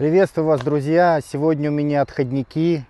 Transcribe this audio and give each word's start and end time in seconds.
Приветствую 0.00 0.46
вас, 0.46 0.62
друзья! 0.62 1.20
Сегодня 1.22 1.70
у 1.70 1.74
меня 1.74 2.00
отходники. 2.00 2.86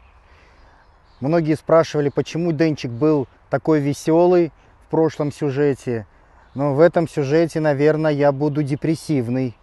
Многие 1.19 1.57
спрашивали, 1.57 2.09
почему 2.09 2.53
Денчик 2.53 2.93
был 2.93 3.27
такой 3.51 3.81
веселый 3.81 4.53
в 4.87 4.91
прошлом 4.93 5.33
сюжете. 5.33 6.07
Но 6.55 6.73
в 6.73 6.79
этом 6.79 7.09
сюжете, 7.09 7.59
наверное, 7.59 8.13
я 8.13 8.31
буду 8.31 8.63
депрессивный. 8.63 9.57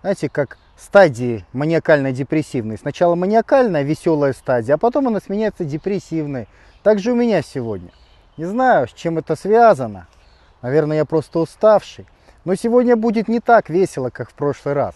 Знаете, 0.00 0.30
как 0.30 0.56
стадии 0.78 1.44
маниакально-депрессивной. 1.52 2.78
Сначала 2.78 3.14
маниакальная, 3.14 3.82
веселая 3.82 4.32
стадия, 4.32 4.76
а 4.76 4.78
потом 4.78 5.08
она 5.08 5.20
сменяется 5.20 5.66
депрессивной. 5.66 6.48
Так 6.82 7.00
же 7.00 7.12
у 7.12 7.14
меня 7.14 7.42
сегодня. 7.42 7.90
Не 8.38 8.46
знаю, 8.46 8.88
с 8.88 8.94
чем 8.94 9.18
это 9.18 9.36
связано. 9.36 10.08
Наверное, 10.62 10.96
я 10.96 11.04
просто 11.04 11.40
уставший. 11.40 12.06
Но 12.46 12.54
сегодня 12.54 12.96
будет 12.96 13.28
не 13.28 13.40
так 13.40 13.68
весело, 13.68 14.08
как 14.08 14.30
в 14.30 14.32
прошлый 14.32 14.72
раз. 14.72 14.94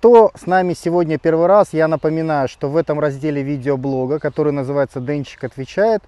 Кто 0.00 0.32
с 0.34 0.46
нами 0.46 0.72
сегодня 0.72 1.18
первый 1.18 1.46
раз, 1.46 1.74
я 1.74 1.86
напоминаю, 1.86 2.48
что 2.48 2.70
в 2.70 2.78
этом 2.78 2.98
разделе 2.98 3.42
видеоблога, 3.42 4.18
который 4.18 4.50
называется 4.50 4.98
«Денчик 4.98 5.44
отвечает», 5.44 6.02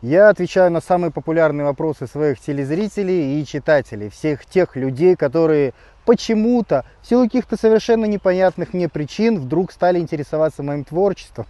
я 0.00 0.30
отвечаю 0.30 0.70
на 0.70 0.80
самые 0.80 1.10
популярные 1.10 1.66
вопросы 1.66 2.06
своих 2.06 2.40
телезрителей 2.40 3.38
и 3.38 3.44
читателей, 3.44 4.08
всех 4.08 4.46
тех 4.46 4.76
людей, 4.76 5.14
которые 5.14 5.74
почему-то, 6.06 6.86
в 7.02 7.06
силу 7.06 7.24
каких-то 7.24 7.58
совершенно 7.58 8.06
непонятных 8.06 8.72
мне 8.72 8.88
причин, 8.88 9.38
вдруг 9.38 9.72
стали 9.72 9.98
интересоваться 9.98 10.62
моим 10.62 10.84
творчеством. 10.84 11.44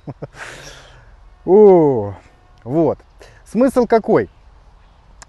О, 1.46 2.12
вот. 2.64 2.98
Смысл 3.44 3.86
какой? 3.86 4.28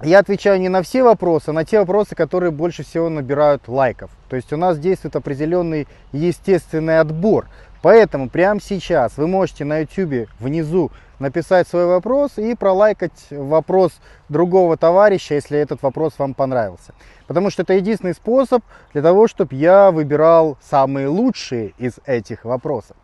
Я 0.02 0.19
отвечаю 0.19 0.59
не 0.59 0.69
на 0.69 0.81
все 0.81 1.03
вопросы, 1.03 1.50
а 1.50 1.53
на 1.53 1.66
те 1.66 1.80
вопросы, 1.80 2.16
которые 2.16 2.52
больше 2.52 2.83
всего 2.83 3.09
набирают 3.09 3.67
лайков. 3.67 4.11
То 4.30 4.36
есть 4.36 4.53
у 4.53 4.58
нас 4.58 4.80
действует 4.80 5.16
определенный 5.16 5.88
естественный 6.11 7.00
отбор. 7.00 7.47
Поэтому 7.81 8.30
прямо 8.30 8.59
сейчас 8.61 9.17
вы 9.17 9.28
можете 9.28 9.66
на 9.66 9.80
YouTube 9.80 10.30
внизу 10.39 10.91
написать 11.19 11.67
свой 11.67 11.86
вопрос 11.86 12.38
и 12.38 12.56
пролайкать 12.56 13.28
вопрос 13.30 14.00
другого 14.30 14.78
товарища, 14.78 15.36
если 15.36 15.59
этот 15.59 15.81
вопрос 15.81 16.13
вам 16.17 16.34
понравился. 16.34 16.94
Потому 17.28 17.50
что 17.50 17.63
это 17.63 17.73
единственный 17.73 18.13
способ 18.13 18.63
для 18.94 19.02
того, 19.02 19.28
чтобы 19.28 19.56
я 19.56 19.91
выбирал 19.91 20.58
самые 20.61 21.08
лучшие 21.08 21.73
из 21.78 21.95
этих 22.06 22.45
вопросов. 22.45 22.95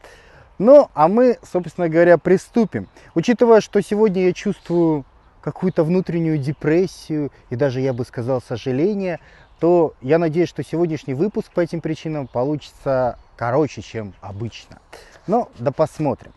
Ну, 0.58 0.90
а 0.94 1.10
мы, 1.10 1.38
собственно 1.44 1.90
говоря, 1.90 2.18
приступим. 2.18 2.88
Учитывая, 3.14 3.60
что 3.60 3.82
сегодня 3.82 4.28
я 4.28 4.34
чувствую 4.34 5.04
какую-то 5.46 5.84
внутреннюю 5.84 6.40
депрессию 6.40 7.32
и 7.52 7.56
даже, 7.56 7.80
я 7.80 7.94
бы 7.94 8.04
сказал, 8.04 8.42
сожаление, 8.42 9.20
то 9.60 9.94
я 10.02 10.18
надеюсь, 10.18 10.50
что 10.50 10.64
сегодняшний 10.64 11.14
выпуск 11.14 11.52
по 11.52 11.60
этим 11.60 11.82
причинам 11.82 12.26
получится 12.26 13.20
короче, 13.38 13.84
чем 13.84 14.16
обычно. 14.22 14.80
Ну, 15.28 15.48
да 15.60 15.72
посмотрим. 15.72 16.34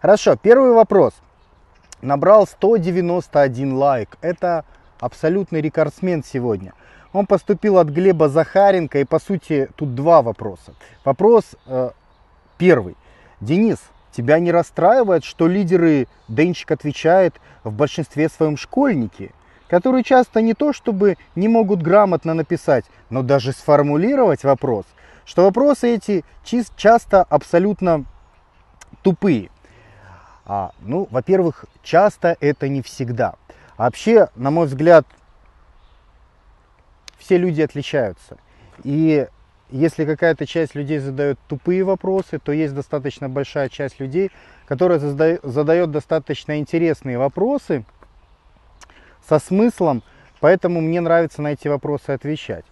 Хорошо, 0.00 0.36
первый 0.36 0.70
вопрос. 0.70 1.12
Набрал 2.02 2.46
191 2.46 3.74
лайк. 3.74 4.16
Это 4.20 4.64
абсолютный 5.00 5.60
рекордсмен 5.60 6.22
сегодня. 6.22 6.72
Он 7.12 7.26
поступил 7.26 7.78
от 7.78 7.88
Глеба 7.88 8.28
Захаренко, 8.28 9.00
и 9.00 9.04
по 9.04 9.18
сути 9.18 9.70
тут 9.74 9.96
два 9.96 10.22
вопроса. 10.22 10.74
Вопрос 11.04 11.56
э, 11.66 11.90
первый. 12.58 12.96
Денис, 13.40 13.78
Тебя 14.12 14.38
не 14.38 14.52
расстраивает, 14.52 15.24
что 15.24 15.48
лидеры, 15.48 16.06
Денчик 16.28 16.70
отвечает, 16.70 17.34
в 17.64 17.72
большинстве 17.72 18.28
своем 18.28 18.56
школьники, 18.56 19.32
которые 19.68 20.04
часто 20.04 20.42
не 20.42 20.54
то 20.54 20.72
чтобы 20.72 21.16
не 21.34 21.48
могут 21.48 21.82
грамотно 21.82 22.34
написать, 22.34 22.84
но 23.08 23.22
даже 23.22 23.52
сформулировать 23.52 24.44
вопрос, 24.44 24.84
что 25.24 25.44
вопросы 25.44 25.94
эти 25.94 26.24
часто 26.76 27.22
абсолютно 27.22 28.04
тупые. 29.02 29.50
А, 30.44 30.72
ну, 30.80 31.08
во-первых, 31.10 31.64
часто 31.82 32.36
это 32.40 32.68
не 32.68 32.82
всегда. 32.82 33.36
Вообще, 33.78 34.28
на 34.36 34.50
мой 34.50 34.66
взгляд, 34.66 35.06
все 37.18 37.38
люди 37.38 37.62
отличаются. 37.62 38.36
И 38.82 39.26
если 39.72 40.04
какая-то 40.04 40.46
часть 40.46 40.74
людей 40.74 40.98
задает 40.98 41.38
тупые 41.48 41.82
вопросы, 41.82 42.38
то 42.38 42.52
есть 42.52 42.74
достаточно 42.74 43.28
большая 43.28 43.68
часть 43.68 44.00
людей, 44.00 44.30
которая 44.66 44.98
задает 44.98 45.90
достаточно 45.90 46.58
интересные 46.58 47.18
вопросы 47.18 47.84
со 49.26 49.38
смыслом, 49.38 50.02
поэтому 50.40 50.80
мне 50.80 51.00
нравится 51.00 51.42
на 51.42 51.52
эти 51.52 51.68
вопросы 51.68 52.10
отвечать. 52.10 52.64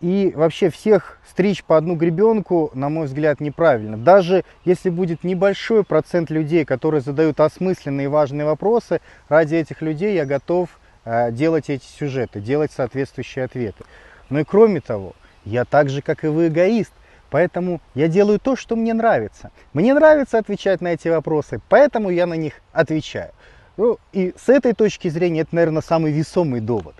И 0.00 0.32
вообще 0.36 0.70
всех 0.70 1.18
стричь 1.28 1.64
по 1.64 1.76
одну 1.76 1.96
гребенку, 1.96 2.70
на 2.72 2.88
мой 2.88 3.06
взгляд, 3.06 3.40
неправильно. 3.40 3.96
Даже 3.96 4.44
если 4.64 4.90
будет 4.90 5.24
небольшой 5.24 5.82
процент 5.82 6.30
людей, 6.30 6.64
которые 6.64 7.00
задают 7.00 7.40
осмысленные 7.40 8.04
и 8.04 8.08
важные 8.08 8.44
вопросы, 8.44 9.00
ради 9.28 9.56
этих 9.56 9.82
людей 9.82 10.14
я 10.14 10.24
готов 10.24 10.68
э, 11.04 11.32
делать 11.32 11.68
эти 11.68 11.84
сюжеты, 11.84 12.40
делать 12.40 12.70
соответствующие 12.70 13.44
ответы. 13.44 13.84
Ну 14.30 14.38
и 14.38 14.44
кроме 14.44 14.80
того, 14.80 15.14
я 15.48 15.64
так 15.64 15.88
же, 15.88 16.02
как 16.02 16.24
и 16.24 16.28
вы, 16.28 16.48
эгоист. 16.48 16.92
Поэтому 17.30 17.80
я 17.94 18.08
делаю 18.08 18.38
то, 18.38 18.56
что 18.56 18.76
мне 18.76 18.94
нравится. 18.94 19.50
Мне 19.72 19.92
нравится 19.92 20.38
отвечать 20.38 20.80
на 20.80 20.88
эти 20.88 21.08
вопросы, 21.08 21.60
поэтому 21.68 22.10
я 22.10 22.26
на 22.26 22.34
них 22.34 22.54
отвечаю. 22.72 23.32
Ну, 23.76 23.98
и 24.12 24.34
с 24.36 24.48
этой 24.48 24.72
точки 24.72 25.08
зрения 25.08 25.40
это, 25.40 25.54
наверное, 25.54 25.82
самый 25.82 26.10
весомый 26.12 26.60
довод. 26.60 26.94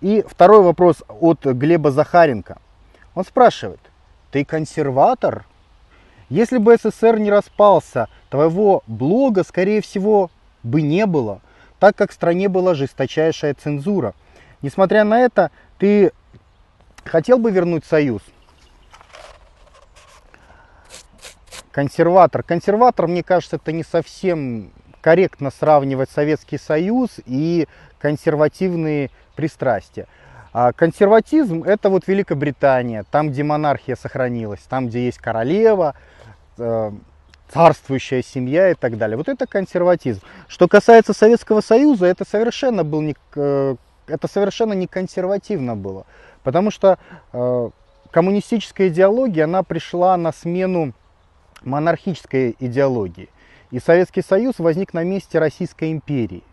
И 0.00 0.24
второй 0.28 0.62
вопрос 0.62 1.02
от 1.08 1.44
Глеба 1.44 1.90
Захаренко. 1.90 2.58
Он 3.14 3.24
спрашивает, 3.24 3.80
ты 4.30 4.44
консерватор? 4.44 5.44
Если 6.28 6.58
бы 6.58 6.76
СССР 6.76 7.18
не 7.18 7.30
распался, 7.30 8.08
твоего 8.30 8.82
блога, 8.86 9.44
скорее 9.44 9.80
всего, 9.80 10.30
бы 10.62 10.82
не 10.82 11.06
было, 11.06 11.40
так 11.78 11.96
как 11.96 12.10
в 12.10 12.14
стране 12.14 12.48
была 12.48 12.74
жесточайшая 12.74 13.54
цензура. 13.54 14.14
Несмотря 14.62 15.04
на 15.04 15.20
это, 15.20 15.50
ты 15.78 16.12
Хотел 17.06 17.38
бы 17.38 17.50
вернуть 17.50 17.84
Союз? 17.84 18.22
Консерватор. 21.70 22.42
Консерватор, 22.42 23.06
мне 23.06 23.22
кажется, 23.22 23.56
это 23.56 23.72
не 23.72 23.82
совсем 23.82 24.70
корректно 25.00 25.50
сравнивать 25.50 26.10
Советский 26.10 26.58
Союз 26.58 27.20
и 27.26 27.68
консервативные 27.98 29.10
пристрастия. 29.34 30.06
А 30.52 30.72
консерватизм 30.72 31.62
это 31.62 31.90
вот 31.90 32.08
Великобритания, 32.08 33.04
там, 33.10 33.28
где 33.28 33.42
монархия 33.42 33.94
сохранилась, 33.94 34.60
там, 34.60 34.88
где 34.88 35.04
есть 35.04 35.18
королева, 35.18 35.94
э, 36.56 36.92
царствующая 37.52 38.22
семья 38.22 38.70
и 38.70 38.74
так 38.74 38.96
далее. 38.96 39.18
Вот 39.18 39.28
это 39.28 39.46
консерватизм. 39.46 40.22
Что 40.48 40.66
касается 40.66 41.12
Советского 41.12 41.60
Союза, 41.60 42.06
это 42.06 42.24
совершенно 42.24 42.84
был 42.84 43.02
не, 43.02 43.14
э, 43.34 43.76
это 44.06 44.28
совершенно 44.28 44.72
не 44.72 44.86
консервативно 44.86 45.76
было. 45.76 46.06
Потому 46.46 46.70
что 46.70 46.96
э, 47.32 47.70
коммунистическая 48.12 48.86
идеология, 48.86 49.46
она 49.46 49.64
пришла 49.64 50.16
на 50.16 50.30
смену 50.30 50.92
монархической 51.64 52.54
идеологии. 52.60 53.30
И 53.72 53.80
Советский 53.80 54.22
Союз 54.22 54.60
возник 54.60 54.94
на 54.94 55.02
месте 55.02 55.40
Российской 55.40 55.90
империи. 55.90 56.44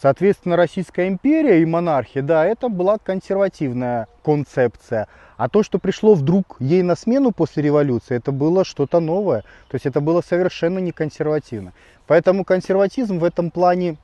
Соответственно, 0.00 0.56
Российская 0.56 1.08
империя 1.08 1.60
и 1.60 1.66
монархия, 1.66 2.22
да, 2.22 2.46
это 2.46 2.70
была 2.70 2.96
консервативная 2.96 4.08
концепция. 4.24 5.06
А 5.36 5.50
то, 5.50 5.62
что 5.62 5.78
пришло 5.78 6.14
вдруг 6.14 6.56
ей 6.58 6.82
на 6.82 6.96
смену 6.96 7.30
после 7.30 7.62
революции, 7.62 8.16
это 8.16 8.32
было 8.32 8.64
что-то 8.64 9.00
новое. 9.00 9.42
То 9.68 9.74
есть 9.74 9.84
это 9.84 10.00
было 10.00 10.22
совершенно 10.22 10.78
не 10.78 10.92
консервативно. 10.92 11.74
Поэтому 12.06 12.42
консерватизм 12.42 13.18
в 13.18 13.24
этом 13.24 13.50
плане 13.50 13.98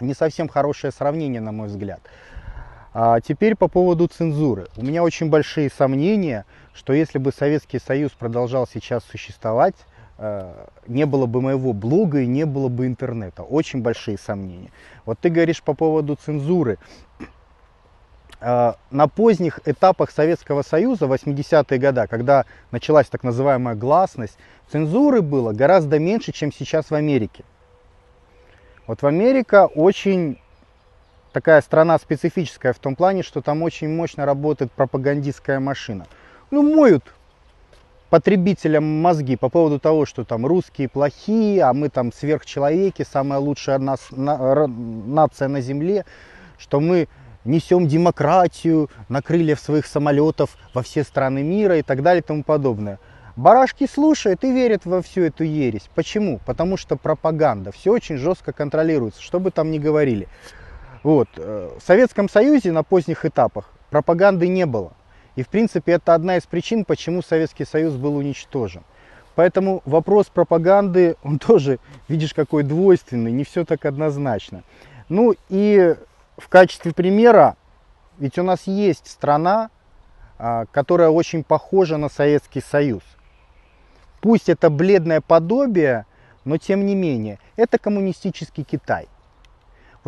не 0.00 0.14
совсем 0.14 0.48
хорошее 0.48 0.94
сравнение, 0.94 1.42
на 1.42 1.52
мой 1.52 1.68
взгляд. 1.68 2.00
А 3.00 3.20
теперь 3.20 3.54
по 3.54 3.68
поводу 3.68 4.08
цензуры. 4.08 4.66
У 4.76 4.84
меня 4.84 5.04
очень 5.04 5.30
большие 5.30 5.70
сомнения, 5.70 6.44
что 6.74 6.92
если 6.92 7.18
бы 7.18 7.30
Советский 7.30 7.78
Союз 7.78 8.10
продолжал 8.10 8.66
сейчас 8.66 9.04
существовать, 9.04 9.76
э, 10.18 10.52
не 10.88 11.06
было 11.06 11.26
бы 11.26 11.40
моего 11.40 11.72
блога 11.72 12.22
и 12.22 12.26
не 12.26 12.44
было 12.44 12.66
бы 12.66 12.88
интернета. 12.88 13.44
Очень 13.44 13.82
большие 13.82 14.18
сомнения. 14.18 14.72
Вот 15.06 15.20
ты 15.20 15.28
говоришь 15.28 15.62
по 15.62 15.74
поводу 15.74 16.16
цензуры. 16.16 16.78
Э, 18.40 18.72
на 18.90 19.06
поздних 19.06 19.60
этапах 19.64 20.10
Советского 20.10 20.62
Союза, 20.62 21.06
80-е 21.06 21.78
годы, 21.78 22.04
когда 22.08 22.46
началась 22.72 23.06
так 23.06 23.22
называемая 23.22 23.76
гласность, 23.76 24.36
цензуры 24.72 25.22
было 25.22 25.52
гораздо 25.52 26.00
меньше, 26.00 26.32
чем 26.32 26.50
сейчас 26.50 26.90
в 26.90 26.94
Америке. 26.96 27.44
Вот 28.88 29.02
в 29.02 29.06
Америка 29.06 29.66
очень 29.66 30.40
такая 31.32 31.60
страна 31.60 31.98
специфическая 31.98 32.72
в 32.72 32.78
том 32.78 32.96
плане, 32.96 33.22
что 33.22 33.40
там 33.40 33.62
очень 33.62 33.88
мощно 33.88 34.26
работает 34.26 34.72
пропагандистская 34.72 35.60
машина. 35.60 36.06
Ну, 36.50 36.62
моют 36.62 37.04
потребителям 38.10 38.84
мозги 38.84 39.36
по 39.36 39.48
поводу 39.48 39.78
того, 39.78 40.06
что 40.06 40.24
там 40.24 40.46
русские 40.46 40.88
плохие, 40.88 41.62
а 41.62 41.72
мы 41.72 41.88
там 41.88 42.12
сверхчеловеки, 42.12 43.04
самая 43.10 43.38
лучшая 43.38 43.78
нас, 43.78 44.08
на, 44.10 44.66
нация 44.66 45.48
на 45.48 45.60
земле, 45.60 46.04
что 46.58 46.80
мы 46.80 47.08
несем 47.44 47.86
демократию 47.86 48.90
на 49.08 49.22
крыльях 49.22 49.58
своих 49.58 49.86
самолетов 49.86 50.56
во 50.74 50.82
все 50.82 51.02
страны 51.04 51.42
мира 51.42 51.78
и 51.78 51.82
так 51.82 52.02
далее 52.02 52.22
и 52.22 52.24
тому 52.24 52.42
подобное. 52.42 52.98
Барашки 53.36 53.86
слушают 53.86 54.42
и 54.42 54.52
верят 54.52 54.84
во 54.84 55.00
всю 55.00 55.22
эту 55.22 55.44
ересь. 55.44 55.88
Почему? 55.94 56.40
Потому 56.44 56.76
что 56.76 56.96
пропаганда. 56.96 57.70
Все 57.70 57.92
очень 57.92 58.16
жестко 58.16 58.52
контролируется, 58.52 59.22
что 59.22 59.38
бы 59.38 59.52
там 59.52 59.70
ни 59.70 59.78
говорили. 59.78 60.26
Вот. 61.02 61.28
Э, 61.36 61.70
в 61.78 61.82
Советском 61.82 62.28
Союзе 62.28 62.72
на 62.72 62.82
поздних 62.82 63.24
этапах 63.24 63.70
пропаганды 63.90 64.48
не 64.48 64.66
было. 64.66 64.92
И 65.36 65.42
в 65.42 65.48
принципе 65.48 65.92
это 65.92 66.14
одна 66.14 66.36
из 66.36 66.46
причин, 66.46 66.84
почему 66.84 67.22
Советский 67.22 67.64
Союз 67.64 67.94
был 67.94 68.16
уничтожен. 68.16 68.82
Поэтому 69.34 69.82
вопрос 69.84 70.26
пропаганды, 70.26 71.16
он 71.22 71.38
тоже, 71.38 71.78
видишь, 72.08 72.34
какой 72.34 72.64
двойственный, 72.64 73.30
не 73.30 73.44
все 73.44 73.64
так 73.64 73.84
однозначно. 73.84 74.64
Ну 75.08 75.34
и 75.48 75.94
в 76.36 76.48
качестве 76.48 76.92
примера, 76.92 77.56
ведь 78.18 78.38
у 78.38 78.42
нас 78.42 78.66
есть 78.66 79.08
страна, 79.08 79.70
а, 80.38 80.66
которая 80.66 81.10
очень 81.10 81.44
похожа 81.44 81.96
на 81.96 82.08
Советский 82.08 82.60
Союз. 82.60 83.02
Пусть 84.20 84.48
это 84.48 84.70
бледное 84.70 85.20
подобие, 85.20 86.06
но 86.44 86.56
тем 86.58 86.84
не 86.84 86.94
менее, 86.94 87.38
это 87.56 87.78
коммунистический 87.78 88.64
Китай. 88.64 89.08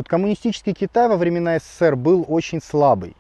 Вот 0.01 0.09
коммунистический 0.09 0.73
Китай 0.73 1.11
во 1.11 1.19
времена 1.19 1.59
СССР 1.59 1.95
был 1.95 2.25
очень 2.27 2.63
слабый. 2.63 3.15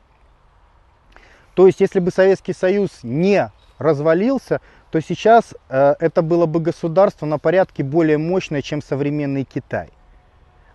То 1.52 1.66
есть, 1.66 1.78
если 1.78 2.00
бы 2.00 2.10
Советский 2.10 2.54
Союз 2.54 3.00
не 3.02 3.52
развалился, 3.76 4.62
то 4.90 4.98
сейчас 5.02 5.54
э, 5.68 5.94
это 6.00 6.22
было 6.22 6.46
бы 6.46 6.58
государство 6.58 7.26
на 7.26 7.38
порядке 7.38 7.82
более 7.82 8.16
мощное, 8.16 8.62
чем 8.62 8.80
современный 8.80 9.44
Китай. 9.44 9.90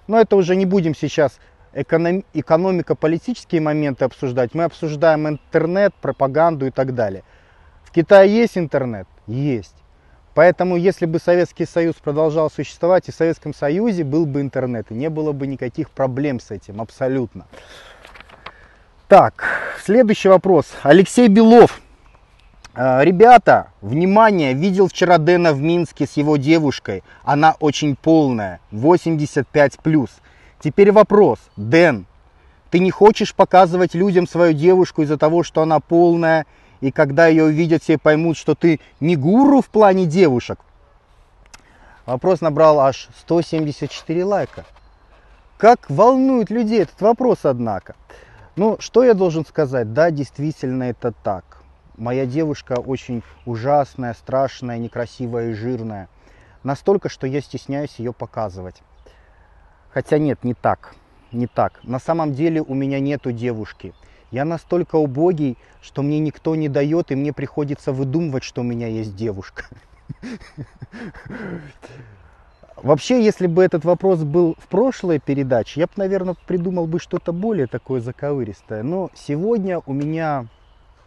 Но 0.06 0.19
это 0.19 0.36
уже 0.36 0.56
не 0.56 0.68
будем 0.68 0.94
сейчас 0.94 1.40
эконом, 1.74 2.24
экономико-политические 2.36 3.62
моменты 3.62 4.06
обсуждать. 4.06 4.54
Мы 4.54 4.66
обсуждаем 4.66 5.28
интернет, 5.28 5.96
пропаганду 5.96 6.68
и 6.68 6.69
так 6.69 6.94
далее. 6.94 7.24
В 7.84 7.90
Китае 7.90 8.31
есть 8.31 8.60
интернет? 8.60 9.07
Есть. 9.25 9.75
Поэтому, 10.36 10.76
если 10.76 11.06
бы 11.06 11.18
Советский 11.18 11.66
Союз 11.66 11.96
продолжал 11.96 12.52
существовать, 12.52 13.08
и 13.08 13.12
в 13.14 13.16
Советском 13.16 13.54
Союзе 13.54 14.04
был 14.04 14.26
бы 14.26 14.42
интернет, 14.42 14.92
и 14.92 14.94
не 14.94 15.10
было 15.10 15.32
бы 15.32 15.48
никаких 15.48 15.90
проблем 15.90 16.42
с 16.42 16.52
этим, 16.52 16.82
абсолютно. 16.82 17.48
Так, 19.08 19.46
следующий 19.82 20.28
вопрос. 20.28 20.66
Алексей 20.84 21.30
Белов. 21.30 21.80
«Э, 22.76 23.02
ребята, 23.06 23.70
внимание, 23.80 24.54
видел 24.54 24.90
вчера 24.90 25.20
Дэна 25.20 25.54
в 25.54 25.62
Минске 25.62 26.06
с 26.06 26.18
его 26.18 26.36
девушкой. 26.36 27.04
Она 27.24 27.56
очень 27.62 27.96
полная, 27.96 28.60
85 28.72 29.80
плюс. 29.80 30.10
Теперь 30.60 30.92
вопрос. 30.92 31.40
Дэн, 31.56 32.08
ты 32.72 32.80
не 32.80 32.92
хочешь 32.92 33.34
показывать 33.34 33.94
людям 33.94 34.28
свою 34.28 34.52
девушку 34.52 35.04
из-за 35.04 35.18
того, 35.18 35.44
что 35.44 35.62
она 35.62 35.80
полная 35.80 36.46
и 36.81 36.92
когда 36.92 37.27
ее 37.27 37.45
увидят, 37.45 37.83
все 37.83 37.98
поймут, 37.98 38.38
что 38.38 38.56
ты 38.56 38.80
не 39.00 39.16
гуру 39.16 39.62
в 39.62 39.69
плане 39.69 40.06
девушек. 40.06 40.60
Вопрос 42.06 42.42
набрал 42.42 42.80
аж 42.80 43.10
174 43.22 44.24
лайка. 44.24 44.66
Как 45.57 45.89
волнует 45.89 46.50
людей 46.50 46.83
этот 46.83 47.01
вопрос, 47.01 47.39
однако. 47.44 47.95
Ну, 48.56 48.77
что 48.80 49.04
я 49.04 49.13
должен 49.13 49.45
сказать? 49.45 49.94
Да, 49.94 50.12
действительно, 50.12 50.83
это 50.83 51.12
так. 51.12 51.63
Моя 51.98 52.25
девушка 52.25 52.74
очень 52.74 53.24
ужасная, 53.45 54.13
страшная, 54.13 54.78
некрасивая 54.78 55.51
и 55.51 55.54
жирная. 55.54 56.10
Настолько, 56.63 57.10
что 57.10 57.25
я 57.25 57.42
стесняюсь 57.42 57.95
ее 57.98 58.12
показывать. 58.12 58.81
Хотя 59.92 60.18
нет, 60.18 60.44
не 60.44 60.54
так. 60.54 60.94
Не 61.31 61.48
так. 61.48 61.80
На 61.83 62.00
самом 62.00 62.33
деле 62.33 62.62
у 62.62 62.74
меня 62.74 63.00
нету 63.00 63.31
девушки. 63.31 63.94
Я 64.36 64.44
настолько 64.44 64.98
убогий, 64.98 65.58
что 65.82 66.04
мне 66.04 66.20
никто 66.20 66.58
не 66.58 66.68
дает, 66.68 67.10
и 67.10 67.16
мне 67.16 67.32
приходится 67.32 67.94
выдумывать, 67.94 68.44
что 68.44 68.60
у 68.60 68.64
меня 68.66 68.88
есть 68.88 69.16
девушка. 69.16 69.64
Вообще, 72.76 73.24
если 73.24 73.48
бы 73.48 73.64
этот 73.64 73.86
вопрос 73.86 74.24
был 74.24 74.58
в 74.60 74.68
прошлой 74.68 75.20
передаче, 75.20 75.80
я 75.80 75.86
бы, 75.86 75.94
наверное, 75.96 76.36
придумал 76.48 76.86
бы 76.86 77.00
что-то 77.00 77.32
более 77.32 77.68
такое 77.68 78.02
заковыристое. 78.02 78.84
Но 78.84 79.10
сегодня 79.14 79.80
у 79.86 79.94
меня 79.94 80.48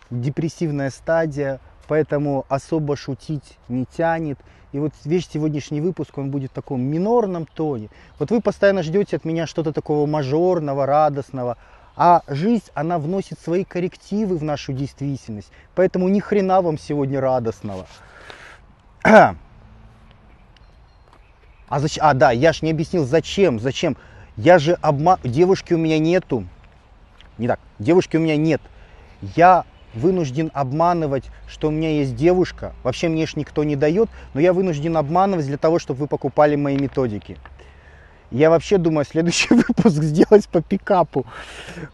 депрессивная 0.08 0.88
стадия, 0.88 1.60
поэтому 1.86 2.46
особо 2.48 2.96
шутить 2.96 3.58
не 3.68 3.84
тянет. 3.84 4.38
И 4.72 4.78
вот 4.78 4.92
весь 5.04 5.28
сегодняшний 5.28 5.82
выпуск, 5.82 6.16
он 6.16 6.30
будет 6.30 6.50
в 6.52 6.54
таком 6.54 6.80
минорном 6.80 7.44
тоне. 7.44 7.90
Вот 8.18 8.30
вы 8.30 8.40
постоянно 8.40 8.82
ждете 8.82 9.16
от 9.16 9.26
меня 9.26 9.46
что-то 9.46 9.74
такого 9.74 10.06
мажорного, 10.06 10.86
радостного, 10.86 11.58
а 12.00 12.22
жизнь, 12.28 12.70
она 12.74 13.00
вносит 13.00 13.40
свои 13.40 13.64
коррективы 13.64 14.38
в 14.38 14.44
нашу 14.44 14.72
действительность. 14.72 15.50
Поэтому 15.74 16.08
ни 16.08 16.20
хрена 16.20 16.62
вам 16.62 16.78
сегодня 16.78 17.20
радостного. 17.20 17.86
А, 19.02 19.34
зачем? 21.80 22.04
а 22.04 22.14
да, 22.14 22.30
я 22.30 22.52
ж 22.52 22.62
не 22.62 22.70
объяснил, 22.70 23.04
зачем, 23.04 23.58
зачем. 23.58 23.96
Я 24.36 24.60
же 24.60 24.74
обман... 24.80 25.18
Девушки 25.24 25.74
у 25.74 25.78
меня 25.78 25.98
нету. 25.98 26.46
Не 27.36 27.48
так, 27.48 27.58
девушки 27.80 28.16
у 28.16 28.20
меня 28.20 28.36
нет. 28.36 28.62
Я 29.34 29.64
вынужден 29.92 30.52
обманывать, 30.54 31.24
что 31.48 31.66
у 31.66 31.72
меня 31.72 31.90
есть 31.90 32.14
девушка. 32.14 32.74
Вообще 32.84 33.08
мне 33.08 33.26
ж 33.26 33.34
никто 33.34 33.64
не 33.64 33.74
дает, 33.74 34.08
но 34.34 34.40
я 34.40 34.52
вынужден 34.52 34.96
обманывать 34.96 35.46
для 35.46 35.58
того, 35.58 35.80
чтобы 35.80 36.00
вы 36.00 36.06
покупали 36.06 36.54
мои 36.54 36.76
методики. 36.76 37.38
Я 38.30 38.50
вообще 38.50 38.78
думаю 38.78 39.04
следующий 39.04 39.54
выпуск 39.54 40.02
сделать 40.02 40.48
по 40.48 40.62
пикапу. 40.62 41.26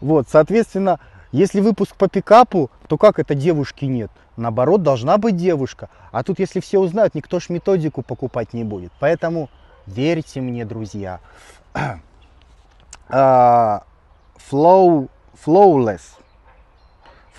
Вот, 0.01 0.27
соответственно, 0.29 0.99
если 1.31 1.59
выпуск 1.59 1.95
по 1.95 2.07
пикапу, 2.07 2.69
то 2.87 2.97
как 2.97 3.19
это 3.19 3.35
девушки 3.35 3.85
нет? 3.85 4.11
Наоборот, 4.37 4.83
должна 4.83 5.17
быть 5.17 5.37
девушка. 5.37 5.89
А 6.11 6.23
тут, 6.23 6.39
если 6.39 6.59
все 6.59 6.79
узнают, 6.79 7.15
никто 7.15 7.39
ж 7.39 7.49
методику 7.49 8.01
покупать 8.01 8.53
не 8.53 8.63
будет. 8.63 8.91
Поэтому 8.99 9.49
верьте 9.85 10.41
мне, 10.41 10.65
друзья. 10.65 11.19
Flow, 13.09 13.81
flawless. 15.45 16.01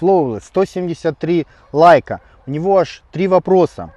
Flawless. 0.01 0.45
173 0.45 1.47
лайка. 1.73 2.21
У 2.47 2.51
него 2.51 2.79
аж 2.79 3.03
три 3.13 3.29
вопроса. 3.29 3.93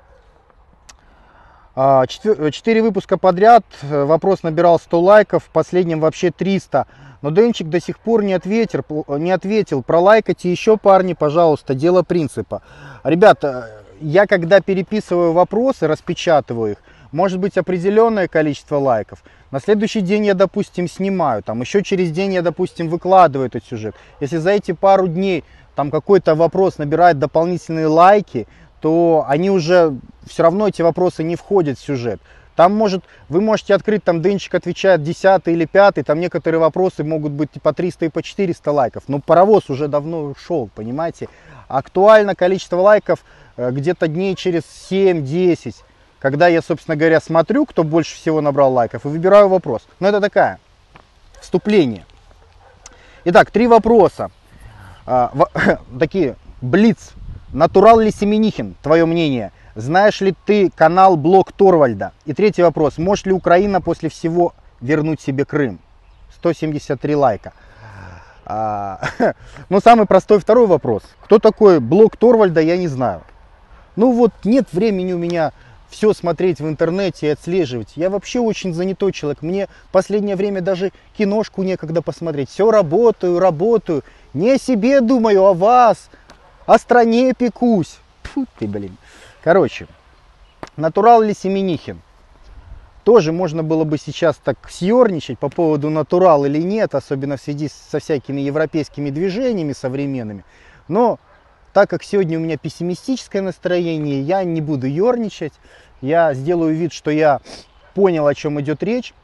А, 1.81 2.05
четыре 2.07 2.81
выпуска 2.81 3.17
подряд, 3.17 3.63
э, 3.83 4.03
вопрос 4.03 4.43
набирал 4.43 4.79
100 4.79 4.99
лайков, 4.99 5.45
в 5.45 5.49
последнем 5.49 6.01
вообще 6.01 6.29
300. 6.29 6.87
Но 7.21 7.31
Денчик 7.31 7.69
до 7.69 7.79
сих 7.79 7.99
пор 7.99 8.21
не 8.21 8.33
ответил, 8.33 8.83
не 9.07 9.31
ответил. 9.31 9.81
Пролайкайте 9.81 10.51
еще, 10.51 10.75
парни, 10.75 11.13
пожалуйста, 11.13 11.75
дело 11.75 12.03
принципа. 12.03 12.63
Ребята, 13.05 13.69
я 14.01 14.27
когда 14.27 14.59
переписываю 14.59 15.31
вопросы, 15.31 15.87
распечатываю 15.87 16.73
их, 16.73 16.77
может 17.13 17.39
быть 17.39 17.57
определенное 17.57 18.27
количество 18.27 18.75
лайков. 18.75 19.23
На 19.49 19.61
следующий 19.61 20.01
день 20.01 20.25
я, 20.25 20.33
допустим, 20.33 20.89
снимаю, 20.89 21.43
там 21.43 21.61
еще 21.61 21.81
через 21.81 22.11
день 22.11 22.33
я, 22.33 22.41
допустим, 22.41 22.89
выкладываю 22.89 23.47
этот 23.47 23.63
сюжет. 23.63 23.95
Если 24.19 24.35
за 24.35 24.49
эти 24.49 24.73
пару 24.73 25.07
дней 25.07 25.45
там 25.77 25.91
какой-то 25.91 26.35
вопрос 26.35 26.77
набирает 26.77 27.19
дополнительные 27.19 27.87
лайки, 27.87 28.47
то 28.81 29.25
они 29.27 29.49
уже 29.49 29.97
все 30.27 30.43
равно 30.43 30.67
эти 30.67 30.81
вопросы 30.81 31.23
не 31.23 31.35
входят 31.35 31.77
в 31.77 31.85
сюжет. 31.85 32.21
Там 32.55 32.75
может, 32.75 33.05
вы 33.29 33.39
можете 33.39 33.73
открыть, 33.73 34.03
там 34.03 34.21
Денчик 34.21 34.53
отвечает 34.53 35.01
10 35.01 35.43
или 35.45 35.63
5, 35.65 36.05
там 36.05 36.19
некоторые 36.19 36.59
вопросы 36.59 37.05
могут 37.05 37.31
быть 37.31 37.51
по 37.61 37.71
300 37.71 38.07
и 38.07 38.09
по 38.09 38.21
400 38.21 38.71
лайков. 38.71 39.03
Но 39.07 39.19
паровоз 39.19 39.69
уже 39.69 39.87
давно 39.87 40.23
ушел, 40.23 40.69
понимаете. 40.75 41.29
Актуально 41.69 42.35
количество 42.35 42.77
лайков 42.77 43.23
э, 43.55 43.71
где-то 43.71 44.09
дней 44.09 44.35
через 44.35 44.63
7-10, 44.91 45.75
когда 46.19 46.49
я, 46.49 46.61
собственно 46.61 46.97
говоря, 46.97 47.21
смотрю, 47.21 47.65
кто 47.65 47.85
больше 47.85 48.15
всего 48.15 48.41
набрал 48.41 48.73
лайков, 48.73 49.05
и 49.05 49.07
выбираю 49.07 49.47
вопрос. 49.47 49.87
Но 50.01 50.09
это 50.09 50.19
такая, 50.19 50.59
вступление. 51.39 52.05
Итак, 53.23 53.51
три 53.51 53.67
вопроса. 53.67 54.31
А, 55.05 55.31
такие, 55.97 56.35
блиц 56.61 57.13
Натурал 57.51 57.99
ли 57.99 58.11
Семенихин, 58.11 58.75
твое 58.81 59.05
мнение? 59.05 59.51
Знаешь 59.75 60.21
ли 60.21 60.35
ты 60.45 60.69
канал 60.69 61.17
Блок 61.17 61.51
Торвальда? 61.51 62.11
И 62.25 62.33
третий 62.33 62.61
вопрос. 62.61 62.97
Может 62.97 63.25
ли 63.25 63.33
Украина 63.33 63.81
после 63.81 64.09
всего 64.09 64.53
вернуть 64.81 65.21
себе 65.21 65.45
Крым? 65.45 65.79
173 66.35 67.15
лайка. 67.15 67.53
А, 68.45 69.01
ну, 69.69 69.79
самый 69.79 70.05
простой 70.05 70.39
второй 70.39 70.67
вопрос. 70.67 71.03
Кто 71.21 71.39
такой 71.39 71.79
Блок 71.79 72.17
Торвальда, 72.17 72.61
я 72.61 72.77
не 72.77 72.87
знаю. 72.87 73.21
Ну 73.95 74.11
вот 74.11 74.31
нет 74.43 74.67
времени 74.71 75.13
у 75.13 75.17
меня 75.17 75.51
все 75.89 76.13
смотреть 76.13 76.59
в 76.59 76.67
интернете 76.67 77.27
и 77.27 77.29
отслеживать. 77.31 77.93
Я 77.95 78.09
вообще 78.09 78.39
очень 78.39 78.73
занятой 78.73 79.11
человек. 79.11 79.41
Мне 79.41 79.67
последнее 79.91 80.35
время 80.35 80.61
даже 80.61 80.91
киношку 81.17 81.63
некогда 81.63 82.01
посмотреть. 82.01 82.49
Все 82.49 82.69
работаю, 82.69 83.39
работаю. 83.39 84.03
Не 84.33 84.51
о 84.51 84.59
себе 84.59 85.01
думаю, 85.01 85.43
о 85.43 85.53
вас 85.53 86.09
о 86.69 86.77
стране 86.77 87.33
пекусь. 87.33 87.97
Фу 88.21 88.45
ты, 88.59 88.67
блин. 88.67 88.95
Короче, 89.43 89.87
натурал 90.77 91.23
ли 91.23 91.33
Семенихин? 91.33 91.99
Тоже 93.03 93.31
можно 93.31 93.63
было 93.63 93.85
бы 93.85 93.97
сейчас 93.97 94.35
так 94.35 94.69
съерничать 94.69 95.39
по 95.39 95.49
поводу 95.49 95.89
натурал 95.89 96.45
или 96.45 96.59
нет, 96.59 96.93
особенно 96.93 97.37
в 97.37 97.41
связи 97.41 97.71
со 97.89 97.97
всякими 97.97 98.41
европейскими 98.41 99.09
движениями 99.09 99.73
современными. 99.73 100.45
Но 100.87 101.17
так 101.73 101.89
как 101.89 102.03
сегодня 102.03 102.37
у 102.37 102.41
меня 102.41 102.55
пессимистическое 102.55 103.41
настроение, 103.41 104.21
я 104.21 104.43
не 104.43 104.61
буду 104.61 104.85
ерничать. 104.85 105.53
Я 106.01 106.35
сделаю 106.35 106.75
вид, 106.75 106.93
что 106.93 107.09
я 107.09 107.41
понял, 107.95 108.27
о 108.27 108.35
чем 108.35 108.61
идет 108.61 108.83
речь. 108.83 109.15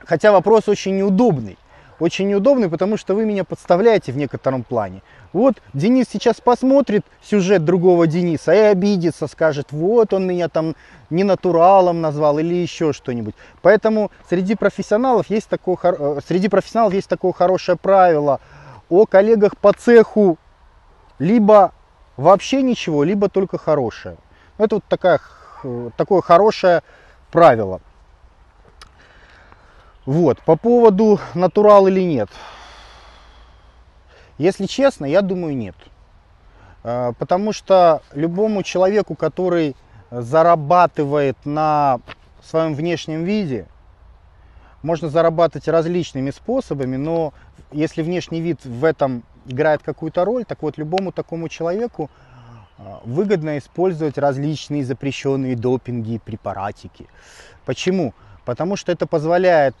Хотя 0.00 0.30
вопрос 0.30 0.68
очень 0.68 0.94
неудобный. 0.98 1.56
Очень 2.02 2.26
неудобный, 2.26 2.68
потому 2.68 2.96
что 2.96 3.14
вы 3.14 3.24
меня 3.24 3.44
подставляете 3.44 4.10
в 4.10 4.16
некотором 4.16 4.64
плане. 4.64 5.02
Вот 5.32 5.62
Денис 5.72 6.06
сейчас 6.12 6.40
посмотрит 6.40 7.06
сюжет 7.22 7.64
другого 7.64 8.08
Дениса 8.08 8.52
и 8.52 8.58
обидится, 8.58 9.28
скажет, 9.28 9.68
вот 9.70 10.12
он 10.12 10.26
меня 10.26 10.48
там 10.48 10.74
не 11.10 11.22
натуралом 11.22 12.00
назвал 12.00 12.40
или 12.40 12.54
еще 12.54 12.92
что-нибудь. 12.92 13.36
Поэтому 13.62 14.10
среди 14.28 14.56
профессионалов 14.56 15.30
есть 15.30 15.48
такое, 15.48 15.76
э, 15.80 16.18
среди 16.26 16.48
профессионалов 16.48 16.92
есть 16.92 17.08
такое 17.08 17.32
хорошее 17.32 17.78
правило 17.80 18.40
о 18.88 19.06
коллегах 19.06 19.56
по 19.56 19.72
цеху 19.72 20.38
либо 21.20 21.70
вообще 22.16 22.62
ничего, 22.62 23.04
либо 23.04 23.28
только 23.28 23.58
хорошее. 23.58 24.16
Это 24.58 24.74
вот 24.74 24.84
такая, 24.88 25.20
такое 25.96 26.20
хорошее 26.20 26.82
правило. 27.30 27.80
Вот, 30.04 30.40
по 30.42 30.56
поводу 30.56 31.20
натурал 31.34 31.86
или 31.86 32.00
нет. 32.00 32.28
Если 34.38 34.66
честно, 34.66 35.04
я 35.04 35.22
думаю 35.22 35.56
нет. 35.56 35.76
А, 36.82 37.12
потому 37.12 37.52
что 37.52 38.02
любому 38.12 38.62
человеку, 38.62 39.14
который 39.14 39.76
зарабатывает 40.10 41.36
на 41.44 42.00
своем 42.42 42.74
внешнем 42.74 43.24
виде, 43.24 43.66
можно 44.82 45.08
зарабатывать 45.08 45.68
различными 45.68 46.30
способами, 46.30 46.96
но 46.96 47.32
если 47.70 48.02
внешний 48.02 48.40
вид 48.40 48.64
в 48.64 48.84
этом 48.84 49.22
играет 49.46 49.82
какую-то 49.82 50.24
роль, 50.24 50.44
так 50.44 50.62
вот 50.62 50.76
любому 50.76 51.12
такому 51.12 51.48
человеку 51.48 52.10
а, 52.78 53.00
выгодно 53.04 53.58
использовать 53.58 54.18
различные 54.18 54.84
запрещенные 54.84 55.54
допинги 55.54 56.14
и 56.14 56.18
препаратики. 56.18 57.06
Почему? 57.64 58.12
Потому 58.44 58.76
что 58.76 58.92
это 58.92 59.06
позволяет 59.06 59.74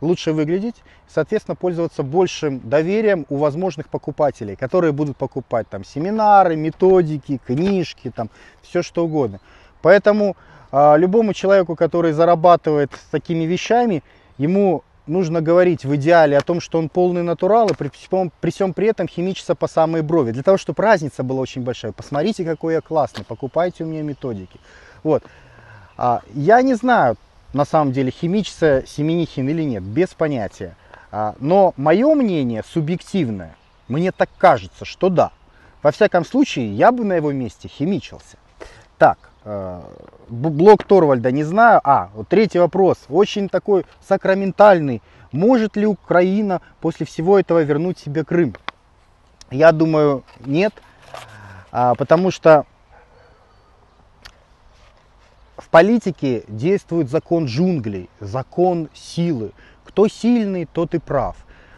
лучше 0.00 0.32
выглядеть, 0.32 0.76
соответственно, 1.08 1.54
пользоваться 1.54 2.02
большим 2.02 2.60
доверием 2.60 3.24
у 3.28 3.36
возможных 3.36 3.88
покупателей, 3.88 4.56
которые 4.56 4.92
будут 4.92 5.16
покупать 5.16 5.68
там 5.68 5.84
семинары, 5.84 6.56
методики, 6.56 7.40
книжки, 7.46 8.10
там 8.14 8.28
все 8.62 8.82
что 8.82 9.04
угодно. 9.04 9.40
Поэтому 9.80 10.36
э, 10.72 10.94
любому 10.98 11.32
человеку, 11.32 11.76
который 11.76 12.12
зарабатывает 12.12 12.90
такими 13.10 13.44
вещами, 13.44 14.02
ему 14.38 14.82
нужно 15.06 15.40
говорить 15.40 15.84
в 15.84 15.94
идеале 15.96 16.36
о 16.38 16.42
том, 16.42 16.60
что 16.60 16.78
он 16.78 16.88
полный 16.88 17.22
натурал, 17.22 17.68
и 17.68 17.74
при, 17.74 17.90
при 18.40 18.50
всем 18.50 18.72
при 18.72 18.88
этом 18.88 19.08
химичиться 19.08 19.54
по 19.54 19.68
самые 19.68 20.02
брови. 20.02 20.32
Для 20.32 20.42
того, 20.42 20.58
чтобы 20.58 20.82
разница 20.82 21.22
была 21.22 21.40
очень 21.40 21.62
большая. 21.62 21.92
Посмотрите, 21.92 22.44
какой 22.44 22.74
я 22.74 22.80
классный, 22.80 23.24
покупайте 23.24 23.84
у 23.84 23.86
меня 23.86 24.02
методики. 24.02 24.60
Вот. 25.02 25.24
А, 26.04 26.20
я 26.34 26.62
не 26.62 26.74
знаю, 26.74 27.16
на 27.52 27.64
самом 27.64 27.92
деле 27.92 28.10
химичится 28.10 28.82
Семенихин 28.84 29.48
или 29.48 29.62
нет, 29.62 29.84
без 29.84 30.08
понятия. 30.08 30.74
А, 31.12 31.36
но 31.38 31.74
мое 31.76 32.12
мнение 32.16 32.64
субъективное, 32.64 33.54
мне 33.86 34.10
так 34.10 34.28
кажется, 34.36 34.84
что 34.84 35.10
да. 35.10 35.30
Во 35.80 35.92
всяком 35.92 36.24
случае, 36.24 36.74
я 36.74 36.90
бы 36.90 37.04
на 37.04 37.12
его 37.12 37.30
месте 37.30 37.68
химичился. 37.68 38.36
Так, 38.98 39.16
э, 39.44 39.80
блок 40.28 40.82
Торвальда 40.82 41.30
не 41.30 41.44
знаю. 41.44 41.80
А, 41.84 42.10
вот 42.14 42.26
третий 42.26 42.58
вопрос, 42.58 42.98
очень 43.08 43.48
такой 43.48 43.86
сакраментальный. 44.04 45.02
Может 45.30 45.76
ли 45.76 45.86
Украина 45.86 46.62
после 46.80 47.06
всего 47.06 47.38
этого 47.38 47.62
вернуть 47.62 48.00
себе 48.00 48.24
Крым? 48.24 48.56
Я 49.52 49.70
думаю, 49.70 50.24
нет. 50.46 50.74
А, 51.70 51.94
потому 51.94 52.32
что 52.32 52.66
в 55.52 55.60
политике 55.72 56.44
действует 56.48 57.10
закон 57.10 57.46
джунглей, 57.46 58.08
закон 58.20 58.88
силы. 58.94 59.52
Кто 59.84 60.06
сильный, 60.06 60.68
тот 60.70 60.94
и 60.94 60.98
прав. 60.98 61.34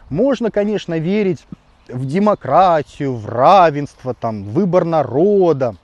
Можно, 0.09 0.51
конечно, 0.51 0.99
верить 0.99 1.47
в 1.87 2.05
демократию, 2.05 3.15
в 3.15 3.27
равенство, 3.27 4.13
там, 4.13 4.43
выбор 4.43 4.83
народа, 4.83 5.75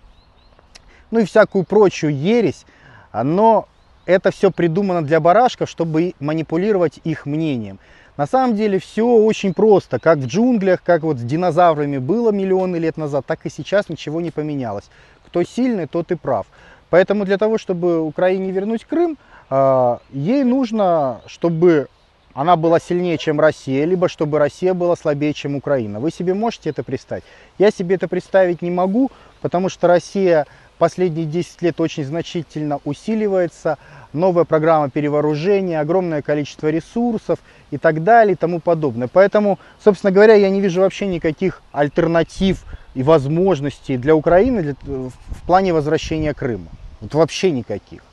ну 1.09 1.19
и 1.19 1.25
всякую 1.25 1.63
прочую 1.63 2.15
ересь, 2.15 2.65
но 3.13 3.67
это 4.05 4.31
все 4.31 4.51
придумано 4.51 5.03
для 5.03 5.19
барашков, 5.19 5.69
чтобы 5.69 6.13
манипулировать 6.19 6.99
их 7.03 7.25
мнением. 7.25 7.79
На 8.17 8.27
самом 8.27 8.55
деле 8.57 8.77
все 8.79 9.05
очень 9.05 9.53
просто, 9.53 9.99
как 9.99 10.17
в 10.17 10.25
джунглях, 10.25 10.83
как 10.83 11.03
вот 11.03 11.17
с 11.17 11.21
динозаврами 11.21 11.97
было 11.97 12.31
миллионы 12.31 12.75
лет 12.75 12.97
назад, 12.97 13.25
так 13.25 13.45
и 13.45 13.49
сейчас 13.49 13.87
ничего 13.87 14.19
не 14.19 14.31
поменялось. 14.31 14.89
Кто 15.25 15.43
сильный, 15.43 15.87
тот 15.87 16.11
и 16.11 16.15
прав. 16.15 16.45
Поэтому 16.91 17.25
для 17.25 17.37
того, 17.37 17.57
чтобы 17.57 18.01
Украине 18.01 18.51
вернуть 18.51 18.83
Крым, 18.83 19.17
а, 19.49 19.99
ей 20.11 20.43
нужно, 20.43 21.21
чтобы 21.25 21.87
она 22.33 22.57
была 22.57 22.79
сильнее, 22.79 23.17
чем 23.17 23.39
Россия, 23.39 23.85
либо 23.85 24.09
чтобы 24.09 24.39
Россия 24.39 24.73
была 24.73 24.95
слабее, 24.97 25.33
чем 25.33 25.55
Украина. 25.55 26.01
Вы 26.01 26.11
себе 26.11 26.33
можете 26.33 26.69
это 26.69 26.83
представить? 26.83 27.23
Я 27.57 27.71
себе 27.71 27.95
это 27.95 28.09
представить 28.09 28.61
не 28.61 28.71
могу, 28.71 29.09
потому 29.41 29.69
что 29.69 29.87
Россия 29.87 30.45
последние 30.77 31.25
10 31.25 31.61
лет 31.61 31.79
очень 31.79 32.03
значительно 32.03 32.79
усиливается, 32.83 33.77
новая 34.11 34.43
программа 34.43 34.89
перевооружения, 34.89 35.79
огромное 35.79 36.21
количество 36.21 36.69
ресурсов 36.69 37.39
и 37.69 37.77
так 37.77 38.03
далее 38.03 38.33
и 38.33 38.35
тому 38.35 38.59
подобное. 38.59 39.07
Поэтому, 39.07 39.59
собственно 39.81 40.11
говоря, 40.11 40.33
я 40.33 40.49
не 40.49 40.59
вижу 40.59 40.81
вообще 40.81 41.07
никаких 41.07 41.61
альтернатив 41.71 42.65
и 42.95 43.03
возможностей 43.03 43.95
для 43.95 44.13
Украины 44.13 44.75
в 44.83 45.45
плане 45.45 45.71
возвращения 45.71 46.33
Крыма. 46.33 46.67
Вот 47.01 47.13
вообще 47.13 47.51
никаких. 47.51 48.03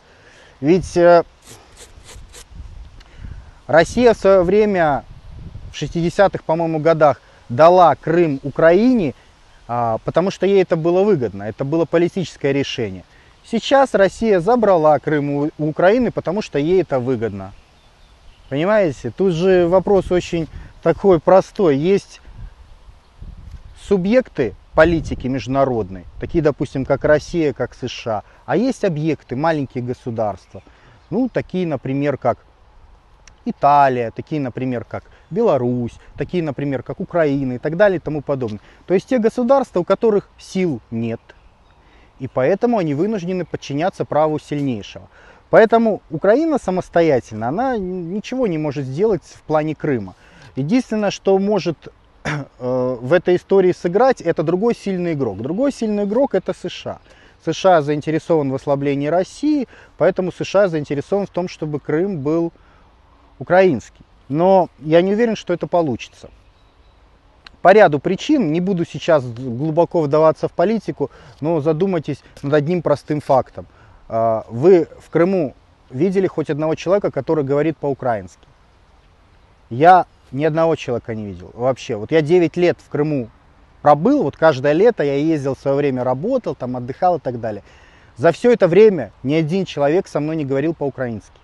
Ведь 0.61 0.97
э, 0.97 1.23
Россия 3.66 4.14
в 4.14 4.18
свое 4.18 4.42
время, 4.42 5.04
в 5.73 5.80
60-х, 5.80 6.42
по-моему, 6.45 6.80
годах, 6.80 7.21
дала 7.49 7.95
Крым 7.95 8.40
Украине, 8.42 9.14
а, 9.68 9.99
потому 10.04 10.30
что 10.30 10.47
ей 10.47 10.62
это 10.62 10.76
было 10.76 11.02
выгодно, 11.02 11.45
это 11.45 11.64
было 11.64 11.85
политическое 11.85 12.52
решение. 12.52 13.04
Сейчас 13.45 13.95
Россия 13.95 14.40
забрала 14.40 14.99
Крым 14.99 15.30
у 15.30 15.50
Украины, 15.59 16.11
потому 16.11 16.42
что 16.42 16.59
ей 16.59 16.83
это 16.83 16.99
выгодно. 16.99 17.52
Понимаете? 18.49 19.11
Тут 19.11 19.35
же 19.35 19.66
вопрос 19.68 20.11
очень 20.11 20.49
такой 20.83 21.21
простой. 21.21 21.76
Есть 21.76 22.21
субъекты 23.83 24.54
политики 24.78 25.26
международной, 25.26 26.04
такие, 26.20 26.40
допустим, 26.40 26.85
как 26.85 27.04
Россия, 27.04 27.52
как 27.52 27.75
США, 27.75 28.23
а 28.47 28.56
есть 28.56 28.85
объекты, 28.85 29.35
маленькие 29.35 29.82
государства, 29.82 30.62
ну, 31.11 31.28
такие, 31.28 31.66
например, 31.66 32.16
как 32.16 32.38
Италия, 33.44 34.12
такие, 34.12 34.40
например, 34.40 34.85
как 34.85 35.02
Беларусь, 35.30 35.99
такие, 36.16 36.44
например, 36.44 36.85
как 36.85 37.00
Украина 37.00 37.54
и 37.54 37.58
так 37.58 37.76
далее 37.76 37.97
и 37.97 38.00
тому 38.00 38.23
подобное. 38.23 38.61
То 38.87 38.94
есть 38.94 39.08
те 39.08 39.18
государства, 39.18 39.80
у 39.80 39.85
которых 39.85 40.30
сил 40.38 40.80
нет, 40.92 41.20
и 42.20 42.28
поэтому 42.28 42.78
они 42.78 42.94
вынуждены 42.94 43.44
подчиняться 43.44 44.04
праву 44.04 44.38
сильнейшего. 44.38 45.08
Поэтому 45.50 46.02
Украина 46.08 46.56
самостоятельно, 46.56 47.49
она 47.49 47.76
ничего 47.76 48.47
не 48.47 48.58
может 48.58 48.85
сделать 48.85 49.25
в 49.25 49.42
плане 49.42 49.75
Крыма. 49.75 50.14
Единственное, 50.54 51.11
что 51.11 51.37
может 51.40 51.88
в 52.58 53.12
этой 53.12 53.37
истории 53.37 53.72
сыграть, 53.72 54.20
это 54.20 54.42
другой 54.42 54.75
сильный 54.75 55.12
игрок. 55.14 55.40
Другой 55.40 55.72
сильный 55.72 56.04
игрок 56.04 56.34
это 56.34 56.52
США. 56.54 56.98
США 57.44 57.82
заинтересован 57.82 58.50
в 58.50 58.54
ослаблении 58.54 59.06
России, 59.06 59.68
поэтому 59.96 60.32
США 60.32 60.68
заинтересован 60.68 61.26
в 61.26 61.30
том, 61.30 61.48
чтобы 61.48 61.80
Крым 61.80 62.18
был 62.18 62.52
украинский. 63.38 64.04
Но 64.28 64.68
я 64.80 65.00
не 65.02 65.12
уверен, 65.12 65.37
что 65.37 65.52
это 65.52 65.66
получится. 65.66 66.30
По 67.62 67.72
ряду 67.72 67.98
причин, 67.98 68.52
не 68.52 68.60
буду 68.60 68.84
сейчас 68.84 69.25
глубоко 69.25 70.02
вдаваться 70.02 70.48
в 70.48 70.52
политику, 70.52 71.10
но 71.40 71.60
задумайтесь 71.60 72.22
над 72.42 72.54
одним 72.54 72.82
простым 72.82 73.20
фактом. 73.20 73.66
Э, 74.08 74.42
вы 74.48 74.87
в 75.00 75.10
Крыму 75.10 75.54
видели 75.90 76.26
хоть 76.26 76.50
одного 76.50 76.75
человека, 76.76 77.10
который 77.10 77.42
говорит 77.42 77.76
по-украински? 77.76 78.46
Я 79.70 80.06
ни 80.32 80.44
одного 80.44 80.76
человека 80.76 81.14
не 81.14 81.26
видел 81.26 81.50
вообще. 81.54 81.97
Вот 81.97 82.11
я 82.11 82.23
9 82.23 82.56
лет 82.56 82.78
в 82.85 82.88
Крыму 82.88 83.30
пробыл, 83.82 84.23
вот 84.23 84.37
каждое 84.37 84.73
лето 84.73 85.02
я 85.02 85.14
ездил 85.14 85.54
в 85.54 85.61
свое 85.61 85.76
время, 85.76 86.04
работал, 86.04 86.54
там 86.54 86.76
отдыхал 86.76 87.16
и 87.16 87.20
так 87.20 87.40
далее. 87.40 87.62
За 88.16 88.32
все 88.32 88.52
это 88.52 88.66
время 88.66 89.12
ни 89.23 89.35
один 89.35 89.64
человек 89.64 90.08
со 90.08 90.20
мной 90.20 90.37
не 90.37 90.44
говорил 90.44 90.75
по-украински. 90.75 91.38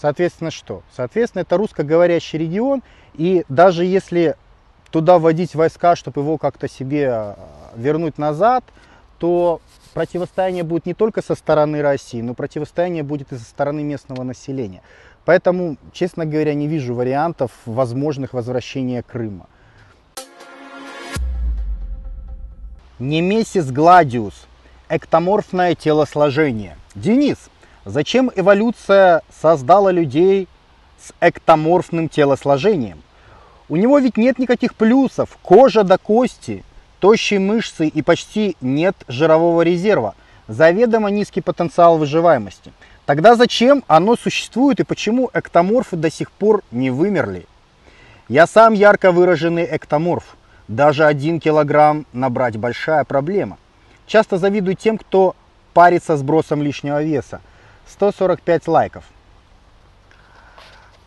Соответственно, 0.00 0.50
что? 0.50 0.82
Соответственно, 0.94 1.42
это 1.42 1.56
русскоговорящий 1.56 2.38
регион, 2.38 2.82
и 3.14 3.44
даже 3.48 3.84
если 3.84 4.36
туда 4.90 5.18
вводить 5.18 5.54
войска, 5.54 5.96
чтобы 5.96 6.20
его 6.20 6.38
как-то 6.38 6.68
себе 6.68 7.08
а, 7.10 7.38
вернуть 7.76 8.18
назад, 8.18 8.64
то 9.18 9.60
противостояние 9.92 10.62
будет 10.64 10.86
не 10.86 10.94
только 10.94 11.22
со 11.22 11.34
стороны 11.34 11.82
России, 11.82 12.20
но 12.20 12.34
противостояние 12.34 13.02
будет 13.02 13.32
и 13.32 13.36
со 13.36 13.44
стороны 13.44 13.82
местного 13.82 14.22
населения. 14.22 14.82
Поэтому, 15.24 15.76
честно 15.92 16.26
говоря, 16.26 16.54
не 16.54 16.68
вижу 16.68 16.94
вариантов 16.94 17.50
возможных 17.64 18.34
возвращения 18.34 19.02
Крыма. 19.02 19.46
Немесис 22.98 23.70
гладиус. 23.70 24.46
Эктоморфное 24.88 25.74
телосложение. 25.74 26.76
Денис, 26.94 27.38
зачем 27.84 28.30
эволюция 28.34 29.22
создала 29.40 29.90
людей 29.90 30.46
с 31.00 31.12
эктоморфным 31.20 32.08
телосложением? 32.08 33.02
У 33.68 33.76
него 33.76 33.98
ведь 33.98 34.18
нет 34.18 34.38
никаких 34.38 34.74
плюсов. 34.74 35.38
Кожа 35.42 35.84
до 35.84 35.96
кости, 35.96 36.62
тощие 37.00 37.40
мышцы 37.40 37.88
и 37.88 38.02
почти 38.02 38.56
нет 38.60 38.94
жирового 39.08 39.62
резерва. 39.62 40.14
Заведомо 40.48 41.10
низкий 41.10 41.40
потенциал 41.40 41.96
выживаемости. 41.96 42.72
Тогда 43.06 43.34
зачем 43.36 43.84
оно 43.86 44.16
существует 44.16 44.80
и 44.80 44.84
почему 44.84 45.30
эктоморфы 45.34 45.96
до 45.96 46.10
сих 46.10 46.30
пор 46.30 46.62
не 46.70 46.90
вымерли? 46.90 47.46
Я 48.28 48.46
сам 48.46 48.72
ярко 48.72 49.12
выраженный 49.12 49.68
эктоморф. 49.70 50.36
Даже 50.68 51.04
один 51.04 51.40
килограмм 51.40 52.06
набрать 52.14 52.56
большая 52.56 53.04
проблема. 53.04 53.58
Часто 54.06 54.38
завидую 54.38 54.76
тем, 54.76 54.96
кто 54.96 55.36
парится 55.74 56.16
сбросом 56.16 56.62
лишнего 56.62 57.02
веса. 57.02 57.42
145 57.88 58.68
лайков. 58.68 59.04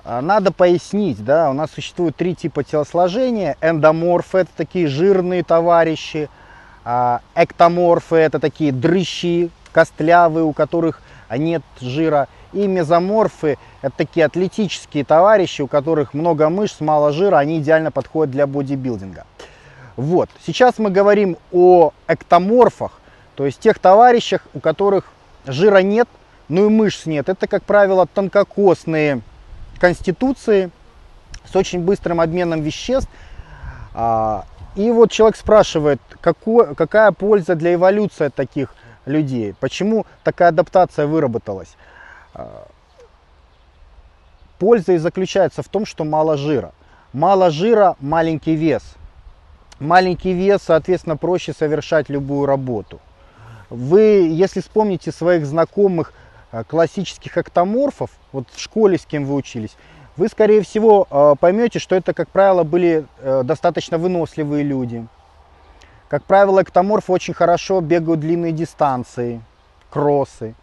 А, 0.04 0.22
надо 0.22 0.52
пояснить, 0.52 1.24
да, 1.26 1.50
у 1.50 1.54
нас 1.54 1.72
существует 1.72 2.16
три 2.16 2.36
типа 2.36 2.64
телосложения. 2.64 3.58
Эндоморфы– 3.62 4.38
это 4.40 4.52
такие 4.56 4.88
жирные 4.88 5.44
товарищи. 5.44 6.30
А, 6.86 7.22
эктоморфы– 7.34 8.16
это 8.18 8.40
такие 8.40 8.72
дрыщи, 8.72 9.50
костлявые, 9.74 10.44
у 10.44 10.54
которых 10.54 11.02
нет 11.36 11.64
жира. 11.82 12.28
И 12.54 12.66
мезоморфы– 12.66 13.58
это 13.82 13.98
такие 13.98 14.26
атлетические 14.26 15.04
товарищи, 15.04 15.62
у 15.62 15.68
которых 15.68 16.14
много 16.14 16.50
мышц, 16.50 16.80
мало 16.80 17.12
жира, 17.12 17.38
они 17.38 17.60
идеально 17.60 17.92
подходят 17.92 18.32
для 18.32 18.48
бодибилдинга. 18.48 19.26
Вот. 19.98 20.30
Сейчас 20.46 20.78
мы 20.78 20.92
говорим 20.92 21.38
о 21.52 21.92
эктоморфах, 22.08 23.02
то 23.36 23.46
есть 23.46 23.60
тех 23.60 23.80
товарищах, 23.80 24.42
у 24.54 24.60
которых 24.60 25.06
жира 25.46 25.80
нет, 25.80 26.08
но 26.48 26.66
и 26.66 26.70
мышц 26.70 27.06
нет. 27.06 27.28
Это, 27.30 27.48
как 27.48 27.64
правило, 27.64 28.06
тонкокосные 28.06 29.22
конституции 29.80 30.72
с 31.52 31.56
очень 31.56 31.80
быстрым 31.80 32.22
обменом 32.22 32.62
веществ. 32.62 33.10
А, 33.94 34.46
и 34.76 34.92
вот 34.92 35.12
человек 35.12 35.36
спрашивает, 35.36 36.00
какой, 36.22 36.76
какая 36.76 37.12
польза 37.12 37.56
для 37.56 37.74
эволюции 37.74 38.30
таких 38.30 38.74
людей? 39.08 39.56
Почему 39.60 40.06
такая 40.24 40.50
адаптация 40.50 41.08
выработалась? 41.08 41.76
А, 42.34 42.68
польза 44.60 44.94
и 44.94 44.98
заключается 44.98 45.64
в 45.64 45.68
том, 45.70 45.86
что 45.86 46.04
мало 46.04 46.38
жира. 46.38 46.74
Мало 47.14 47.50
жира, 47.50 47.96
маленький 48.00 48.56
вес– 48.56 48.84
маленький 49.80 50.34
вес, 50.34 50.62
соответственно, 50.66 51.18
проще 51.18 51.54
совершать 51.54 52.10
любую 52.10 52.46
работу. 52.46 53.00
Вы, 53.70 54.30
если 54.32 54.62
вспомните 54.62 55.12
своих 55.12 55.46
знакомых 55.46 56.14
э, 56.52 56.64
классических 56.64 57.38
октоморфов, 57.38 58.12
вот 58.32 58.48
в 58.52 58.60
школе 58.60 58.98
с 58.98 59.06
кем 59.06 59.26
вы 59.26 59.36
учились, 59.36 59.76
вы, 60.16 60.30
скорее 60.30 60.62
всего, 60.62 61.08
э, 61.10 61.36
поймете, 61.40 61.80
что 61.80 61.96
это, 61.96 62.14
как 62.14 62.30
правило, 62.30 62.64
были 62.64 63.06
э, 63.20 63.42
достаточно 63.44 63.98
выносливые 63.98 64.64
люди. 64.64 65.06
Как 66.10 66.24
правило, 66.24 66.62
эктоморфы 66.62 67.12
очень 67.12 67.34
хорошо 67.34 67.82
бегают 67.82 68.20
длинные 68.22 68.52
дистанции, 68.52 69.42
кроссы 69.90 70.56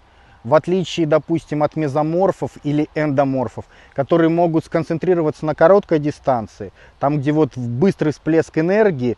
в 0.45 0.55
отличие, 0.55 1.07
допустим, 1.07 1.62
от 1.62 1.75
мезоморфов 1.75 2.53
или 2.62 2.88
эндоморфов, 2.95 3.64
которые 3.95 4.29
могут 4.29 4.66
сконцентрироваться 4.66 5.47
на 5.47 5.55
короткой 5.55 5.99
дистанции, 5.99 6.73
там, 7.01 7.19
где 7.19 7.33
вот 7.33 7.57
быстрый 7.57 8.12
всплеск 8.12 8.57
энергии, 8.59 9.16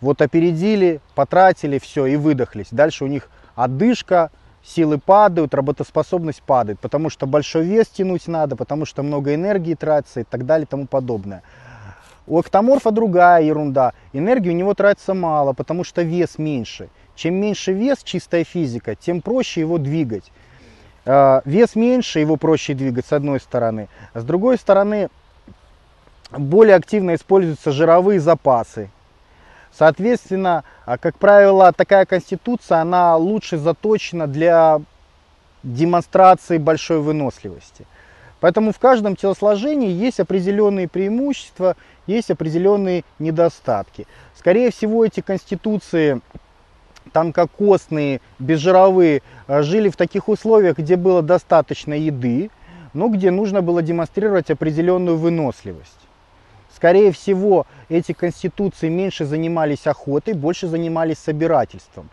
вот 0.00 0.22
опередили, 0.22 1.00
потратили, 1.14 1.78
все, 1.78 2.06
и 2.06 2.16
выдохлись. 2.16 2.68
Дальше 2.70 3.04
у 3.04 3.06
них 3.06 3.28
одышка, 3.54 4.30
силы 4.64 4.98
падают, 4.98 5.54
работоспособность 5.54 6.42
падает, 6.42 6.80
потому 6.80 7.10
что 7.10 7.26
большой 7.26 7.64
вес 7.64 7.88
тянуть 7.88 8.26
надо, 8.26 8.56
потому 8.56 8.86
что 8.86 9.02
много 9.02 9.34
энергии 9.34 9.74
тратится 9.74 10.20
и 10.20 10.24
так 10.24 10.46
далее 10.46 10.64
и 10.64 10.68
тому 10.68 10.86
подобное. 10.86 11.42
У 12.26 12.40
эктоморфа 12.40 12.90
другая 12.90 13.42
ерунда. 13.42 13.92
Энергии 14.12 14.50
у 14.50 14.54
него 14.54 14.74
тратится 14.74 15.14
мало, 15.14 15.52
потому 15.52 15.84
что 15.84 16.02
вес 16.02 16.38
меньше. 16.38 16.88
Чем 17.14 17.34
меньше 17.34 17.72
вес, 17.72 18.02
чистая 18.02 18.44
физика, 18.44 18.94
тем 18.94 19.20
проще 19.20 19.60
его 19.60 19.78
двигать. 19.78 20.32
А, 21.04 21.42
вес 21.44 21.76
меньше, 21.76 22.18
его 22.18 22.36
проще 22.36 22.74
двигать 22.74 23.06
с 23.06 23.12
одной 23.12 23.40
стороны. 23.40 23.88
С 24.14 24.24
другой 24.24 24.58
стороны, 24.58 25.08
более 26.30 26.74
активно 26.74 27.14
используются 27.14 27.70
жировые 27.70 28.18
запасы. 28.18 28.90
Соответственно, 29.72 30.64
а, 30.84 30.98
как 30.98 31.16
правило, 31.18 31.72
такая 31.72 32.06
конституция, 32.06 32.78
она 32.78 33.16
лучше 33.16 33.56
заточена 33.56 34.26
для 34.26 34.80
демонстрации 35.62 36.58
большой 36.58 37.00
выносливости. 37.00 37.86
Поэтому 38.40 38.72
в 38.72 38.78
каждом 38.78 39.16
телосложении 39.16 39.90
есть 39.90 40.20
определенные 40.20 40.88
преимущества, 40.88 41.76
есть 42.06 42.30
определенные 42.30 43.04
недостатки. 43.18 44.06
Скорее 44.34 44.70
всего, 44.70 45.04
эти 45.04 45.20
конституции 45.20 46.20
тонкокосные, 47.12 48.20
безжировые, 48.38 49.22
э, 49.48 49.62
жили 49.62 49.88
в 49.88 49.96
таких 49.96 50.28
условиях, 50.28 50.78
где 50.78 50.96
было 50.96 51.22
достаточно 51.22 51.94
еды, 51.94 52.50
но 52.92 53.08
где 53.08 53.30
нужно 53.30 53.62
было 53.62 53.82
демонстрировать 53.82 54.50
определенную 54.50 55.16
выносливость. 55.16 55.98
Скорее 56.74 57.12
всего, 57.12 57.66
эти 57.88 58.12
конституции 58.12 58.88
меньше 58.88 59.24
занимались 59.24 59.86
охотой, 59.86 60.34
больше 60.34 60.66
занимались 60.66 61.18
собирательством. 61.18 62.10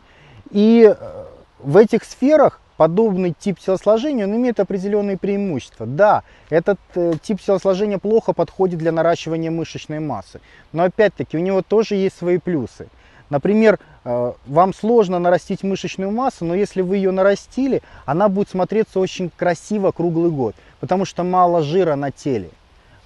И 0.50 0.88
э, 0.88 1.24
в 1.58 1.76
этих 1.76 2.04
сферах 2.04 2.60
подобный 2.76 3.34
тип 3.38 3.58
телосложения, 3.58 4.26
он 4.26 4.34
имеет 4.36 4.60
определенные 4.60 5.16
преимущества. 5.16 5.86
Да, 5.86 6.22
этот 6.50 6.78
э, 6.94 7.12
тип 7.22 7.40
телосложения 7.40 7.98
плохо 7.98 8.32
подходит 8.32 8.78
для 8.78 8.92
наращивания 8.92 9.50
мышечной 9.50 10.00
массы, 10.00 10.40
но 10.72 10.84
опять-таки 10.84 11.36
у 11.36 11.40
него 11.40 11.62
тоже 11.62 11.94
есть 11.94 12.16
свои 12.16 12.38
плюсы. 12.38 12.88
Например, 13.30 13.78
э, 14.04 14.32
вам 14.46 14.74
сложно 14.74 15.18
нарастить 15.18 15.62
мышечную 15.62 16.10
массу, 16.10 16.44
но 16.44 16.54
если 16.54 16.82
вы 16.82 16.96
ее 16.96 17.10
нарастили, 17.10 17.82
она 18.04 18.28
будет 18.28 18.50
смотреться 18.50 19.00
очень 19.00 19.30
красиво 19.34 19.92
круглый 19.92 20.30
год, 20.30 20.54
потому 20.80 21.04
что 21.04 21.22
мало 21.22 21.62
жира 21.62 21.94
на 21.94 22.10
теле. 22.10 22.50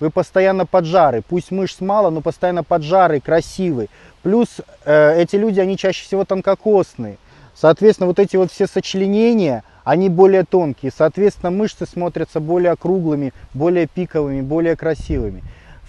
Вы 0.01 0.11
постоянно 0.11 0.65
поджары, 0.65 1.23
пусть 1.27 1.51
мышц 1.51 1.81
мало, 1.81 2.11
но 2.11 2.21
постоянно 2.21 2.63
поджары, 2.63 3.21
красивый. 3.21 3.91
Плюс 4.23 4.61
э, 4.85 5.21
эти 5.21 5.37
люди, 5.37 5.61
они 5.61 5.77
чаще 5.77 6.05
всего 6.05 6.25
тонкокосные. 6.25 7.19
Соответственно, 7.61 8.07
вот 8.07 8.19
эти 8.19 8.37
вот 8.37 8.53
все 8.53 8.67
сочленения, 8.67 9.65
они 9.85 10.09
более 10.09 10.45
тонкие. 10.45 10.93
Соответственно, 10.97 11.51
мышцы 11.51 11.87
смотрятся 11.87 12.41
более 12.41 12.73
округлыми, 12.73 13.33
более 13.55 13.87
пиковыми, 13.87 14.43
более 14.43 14.77
красивыми 14.77 15.43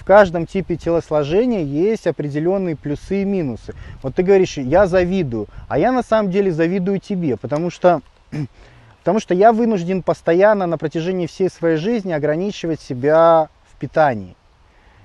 каждом 0.10 0.48
типе 0.48 0.76
телосложения 0.76 1.62
есть 1.62 2.08
определенные 2.08 2.76
плюсы 2.76 3.22
и 3.22 3.26
минусы. 3.26 3.76
Вот 4.02 4.16
ты 4.16 4.24
говоришь, 4.24 4.58
я 4.58 4.88
завидую, 4.88 5.46
а 5.68 5.78
я 5.78 5.92
на 5.92 6.02
самом 6.02 6.32
деле 6.32 6.52
завидую 6.52 7.00
тебе, 7.00 7.38
потому 7.38 7.70
что, 7.70 8.02
потому 9.02 9.20
что 9.20 9.36
я 9.36 9.54
вынужден 9.54 10.02
постоянно 10.02 10.66
на 10.66 10.80
протяжении 10.80 11.28
всей 11.28 11.48
своей 11.48 11.78
жизни 11.78 12.12
ограничивать 12.12 12.82
себя 12.82 13.50
в 13.72 13.78
питании. 13.78 14.36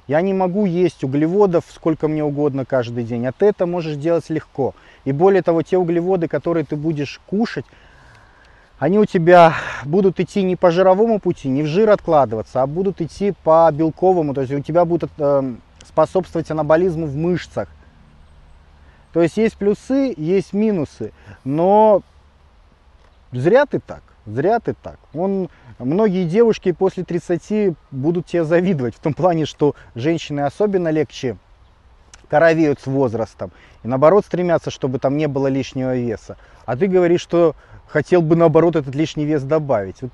Я 0.07 0.23
не 0.23 0.33
могу 0.33 0.65
есть 0.65 1.05
углеводов 1.05 1.65
сколько 1.69 2.09
мне 2.09 2.25
угодно 2.25 2.65
каждый 2.65 3.05
день, 3.05 3.27
а 3.27 3.33
ты 3.33 3.45
это 3.45 3.67
можешь 3.67 3.97
делать 3.97 4.31
легко. 4.31 4.75
И 5.05 5.13
более 5.13 5.43
того, 5.43 5.63
те 5.63 5.77
углеводы, 5.77 6.29
которые 6.29 6.65
ты 6.65 6.77
будешь 6.77 7.21
кушать, 7.27 7.67
они 8.79 8.99
у 8.99 9.05
тебя 9.05 9.55
будут 9.85 10.19
идти 10.19 10.43
не 10.43 10.57
по 10.57 10.71
жировому 10.71 11.21
пути, 11.21 11.49
не 11.49 11.63
в 11.63 11.67
жир 11.67 11.91
откладываться, 11.91 12.63
а 12.63 12.67
будут 12.67 13.01
идти 13.01 13.33
по 13.45 13.71
белковому, 13.73 14.35
то 14.35 14.41
есть 14.41 14.53
у 14.53 14.61
тебя 14.61 14.85
будут 14.85 15.11
э, 15.19 15.55
способствовать 15.87 16.51
анаболизму 16.51 17.07
в 17.07 17.15
мышцах. 17.17 17.69
То 19.13 19.23
есть 19.23 19.37
есть 19.37 19.57
плюсы, 19.57 20.13
есть 20.17 20.53
минусы, 20.53 21.13
но 21.45 22.03
зря 23.31 23.65
ты 23.65 23.79
так, 23.79 24.03
зря 24.27 24.59
ты 24.59 24.75
так. 24.75 24.99
Он, 25.13 25.49
многие 25.79 26.25
девушки 26.25 26.73
после 26.73 27.05
30 27.05 27.77
будут 27.93 28.27
тебе 28.27 28.45
завидовать, 28.45 28.97
в 28.97 28.99
том 28.99 29.15
плане, 29.15 29.47
что 29.47 29.77
женщины 29.95 30.41
особенно 30.41 30.89
легче 30.89 31.37
коровеют 32.29 32.81
с 32.81 32.87
возрастом. 32.87 33.53
И 33.83 33.89
наоборот 33.89 34.25
стремятся, 34.25 34.71
чтобы 34.71 34.99
там 34.99 35.17
не 35.17 35.29
было 35.29 35.47
лишнего 35.47 35.97
веса. 35.97 36.37
А 36.67 36.77
ты 36.77 36.87
говоришь, 36.87 37.21
что 37.21 37.55
хотел 37.89 38.23
бы 38.23 38.37
наоборот 38.37 38.77
этот 38.77 38.95
лишний 38.95 39.25
вес 39.25 39.43
добавить. 39.43 40.03
Вот. 40.03 40.11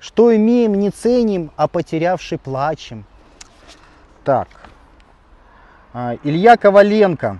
Что 0.00 0.34
имеем, 0.34 0.74
не 0.74 0.90
ценим, 0.90 1.50
а 1.56 1.68
потерявший 1.68 2.38
плачем. 2.38 3.04
Так. 4.24 4.48
А, 5.92 6.16
Илья 6.22 6.56
Коваленко. 6.56 7.38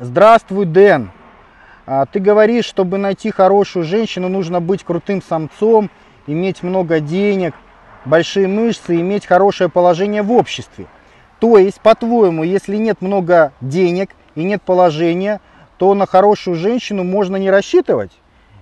Здравствуй, 0.00 0.66
Дэн. 0.66 1.10
А, 1.86 2.06
ты 2.06 2.20
говоришь, 2.20 2.64
чтобы 2.64 2.98
найти 2.98 3.30
хорошую 3.30 3.84
женщину, 3.84 4.28
нужно 4.28 4.60
быть 4.60 4.84
крутым 4.84 5.22
самцом, 5.22 5.90
иметь 6.26 6.62
много 6.62 7.00
денег, 7.00 7.54
большие 8.04 8.48
мышцы, 8.48 8.96
иметь 9.00 9.26
хорошее 9.26 9.70
положение 9.70 10.22
в 10.22 10.32
обществе. 10.32 10.86
То 11.38 11.58
есть, 11.58 11.80
по-твоему, 11.80 12.42
если 12.42 12.76
нет 12.76 13.00
много 13.00 13.52
денег 13.60 14.10
и 14.34 14.42
нет 14.42 14.62
положения, 14.62 15.40
то 15.76 15.94
на 15.94 16.06
хорошую 16.06 16.56
женщину 16.56 17.04
можно 17.04 17.36
не 17.36 17.50
рассчитывать? 17.50 18.10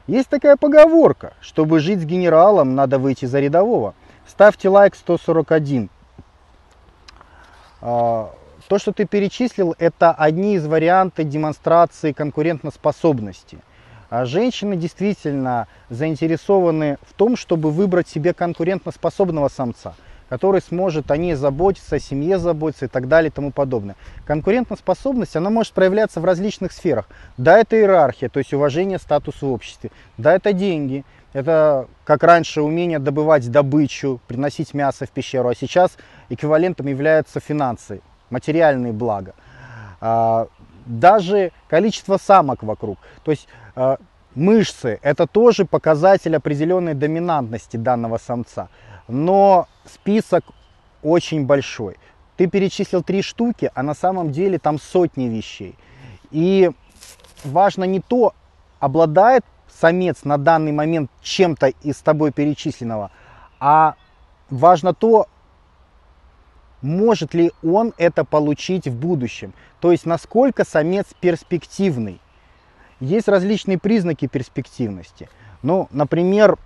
Есть 0.07 0.29
такая 0.29 0.57
поговорка, 0.57 1.33
чтобы 1.41 1.81
жить 1.81 2.01
с 2.01 2.05
генералом, 2.05 2.75
надо 2.75 2.99
выйти 2.99 3.25
за 3.25 3.41
рядового. 3.41 3.95
Ставьте 4.27 4.69
лайк 4.69 4.95
141. 4.95 5.89
А, 7.81 8.31
то, 8.69 8.79
что 8.79 8.93
ты 8.93 9.07
перечислил, 9.07 9.75
это 9.79 10.13
одни 10.13 10.55
из 10.55 10.67
вариантов 10.67 11.29
демонстрации 11.29 12.13
конкурентоспособности. 12.13 13.59
А 14.09 14.25
женщины 14.25 14.77
действительно 14.77 15.67
заинтересованы 15.89 16.99
в 17.03 17.15
том, 17.15 17.37
чтобы 17.37 17.71
выбрать 17.71 18.09
себе 18.09 18.33
конкурентоспособного 18.35 19.49
самца, 19.49 19.95
который 20.29 20.61
сможет 20.61 21.11
о 21.11 21.17
ней 21.17 21.35
заботиться, 21.35 21.97
о 21.97 22.01
семье 22.01 22.39
заботиться 22.39 22.87
и 22.87 22.89
так 22.89 23.09
далее 23.09 23.29
и 23.29 23.33
тому 23.33 23.53
подобное. 23.53 23.97
Конкурентоспособность, 24.25 25.37
она 25.37 25.51
может 25.51 25.73
проявляться 25.73 26.21
в 26.21 26.25
различных 26.25 26.73
сферах. 26.73 27.09
Да, 27.37 27.59
это 27.59 27.77
иерархия, 27.77 28.29
то 28.29 28.39
есть 28.39 28.53
уважение 28.53 28.99
статуса 28.99 29.47
в 29.47 29.53
обществе. 29.53 29.91
Да, 30.19 30.35
это 30.35 30.53
деньги. 30.53 31.05
Это, 31.33 31.87
как 32.05 32.23
раньше, 32.23 32.63
умение 32.63 32.99
добывать 32.99 33.51
добычу, 33.51 34.21
приносить 34.27 34.73
мясо 34.73 35.05
в 35.05 35.11
пещеру. 35.11 35.51
А 35.51 35.55
сейчас 35.55 35.97
эквивалентом 36.31 36.87
являются 36.87 37.41
финансы, 37.41 38.01
материальные 38.31 38.95
блага. 38.95 39.35
А, 40.01 40.49
даже 40.87 41.53
количество 41.69 42.17
самок 42.17 42.63
вокруг. 42.63 42.99
То 43.25 43.33
есть 43.33 43.49
э, 43.75 43.97
мышцы 44.35 44.99
это 45.03 45.27
тоже 45.27 45.65
показатель 45.65 46.37
определенной 46.37 46.95
доминантности 46.95 47.77
данного 47.77 48.19
самца. 48.19 48.69
Но 49.09 49.69
список 49.85 50.45
очень 51.03 51.47
большой. 51.47 51.97
Ты 52.37 52.49
перечислил 52.49 53.03
три 53.03 53.23
штуки, 53.23 53.71
а 53.75 53.83
на 53.83 53.95
самом 53.95 54.33
деле 54.33 54.59
там 54.59 54.79
сотни 54.79 55.25
вещей. 55.25 55.77
И 56.31 56.71
важно 57.45 57.85
не 57.85 58.01
то, 58.01 58.35
обладает 58.81 59.45
самец 59.69 60.25
на 60.25 60.39
данный 60.39 60.73
момент 60.73 61.11
чем-то 61.23 61.69
из 61.83 61.97
тобой 61.97 62.33
перечисленного, 62.33 63.11
а 63.61 63.95
важно 64.51 64.95
то, 64.95 65.29
может 66.83 67.35
ли 67.35 67.53
он 67.63 67.95
это 67.97 68.25
получить 68.25 68.87
в 68.87 68.95
будущем. 68.95 69.55
То 69.81 69.93
есть 69.93 70.07
насколько 70.07 70.65
самец 70.65 71.07
перспективный. 71.21 72.21
Есть 73.01 73.29
различные 73.29 73.79
признаки 73.79 74.27
перспективности. 74.27 75.29
Ну, 75.63 75.89
например, 75.91 76.59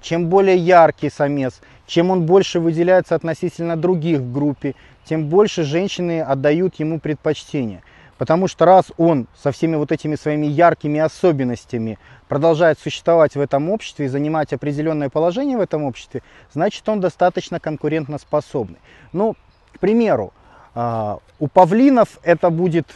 чем 0.00 0.26
более 0.28 0.56
яркий 0.56 1.10
самец, 1.10 1.60
чем 1.86 2.10
он 2.10 2.26
больше 2.26 2.60
выделяется 2.60 3.14
относительно 3.14 3.76
других 3.76 4.20
в 4.20 4.32
группе, 4.32 4.74
тем 5.04 5.26
больше 5.28 5.64
женщины 5.64 6.20
отдают 6.22 6.76
ему 6.76 7.00
предпочтение. 7.00 7.82
Потому 8.16 8.48
что 8.48 8.66
раз 8.66 8.92
он 8.98 9.26
со 9.34 9.50
всеми 9.50 9.76
вот 9.76 9.92
этими 9.92 10.14
своими 10.14 10.46
яркими 10.46 11.00
особенностями 11.00 11.98
продолжает 12.28 12.78
существовать 12.78 13.34
в 13.34 13.40
этом 13.40 13.70
обществе 13.70 14.06
и 14.06 14.08
занимать 14.08 14.52
определенное 14.52 15.08
положение 15.08 15.56
в 15.56 15.62
этом 15.62 15.84
обществе, 15.84 16.22
значит 16.52 16.86
он 16.88 17.00
достаточно 17.00 17.58
конкурентоспособный. 17.58 18.78
Ну, 19.12 19.36
к 19.72 19.78
примеру, 19.78 20.32
а, 20.74 21.18
у 21.38 21.48
павлинов 21.48 22.20
это 22.22 22.50
будет 22.50 22.86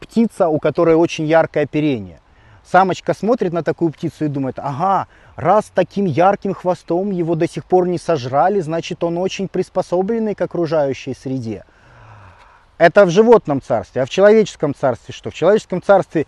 птица, 0.00 0.48
у 0.48 0.58
которой 0.58 0.96
очень 0.96 1.26
яркое 1.26 1.64
оперение. 1.64 2.20
Самочка 2.70 3.14
смотрит 3.14 3.52
на 3.52 3.64
такую 3.64 3.90
птицу 3.90 4.26
и 4.26 4.28
думает, 4.28 4.60
ага, 4.60 5.08
раз 5.34 5.72
таким 5.74 6.04
ярким 6.04 6.54
хвостом 6.54 7.10
его 7.10 7.34
до 7.34 7.48
сих 7.48 7.64
пор 7.64 7.88
не 7.88 7.98
сожрали, 7.98 8.60
значит 8.60 9.02
он 9.02 9.18
очень 9.18 9.48
приспособленный 9.48 10.36
к 10.36 10.40
окружающей 10.40 11.14
среде. 11.14 11.64
Это 12.78 13.06
в 13.06 13.10
животном 13.10 13.60
царстве. 13.60 14.02
А 14.02 14.06
в 14.06 14.10
человеческом 14.10 14.74
царстве 14.74 15.12
что? 15.12 15.30
В 15.30 15.34
человеческом 15.34 15.82
царстве 15.82 16.26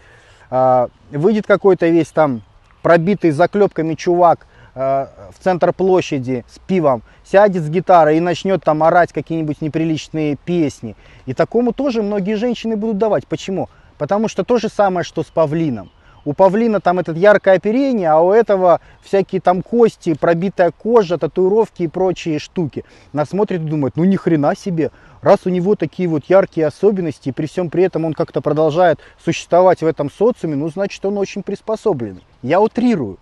э, 0.50 0.88
выйдет 1.12 1.46
какой-то 1.46 1.86
весь 1.86 2.10
там 2.10 2.42
пробитый 2.82 3.30
заклепками 3.30 3.94
чувак 3.94 4.48
э, 4.74 5.06
в 5.38 5.44
центр 5.44 5.72
площади 5.72 6.44
с 6.50 6.58
пивом, 6.58 7.02
сядет 7.24 7.62
с 7.62 7.68
гитарой 7.68 8.16
и 8.16 8.20
начнет 8.20 8.64
там 8.64 8.82
орать 8.82 9.12
какие-нибудь 9.12 9.60
неприличные 9.60 10.34
песни. 10.34 10.96
И 11.26 11.34
такому 11.34 11.72
тоже 11.72 12.02
многие 12.02 12.34
женщины 12.34 12.76
будут 12.76 12.98
давать. 12.98 13.28
Почему? 13.28 13.68
Потому 13.96 14.26
что 14.26 14.42
то 14.42 14.58
же 14.58 14.68
самое, 14.68 15.04
что 15.04 15.22
с 15.22 15.26
павлином. 15.26 15.92
У 16.24 16.34
павлина 16.34 16.80
там 16.80 16.98
этот 16.98 17.16
яркое 17.16 17.56
оперение, 17.56 18.08
а 18.08 18.20
у 18.20 18.32
этого 18.32 18.80
всякие 19.02 19.40
там 19.40 19.62
кости, 19.62 20.14
пробитая 20.14 20.70
кожа, 20.70 21.18
татуировки 21.18 21.82
и 21.82 21.88
прочие 21.88 22.38
штуки. 22.38 22.84
Нас 23.12 23.30
смотрит 23.30 23.60
и 23.60 23.64
думает, 23.64 23.96
ну 23.96 24.04
ни 24.04 24.16
хрена 24.16 24.54
себе, 24.54 24.90
раз 25.20 25.40
у 25.46 25.50
него 25.50 25.74
такие 25.74 26.08
вот 26.08 26.24
яркие 26.26 26.68
особенности, 26.68 27.30
и 27.30 27.32
при 27.32 27.46
всем 27.46 27.70
при 27.70 27.84
этом 27.84 28.04
он 28.04 28.14
как-то 28.14 28.40
продолжает 28.40 29.00
существовать 29.22 29.82
в 29.82 29.86
этом 29.86 30.10
социуме, 30.10 30.54
ну 30.54 30.68
значит 30.68 31.04
он 31.04 31.18
очень 31.18 31.42
приспособленный. 31.42 32.24
Я 32.42 32.60
утрирую. 32.60 33.18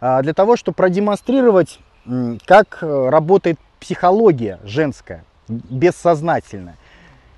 А 0.00 0.22
для 0.22 0.34
того, 0.34 0.56
чтобы 0.56 0.76
продемонстрировать, 0.76 1.80
как 2.46 2.78
э, 2.82 3.08
работает 3.08 3.58
психология 3.80 4.60
женская, 4.64 5.24
бессознательная. 5.48 6.76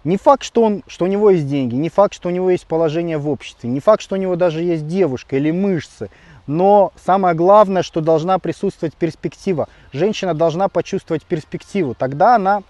Не 0.07 0.19
факт, 0.19 0.45
что, 0.45 0.63
он, 0.63 0.85
что 0.87 1.05
у 1.07 1.09
него 1.09 1.31
есть 1.31 1.49
деньги, 1.49 1.75
не 1.75 1.89
факт, 1.89 2.15
что 2.15 2.29
у 2.29 2.31
него 2.31 2.49
есть 2.49 2.65
положение 2.69 3.19
в 3.19 3.29
обществе, 3.29 3.69
не 3.69 3.81
факт, 3.81 4.01
что 4.01 4.15
у 4.15 4.19
него 4.19 4.37
даже 4.37 4.63
есть 4.63 4.87
девушка 4.87 5.37
или 5.37 5.51
мышцы. 5.51 6.11
Но 6.47 6.93
самое 7.05 7.35
главное, 7.35 7.83
что 7.83 8.01
должна 8.01 8.39
присутствовать 8.39 8.95
перспектива. 8.95 9.69
Женщина 9.93 10.33
должна 10.33 10.69
почувствовать 10.69 11.25
перспективу. 11.25 11.97
Тогда 11.97 12.37
она... 12.37 12.63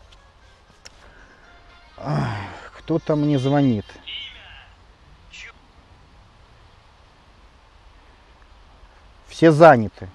Кто-то 2.78 3.16
мне 3.16 3.38
звонит. 3.38 3.84
Все 9.28 9.52
заняты. 9.52 10.08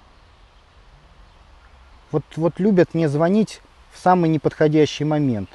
Вот, 2.12 2.24
вот 2.36 2.60
любят 2.60 2.96
мне 2.96 3.08
звонить 3.08 3.62
в 3.94 4.00
самый 4.00 4.28
неподходящий 4.28 5.04
момент. 5.04 5.50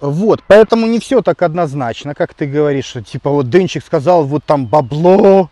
Вот, 0.00 0.42
поэтому 0.46 0.86
не 0.86 1.00
все 1.00 1.22
так 1.22 1.42
однозначно, 1.42 2.14
как 2.14 2.34
ты 2.34 2.46
говоришь, 2.46 2.86
что 2.86 3.02
типа 3.02 3.30
вот 3.30 3.50
Денчик 3.50 3.84
сказал, 3.84 4.24
вот 4.24 4.44
там 4.44 4.66
бабло, 4.66 5.50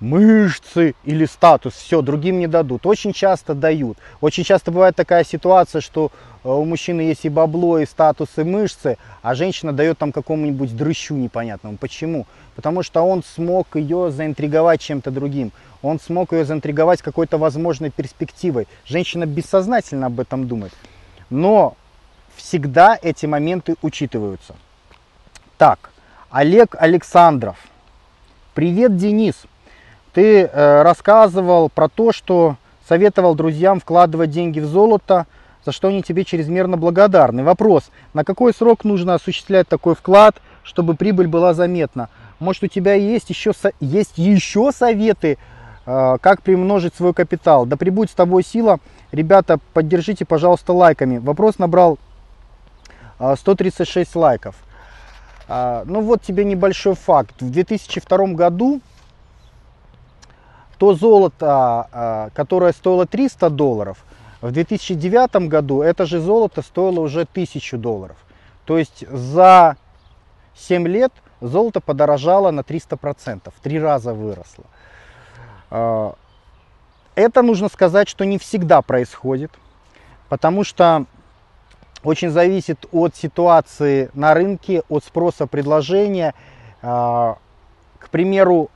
мышцы 0.00 0.94
или 1.04 1.26
статус, 1.26 1.74
все, 1.74 2.00
другим 2.00 2.38
не 2.38 2.46
дадут. 2.46 2.86
Очень 2.86 3.12
часто 3.12 3.54
дают. 3.54 3.98
Очень 4.20 4.44
часто 4.44 4.70
бывает 4.70 4.96
такая 4.96 5.24
ситуация, 5.24 5.80
что 5.80 6.10
э, 6.42 6.48
у 6.48 6.64
мужчины 6.64 7.02
есть 7.02 7.24
и 7.24 7.28
бабло, 7.28 7.78
и 7.78 7.86
статус, 7.86 8.30
и 8.36 8.42
мышцы, 8.42 8.96
а 9.22 9.34
женщина 9.34 9.72
дает 9.72 9.98
там 9.98 10.12
какому-нибудь 10.12 10.76
дрыщу 10.76 11.14
непонятному. 11.14 11.76
Почему? 11.76 12.26
Потому 12.56 12.82
что 12.82 13.02
он 13.02 13.22
смог 13.22 13.76
ее 13.76 14.10
заинтриговать 14.10 14.80
чем-то 14.80 15.10
другим. 15.10 15.52
Он 15.82 16.00
смог 16.00 16.32
ее 16.32 16.44
заинтриговать 16.44 17.02
какой-то 17.02 17.38
возможной 17.38 17.90
перспективой. 17.90 18.68
Женщина 18.86 19.26
бессознательно 19.26 20.06
об 20.06 20.20
этом 20.20 20.48
думает. 20.48 20.72
Но 21.28 21.76
всегда 22.40 22.98
эти 23.00 23.26
моменты 23.26 23.76
учитываются. 23.82 24.54
Так, 25.58 25.90
Олег 26.30 26.74
Александров. 26.78 27.56
Привет, 28.54 28.96
Денис. 28.96 29.34
Ты 30.12 30.42
э, 30.42 30.82
рассказывал 30.82 31.68
про 31.68 31.88
то, 31.88 32.12
что 32.12 32.56
советовал 32.88 33.34
друзьям 33.34 33.78
вкладывать 33.78 34.30
деньги 34.30 34.58
в 34.58 34.66
золото, 34.66 35.26
за 35.64 35.72
что 35.72 35.88
они 35.88 36.02
тебе 36.02 36.24
чрезмерно 36.24 36.76
благодарны. 36.76 37.44
Вопрос, 37.44 37.90
на 38.14 38.24
какой 38.24 38.52
срок 38.52 38.84
нужно 38.84 39.14
осуществлять 39.14 39.68
такой 39.68 39.94
вклад, 39.94 40.36
чтобы 40.62 40.94
прибыль 40.94 41.28
была 41.28 41.54
заметна? 41.54 42.08
Может 42.40 42.64
у 42.64 42.66
тебя 42.66 42.94
есть 42.94 43.30
еще, 43.30 43.52
есть 43.78 44.16
еще 44.16 44.72
советы, 44.72 45.38
э, 45.86 46.16
как 46.20 46.42
приумножить 46.42 46.94
свой 46.94 47.14
капитал? 47.14 47.66
Да 47.66 47.76
прибудет 47.76 48.10
с 48.10 48.14
тобой 48.14 48.42
сила. 48.42 48.78
Ребята, 49.12 49.58
поддержите, 49.74 50.24
пожалуйста, 50.24 50.72
лайками. 50.72 51.18
Вопрос 51.18 51.58
набрал 51.58 51.98
136 53.20 54.16
а, 54.16 54.18
лайков. 54.18 54.54
А, 55.48 55.84
ну 55.86 56.00
вот 56.00 56.22
тебе 56.22 56.44
небольшой 56.44 56.94
факт. 56.94 57.40
В 57.42 57.50
2002 57.50 58.26
году 58.28 58.80
то 60.78 60.94
золото, 60.94 61.88
а, 61.92 62.30
которое 62.34 62.72
стоило 62.72 63.06
300 63.06 63.50
долларов, 63.50 64.04
в 64.40 64.50
2009 64.50 65.48
году 65.48 65.82
это 65.82 66.06
же 66.06 66.18
золото 66.20 66.62
стоило 66.62 67.00
уже 67.00 67.22
1000 67.22 67.76
долларов. 67.76 68.16
То 68.64 68.78
есть 68.78 69.06
за 69.08 69.76
7 70.56 70.88
лет 70.88 71.12
золото 71.42 71.80
подорожало 71.80 72.50
на 72.50 72.60
300%, 72.60 73.52
в 73.54 73.60
три 73.60 73.78
раза 73.78 74.14
выросло. 74.14 74.64
Это 77.14 77.42
нужно 77.42 77.68
сказать, 77.68 78.08
что 78.08 78.24
не 78.24 78.38
всегда 78.38 78.80
происходит, 78.82 79.50
потому 80.28 80.64
что 80.64 81.06
очень 82.02 82.30
зависит 82.30 82.86
от 82.92 83.14
ситуации 83.16 84.10
на 84.14 84.34
рынке, 84.34 84.82
от 84.88 85.04
спроса 85.04 85.46
предложения. 85.46 86.34
А, 86.82 87.36
к 87.98 88.08
примеру, 88.08 88.70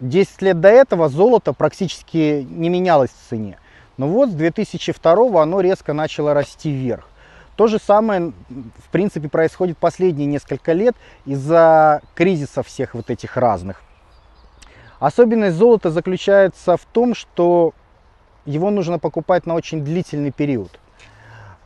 10 0.00 0.42
лет 0.42 0.60
до 0.60 0.68
этого 0.68 1.08
золото 1.08 1.52
практически 1.52 2.46
не 2.48 2.68
менялось 2.68 3.10
в 3.10 3.28
цене. 3.28 3.58
Но 3.96 4.08
вот 4.08 4.30
с 4.30 4.34
2002 4.34 5.42
оно 5.42 5.60
резко 5.60 5.92
начало 5.92 6.34
расти 6.34 6.70
вверх. 6.70 7.06
То 7.56 7.66
же 7.66 7.78
самое, 7.78 8.32
в 8.48 8.88
принципе, 8.90 9.28
происходит 9.28 9.76
последние 9.76 10.26
несколько 10.26 10.72
лет 10.72 10.96
из-за 11.26 12.00
кризисов 12.14 12.66
всех 12.66 12.94
вот 12.94 13.10
этих 13.10 13.36
разных. 13.36 13.82
Особенность 14.98 15.56
золота 15.56 15.90
заключается 15.90 16.76
в 16.76 16.84
том, 16.86 17.14
что 17.14 17.74
его 18.46 18.70
нужно 18.70 18.98
покупать 18.98 19.44
на 19.44 19.54
очень 19.54 19.84
длительный 19.84 20.30
период. 20.30 20.78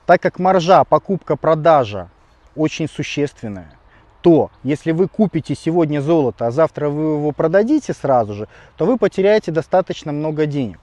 Так 0.06 0.20
как 0.20 0.38
маржа, 0.38 0.84
покупка, 0.84 1.36
продажа 1.36 2.08
очень 2.56 2.88
существенная, 2.88 3.70
то 4.20 4.50
если 4.62 4.92
вы 4.92 5.08
купите 5.08 5.54
сегодня 5.54 6.00
золото, 6.00 6.46
а 6.46 6.50
завтра 6.50 6.88
вы 6.88 7.14
его 7.14 7.32
продадите 7.32 7.94
сразу 7.94 8.34
же, 8.34 8.48
то 8.76 8.84
вы 8.84 8.98
потеряете 8.98 9.50
достаточно 9.50 10.12
много 10.12 10.46
денег. 10.46 10.78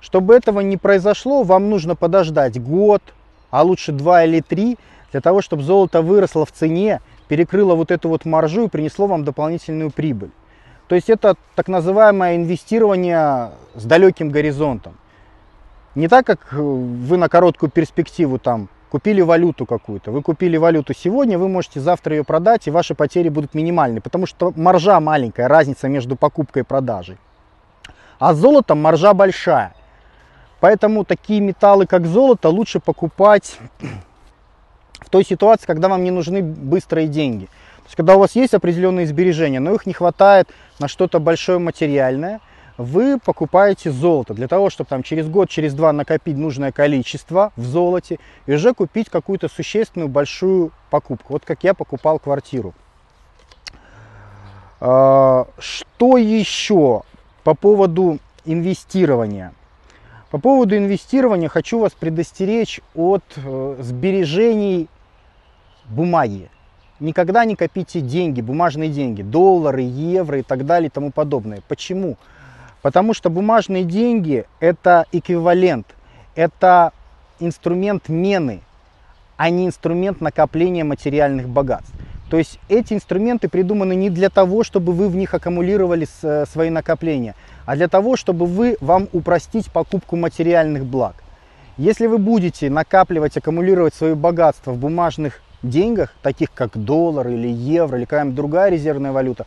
Чтобы 0.00 0.34
этого 0.34 0.60
не 0.60 0.76
произошло, 0.76 1.42
вам 1.42 1.70
нужно 1.70 1.94
подождать 1.94 2.60
год, 2.60 3.02
а 3.50 3.62
лучше 3.62 3.92
два 3.92 4.24
или 4.24 4.40
три, 4.40 4.78
для 5.12 5.20
того, 5.20 5.42
чтобы 5.42 5.62
золото 5.62 6.02
выросло 6.02 6.44
в 6.44 6.52
цене, 6.52 7.00
перекрыло 7.28 7.74
вот 7.74 7.90
эту 7.90 8.08
вот 8.08 8.24
маржу 8.24 8.64
и 8.64 8.68
принесло 8.68 9.06
вам 9.06 9.24
дополнительную 9.24 9.90
прибыль. 9.90 10.30
То 10.88 10.96
есть 10.96 11.08
это 11.08 11.36
так 11.54 11.68
называемое 11.68 12.36
инвестирование 12.36 13.50
с 13.74 13.84
далеким 13.84 14.30
горизонтом. 14.30 14.96
Не 15.94 16.08
так, 16.08 16.26
как 16.26 16.52
э, 16.52 16.56
вы 16.56 17.16
на 17.16 17.28
короткую 17.28 17.70
перспективу 17.70 18.38
там 18.38 18.68
купили 18.90 19.20
валюту 19.20 19.66
какую-то. 19.66 20.10
Вы 20.10 20.22
купили 20.22 20.56
валюту 20.56 20.94
сегодня, 20.94 21.38
вы 21.38 21.48
можете 21.48 21.80
завтра 21.80 22.16
ее 22.16 22.24
продать, 22.24 22.66
и 22.66 22.70
ваши 22.70 22.94
потери 22.94 23.28
будут 23.28 23.54
минимальны, 23.54 24.00
потому 24.00 24.26
что 24.26 24.52
маржа 24.56 24.98
маленькая, 25.00 25.48
разница 25.48 25.88
между 25.88 26.16
покупкой 26.16 26.62
и 26.62 26.64
продажей. 26.64 27.18
А 28.18 28.34
с 28.34 28.38
золотом 28.38 28.80
маржа 28.80 29.14
большая. 29.14 29.74
Поэтому 30.60 31.04
такие 31.04 31.40
металлы, 31.40 31.86
как 31.86 32.06
золото, 32.06 32.48
лучше 32.48 32.80
покупать 32.80 33.58
в 35.00 35.08
той 35.08 35.24
ситуации, 35.24 35.66
когда 35.66 35.88
вам 35.88 36.04
не 36.04 36.10
нужны 36.10 36.42
быстрые 36.42 37.08
деньги 37.08 37.48
есть, 37.90 37.96
когда 37.96 38.14
у 38.14 38.20
вас 38.20 38.36
есть 38.36 38.54
определенные 38.54 39.06
сбережения, 39.06 39.58
но 39.60 39.74
их 39.74 39.84
не 39.84 39.92
хватает 39.92 40.48
на 40.78 40.86
что-то 40.86 41.18
большое 41.18 41.58
материальное, 41.58 42.40
вы 42.80 43.18
покупаете 43.18 43.90
золото 43.90 44.32
для 44.32 44.48
того, 44.48 44.70
чтобы 44.70 44.88
там 44.88 45.02
через 45.02 45.28
год, 45.28 45.50
через 45.50 45.74
два 45.74 45.92
накопить 45.92 46.36
нужное 46.36 46.72
количество 46.72 47.52
в 47.56 47.64
золоте 47.64 48.18
и 48.46 48.54
уже 48.54 48.72
купить 48.72 49.10
какую-то 49.10 49.48
существенную 49.48 50.08
большую 50.08 50.72
покупку. 50.88 51.34
Вот 51.34 51.44
как 51.44 51.62
я 51.62 51.74
покупал 51.74 52.18
квартиру. 52.18 52.74
А, 54.80 55.46
что 55.58 56.16
еще 56.16 57.02
по 57.44 57.54
поводу 57.54 58.18
инвестирования? 58.46 59.52
По 60.30 60.38
поводу 60.38 60.76
инвестирования 60.76 61.48
хочу 61.48 61.80
вас 61.80 61.92
предостеречь 61.92 62.80
от 62.94 63.24
э, 63.36 63.76
сбережений 63.80 64.88
бумаги 65.86 66.50
никогда 67.00 67.44
не 67.44 67.56
копите 67.56 68.00
деньги, 68.00 68.40
бумажные 68.40 68.90
деньги, 68.90 69.22
доллары, 69.22 69.80
евро 69.80 70.38
и 70.38 70.42
так 70.42 70.66
далее 70.66 70.88
и 70.88 70.90
тому 70.90 71.10
подобное. 71.10 71.62
Почему? 71.66 72.16
Потому 72.82 73.14
что 73.14 73.30
бумажные 73.30 73.84
деньги 73.84 74.46
это 74.58 75.06
эквивалент, 75.12 75.86
это 76.34 76.92
инструмент 77.38 78.08
мены, 78.08 78.60
а 79.36 79.50
не 79.50 79.66
инструмент 79.66 80.20
накопления 80.20 80.84
материальных 80.84 81.48
богатств. 81.48 81.92
То 82.30 82.38
есть 82.38 82.60
эти 82.68 82.94
инструменты 82.94 83.48
придуманы 83.48 83.94
не 83.96 84.08
для 84.08 84.30
того, 84.30 84.62
чтобы 84.62 84.92
вы 84.92 85.08
в 85.08 85.16
них 85.16 85.34
аккумулировали 85.34 86.06
э, 86.22 86.44
свои 86.46 86.70
накопления, 86.70 87.34
а 87.66 87.74
для 87.74 87.88
того, 87.88 88.16
чтобы 88.16 88.46
вы, 88.46 88.76
вам 88.80 89.08
упростить 89.12 89.70
покупку 89.72 90.16
материальных 90.16 90.84
благ. 90.84 91.16
Если 91.76 92.06
вы 92.06 92.18
будете 92.18 92.70
накапливать, 92.70 93.36
аккумулировать 93.36 93.94
свои 93.94 94.14
богатства 94.14 94.70
в 94.70 94.78
бумажных 94.78 95.40
деньгах, 95.62 96.14
таких 96.22 96.52
как 96.52 96.76
доллар 96.76 97.28
или 97.28 97.48
евро 97.48 97.98
или 97.98 98.04
какая-нибудь 98.04 98.36
другая 98.36 98.70
резервная 98.70 99.12
валюта, 99.12 99.46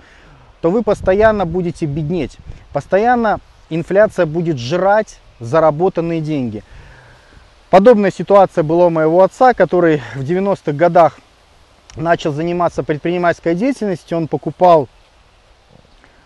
то 0.64 0.72
вы 0.72 0.82
постоянно 0.82 1.46
будете 1.46 1.86
беднеть. 1.86 2.38
Постоянно 2.72 3.42
инфляция 3.70 4.26
будет 4.26 4.58
жрать 4.58 5.20
заработанные 5.42 6.22
деньги. 6.22 6.64
Подобная 7.70 8.12
ситуация 8.12 8.64
была 8.64 8.86
у 8.86 8.90
моего 8.90 9.24
отца, 9.24 9.54
который 9.54 10.02
в 10.16 10.22
90-х 10.22 10.72
годах 10.72 11.20
начал 11.98 12.32
заниматься 12.32 12.82
предпринимательской 12.82 13.56
деятельностью. 13.56 14.18
Он 14.18 14.30
покупал 14.30 14.88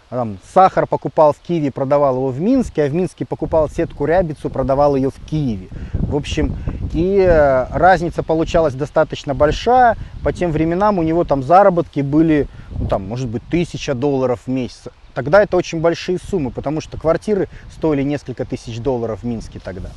там, 0.09 0.37
сахар 0.53 0.87
покупал 0.87 1.33
в 1.33 1.39
Киеве, 1.39 1.71
продавал 1.71 2.15
его 2.15 2.29
в 2.29 2.39
Минске, 2.39 2.85
а 2.85 2.87
в 2.87 2.93
Минске 2.93 3.25
покупал 3.25 3.69
сетку 3.69 4.05
рябицу, 4.05 4.49
продавал 4.49 4.95
ее 4.95 5.09
в 5.09 5.25
Киеве. 5.25 5.67
В 5.93 6.15
общем, 6.15 6.55
и 6.93 7.17
э, 7.19 7.67
разница 7.71 8.23
получалась 8.23 8.73
достаточно 8.73 9.33
большая. 9.33 9.97
По 10.23 10.31
тем 10.31 10.51
временам 10.51 10.99
у 10.99 11.03
него 11.03 11.25
там 11.25 11.43
заработки 11.43 11.99
были, 11.99 12.47
ну, 12.79 12.87
там, 12.87 13.07
может 13.07 13.27
быть, 13.27 13.43
тысяча 13.49 13.93
долларов 13.93 14.41
в 14.45 14.49
месяц. 14.49 14.87
Тогда 15.13 15.41
это 15.41 15.57
очень 15.57 15.81
большие 15.81 16.19
суммы, 16.19 16.51
потому 16.51 16.79
что 16.79 16.97
квартиры 16.97 17.49
стоили 17.71 18.03
несколько 18.03 18.45
тысяч 18.45 18.79
долларов 18.79 19.23
в 19.23 19.25
Минске 19.25 19.59
тогда. 19.59 19.89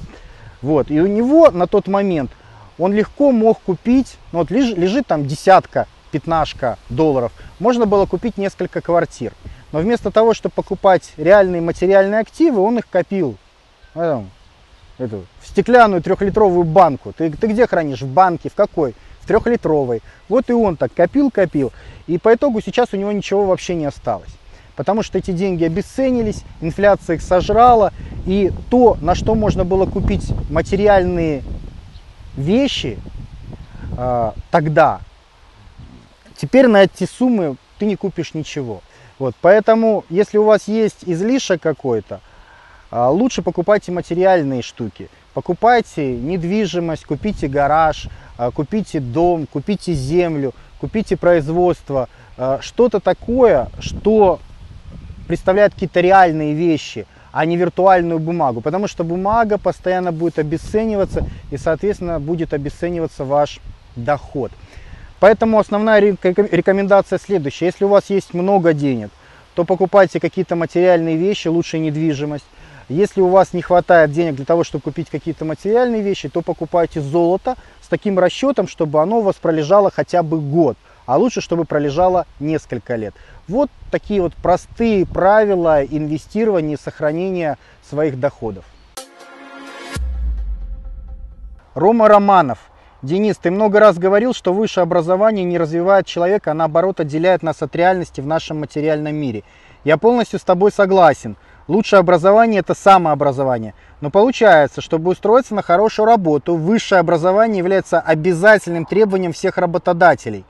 Вот. 0.63 0.91
И 0.91 1.01
у 1.01 1.07
него 1.07 1.51
на 1.51 1.67
тот 1.67 1.87
момент 1.89 2.31
он 2.79 2.93
легко 2.95 3.31
мог 3.31 3.61
купить, 3.61 4.17
ну 4.33 4.41
вот 4.41 4.51
лежит, 4.51 4.77
лежит 4.79 5.07
там 5.07 5.27
десятка, 5.27 5.87
пятнашка 6.11 6.79
долларов, 6.89 7.33
можно 7.59 7.87
было 7.87 8.07
купить 8.07 8.39
несколько 8.39 8.81
квартир. 8.81 9.33
Но 9.73 9.79
вместо 9.79 10.11
того, 10.11 10.35
чтобы 10.35 10.53
покупать 10.55 11.13
реальные 11.17 11.61
материальные 11.61 12.21
активы, 12.21 12.61
он 12.61 12.79
их 12.79 12.89
копил. 12.89 13.37
Эту, 13.95 14.27
эту, 14.99 15.27
в 15.41 15.47
стеклянную 15.47 16.03
трехлитровую 16.03 16.65
банку. 16.65 17.13
Ты, 17.13 17.31
ты 17.31 17.47
где 17.47 17.67
хранишь? 17.67 18.03
В 18.03 18.09
банке. 18.09 18.51
В 18.51 18.55
какой? 18.55 18.95
В 19.21 19.27
трехлитровой. 19.27 20.03
Вот 20.29 20.51
и 20.51 20.53
он 20.53 20.77
так 20.77 20.93
копил, 20.93 21.31
копил. 21.31 21.73
И 22.07 22.19
по 22.19 22.35
итогу 22.35 22.61
сейчас 22.61 22.89
у 22.93 22.97
него 22.97 23.13
ничего 23.13 23.45
вообще 23.45 23.75
не 23.75 23.87
осталось. 23.87 24.31
Потому 24.75 25.03
что 25.03 25.19
эти 25.19 25.31
деньги 25.31 25.65
обесценились, 25.65 26.43
инфляция 26.61 27.17
их 27.17 27.23
сожрала. 27.23 27.93
И 28.27 28.51
то, 28.71 28.97
на 29.01 29.15
что 29.15 29.35
можно 29.35 29.65
было 29.65 29.87
купить 29.87 30.33
материальные 30.51 31.43
вещи 32.37 32.99
э, 33.97 34.33
тогда, 34.51 35.01
теперь 36.37 36.67
на 36.67 36.85
эти 36.85 37.05
суммы 37.05 37.57
ты 37.79 37.87
не 37.87 37.97
купишь 37.97 38.35
ничего. 38.35 38.83
Вот, 39.21 39.35
поэтому, 39.43 40.07
если 40.09 40.39
у 40.39 40.45
вас 40.45 40.67
есть 40.67 41.05
излишек 41.05 41.61
какой-то, 41.61 42.21
а, 42.91 43.11
лучше 43.11 43.43
покупайте 43.43 43.93
материальные 43.93 44.63
штуки. 44.63 45.11
Покупайте 45.35 46.17
недвижимость, 46.17 47.05
купите 47.05 47.47
гараж, 47.47 48.09
а, 48.39 48.51
купите 48.51 48.99
дом, 48.99 49.47
купите 49.47 49.93
землю, 49.93 50.55
купите 50.81 51.19
производство. 51.19 52.09
А, 52.39 52.61
что-то 52.63 52.99
такое, 52.99 53.69
что 53.79 54.41
представляет 55.29 55.75
какие-то 55.75 56.01
реальные 56.01 56.55
вещи, 56.55 57.07
а 57.31 57.45
не 57.45 57.59
виртуальную 57.59 58.21
бумагу. 58.21 58.63
Потому 58.63 58.89
что 58.89 59.05
бумага 59.05 59.59
постоянно 59.59 60.13
будет 60.13 60.39
обесцениваться 60.39 61.27
и, 61.51 61.59
соответственно, 61.59 62.21
будет 62.21 62.55
обесцениваться 62.55 63.27
ваш 63.27 63.61
доход. 63.97 64.51
Поэтому 65.21 65.59
основная 65.59 66.01
рекомендация 66.01 67.19
следующая. 67.19 67.67
Если 67.67 67.85
у 67.85 67.89
вас 67.89 68.09
есть 68.09 68.33
много 68.33 68.73
денег, 68.73 69.11
то 69.55 69.65
покупайте 69.65 70.19
какие-то 70.19 70.57
материальные 70.57 71.17
вещи, 71.17 71.49
лучше 71.49 71.79
недвижимость. 71.79 72.47
Если 72.89 73.21
у 73.21 73.29
вас 73.29 73.53
не 73.53 73.63
хватает 73.63 74.11
денег 74.11 74.35
для 74.35 74.47
того, 74.47 74.65
чтобы 74.65 74.83
купить 74.83 75.11
какие-то 75.11 75.45
материальные 75.45 76.03
вещи, 76.03 76.29
то 76.29 76.41
покупайте 76.43 77.01
золото 77.01 77.57
с 77.83 77.89
таким 77.89 78.19
расчетом, 78.19 78.67
чтобы 78.67 79.01
оно 79.01 79.19
у 79.19 79.23
вас 79.23 79.37
пролежало 79.37 79.93
хотя 79.95 80.23
бы 80.23 80.41
год, 80.41 80.77
а 81.07 81.19
лучше, 81.19 81.41
чтобы 81.41 81.67
пролежало 81.67 82.27
несколько 82.41 82.97
лет. 82.97 83.15
Вот 83.47 83.71
такие 83.91 84.23
вот 84.23 84.35
простые 84.35 85.07
правила 85.07 85.85
инвестирования 85.85 86.77
и 86.77 86.81
сохранения 86.81 87.59
своих 87.89 88.19
доходов. 88.19 88.65
Рома 91.75 92.09
Романов 92.09 92.70
Денис, 93.03 93.39
ты 93.39 93.51
много 93.51 93.81
раз 93.81 93.97
говорил, 93.97 94.35
что 94.35 94.53
высшее 94.53 94.83
образование 94.83 95.43
не 95.43 95.57
развивает 95.57 96.05
человека, 96.05 96.51
а 96.51 96.55
наоборот 96.55 97.01
отделяет 97.01 97.43
нас 97.43 97.63
от 97.63 97.75
реальности 97.75 98.21
в 98.21 98.27
нашем 98.27 98.61
материальном 98.61 99.15
мире. 99.15 99.43
Я 99.85 99.97
полностью 99.97 100.39
с 100.39 100.43
тобой 100.43 100.71
согласен. 100.71 101.39
Лучшее 101.67 102.01
образование– 102.01 102.61
это 102.61 102.75
самообразование. 102.75 103.73
Но 104.03 104.11
получается, 104.11 104.83
чтобы 104.83 105.13
устроиться 105.13 105.55
на 105.55 105.63
хорошую 105.63 106.05
работу, 106.05 106.57
высшее 106.57 106.99
образование 106.99 107.59
является 107.59 108.01
обязательным 108.01 108.85
требованием 108.85 109.33
всех 109.33 109.57
работодателей. 109.57 110.45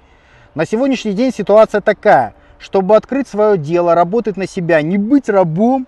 На 0.57 0.67
сегодняшний 0.67 1.13
день 1.13 1.33
ситуация 1.33 1.81
такая. 1.81 2.35
Чтобы 2.59 2.97
открыть 2.97 3.29
свое 3.29 3.59
дело, 3.59 3.95
работать 3.95 4.37
на 4.37 4.49
себя, 4.49 4.83
не 4.83 4.99
быть 4.99 5.29
рабом, 5.29 5.87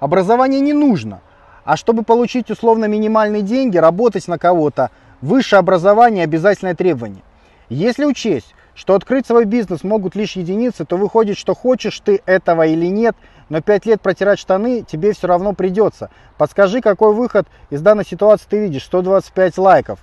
образование 0.00 0.60
не 0.60 0.72
нужно. 0.72 1.20
А 1.64 1.76
чтобы 1.76 2.02
получить 2.02 2.50
условно 2.50 2.86
минимальные 2.86 3.42
деньги, 3.42 3.76
работать 3.76 4.26
на 4.26 4.38
кого-то– 4.38 4.90
Высшее 5.24 5.60
образование– 5.60 6.24
обязательное 6.24 6.74
требование. 6.74 7.22
Если 7.70 8.04
учесть, 8.04 8.54
что 8.74 8.94
открыть 8.94 9.26
свой 9.26 9.46
бизнес 9.46 9.82
могут 9.82 10.14
лишь 10.14 10.36
единицы, 10.36 10.84
то 10.84 10.98
выходит, 10.98 11.38
что 11.38 11.54
хочешь 11.54 11.98
ты 12.00 12.20
этого 12.26 12.66
или 12.66 12.88
нет, 12.88 13.16
но 13.48 13.62
5 13.62 13.86
лет 13.86 14.02
протирать 14.02 14.38
штаны 14.38 14.82
тебе 14.82 15.14
все 15.14 15.26
равно 15.26 15.54
придется. 15.54 16.10
Подскажи, 16.36 16.82
какой 16.82 17.14
выход 17.14 17.46
из 17.70 17.80
данной 17.80 18.04
ситуации 18.04 18.46
ты 18.50 18.58
видишь? 18.58 18.84
125 18.84 19.56
лайков. 19.56 19.98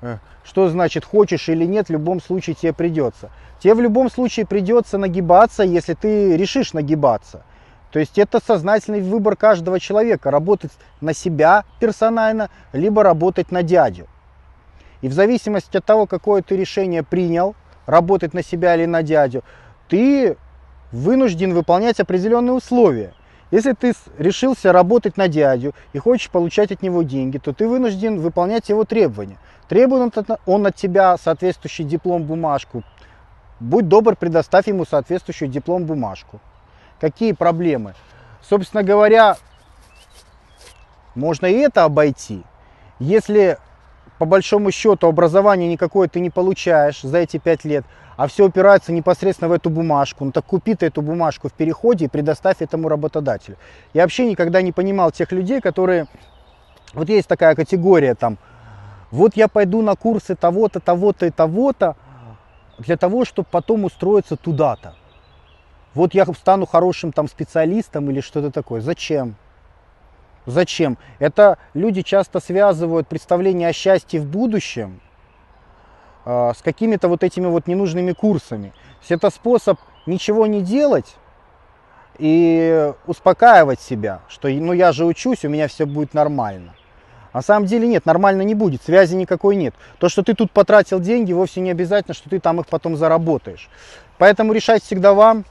Э, 0.00 0.16
что 0.44 0.66
значит, 0.70 1.04
хочешь 1.04 1.50
или 1.50 1.66
нет, 1.66 1.88
в 1.88 1.92
любом 1.92 2.22
случае 2.22 2.56
тебе 2.56 2.72
придется. 2.72 3.28
Тебе 3.60 3.74
в 3.74 3.82
любом 3.82 4.10
случае 4.10 4.46
придется 4.46 4.96
нагибаться, 4.96 5.62
если 5.62 5.92
ты 5.92 6.38
решишь 6.38 6.72
нагибаться. 6.72 7.42
То 7.92 7.98
есть 7.98 8.18
это 8.18 8.40
сознательный 8.42 9.02
выбор 9.02 9.36
каждого 9.36 9.78
человека, 9.78 10.30
работать 10.30 10.72
на 11.02 11.12
себя 11.12 11.64
персонально, 11.80 12.48
либо 12.72 13.02
работать 13.02 13.52
на 13.52 13.62
дядю. 13.62 14.06
И 15.04 15.08
в 15.08 15.12
зависимости 15.12 15.76
от 15.76 15.84
того, 15.84 16.06
какое 16.06 16.40
ты 16.40 16.56
решение 16.56 17.02
принял, 17.02 17.54
работать 17.84 18.32
на 18.32 18.42
себя 18.42 18.74
или 18.74 18.86
на 18.86 19.02
дядю, 19.02 19.44
ты 19.86 20.38
вынужден 20.92 21.52
выполнять 21.52 22.00
определенные 22.00 22.54
условия. 22.54 23.12
Если 23.50 23.72
ты 23.72 23.92
решился 24.16 24.72
работать 24.72 25.18
на 25.18 25.28
дядю 25.28 25.74
и 25.92 25.98
хочешь 25.98 26.30
получать 26.30 26.72
от 26.72 26.80
него 26.80 27.02
деньги, 27.02 27.36
то 27.36 27.52
ты 27.52 27.68
вынужден 27.68 28.18
выполнять 28.18 28.70
его 28.70 28.84
требования. 28.84 29.36
Требует 29.68 30.16
он 30.46 30.66
от 30.66 30.74
тебя 30.74 31.18
соответствующий 31.18 31.84
диплом, 31.84 32.22
бумажку. 32.22 32.82
Будь 33.60 33.88
добр, 33.88 34.16
предоставь 34.16 34.68
ему 34.68 34.86
соответствующий 34.86 35.48
диплом, 35.48 35.84
бумажку. 35.84 36.40
Какие 36.98 37.32
проблемы? 37.32 37.92
Собственно 38.40 38.82
говоря, 38.82 39.36
можно 41.14 41.44
и 41.44 41.58
это 41.58 41.84
обойти. 41.84 42.42
Если 42.98 43.58
по 44.24 44.28
большому 44.28 44.70
счету 44.70 45.06
образование 45.06 45.68
никакое 45.68 46.08
ты 46.08 46.18
не 46.18 46.30
получаешь 46.30 47.02
за 47.02 47.18
эти 47.18 47.36
пять 47.36 47.62
лет, 47.66 47.84
а 48.16 48.26
все 48.26 48.46
упирается 48.46 48.90
непосредственно 48.90 49.50
в 49.50 49.52
эту 49.52 49.68
бумажку. 49.68 50.24
Ну 50.24 50.32
так 50.32 50.46
купи 50.46 50.74
ты 50.74 50.86
эту 50.86 51.02
бумажку 51.02 51.50
в 51.50 51.52
переходе 51.52 52.06
и 52.06 52.08
предоставь 52.08 52.62
этому 52.62 52.88
работодателю. 52.88 53.58
Я 53.92 54.00
вообще 54.00 54.24
никогда 54.24 54.62
не 54.62 54.72
понимал 54.72 55.12
тех 55.12 55.30
людей, 55.30 55.60
которые... 55.60 56.06
Вот 56.94 57.10
есть 57.10 57.28
такая 57.28 57.54
категория 57.54 58.14
там, 58.14 58.38
вот 59.10 59.36
я 59.36 59.46
пойду 59.46 59.82
на 59.82 59.94
курсы 59.94 60.34
того-то, 60.34 60.80
того-то 60.80 61.26
и 61.26 61.30
того-то, 61.30 61.94
для 62.78 62.96
того, 62.96 63.26
чтобы 63.26 63.46
потом 63.50 63.84
устроиться 63.84 64.36
туда-то. 64.36 64.94
Вот 65.92 66.14
я 66.14 66.24
стану 66.24 66.64
хорошим 66.64 67.12
там 67.12 67.28
специалистом 67.28 68.10
или 68.10 68.22
что-то 68.22 68.50
такое. 68.50 68.80
Зачем? 68.80 69.36
Зачем? 70.46 70.98
Это 71.18 71.58
люди 71.72 72.02
часто 72.02 72.40
связывают 72.40 73.08
представление 73.08 73.68
о 73.68 73.72
счастье 73.72 74.20
в 74.20 74.26
будущем 74.26 75.00
э, 76.24 76.52
с 76.54 76.60
какими-то 76.62 77.08
вот 77.08 77.22
этими 77.22 77.46
вот 77.46 77.66
ненужными 77.66 78.12
курсами. 78.12 78.68
То 78.68 78.98
есть 79.00 79.12
это 79.12 79.30
способ 79.30 79.78
ничего 80.06 80.46
не 80.46 80.60
делать 80.60 81.16
и 82.18 82.92
успокаивать 83.06 83.80
себя, 83.80 84.20
что 84.28 84.48
ну 84.48 84.72
я 84.72 84.92
же 84.92 85.04
учусь, 85.04 85.44
у 85.44 85.48
меня 85.48 85.66
все 85.68 85.86
будет 85.86 86.14
нормально. 86.14 86.74
На 87.32 87.42
самом 87.42 87.66
деле 87.66 87.88
нет, 87.88 88.06
нормально 88.06 88.42
не 88.42 88.54
будет, 88.54 88.82
связи 88.82 89.16
никакой 89.16 89.56
нет. 89.56 89.74
То, 89.98 90.08
что 90.08 90.22
ты 90.22 90.34
тут 90.34 90.52
потратил 90.52 91.00
деньги, 91.00 91.32
вовсе 91.32 91.60
не 91.60 91.72
обязательно, 91.72 92.14
что 92.14 92.30
ты 92.30 92.38
там 92.38 92.60
их 92.60 92.68
потом 92.68 92.96
заработаешь. 92.96 93.68
Поэтому 94.18 94.52
решать 94.52 94.84
всегда 94.84 95.14
вам. 95.14 95.44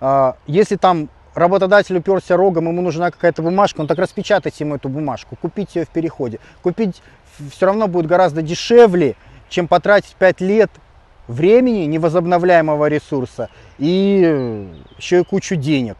А, 0.00 0.36
если 0.46 0.76
там 0.76 1.10
работодатель 1.34 1.96
уперся 1.96 2.36
рогом, 2.36 2.68
ему 2.68 2.82
нужна 2.82 3.10
какая-то 3.10 3.42
бумажка, 3.42 3.80
он 3.80 3.86
так 3.86 3.98
распечатайте 3.98 4.64
ему 4.64 4.76
эту 4.76 4.88
бумажку, 4.88 5.36
купить 5.36 5.74
ее 5.76 5.84
в 5.84 5.88
переходе. 5.88 6.38
Купить 6.62 7.02
все 7.50 7.66
равно 7.66 7.88
будет 7.88 8.06
гораздо 8.06 8.42
дешевле, 8.42 9.16
чем 9.48 9.68
потратить 9.68 10.14
5 10.16 10.40
лет 10.40 10.70
времени 11.26 11.84
невозобновляемого 11.84 12.86
ресурса 12.86 13.48
и 13.78 14.68
еще 14.98 15.20
и 15.20 15.24
кучу 15.24 15.56
денег 15.56 15.96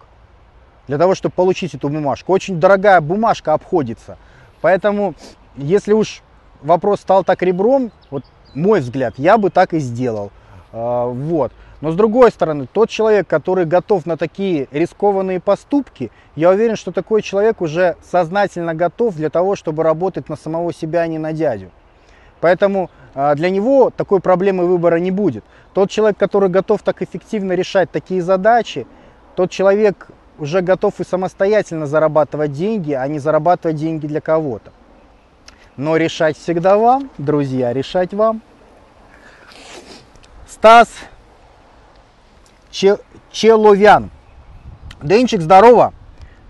для 0.86 0.98
того, 0.98 1.14
чтобы 1.14 1.34
получить 1.34 1.74
эту 1.74 1.88
бумажку. 1.88 2.32
Очень 2.32 2.60
дорогая 2.60 3.00
бумажка 3.00 3.54
обходится. 3.54 4.18
Поэтому, 4.60 5.14
если 5.56 5.92
уж 5.92 6.22
вопрос 6.62 7.00
стал 7.00 7.24
так 7.24 7.42
ребром, 7.42 7.90
вот 8.10 8.24
мой 8.54 8.80
взгляд, 8.80 9.14
я 9.16 9.38
бы 9.38 9.50
так 9.50 9.72
и 9.74 9.78
сделал. 9.78 10.30
А, 10.72 11.06
вот. 11.06 11.52
Но 11.84 11.90
с 11.90 11.96
другой 11.96 12.30
стороны, 12.30 12.66
тот 12.66 12.88
человек, 12.88 13.26
который 13.26 13.66
готов 13.66 14.06
на 14.06 14.16
такие 14.16 14.68
рискованные 14.70 15.38
поступки, 15.38 16.10
я 16.34 16.48
уверен, 16.48 16.76
что 16.76 16.92
такой 16.92 17.20
человек 17.20 17.60
уже 17.60 17.96
сознательно 18.10 18.72
готов 18.72 19.14
для 19.16 19.28
того, 19.28 19.54
чтобы 19.54 19.82
работать 19.82 20.30
на 20.30 20.36
самого 20.36 20.72
себя, 20.72 21.00
а 21.00 21.06
не 21.06 21.18
на 21.18 21.34
дядю. 21.34 21.70
Поэтому 22.40 22.90
а, 23.14 23.34
для 23.34 23.50
него 23.50 23.90
такой 23.90 24.20
проблемы 24.20 24.66
выбора 24.66 24.96
не 24.96 25.10
будет. 25.10 25.44
Тот 25.74 25.90
человек, 25.90 26.16
который 26.16 26.48
готов 26.48 26.80
так 26.80 27.02
эффективно 27.02 27.52
решать 27.52 27.90
такие 27.90 28.22
задачи, 28.22 28.86
тот 29.36 29.50
человек 29.50 30.08
уже 30.38 30.62
готов 30.62 31.00
и 31.00 31.04
самостоятельно 31.04 31.86
зарабатывать 31.86 32.52
деньги, 32.52 32.92
а 32.92 33.06
не 33.08 33.18
зарабатывать 33.18 33.76
деньги 33.76 34.06
для 34.06 34.22
кого-то. 34.22 34.72
Но 35.76 35.98
решать 35.98 36.38
всегда 36.38 36.78
вам, 36.78 37.10
друзья, 37.18 37.74
решать 37.74 38.14
вам. 38.14 38.40
Стас 40.48 40.88
Человян. 43.30 44.10
Денчик, 45.00 45.40
здорово. 45.40 45.94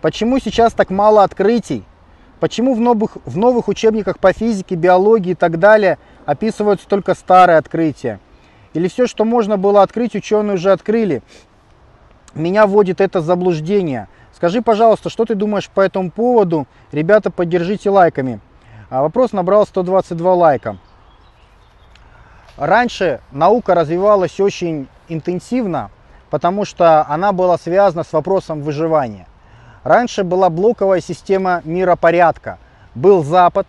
Почему 0.00 0.38
сейчас 0.38 0.72
так 0.72 0.88
мало 0.88 1.22
открытий? 1.22 1.84
Почему 2.40 2.74
в 2.74 2.80
новых, 2.80 3.18
в 3.26 3.36
новых 3.36 3.68
учебниках 3.68 4.18
по 4.18 4.32
физике, 4.32 4.74
биологии 4.74 5.32
и 5.32 5.34
так 5.34 5.58
далее 5.58 5.98
описываются 6.24 6.88
только 6.88 7.14
старые 7.14 7.58
открытия? 7.58 8.20
Или 8.72 8.88
все, 8.88 9.06
что 9.06 9.26
можно 9.26 9.58
было 9.58 9.82
открыть, 9.82 10.14
ученые 10.14 10.54
уже 10.54 10.72
открыли? 10.72 11.22
Меня 12.34 12.66
вводит 12.66 13.02
это 13.02 13.20
заблуждение. 13.20 14.08
Скажи, 14.34 14.62
пожалуйста, 14.62 15.10
что 15.10 15.26
ты 15.26 15.34
думаешь 15.34 15.68
по 15.68 15.82
этому 15.82 16.10
поводу? 16.10 16.66
Ребята, 16.90 17.30
поддержите 17.30 17.90
лайками. 17.90 18.40
А 18.88 19.02
вопрос 19.02 19.32
набрал 19.32 19.66
122 19.66 20.34
лайка. 20.34 20.78
Раньше 22.56 23.20
наука 23.30 23.74
развивалась 23.74 24.40
очень 24.40 24.88
интенсивно, 25.08 25.90
потому 26.34 26.64
что 26.64 27.06
она 27.08 27.30
была 27.30 27.56
связана 27.56 28.02
с 28.02 28.12
вопросом 28.12 28.60
выживания. 28.60 29.28
Раньше 29.84 30.24
была 30.24 30.50
блоковая 30.50 31.00
система 31.00 31.62
миропорядка. 31.64 32.58
Был 32.96 33.22
Запад, 33.22 33.68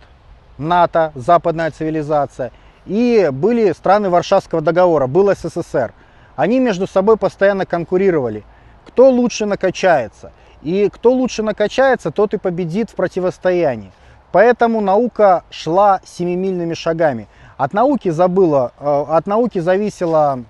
НАТО, 0.58 1.12
западная 1.14 1.70
цивилизация, 1.70 2.50
и 2.84 3.30
были 3.32 3.70
страны 3.70 4.10
Варшавского 4.10 4.62
договора, 4.62 5.06
был 5.06 5.32
СССР. 5.32 5.92
Они 6.34 6.58
между 6.58 6.88
собой 6.88 7.16
постоянно 7.16 7.66
конкурировали. 7.66 8.42
Кто 8.84 9.10
лучше 9.10 9.46
накачается? 9.46 10.32
И 10.62 10.90
кто 10.92 11.12
лучше 11.12 11.44
накачается, 11.44 12.10
тот 12.10 12.34
и 12.34 12.36
победит 12.36 12.90
в 12.90 12.96
противостоянии. 12.96 13.92
Поэтому 14.32 14.80
наука 14.80 15.44
шла 15.50 16.00
семимильными 16.04 16.74
шагами. 16.74 17.28
От 17.58 17.72
науки 17.72 18.08
забыла, 18.08 18.72
э, 18.80 19.04
от 19.08 19.28
науки 19.28 19.60
зависело 19.60 20.40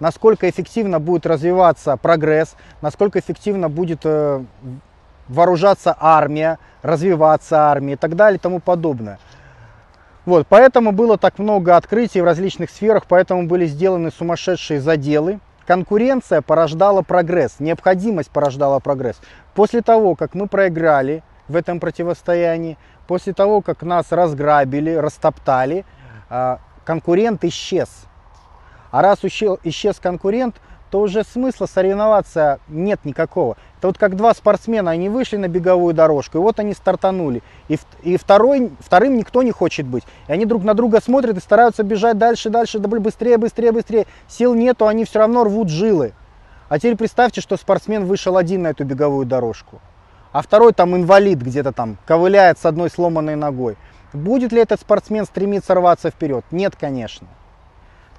насколько 0.00 0.48
эффективно 0.48 0.98
будет 0.98 1.26
развиваться 1.26 1.96
прогресс, 1.96 2.56
насколько 2.80 3.20
эффективно 3.20 3.68
будет 3.68 4.00
э, 4.04 4.42
вооружаться 5.28 5.96
армия, 5.98 6.58
развиваться 6.82 7.70
армия 7.70 7.92
и 7.92 7.96
так 7.96 8.16
далее 8.16 8.38
и 8.38 8.40
тому 8.40 8.58
подобное. 8.58 9.18
Вот, 10.26 10.46
поэтому 10.48 10.92
было 10.92 11.16
так 11.16 11.38
много 11.38 11.76
открытий 11.76 12.20
в 12.20 12.24
различных 12.24 12.70
сферах, 12.70 13.04
поэтому 13.08 13.46
были 13.46 13.66
сделаны 13.66 14.10
сумасшедшие 14.10 14.80
заделы. 14.80 15.40
Конкуренция 15.66 16.42
порождала 16.42 17.02
прогресс, 17.02 17.56
необходимость 17.58 18.30
порождала 18.30 18.80
прогресс. 18.80 19.16
После 19.54 19.82
того, 19.82 20.16
как 20.16 20.34
мы 20.34 20.46
проиграли 20.46 21.22
в 21.48 21.56
этом 21.56 21.80
противостоянии, 21.80 22.76
после 23.06 23.32
того, 23.32 23.60
как 23.60 23.82
нас 23.82 24.12
разграбили, 24.12 24.94
растоптали, 24.94 25.84
э, 26.28 26.56
конкурент 26.84 27.44
исчез. 27.44 27.88
А 28.90 29.02
раз 29.02 29.24
исчез 29.24 29.98
конкурент, 30.00 30.56
то 30.90 31.00
уже 31.00 31.22
смысла 31.24 31.66
соревноваться 31.66 32.58
нет 32.68 33.04
никакого. 33.04 33.56
Это 33.78 33.86
вот 33.86 33.98
как 33.98 34.16
два 34.16 34.34
спортсмена, 34.34 34.90
они 34.90 35.08
вышли 35.08 35.36
на 35.36 35.48
беговую 35.48 35.94
дорожку, 35.94 36.38
и 36.38 36.40
вот 36.40 36.58
они 36.58 36.74
стартанули. 36.74 37.42
И, 37.68 37.78
и 38.02 38.16
второй, 38.16 38.72
вторым 38.80 39.16
никто 39.16 39.42
не 39.42 39.52
хочет 39.52 39.86
быть. 39.86 40.04
И 40.28 40.32
они 40.32 40.44
друг 40.44 40.64
на 40.64 40.74
друга 40.74 41.00
смотрят 41.00 41.36
и 41.36 41.40
стараются 41.40 41.82
бежать 41.82 42.18
дальше, 42.18 42.50
дальше, 42.50 42.78
быстрее, 42.78 43.38
быстрее, 43.38 43.72
быстрее. 43.72 44.06
Сил 44.28 44.54
нету, 44.54 44.86
они 44.86 45.04
все 45.04 45.20
равно 45.20 45.44
рвут 45.44 45.68
жилы. 45.68 46.12
А 46.68 46.78
теперь 46.78 46.96
представьте, 46.96 47.40
что 47.40 47.56
спортсмен 47.56 48.04
вышел 48.04 48.36
один 48.36 48.62
на 48.62 48.68
эту 48.68 48.84
беговую 48.84 49.26
дорожку. 49.26 49.80
А 50.32 50.42
второй 50.42 50.72
там 50.72 50.94
инвалид 50.94 51.40
где-то 51.40 51.72
там, 51.72 51.98
ковыляет 52.06 52.58
с 52.58 52.66
одной 52.66 52.90
сломанной 52.90 53.34
ногой. 53.34 53.76
Будет 54.12 54.52
ли 54.52 54.60
этот 54.60 54.80
спортсмен 54.80 55.24
стремиться 55.24 55.74
рваться 55.74 56.10
вперед? 56.10 56.44
Нет, 56.50 56.74
конечно. 56.78 57.26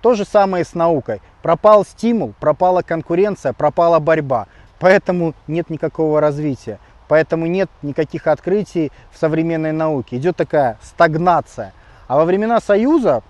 То 0.02 0.16
же 0.16 0.26
самое 0.26 0.66
с 0.66 0.74
наукой. 0.74 1.22
Пропал 1.41 1.86
стимул, 1.86 2.34
пропала 2.39 2.82
конкуренция, 2.82 3.54
пропала 3.54 3.99
борьба. 3.99 4.47
Поэтому 4.80 5.36
нет 5.47 5.70
никакого 5.70 6.20
развития. 6.20 6.80
Поэтому 7.08 7.45
нет 7.45 7.70
никаких 7.82 8.28
открытий 8.28 8.91
в 9.12 9.18
современной 9.18 9.72
науке. 9.72 10.18
Идет 10.18 10.38
такая 10.38 10.78
стагнация. 10.82 11.74
А 12.08 12.18
во 12.18 12.26
времена 12.26 12.60
Союза 12.60 13.22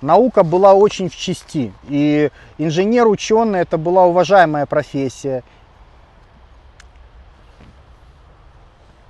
наука 0.00 0.44
была 0.44 0.74
очень 0.74 1.08
в 1.08 1.16
части. 1.16 1.72
И 1.88 2.30
инженер-ученый 2.58 3.60
это 3.60 3.78
была 3.78 4.06
уважаемая 4.06 4.66
профессия. 4.66 5.42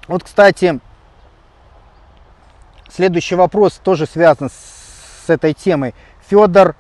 Вот, 0.09 0.25
кстати, 0.25 0.81
следующий 2.91 3.35
вопрос 3.35 3.75
тоже 3.75 4.07
связан 4.07 4.51
с 4.51 4.80
этой 5.31 5.55
темой. 5.55 5.95
Федор 6.29 6.75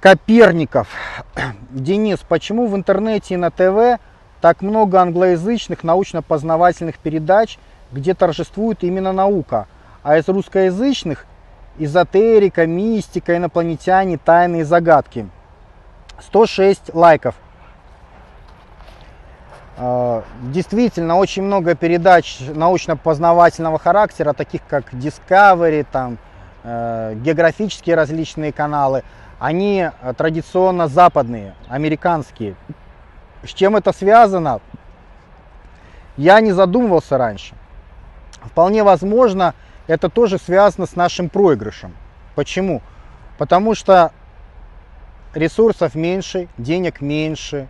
Коперников. 0.00 0.88
Денис, 1.70 2.18
почему 2.28 2.66
в 2.66 2.76
интернете 2.76 3.34
и 3.34 3.36
на 3.36 3.50
ТВ 3.50 4.00
так 4.40 4.60
много 4.60 5.00
англоязычных 5.00 5.84
научно-познавательных 5.84 6.98
передач, 6.98 7.58
где 7.92 8.14
торжествует 8.14 8.82
именно 8.82 9.12
наука, 9.12 9.68
а 10.02 10.18
из 10.18 10.28
русскоязычных 10.28 11.26
эзотерика, 11.78 12.66
мистика, 12.66 13.36
инопланетяне, 13.36 14.18
тайные 14.18 14.64
загадки. 14.64 15.28
106 16.20 16.94
лайков. 16.94 17.34
А, 19.76 20.22
действительно, 20.52 21.16
очень 21.16 21.42
много 21.42 21.74
передач 21.74 22.38
научно-познавательного 22.40 23.78
характера, 23.78 24.32
таких 24.32 24.60
как 24.68 24.92
Discovery, 24.92 25.86
там, 25.90 26.18
географические 26.64 27.96
различные 27.96 28.52
каналы, 28.52 29.02
они 29.42 29.90
э, 29.90 30.14
традиционно 30.16 30.86
западные, 30.86 31.54
американские. 31.68 32.54
С 33.42 33.48
чем 33.48 33.74
это 33.74 33.92
связано, 33.92 34.60
я 36.16 36.40
не 36.40 36.52
задумывался 36.52 37.18
раньше. 37.18 37.56
Вполне 38.42 38.84
возможно, 38.84 39.54
это 39.88 40.08
тоже 40.08 40.38
связано 40.38 40.86
с 40.86 40.94
нашим 40.94 41.28
проигрышем. 41.28 41.96
Почему? 42.36 42.82
Потому 43.36 43.74
что 43.74 44.12
ресурсов 45.34 45.96
меньше, 45.96 46.48
денег 46.56 47.00
меньше, 47.00 47.66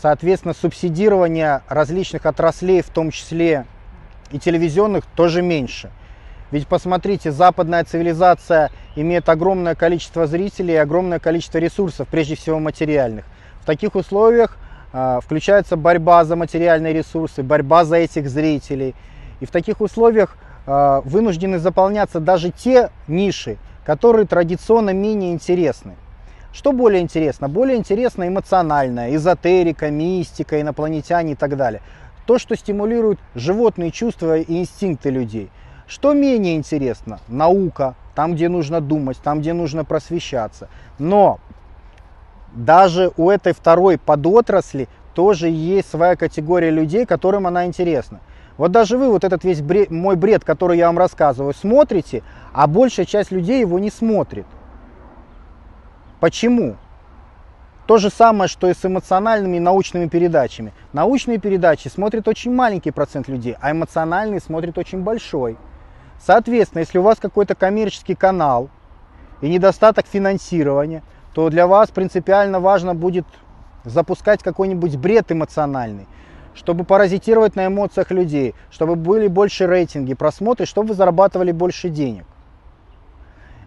соответственно, 0.00 0.54
субсидирование 0.54 1.62
различных 1.68 2.26
отраслей, 2.26 2.82
в 2.82 2.90
том 2.90 3.10
числе 3.10 3.66
и 4.30 4.38
телевизионных, 4.38 5.04
тоже 5.16 5.42
меньше. 5.42 5.90
Ведь 6.52 6.68
посмотрите, 6.68 7.32
западная 7.32 7.82
цивилизация 7.82 8.70
имеет 8.94 9.30
огромное 9.30 9.74
количество 9.74 10.26
зрителей 10.26 10.74
и 10.74 10.76
огромное 10.76 11.18
количество 11.18 11.56
ресурсов, 11.56 12.06
прежде 12.10 12.36
всего 12.36 12.58
материальных. 12.58 13.24
В 13.62 13.64
таких 13.64 13.94
условиях 13.94 14.58
э, 14.92 15.20
включается 15.22 15.76
борьба 15.76 16.24
за 16.24 16.36
материальные 16.36 16.92
ресурсы, 16.92 17.42
борьба 17.42 17.86
за 17.86 17.96
этих 17.96 18.28
зрителей. 18.28 18.94
И 19.40 19.46
в 19.46 19.50
таких 19.50 19.80
условиях 19.80 20.36
э, 20.66 21.00
вынуждены 21.06 21.58
заполняться 21.58 22.20
даже 22.20 22.50
те 22.50 22.90
ниши, 23.08 23.56
которые 23.86 24.26
традиционно 24.26 24.90
менее 24.90 25.32
интересны. 25.32 25.94
Что 26.52 26.72
более 26.72 27.00
интересно? 27.00 27.48
Более 27.48 27.78
интересно 27.78 28.28
эмоциональная, 28.28 29.16
эзотерика, 29.16 29.90
мистика, 29.90 30.60
инопланетяне 30.60 31.32
и 31.32 31.34
так 31.34 31.56
далее. 31.56 31.80
То, 32.26 32.38
что 32.38 32.56
стимулирует 32.56 33.18
животные 33.34 33.90
чувства 33.90 34.36
и 34.36 34.60
инстинкты 34.60 35.08
людей. 35.08 35.50
Что 35.86 36.12
менее 36.12 36.56
интересно? 36.56 37.20
Наука, 37.28 37.94
там, 38.14 38.34
где 38.34 38.48
нужно 38.48 38.80
думать, 38.80 39.18
там, 39.22 39.40
где 39.40 39.52
нужно 39.52 39.84
просвещаться. 39.84 40.68
Но 40.98 41.38
даже 42.52 43.12
у 43.16 43.30
этой 43.30 43.52
второй 43.52 43.98
подотрасли 43.98 44.88
тоже 45.14 45.48
есть 45.48 45.90
своя 45.90 46.16
категория 46.16 46.70
людей, 46.70 47.06
которым 47.06 47.46
она 47.46 47.66
интересна. 47.66 48.20
Вот 48.56 48.70
даже 48.70 48.98
вы 48.98 49.08
вот 49.08 49.24
этот 49.24 49.44
весь 49.44 49.62
бред, 49.62 49.90
мой 49.90 50.16
бред, 50.16 50.44
который 50.44 50.78
я 50.78 50.86
вам 50.86 50.98
рассказываю, 50.98 51.54
смотрите, 51.54 52.22
а 52.52 52.66
большая 52.66 53.06
часть 53.06 53.30
людей 53.30 53.60
его 53.60 53.78
не 53.78 53.90
смотрит. 53.90 54.46
Почему? 56.20 56.76
То 57.86 57.98
же 57.98 58.10
самое, 58.10 58.48
что 58.48 58.68
и 58.68 58.74
с 58.74 58.84
эмоциональными 58.84 59.56
и 59.56 59.60
научными 59.60 60.06
передачами. 60.06 60.72
Научные 60.92 61.38
передачи 61.38 61.88
смотрит 61.88 62.28
очень 62.28 62.54
маленький 62.54 62.90
процент 62.90 63.26
людей, 63.26 63.56
а 63.60 63.72
эмоциональные 63.72 64.40
смотрит 64.40 64.78
очень 64.78 65.02
большой. 65.02 65.56
Соответственно, 66.24 66.80
если 66.80 66.98
у 66.98 67.02
вас 67.02 67.18
какой-то 67.18 67.54
коммерческий 67.54 68.14
канал 68.14 68.70
и 69.40 69.48
недостаток 69.48 70.06
финансирования, 70.06 71.02
то 71.34 71.50
для 71.50 71.66
вас 71.66 71.90
принципиально 71.90 72.60
важно 72.60 72.94
будет 72.94 73.26
запускать 73.84 74.42
какой-нибудь 74.42 74.96
бред 74.96 75.32
эмоциональный, 75.32 76.06
чтобы 76.54 76.84
паразитировать 76.84 77.56
на 77.56 77.66
эмоциях 77.66 78.12
людей, 78.12 78.54
чтобы 78.70 78.94
были 78.94 79.26
больше 79.26 79.66
рейтинги, 79.66 80.14
просмотры, 80.14 80.64
чтобы 80.66 80.90
вы 80.90 80.94
зарабатывали 80.94 81.50
больше 81.50 81.88
денег. 81.88 82.24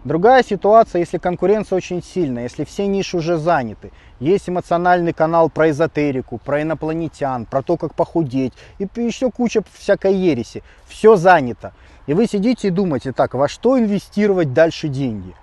Другая 0.04 0.44
ситуация, 0.44 1.00
если 1.00 1.18
конкуренция 1.18 1.76
очень 1.76 2.00
сильная, 2.00 2.44
если 2.44 2.62
все 2.62 2.86
ниши 2.86 3.16
уже 3.16 3.38
заняты. 3.38 3.90
Есть 4.20 4.48
эмоциональный 4.48 5.12
канал 5.12 5.50
про 5.50 5.70
эзотерику, 5.70 6.38
про 6.38 6.62
инопланетян, 6.62 7.44
про 7.44 7.60
то, 7.60 7.76
как 7.76 7.92
похудеть 7.96 8.52
и 8.78 8.88
еще 8.94 9.32
куча 9.32 9.62
всякой 9.74 10.14
ереси. 10.14 10.62
Все 10.86 11.16
занято. 11.16 11.72
И 12.06 12.14
вы 12.14 12.26
сидите 12.26 12.68
и 12.68 12.70
думаете, 12.70 13.12
так, 13.12 13.34
во 13.34 13.48
что 13.48 13.78
инвестировать 13.78 14.52
дальше 14.52 14.88
деньги? 14.88 15.34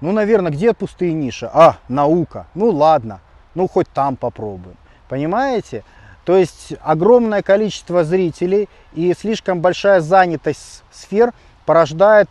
Ну, 0.00 0.12
наверное, 0.12 0.52
где 0.52 0.72
пустые 0.72 1.12
ниши? 1.12 1.50
А, 1.52 1.76
наука. 1.88 2.46
Ну, 2.54 2.70
ладно, 2.70 3.20
ну, 3.54 3.68
хоть 3.68 3.88
там 3.88 4.16
попробуем. 4.16 4.76
Понимаете? 5.08 5.84
То 6.24 6.36
есть 6.36 6.74
огромное 6.82 7.42
количество 7.42 8.04
зрителей 8.04 8.68
и 8.92 9.14
слишком 9.18 9.60
большая 9.60 10.00
занятость 10.00 10.82
сфер 10.92 11.32
порождает 11.66 12.28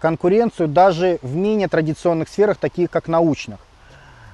конкуренцию 0.00 0.68
даже 0.68 1.18
в 1.22 1.34
менее 1.34 1.68
традиционных 1.68 2.28
сферах, 2.28 2.56
таких 2.58 2.90
как 2.90 3.08
научных. 3.08 3.58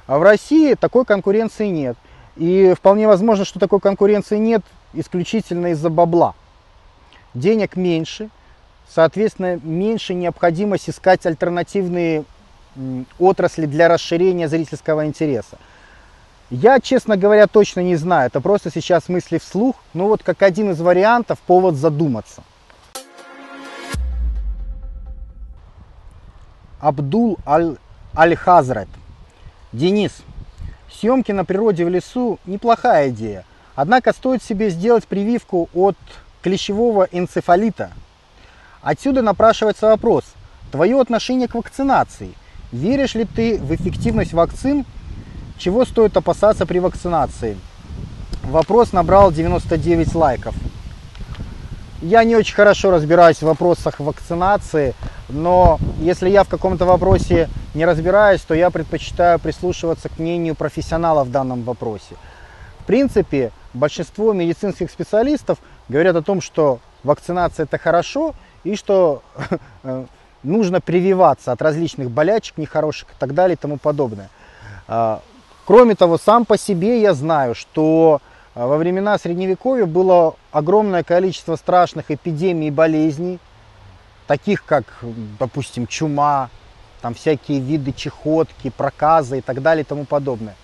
А 0.07 0.19
в 0.19 0.23
России 0.23 0.75
такой 0.75 1.05
конкуренции 1.05 1.67
нет. 1.67 1.97
И 2.37 2.73
вполне 2.77 3.09
возможно, 3.09 3.45
что 3.45 3.59
такой 3.59 3.81
конкуренции 3.81 4.37
нет 4.37 4.63
исключительно 4.93 5.69
из-за 5.69 5.91
бабла. 5.91 6.35
Денег 7.35 7.77
меньше, 7.77 8.31
соответственно, 8.89 9.61
меньше 9.63 10.15
необходимость 10.15 10.91
искать 10.91 11.27
альтернативные 11.27 12.25
отрасли 13.19 13.67
для 13.67 13.89
расширения 13.89 14.49
зрительского 14.49 15.07
интереса. 15.07 15.59
Я, 16.51 16.81
честно 16.81 17.17
говоря, 17.17 17.47
точно 17.47 17.81
не 17.81 17.97
знаю, 17.97 18.29
это 18.29 18.41
просто 18.41 18.71
сейчас 18.71 19.09
мысли 19.09 19.39
вслух, 19.39 19.77
но 19.93 20.07
вот 20.09 20.23
как 20.23 20.43
один 20.43 20.71
из 20.71 20.81
вариантов 20.81 21.39
повод 21.41 21.75
задуматься. 21.75 22.43
Абдул 26.81 27.39
Аль-Хазрат. 28.17 28.89
Денис, 29.73 30.23
съемки 30.91 31.33
на 31.33 31.45
природе 31.45 31.85
в 31.85 31.89
лесу 31.89 32.39
неплохая 32.47 33.11
идея. 33.11 33.45
Однако 33.75 34.13
стоит 34.13 34.43
себе 34.43 34.71
сделать 34.71 35.07
прививку 35.07 35.69
от 35.75 35.97
клещевого 36.41 37.09
энцефалита. 37.13 37.91
Отсюда 38.83 39.23
напрашивается 39.23 39.87
вопрос, 39.87 40.25
твое 40.71 41.01
отношение 41.01 41.49
к 41.49 41.55
вакцинации. 41.55 42.35
Веришь 42.71 43.15
ли 43.15 43.25
ты 43.25 43.59
в 43.59 43.75
эффективность 43.75 44.33
вакцин? 44.33 44.85
Чего 45.59 45.85
стоит 45.85 46.17
опасаться 46.17 46.67
при 46.67 46.79
вакцинации? 46.79 47.57
Вопрос 48.45 48.93
набрал 48.93 49.33
99 49.33 50.15
лайков. 50.15 50.55
Я 52.01 52.23
не 52.23 52.37
очень 52.37 52.55
хорошо 52.55 52.93
разбираюсь 52.93 53.39
в 53.39 53.43
вопросах 53.43 53.99
вакцинации, 53.99 54.95
но 55.29 55.81
если 55.99 56.29
я 56.29 56.45
в 56.45 56.49
каком-то 56.49 56.85
вопросе 56.85 57.49
не 57.75 57.85
разбираюсь, 57.85 58.43
то 58.43 58.55
я 58.55 58.71
предпочитаю 58.71 59.41
прислушиваться 59.41 60.09
к 60.09 60.21
мнению 60.21 60.55
профессионалов 60.55 61.27
в 61.27 61.31
данном 61.33 61.65
вопросе. 61.65 62.15
В 62.81 62.85
принципе, 62.85 63.51
большинство 63.75 64.33
медицинских 64.33 64.91
специалистов 64.91 65.59
говорят 65.89 66.15
о 66.15 66.23
том, 66.23 66.41
что 66.41 66.79
вакцинация 67.03 67.65
это 67.65 67.79
хорошо 67.79 68.35
и 68.65 68.77
что 68.77 69.23
э, 69.83 70.05
нужно 70.43 70.81
прививаться 70.81 71.53
от 71.53 71.63
различных 71.63 72.11
болячек 72.11 72.59
нехороших 72.59 73.09
и 73.09 73.15
так 73.19 73.35
далее 73.35 73.55
и 73.55 73.59
тому 73.59 73.79
подобное. 73.79 74.31
А, 74.87 75.21
кроме 75.65 75.95
того, 75.95 76.19
сам 76.19 76.45
по 76.45 76.57
себе 76.59 77.01
я 77.01 77.15
знаю, 77.15 77.55
что 77.55 78.21
а 78.59 78.67
во 78.67 78.77
времена 78.77 79.17
Средневековья 79.19 79.87
было 79.87 80.35
огромное 80.51 81.05
количество 81.05 81.55
страшных 81.55 82.11
эпидемий 82.11 82.67
и 82.67 82.73
болезней, 82.73 83.39
таких 84.27 84.65
как, 84.65 84.85
допустим, 85.39 85.87
чума, 85.87 86.51
там 87.01 87.15
всякие 87.15 87.61
виды 87.61 87.93
чехотки, 87.93 88.71
проказы 88.71 89.39
и 89.39 89.41
так 89.43 89.63
далее 89.63 89.85
и 89.85 89.87
тому 89.87 90.07
подобное. 90.07 90.57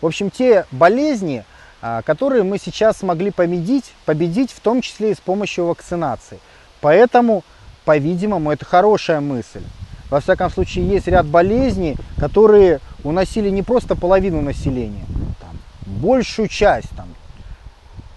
В 0.00 0.06
общем, 0.06 0.30
те 0.30 0.64
болезни, 0.70 1.44
а, 1.82 2.00
которые 2.00 2.42
мы 2.42 2.56
сейчас 2.58 2.96
смогли 2.96 3.30
победить, 3.30 3.92
победить 4.06 4.50
в 4.50 4.60
том 4.60 4.80
числе 4.80 5.10
и 5.10 5.14
с 5.14 5.20
помощью 5.20 5.66
вакцинации. 5.66 6.38
Поэтому, 6.80 7.44
по-видимому, 7.84 8.50
это 8.52 8.64
хорошая 8.64 9.20
мысль. 9.20 9.62
Во 10.10 10.20
всяком 10.20 10.50
случае, 10.50 10.88
есть 10.88 11.08
ряд 11.08 11.26
болезней, 11.26 11.96
которые 12.18 12.80
уносили 13.02 13.50
не 13.50 13.62
просто 13.62 13.96
половину 13.96 14.40
населения, 14.40 15.04
там, 15.40 15.58
большую 15.86 16.48
часть, 16.48 16.90
там, 16.96 17.08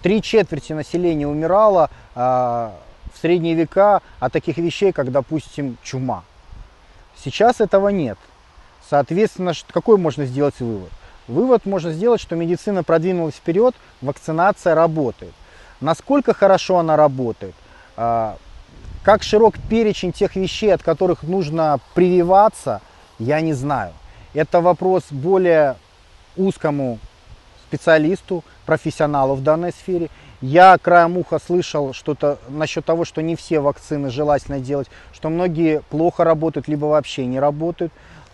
три 0.02 0.22
четверти 0.22 0.72
населения 0.72 1.26
умирало 1.26 1.90
а, 2.14 2.72
в 3.12 3.18
средние 3.18 3.54
века 3.54 4.02
от 4.20 4.32
таких 4.32 4.56
вещей, 4.58 4.92
как, 4.92 5.10
допустим, 5.10 5.76
чума. 5.82 6.22
Сейчас 7.22 7.60
этого 7.60 7.88
нет. 7.88 8.18
Соответственно, 8.88 9.52
какой 9.72 9.98
можно 9.98 10.24
сделать 10.26 10.58
вывод? 10.60 10.90
Вывод 11.28 11.66
можно 11.66 11.92
сделать, 11.92 12.20
что 12.20 12.34
медицина 12.34 12.82
продвинулась 12.82 13.34
вперед, 13.34 13.74
вакцинация 14.00 14.74
работает. 14.74 15.32
Насколько 15.80 16.34
хорошо 16.34 16.78
она 16.78 16.96
работает? 16.96 17.54
Как 19.02 19.22
широк 19.22 19.54
перечень 19.70 20.12
тех 20.12 20.36
вещей, 20.36 20.74
от 20.74 20.82
которых 20.82 21.22
нужно 21.22 21.80
прививаться, 21.94 22.82
я 23.18 23.40
не 23.40 23.54
знаю. 23.54 23.92
Это 24.34 24.60
вопрос 24.60 25.04
более 25.10 25.76
узкому 26.36 26.98
специалисту, 27.66 28.44
профессионалу 28.66 29.36
в 29.36 29.42
данной 29.42 29.72
сфере. 29.72 30.10
Я 30.42 30.76
краем 30.76 31.16
уха 31.16 31.38
слышал 31.38 31.94
что-то 31.94 32.38
насчет 32.48 32.84
того, 32.84 33.06
что 33.06 33.22
не 33.22 33.36
все 33.36 33.60
вакцины 33.60 34.10
желательно 34.10 34.60
делать, 34.60 34.88
что 35.14 35.30
многие 35.30 35.80
плохо 35.88 36.22
работают, 36.22 36.68
либо 36.68 36.84
вообще 36.86 37.24
не 37.24 37.40
работают, 37.40 37.92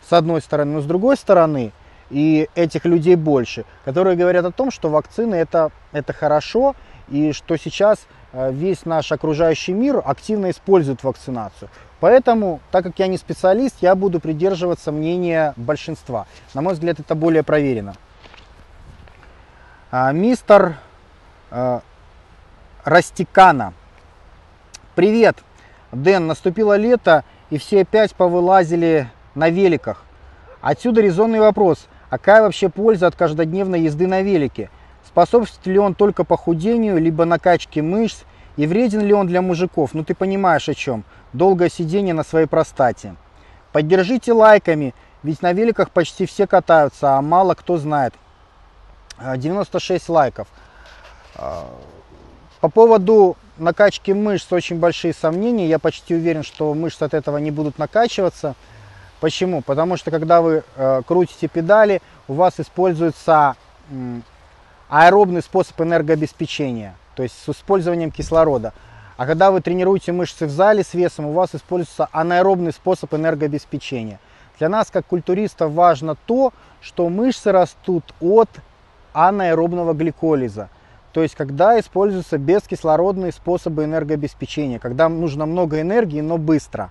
с 0.09 0.13
одной 0.13 0.43
стороны. 0.43 0.75
Но 0.75 0.81
с 0.81 0.85
другой 0.85 1.17
стороны, 1.17 1.73
и 2.11 2.49
этих 2.57 2.85
людей 2.87 3.15
больше, 3.15 3.65
которые 3.85 4.17
говорят 4.17 4.45
о 4.45 4.53
том, 4.53 4.73
что 4.73 4.89
вакцины 4.89 5.37
это, 5.37 5.71
это 5.93 6.13
хорошо, 6.13 6.75
и 7.09 7.33
что 7.33 7.57
сейчас 7.57 8.01
весь 8.37 8.85
наш 8.85 9.13
окружающий 9.13 9.73
мир 9.73 10.03
активно 10.05 10.51
использует 10.51 11.03
вакцинацию. 11.03 11.71
Поэтому, 12.01 12.61
так 12.71 12.85
как 12.85 12.99
я 12.99 13.07
не 13.07 13.17
специалист, 13.17 13.77
я 13.81 13.95
буду 13.95 14.21
придерживаться 14.21 14.93
мнения 14.93 15.55
большинства. 15.57 16.27
На 16.53 16.61
мой 16.61 16.75
взгляд, 16.75 17.01
это 17.01 17.15
более 17.15 17.43
проверено. 17.43 17.95
А, 19.91 20.13
мистер 20.13 20.77
а, 21.51 21.81
Растикана. 22.85 23.73
Привет, 24.95 25.39
Дэн, 25.93 26.27
наступило 26.27 26.77
лето, 26.77 27.25
и 27.51 27.59
все 27.59 27.83
опять 27.83 28.15
повылазили 28.15 29.09
на 29.35 29.49
великах. 29.49 30.05
Отсюда 30.61 31.01
резонный 31.01 31.41
вопрос, 31.41 31.87
а 32.11 32.19
какая 32.19 32.43
вообще 32.43 32.69
польза 32.69 33.07
от 33.07 33.17
каждодневной 33.17 33.81
езды 33.81 34.07
на 34.07 34.21
велике? 34.23 34.71
Способствует 35.17 35.67
ли 35.69 35.79
он 35.79 35.95
только 35.95 36.25
похудению, 36.25 36.99
либо 36.99 37.25
накачке 37.25 37.81
мышц, 37.81 38.25
и 38.59 38.67
вреден 38.67 39.01
ли 39.01 39.15
он 39.15 39.27
для 39.27 39.41
мужиков? 39.41 39.95
Ну 39.95 40.05
ты 40.05 40.15
понимаешь 40.15 40.69
о 40.69 40.75
чем. 40.75 41.05
Долгое 41.33 41.71
сидение 41.71 42.13
на 42.13 42.23
своей 42.23 42.45
простате. 42.47 43.17
Поддержите 43.73 44.35
лайками, 44.35 44.95
ведь 45.23 45.41
на 45.41 45.55
великах 45.55 45.91
почти 45.91 46.27
все 46.27 46.47
катаются, 46.47 47.17
а 47.17 47.23
мало 47.23 47.55
кто 47.55 47.79
знает. 47.79 48.13
96 49.19 50.07
лайков. 50.11 50.49
По 51.33 52.69
поводу 52.69 53.39
накачки 53.57 54.11
мышц 54.11 54.53
очень 54.53 54.79
большие 54.79 55.15
сомнения. 55.15 55.67
Я 55.67 55.79
почти 55.79 56.15
уверен, 56.15 56.43
что 56.43 56.75
мышцы 56.75 57.05
от 57.05 57.15
этого 57.15 57.39
не 57.39 57.51
будут 57.51 57.79
накачиваться. 57.79 58.55
Почему? 59.21 59.63
Потому 59.63 59.97
что 59.97 60.11
когда 60.11 60.43
вы 60.43 60.63
э, 60.77 61.01
крутите 61.07 61.49
педали, 61.49 62.03
у 62.29 62.35
вас 62.35 62.61
используется 62.61 63.57
аэробный 64.89 65.43
способ 65.43 65.81
энергообеспечения, 65.81 66.95
то 67.15 67.23
есть 67.23 67.35
с 67.43 67.49
использованием 67.49 68.11
кислорода. 68.11 68.73
А 69.17 69.27
когда 69.27 69.51
вы 69.51 69.61
тренируете 69.61 70.13
мышцы 70.13 70.47
в 70.47 70.51
зале 70.51 70.85
с 70.85 70.95
весом, 70.95 71.27
у 71.27 71.33
вас 71.33 71.55
используется 71.55 72.09
анаэробный 72.13 72.73
способ 72.73 73.15
энергообеспечения. 73.15 74.21
Для 74.59 74.69
нас, 74.69 74.91
как 74.91 75.07
культуристов, 75.07 75.73
важно 75.73 76.17
то, 76.27 76.53
что 76.81 77.09
мышцы 77.09 77.53
растут 77.53 78.05
от 78.21 78.49
анаэробного 79.13 79.95
гликолиза. 79.95 80.69
То 81.13 81.23
есть, 81.23 81.35
когда 81.35 81.81
используются 81.81 82.37
бескислородные 82.37 83.33
способы 83.33 83.85
энергообеспечения, 83.85 84.79
когда 84.79 85.09
нужно 85.09 85.47
много 85.47 85.81
энергии, 85.81 86.21
но 86.21 86.37
быстро. 86.37 86.91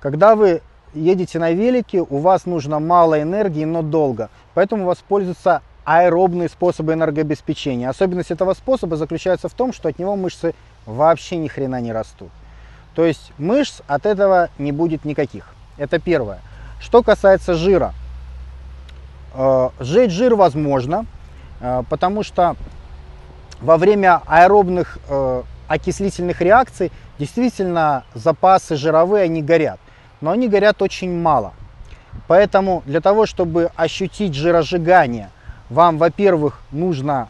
Когда 0.00 0.34
вы 0.34 0.62
едете 0.94 1.38
на 1.38 1.52
велике, 1.52 2.00
у 2.00 2.18
вас 2.18 2.46
нужно 2.46 2.78
мало 2.78 3.20
энергии, 3.20 3.64
но 3.64 3.82
долго. 3.82 4.30
Поэтому 4.54 4.86
воспользуются 4.86 5.60
аэробные 5.90 6.48
способы 6.48 6.92
энергообеспечения. 6.92 7.88
Особенность 7.88 8.30
этого 8.30 8.54
способа 8.54 8.96
заключается 8.96 9.48
в 9.48 9.54
том, 9.54 9.72
что 9.72 9.88
от 9.88 9.98
него 9.98 10.14
мышцы 10.14 10.54
вообще 10.86 11.36
ни 11.36 11.48
хрена 11.48 11.80
не 11.80 11.90
растут. 11.92 12.30
То 12.94 13.04
есть 13.04 13.32
мышц 13.38 13.80
от 13.88 14.06
этого 14.06 14.50
не 14.56 14.70
будет 14.70 15.04
никаких. 15.04 15.52
Это 15.78 15.98
первое. 15.98 16.38
Что 16.78 17.02
касается 17.02 17.54
жира. 17.54 17.92
Э, 19.34 19.70
сжечь 19.80 20.12
жир 20.12 20.36
возможно, 20.36 21.06
э, 21.60 21.82
потому 21.90 22.22
что 22.22 22.54
во 23.60 23.76
время 23.76 24.22
аэробных 24.26 24.98
э, 25.08 25.42
окислительных 25.66 26.40
реакций 26.40 26.92
действительно 27.18 28.04
запасы 28.14 28.76
жировые, 28.76 29.24
они 29.24 29.42
горят. 29.42 29.80
Но 30.20 30.30
они 30.30 30.46
горят 30.46 30.82
очень 30.82 31.12
мало. 31.20 31.52
Поэтому 32.28 32.84
для 32.86 33.00
того, 33.00 33.26
чтобы 33.26 33.72
ощутить 33.74 34.34
жиросжигание, 34.34 35.30
вам, 35.70 35.98
во-первых, 35.98 36.60
нужно 36.72 37.28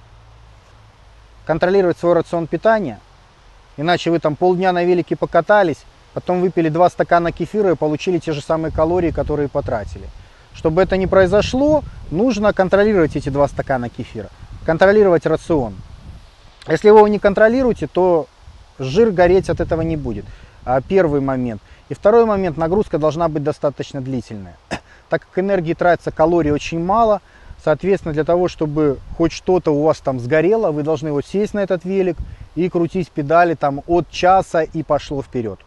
контролировать 1.47 1.99
свой 1.99 2.14
рацион 2.14 2.47
питания. 2.47 2.99
Иначе 3.76 4.11
вы 4.11 4.18
там 4.18 4.34
полдня 4.34 4.72
на 4.72 4.82
велике 4.82 5.14
покатались, 5.14 5.84
потом 6.14 6.41
выпили 6.41 6.68
два 6.68 6.91
стакана 6.91 7.32
кефира 7.32 7.70
и 7.72 7.76
получили 7.76 8.18
те 8.18 8.32
же 8.32 8.41
самые 8.41 8.72
калории, 8.72 9.11
которые 9.11 9.49
потратили. 9.49 10.09
Чтобы 10.55 10.82
это 10.82 10.97
не 10.97 11.07
произошло, 11.07 11.84
нужно 12.11 12.53
контролировать 12.53 13.14
эти 13.14 13.28
два 13.28 13.47
стакана 13.47 13.88
кефира, 13.88 14.28
контролировать 14.66 15.26
рацион. 15.26 15.74
Если 16.66 16.91
вы 16.91 16.99
его 16.99 17.09
не 17.09 17.18
контролируете, 17.18 17.86
то 17.86 18.26
жир 18.78 19.11
гореть 19.11 19.49
от 19.49 19.61
этого 19.61 19.82
не 19.82 19.97
будет. 19.97 20.24
А, 20.64 20.80
первый 20.80 21.20
момент. 21.20 21.62
И 21.88 21.95
второй 21.95 22.24
момент, 22.24 22.57
нагрузка 22.57 22.99
должна 22.99 23.28
быть 23.28 23.43
достаточно 23.43 24.01
длительная. 24.01 24.57
Так 25.09 25.22
как 25.22 25.43
энергии 25.43 25.74
тратится 25.74 26.12
калорий 26.12 26.53
очень 26.53 26.78
мало, 26.78 27.20
соответственно, 27.62 28.14
для 28.14 28.24
того, 28.24 28.48
чтобы 28.48 28.98
хоть 29.16 29.32
что-то 29.32 29.72
у 29.72 29.82
вас 29.82 29.98
там 29.98 30.20
сгорело, 30.20 30.70
вы 30.70 30.82
должны 30.82 31.12
вот 31.12 31.26
сесть 31.26 31.54
на 31.54 31.61
этот 31.61 31.84
велик 31.84 32.16
и 32.54 32.68
крутить 32.68 33.11
педали 33.11 33.54
там 33.54 33.82
от 33.86 34.08
часа 34.11 34.62
и 34.62 34.82
пошло 34.82 35.22
вперед. 35.22 35.58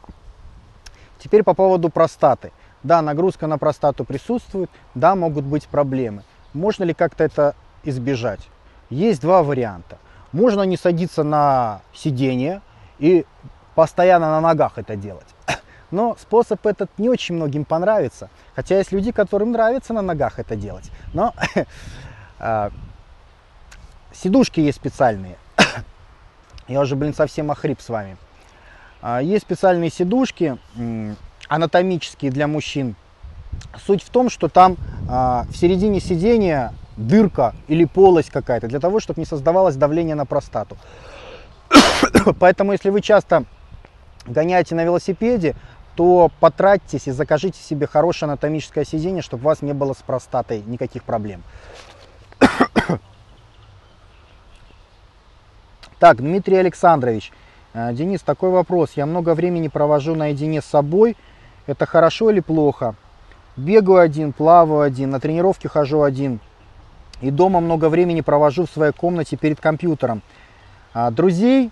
Теперь 1.20 1.44
по 1.44 1.54
поводу 1.54 1.90
простаты. 1.90 2.52
Да, 2.84 3.02
нагрузка 3.02 3.48
на 3.48 3.58
простату 3.58 4.04
присутствует, 4.04 4.70
да, 4.94 5.16
могут 5.16 5.46
быть 5.46 5.68
проблемы. 5.68 6.24
Можно 6.54 6.84
ли 6.84 6.94
как-то 6.94 7.24
это 7.24 7.56
избежать? 7.84 8.42
Есть 8.90 9.22
два 9.22 9.42
варианта. 9.42 9.98
Можно 10.34 10.64
не 10.64 10.76
садиться 10.76 11.24
на 11.24 11.82
сиденье 11.94 12.62
и 13.00 13.26
постоянно 13.76 14.32
на 14.32 14.42
ногах 14.42 14.74
это 14.78 14.96
делать. 14.96 15.28
Но 15.94 16.18
способ 16.20 16.66
этот 16.66 16.90
не 16.98 17.08
очень 17.08 17.36
многим 17.36 17.66
понравится. 17.66 18.32
Хотя 18.56 18.80
есть 18.80 18.92
люди, 18.92 19.12
которым 19.12 19.52
нравится 19.52 19.94
на 19.94 20.02
ногах 20.02 20.40
это 20.40 20.56
делать. 20.56 20.90
Но 21.14 21.36
а, 22.40 22.72
сидушки 24.12 24.60
есть 24.60 24.80
специальные. 24.80 25.38
Я 26.68 26.82
уже, 26.82 26.96
блин, 26.96 27.14
совсем 27.14 27.52
охрип 27.52 27.80
с 27.80 27.90
вами. 27.90 28.18
А, 29.04 29.22
есть 29.22 29.46
специальные 29.46 29.92
сидушки 29.92 30.58
анатомические 31.48 32.32
для 32.32 32.48
мужчин. 32.48 32.96
Суть 33.86 34.02
в 34.02 34.10
том, 34.10 34.32
что 34.32 34.50
там 34.50 34.78
а, 35.08 35.46
в 35.52 35.56
середине 35.56 36.00
сидения 36.00 36.74
дырка 36.98 37.54
или 37.68 37.86
полость 37.86 38.32
какая-то, 38.32 38.68
для 38.68 38.80
того, 38.80 39.00
чтобы 39.00 39.20
не 39.20 39.28
создавалось 39.28 39.76
давление 39.76 40.16
на 40.16 40.26
простату. 40.26 40.76
Поэтому, 42.40 42.72
если 42.72 42.90
вы 42.90 43.02
часто 43.02 43.46
гоняете 44.26 44.76
на 44.76 44.84
велосипеде, 44.84 45.56
то 45.96 46.32
потратьтесь 46.40 47.08
и 47.08 47.12
закажите 47.12 47.62
себе 47.62 47.88
хорошее 47.88 48.28
анатомическое 48.28 48.86
сиденье, 48.86 49.22
чтобы 49.22 49.44
у 49.44 49.48
вас 49.48 49.62
не 49.62 49.74
было 49.74 49.94
с 49.94 50.02
простатой 50.02 50.64
никаких 50.66 51.04
проблем. 51.04 51.44
Так, 56.00 56.18
Дмитрий 56.18 56.58
Александрович, 56.58 57.32
э, 57.74 57.94
Денис, 57.94 58.20
такой 58.20 58.50
вопрос. 58.50 58.92
Я 58.98 59.06
много 59.06 59.34
времени 59.36 59.70
провожу 59.70 60.16
наедине 60.16 60.62
с 60.62 60.66
собой. 60.66 61.16
Это 61.66 61.86
хорошо 61.86 62.30
или 62.30 62.42
плохо? 62.42 62.96
Бегаю 63.56 64.00
один, 64.00 64.34
плаваю 64.34 64.82
один, 64.82 65.12
на 65.12 65.22
тренировке 65.22 65.70
хожу 65.70 66.02
один. 66.02 66.42
И 67.22 67.32
дома 67.32 67.62
много 67.62 67.88
времени 67.88 68.20
провожу 68.20 68.66
в 68.66 68.70
своей 68.70 68.92
комнате 68.92 69.38
перед 69.38 69.62
компьютером. 69.62 70.22
А 70.94 71.10
друзей 71.10 71.72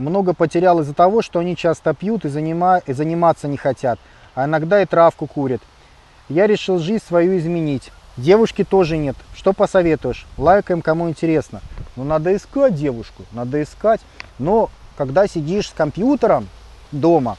много 0.00 0.34
потерял 0.34 0.80
из-за 0.80 0.94
того, 0.94 1.22
что 1.22 1.38
они 1.38 1.56
часто 1.56 1.94
пьют 1.94 2.24
и, 2.24 2.28
занима... 2.28 2.78
и 2.86 2.92
заниматься 2.92 3.46
не 3.48 3.56
хотят, 3.56 3.98
а 4.34 4.46
иногда 4.46 4.82
и 4.82 4.86
травку 4.86 5.26
курят. 5.26 5.60
Я 6.28 6.46
решил 6.46 6.78
жизнь 6.78 7.04
свою 7.06 7.38
изменить. 7.38 7.92
Девушки 8.16 8.64
тоже 8.64 8.96
нет. 8.96 9.16
Что 9.34 9.52
посоветуешь? 9.52 10.26
Лайкаем, 10.36 10.82
кому 10.82 11.08
интересно. 11.08 11.60
Ну, 11.96 12.04
надо 12.04 12.34
искать 12.34 12.74
девушку, 12.74 13.24
надо 13.32 13.62
искать. 13.62 14.00
Но 14.38 14.70
когда 14.96 15.26
сидишь 15.26 15.68
с 15.68 15.72
компьютером 15.72 16.48
дома, 16.92 17.36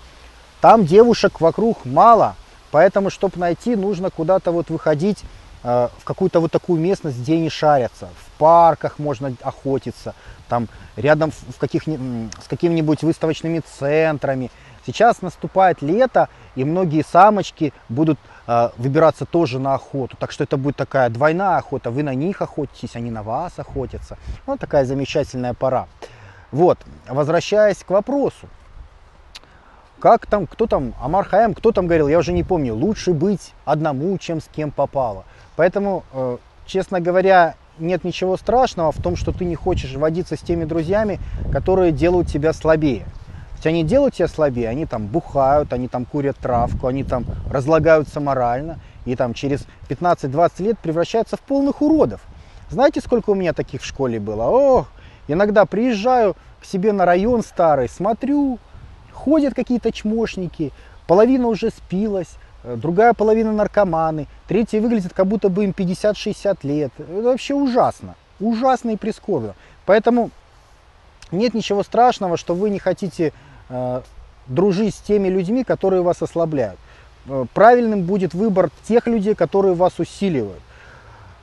там 0.61 0.85
девушек 0.85 1.41
вокруг 1.41 1.85
мало. 1.85 2.35
Поэтому, 2.71 3.09
чтобы 3.09 3.37
найти, 3.37 3.75
нужно 3.75 4.09
куда-то 4.09 4.51
вот 4.51 4.69
выходить 4.69 5.23
э, 5.63 5.89
в 5.97 6.03
какую-то 6.03 6.39
вот 6.39 6.51
такую 6.51 6.79
местность, 6.79 7.19
где 7.19 7.35
они 7.35 7.49
шарятся. 7.49 8.07
В 8.17 8.39
парках 8.39 8.97
можно 8.97 9.33
охотиться, 9.41 10.15
там 10.51 10.67
рядом 10.97 11.31
в 11.31 11.57
каких 11.57 11.83
с 11.83 12.47
какими-нибудь 12.49 13.03
выставочными 13.03 13.61
центрами, 13.79 14.51
Сейчас 14.85 15.21
наступает 15.21 15.83
лето, 15.83 16.27
и 16.55 16.63
многие 16.63 17.03
самочки 17.03 17.71
будут 17.87 18.17
э, 18.47 18.69
выбираться 18.77 19.25
тоже 19.25 19.59
на 19.59 19.75
охоту. 19.75 20.17
Так 20.17 20.31
что 20.31 20.43
это 20.43 20.57
будет 20.57 20.75
такая 20.75 21.09
двойная 21.09 21.57
охота. 21.57 21.91
Вы 21.91 22.01
на 22.01 22.15
них 22.15 22.41
охотитесь, 22.41 22.95
они 22.95 23.11
на 23.11 23.21
вас 23.21 23.59
охотятся. 23.59 24.17
Вот 24.47 24.59
такая 24.59 24.85
замечательная 24.85 25.53
пора. 25.53 25.87
Вот, 26.51 26.79
возвращаясь 27.07 27.83
к 27.83 27.91
вопросу. 27.91 28.49
Как 29.99 30.25
там, 30.25 30.47
кто 30.47 30.65
там, 30.65 30.95
Амар 30.99 31.25
Хаям, 31.25 31.53
кто 31.53 31.71
там 31.71 31.85
говорил, 31.85 32.07
я 32.07 32.17
уже 32.17 32.33
не 32.33 32.43
помню, 32.43 32.73
лучше 32.73 33.13
быть 33.13 33.53
одному, 33.65 34.17
чем 34.17 34.41
с 34.41 34.45
кем 34.45 34.71
попало. 34.71 35.25
Поэтому, 35.55 36.03
э, 36.11 36.37
честно 36.65 36.99
говоря, 36.99 37.53
нет 37.81 38.03
ничего 38.03 38.37
страшного 38.37 38.91
в 38.91 39.01
том, 39.01 39.15
что 39.15 39.31
ты 39.31 39.45
не 39.45 39.55
хочешь 39.55 39.95
водиться 39.95 40.35
с 40.35 40.39
теми 40.39 40.65
друзьями, 40.65 41.19
которые 41.51 41.91
делают 41.91 42.27
тебя 42.27 42.53
слабее. 42.53 43.05
Ведь 43.55 43.65
они 43.67 43.83
делают 43.83 44.15
тебя 44.15 44.27
слабее, 44.27 44.69
они 44.69 44.85
там 44.85 45.07
бухают, 45.07 45.73
они 45.73 45.87
там 45.87 46.05
курят 46.05 46.37
травку, 46.37 46.87
они 46.87 47.03
там 47.03 47.25
разлагаются 47.49 48.19
морально 48.19 48.79
и 49.05 49.15
там 49.15 49.33
через 49.33 49.65
15-20 49.89 50.63
лет 50.63 50.79
превращаются 50.79 51.37
в 51.37 51.41
полных 51.41 51.81
уродов. 51.81 52.21
Знаете, 52.69 53.01
сколько 53.01 53.31
у 53.31 53.35
меня 53.35 53.53
таких 53.53 53.81
в 53.81 53.85
школе 53.85 54.19
было? 54.19 54.43
Ох, 54.43 54.87
иногда 55.27 55.65
приезжаю 55.65 56.35
к 56.61 56.65
себе 56.65 56.91
на 56.93 57.05
район 57.05 57.43
старый, 57.43 57.89
смотрю, 57.89 58.59
ходят 59.11 59.53
какие-то 59.53 59.91
чмошники, 59.91 60.71
половина 61.05 61.47
уже 61.47 61.69
спилась, 61.69 62.37
другая 62.63 63.13
половина 63.13 63.51
наркоманы, 63.51 64.27
третьи 64.47 64.79
выглядят 64.79 65.13
как 65.13 65.27
будто 65.27 65.49
бы 65.49 65.63
им 65.63 65.71
50-60 65.71 66.59
лет. 66.63 66.91
Это 66.97 67.21
вообще 67.21 67.53
ужасно, 67.53 68.15
ужасно 68.39 68.91
и 68.91 68.97
прискорбно. 68.97 69.55
Поэтому 69.85 70.29
нет 71.31 71.53
ничего 71.53 71.83
страшного, 71.83 72.37
что 72.37 72.53
вы 72.53 72.69
не 72.69 72.79
хотите 72.79 73.33
э, 73.69 74.01
дружить 74.47 74.95
с 74.95 74.99
теми 74.99 75.27
людьми, 75.27 75.63
которые 75.63 76.01
вас 76.01 76.21
ослабляют. 76.21 76.79
Э, 77.27 77.45
правильным 77.53 78.03
будет 78.03 78.33
выбор 78.33 78.69
тех 78.87 79.07
людей, 79.07 79.35
которые 79.35 79.73
вас 79.73 79.99
усиливают. 79.99 80.61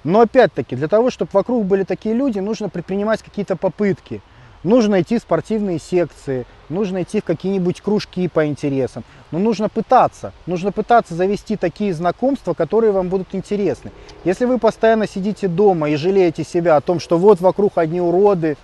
Но 0.04 0.20
опять-таки, 0.20 0.76
для 0.76 0.88
того, 0.88 1.10
чтобы 1.10 1.30
вокруг 1.32 1.64
были 1.64 1.82
такие 1.82 2.14
люди, 2.14 2.38
нужно 2.38 2.68
предпринимать 2.68 3.22
какие-то 3.22 3.56
попытки. 3.56 4.20
Нужно 4.64 5.02
идти 5.02 5.18
в 5.18 5.22
спортивные 5.22 5.78
секции, 5.78 6.44
нужно 6.68 7.02
идти 7.02 7.20
в 7.20 7.24
какие-нибудь 7.24 7.80
кружки 7.80 8.26
по 8.26 8.46
интересам. 8.46 9.04
Но 9.30 9.38
нужно 9.38 9.68
пытаться, 9.68 10.32
нужно 10.46 10.72
пытаться 10.72 11.14
завести 11.14 11.56
такие 11.56 11.94
знакомства, 11.94 12.54
которые 12.54 12.90
вам 12.90 13.08
будут 13.08 13.34
интересны. 13.34 13.92
Если 14.24 14.46
вы 14.46 14.58
постоянно 14.58 15.06
сидите 15.06 15.46
дома 15.46 15.90
и 15.90 15.96
жалеете 15.96 16.42
себя 16.42 16.76
о 16.76 16.80
том, 16.80 16.98
что 16.98 17.18
вот 17.18 17.40
вокруг 17.40 17.78
одни 17.78 18.00
уроды, 18.00 18.56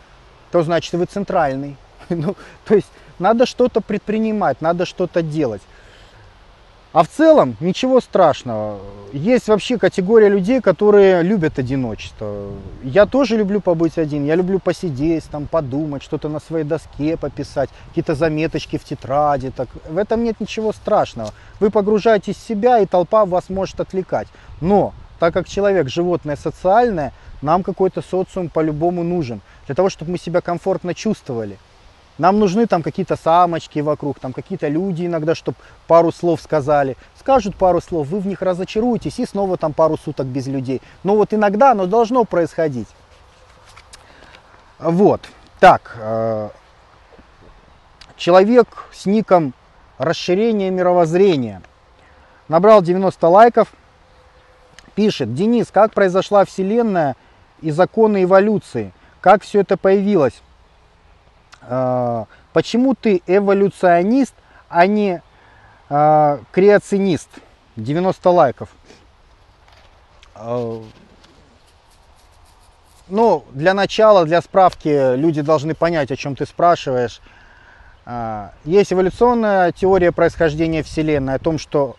то 0.51 0.63
значит 0.63 0.93
вы 0.95 1.07
центральный. 1.07 1.77
Ну, 2.11 2.37
то 2.67 2.75
есть 2.75 2.89
надо 3.19 3.47
что-то 3.47 3.81
предпринимать, 3.81 4.61
надо 4.61 4.85
что-то 4.85 5.23
делать. 5.23 5.63
А 6.95 7.03
в 7.03 7.09
целом 7.09 7.57
ничего 7.59 8.01
страшного. 8.01 8.79
Есть 9.13 9.49
вообще 9.49 9.79
категория 9.79 10.29
людей, 10.29 10.61
которые 10.61 11.25
любят 11.25 11.59
одиночество. 11.59 12.53
Я 12.85 13.07
тоже 13.07 13.37
люблю 13.37 13.61
побыть 13.61 13.99
один. 13.99 14.25
Я 14.25 14.37
люблю 14.37 14.61
посидеть, 14.61 15.25
там, 15.25 15.49
подумать, 15.49 16.05
что-то 16.05 16.29
на 16.29 16.39
своей 16.39 16.65
доске 16.65 17.17
пописать, 17.17 17.69
какие-то 17.89 18.15
заметочки 18.15 18.79
в 18.79 18.85
тетради. 18.85 19.51
Так. 19.51 19.69
В 19.91 19.99
этом 19.99 20.23
нет 20.23 20.39
ничего 20.39 20.73
страшного. 20.73 21.33
Вы 21.59 21.71
погружаетесь 21.71 22.37
в 22.37 22.47
себя, 22.47 22.79
и 22.79 22.87
толпа 22.87 23.25
вас 23.25 23.49
может 23.49 23.81
отвлекать. 23.81 24.29
Но, 24.61 24.95
так 25.19 25.35
как 25.35 25.49
человек 25.49 25.89
животное 25.89 26.37
социальное, 26.37 27.13
нам 27.43 27.65
какой-то 27.65 28.03
социум 28.03 28.49
по-любому 28.49 29.03
нужен. 29.03 29.41
Для 29.67 29.75
того, 29.75 29.91
чтобы 29.91 30.13
мы 30.13 30.19
себя 30.19 30.41
комфортно 30.41 30.95
чувствовали. 30.95 31.59
Нам 32.17 32.39
нужны 32.39 32.67
там 32.67 32.83
какие-то 32.83 33.17
самочки 33.17 33.81
вокруг, 33.81 34.21
там 34.21 34.33
какие-то 34.33 34.69
люди 34.69 35.07
иногда, 35.07 35.35
чтобы 35.35 35.57
пару 35.89 36.13
слов 36.13 36.41
сказали. 36.41 36.97
Скажут 37.19 37.57
пару 37.57 37.81
слов, 37.81 38.07
вы 38.09 38.21
в 38.21 38.27
них 38.27 38.41
разочаруетесь 38.41 39.19
и 39.19 39.27
снова 39.27 39.57
там 39.57 39.73
пару 39.73 39.97
суток 39.97 40.27
без 40.27 40.47
людей. 40.47 40.81
Но 41.03 41.17
вот 41.17 41.35
иногда 41.35 41.73
оно 41.73 41.87
должно 41.87 42.25
происходить. 42.25 42.89
Вот. 44.79 45.23
Так. 45.59 45.97
Э, 45.99 46.51
человек 48.17 48.69
с 48.93 49.07
ником 49.07 49.53
расширение 49.99 50.71
мировоззрения. 50.71 51.63
Набрал 52.49 52.83
90 52.83 53.27
лайков. 53.29 53.69
Пишет, 54.95 55.35
Денис, 55.35 55.69
как 55.73 55.93
произошла 55.93 56.45
Вселенная 56.45 57.17
и 57.61 57.73
законы 57.73 58.23
эволюции? 58.23 58.93
Как 59.21 59.43
все 59.43 59.61
это 59.61 59.77
появилось? 59.77 60.41
А, 61.69 62.27
почему 62.53 62.95
ты 62.95 63.23
эволюционист, 63.27 64.35
а 64.69 64.87
не 64.87 65.23
э, 65.89 66.39
креационист? 66.53 67.29
90 67.77 68.31
лайков. 68.31 68.69
Э, 70.35 70.81
ну, 73.09 73.45
для 73.53 73.75
начала, 73.75 74.25
для 74.25 74.41
справки, 74.41 75.17
люди 75.17 75.43
должны 75.43 75.75
понять, 75.75 76.11
о 76.11 76.17
чем 76.17 76.37
ты 76.37 76.47
спрашиваешь. 76.47 77.21
Есть 78.65 78.93
эволюционная 78.93 79.73
теория 79.73 80.13
происхождения 80.13 80.83
Вселенной, 80.83 81.35
о 81.35 81.39
том, 81.39 81.59
что 81.59 81.97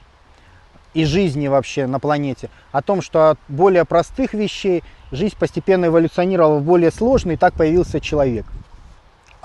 и 0.96 1.04
жизни 1.04 1.48
вообще 1.48 1.86
на 1.86 2.00
планете, 2.00 2.50
о 2.72 2.82
том, 2.82 3.02
что 3.04 3.32
от 3.32 3.40
более 3.48 3.86
простых 3.86 4.34
вещей 4.34 4.84
жизнь 5.12 5.36
постепенно 5.38 5.86
эволюционировала 5.86 6.60
в 6.60 6.64
более 6.64 6.90
сложные, 6.90 7.36
и 7.36 7.38
так 7.38 7.54
появился 7.54 8.00
человек. 8.00 8.46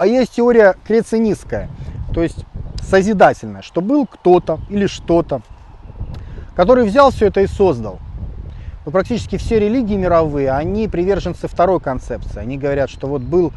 А 0.00 0.06
есть 0.06 0.32
теория 0.32 0.76
креационистская, 0.86 1.68
то 2.14 2.22
есть 2.22 2.46
созидательная, 2.88 3.60
что 3.60 3.82
был 3.82 4.06
кто-то 4.06 4.58
или 4.70 4.86
что-то, 4.86 5.42
который 6.56 6.86
взял 6.86 7.10
все 7.10 7.26
это 7.26 7.42
и 7.42 7.46
создал. 7.46 7.98
Но 8.86 8.92
практически 8.92 9.36
все 9.36 9.60
религии 9.60 9.96
мировые, 9.96 10.52
они 10.52 10.88
приверженцы 10.88 11.48
второй 11.48 11.80
концепции. 11.80 12.38
Они 12.38 12.56
говорят, 12.56 12.88
что 12.88 13.08
вот 13.08 13.20
был 13.20 13.52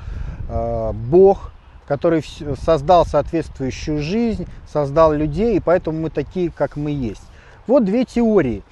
э, 0.50 0.92
Бог, 0.92 1.54
который 1.88 2.26
создал 2.62 3.06
соответствующую 3.06 4.02
жизнь, 4.02 4.46
создал 4.70 5.14
людей, 5.14 5.56
и 5.56 5.62
поэтому 5.62 5.98
мы 5.98 6.10
такие, 6.10 6.52
как 6.52 6.76
мы 6.76 6.92
есть. 6.92 7.24
Вот 7.68 7.86
две 7.86 8.04
теории. 8.04 8.64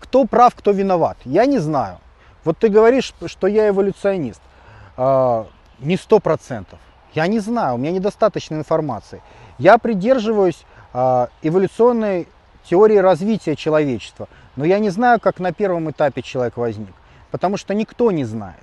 Кто 0.00 0.24
прав, 0.24 0.56
кто 0.56 0.72
виноват? 0.72 1.18
Я 1.24 1.46
не 1.46 1.60
знаю. 1.60 1.98
Вот 2.42 2.58
ты 2.58 2.68
говоришь, 2.68 3.14
что 3.26 3.46
я 3.46 3.68
эволюционист. 3.68 4.42
А, 5.80 5.84
не 5.84 5.96
сто 5.96 6.20
процентов. 6.20 6.78
Я 7.14 7.26
не 7.26 7.40
знаю, 7.40 7.74
у 7.74 7.78
меня 7.78 7.90
недостаточно 7.90 8.54
информации. 8.54 9.20
Я 9.58 9.78
придерживаюсь 9.78 10.64
э, 10.92 11.26
эволюционной 11.42 12.28
теории 12.64 12.98
развития 12.98 13.56
человечества, 13.56 14.28
но 14.56 14.64
я 14.64 14.78
не 14.78 14.90
знаю, 14.90 15.18
как 15.20 15.40
на 15.40 15.52
первом 15.52 15.90
этапе 15.90 16.22
человек 16.22 16.56
возник, 16.56 16.94
потому 17.30 17.56
что 17.56 17.74
никто 17.74 18.10
не 18.12 18.24
знает. 18.24 18.62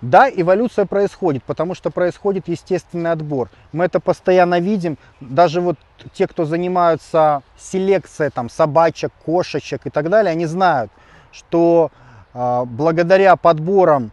Да, 0.00 0.28
эволюция 0.28 0.84
происходит, 0.84 1.44
потому 1.44 1.74
что 1.74 1.90
происходит 1.90 2.48
естественный 2.48 3.12
отбор. 3.12 3.48
Мы 3.72 3.86
это 3.86 4.00
постоянно 4.00 4.60
видим. 4.60 4.98
Даже 5.20 5.62
вот 5.62 5.78
те, 6.12 6.26
кто 6.26 6.44
занимаются 6.44 7.42
селекцией 7.56 8.30
там, 8.30 8.50
собачек, 8.50 9.12
кошечек 9.24 9.86
и 9.86 9.90
так 9.90 10.10
далее, 10.10 10.32
они 10.32 10.44
знают, 10.44 10.90
что 11.32 11.90
э, 12.34 12.64
благодаря 12.66 13.36
подборам 13.36 14.10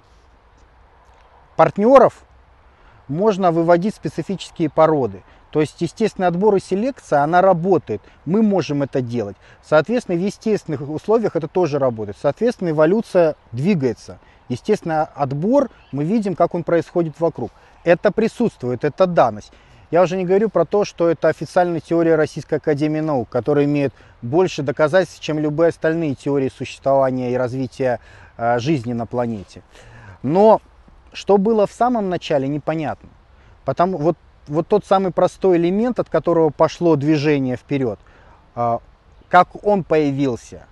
партнеров 1.62 2.24
можно 3.08 3.52
выводить 3.52 3.94
специфические 3.94 4.68
породы. 4.68 5.22
То 5.52 5.62
есть 5.62 5.80
естественный 5.80 6.28
отбор 6.28 6.56
и 6.56 6.60
селекция, 6.60 7.22
она 7.22 7.40
работает. 7.44 8.02
Мы 8.26 8.42
можем 8.42 8.82
это 8.82 9.00
делать. 9.00 9.36
Соответственно, 9.62 10.18
в 10.18 10.26
естественных 10.26 10.82
условиях 10.90 11.36
это 11.36 11.48
тоже 11.48 11.78
работает. 11.78 12.18
Соответственно, 12.20 12.70
эволюция 12.70 13.36
двигается. 13.52 14.18
Естественный 14.50 15.04
отбор, 15.04 15.70
мы 15.92 16.04
видим, 16.04 16.34
как 16.34 16.56
он 16.56 16.64
происходит 16.64 17.20
вокруг. 17.20 17.52
Это 17.84 18.12
присутствует, 18.12 18.84
это 18.84 19.06
данность. 19.06 19.54
Я 19.92 20.02
уже 20.02 20.18
не 20.18 20.26
говорю 20.26 20.50
про 20.50 20.66
то, 20.66 20.84
что 20.84 21.12
это 21.12 21.28
официальная 21.28 21.80
теория 21.80 22.16
Российской 22.16 22.56
Академии 22.56 23.02
Наук, 23.02 23.30
которая 23.30 23.66
имеет 23.66 23.94
больше 24.24 24.64
доказательств, 24.64 25.20
чем 25.20 25.38
любые 25.38 25.70
остальные 25.70 26.16
теории 26.16 26.50
существования 26.50 27.32
и 27.32 27.36
развития 27.36 28.00
э, 28.38 28.58
жизни 28.58 28.94
на 28.94 29.06
планете. 29.06 29.62
Но 30.24 30.60
что 31.14 31.38
было 31.38 31.68
в 31.68 31.72
самом 31.72 32.10
начале, 32.10 32.48
непонятно. 32.48 33.10
Потому 33.66 33.98
вот, 33.98 34.18
вот 34.48 34.68
тот 34.68 34.86
самый 34.86 35.12
простой 35.12 35.58
элемент, 35.58 36.00
от 36.00 36.10
которого 36.10 36.50
пошло 36.50 36.96
движение 36.96 37.58
вперед, 37.58 38.00
а, 38.56 38.80
как 39.30 39.64
он 39.66 39.84
появился. 39.84 40.66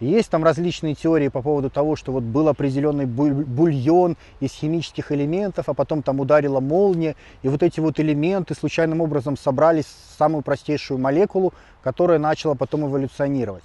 Есть 0.00 0.28
там 0.30 0.44
различные 0.44 0.94
теории 0.94 1.28
по 1.28 1.40
поводу 1.40 1.70
того, 1.70 1.96
что 1.96 2.12
вот 2.12 2.24
был 2.24 2.48
определенный 2.48 3.06
бульон 3.06 4.16
из 4.40 4.52
химических 4.52 5.12
элементов, 5.12 5.68
а 5.68 5.74
потом 5.74 6.02
там 6.02 6.20
ударила 6.20 6.60
молния, 6.60 7.14
и 7.42 7.48
вот 7.48 7.62
эти 7.62 7.80
вот 7.80 8.00
элементы 8.00 8.54
случайным 8.54 9.00
образом 9.00 9.36
собрались 9.36 9.86
самую 10.18 10.42
простейшую 10.42 10.98
молекулу, 10.98 11.54
которая 11.82 12.18
начала 12.18 12.54
потом 12.54 12.86
эволюционировать. 12.86 13.64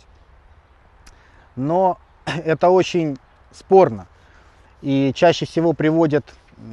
Но 1.55 1.97
это 2.25 2.69
очень 2.69 3.17
спорно. 3.51 4.07
И 4.81 5.11
чаще 5.13 5.45
всего 5.45 5.73
приводят 5.73 6.25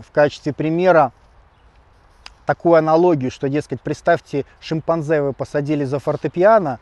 в 0.06 0.10
качестве 0.12 0.52
примера 0.52 1.12
такую 2.44 2.76
аналогию, 2.76 3.30
что, 3.30 3.48
дескать, 3.48 3.80
представьте, 3.80 4.44
шимпанзе 4.60 5.20
вы 5.20 5.32
посадили 5.32 5.84
за 5.84 5.98
фортепиано, 5.98 6.78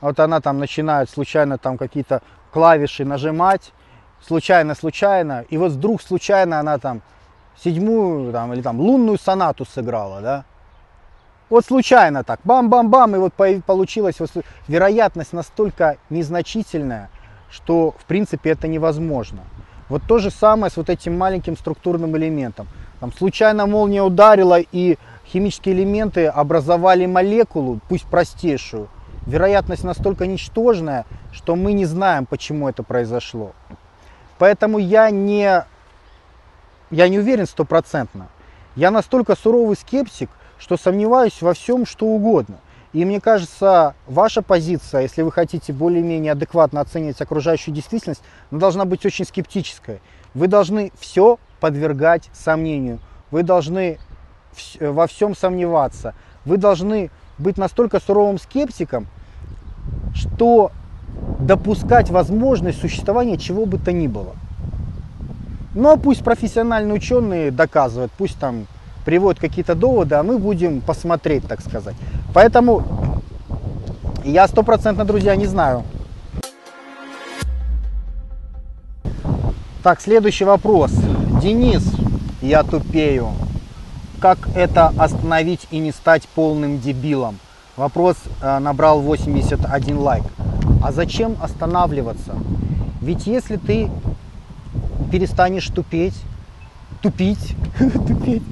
вот 0.00 0.20
она 0.20 0.40
там 0.40 0.58
начинает 0.58 1.08
случайно 1.08 1.56
там 1.56 1.78
какие-то 1.78 2.22
клавиши 2.52 3.04
нажимать, 3.04 3.72
случайно-случайно, 4.26 5.46
и 5.48 5.56
вот 5.56 5.72
вдруг 5.72 6.02
случайно 6.02 6.60
она 6.60 6.78
там 6.78 7.02
седьмую 7.56 8.32
там, 8.32 8.52
или 8.52 8.60
там 8.60 8.78
лунную 8.78 9.18
сонату 9.18 9.64
сыграла, 9.64 10.20
да, 10.20 10.44
вот 11.48 11.64
случайно 11.64 12.24
так, 12.24 12.40
бам-бам-бам, 12.44 13.16
и 13.16 13.18
вот 13.18 13.32
получилась 13.34 14.20
вот, 14.20 14.30
вероятность 14.68 15.32
настолько 15.32 15.96
незначительная, 16.10 17.08
что 17.50 17.94
в 17.98 18.04
принципе 18.04 18.50
это 18.50 18.68
невозможно. 18.68 19.42
Вот 19.88 20.02
то 20.06 20.18
же 20.18 20.30
самое 20.30 20.70
с 20.70 20.76
вот 20.76 20.90
этим 20.90 21.16
маленьким 21.16 21.56
структурным 21.56 22.16
элементом. 22.16 22.66
Там 23.00 23.12
случайно 23.12 23.66
молния 23.66 24.02
ударила 24.02 24.58
и 24.58 24.98
химические 25.26 25.74
элементы 25.74 26.26
образовали 26.26 27.06
молекулу, 27.06 27.80
пусть 27.88 28.06
простейшую. 28.06 28.88
Вероятность 29.26 29.84
настолько 29.84 30.26
ничтожная, 30.26 31.04
что 31.32 31.56
мы 31.56 31.72
не 31.72 31.84
знаем, 31.84 32.26
почему 32.26 32.68
это 32.68 32.82
произошло. 32.82 33.52
Поэтому 34.38 34.78
я 34.78 35.10
не, 35.10 35.64
я 36.90 37.08
не 37.08 37.18
уверен 37.18 37.46
стопроцентно. 37.46 38.28
Я 38.76 38.90
настолько 38.90 39.36
суровый 39.36 39.76
скептик, 39.76 40.30
что 40.58 40.76
сомневаюсь 40.76 41.42
во 41.42 41.54
всем, 41.54 41.86
что 41.86 42.06
угодно. 42.06 42.58
И 42.96 43.04
мне 43.04 43.20
кажется, 43.20 43.94
ваша 44.06 44.40
позиция, 44.40 45.02
если 45.02 45.20
вы 45.20 45.30
хотите 45.30 45.74
более-менее 45.74 46.32
адекватно 46.32 46.80
оценивать 46.80 47.20
окружающую 47.20 47.74
действительность, 47.74 48.22
она 48.50 48.58
должна 48.58 48.86
быть 48.86 49.04
очень 49.04 49.26
скептической. 49.26 50.00
Вы 50.32 50.46
должны 50.46 50.90
все 50.98 51.38
подвергать 51.60 52.30
сомнению. 52.32 53.00
Вы 53.30 53.42
должны 53.42 53.98
во 54.80 55.06
всем 55.08 55.36
сомневаться. 55.36 56.14
Вы 56.46 56.56
должны 56.56 57.10
быть 57.36 57.58
настолько 57.58 58.00
суровым 58.00 58.38
скептиком, 58.38 59.08
что 60.14 60.72
допускать 61.38 62.08
возможность 62.08 62.80
существования 62.80 63.36
чего 63.36 63.66
бы 63.66 63.76
то 63.76 63.92
ни 63.92 64.06
было. 64.06 64.34
Но 65.74 65.98
пусть 65.98 66.24
профессиональные 66.24 66.94
ученые 66.94 67.50
доказывают, 67.50 68.10
пусть 68.16 68.38
там 68.38 68.66
приводят 69.06 69.40
какие-то 69.40 69.76
доводы, 69.76 70.16
а 70.16 70.22
мы 70.24 70.36
будем 70.38 70.80
посмотреть, 70.80 71.46
так 71.46 71.60
сказать. 71.60 71.94
Поэтому 72.34 72.82
я 74.24 74.48
стопроцентно, 74.48 75.04
друзья, 75.04 75.36
не 75.36 75.46
знаю. 75.46 75.84
Так, 79.84 80.00
следующий 80.00 80.44
вопрос. 80.44 80.90
Денис, 81.40 81.84
я 82.42 82.64
тупею. 82.64 83.28
Как 84.18 84.38
это 84.56 84.92
остановить 84.98 85.68
и 85.70 85.78
не 85.78 85.92
стать 85.92 86.26
полным 86.34 86.80
дебилом? 86.80 87.38
Вопрос 87.76 88.16
э, 88.42 88.58
набрал 88.58 89.00
81 89.00 89.98
лайк. 89.98 90.24
А 90.82 90.90
зачем 90.90 91.36
останавливаться? 91.40 92.34
Ведь 93.00 93.28
если 93.28 93.56
ты 93.56 93.88
перестанешь 95.12 95.68
тупеть, 95.68 96.14
тупить, 98.06 98.42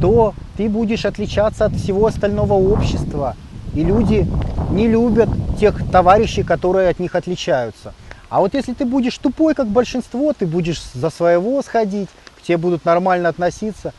то 0.00 0.34
ты 0.56 0.68
будешь 0.68 1.04
отличаться 1.04 1.64
от 1.64 1.74
всего 1.74 2.06
остального 2.06 2.54
общества. 2.54 3.36
И 3.74 3.84
люди 3.84 4.26
не 4.70 4.88
любят 4.88 5.28
тех 5.58 5.90
товарищей, 5.90 6.42
которые 6.42 6.88
от 6.88 6.98
них 6.98 7.14
отличаются. 7.14 7.94
А 8.28 8.40
вот 8.40 8.54
если 8.54 8.74
ты 8.74 8.84
будешь 8.84 9.16
тупой, 9.16 9.54
как 9.54 9.68
большинство, 9.68 10.32
ты 10.32 10.46
будешь 10.46 10.82
за 10.94 11.10
своего 11.10 11.62
сходить, 11.62 12.08
к 12.38 12.42
тебе 12.42 12.58
будут 12.58 12.84
нормально 12.84 13.28
относиться. 13.28 13.94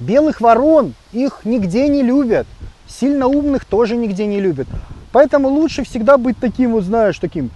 Белых 0.00 0.40
ворон 0.40 0.94
их 1.12 1.40
нигде 1.44 1.88
не 1.88 2.02
любят. 2.02 2.46
Сильно 2.86 3.26
умных 3.26 3.64
тоже 3.64 3.96
нигде 3.96 4.26
не 4.26 4.40
любят. 4.40 4.68
Поэтому 5.12 5.48
лучше 5.48 5.84
всегда 5.84 6.16
быть 6.16 6.38
таким, 6.38 6.72
вот 6.72 6.84
знаешь, 6.84 7.18
таким 7.18 7.50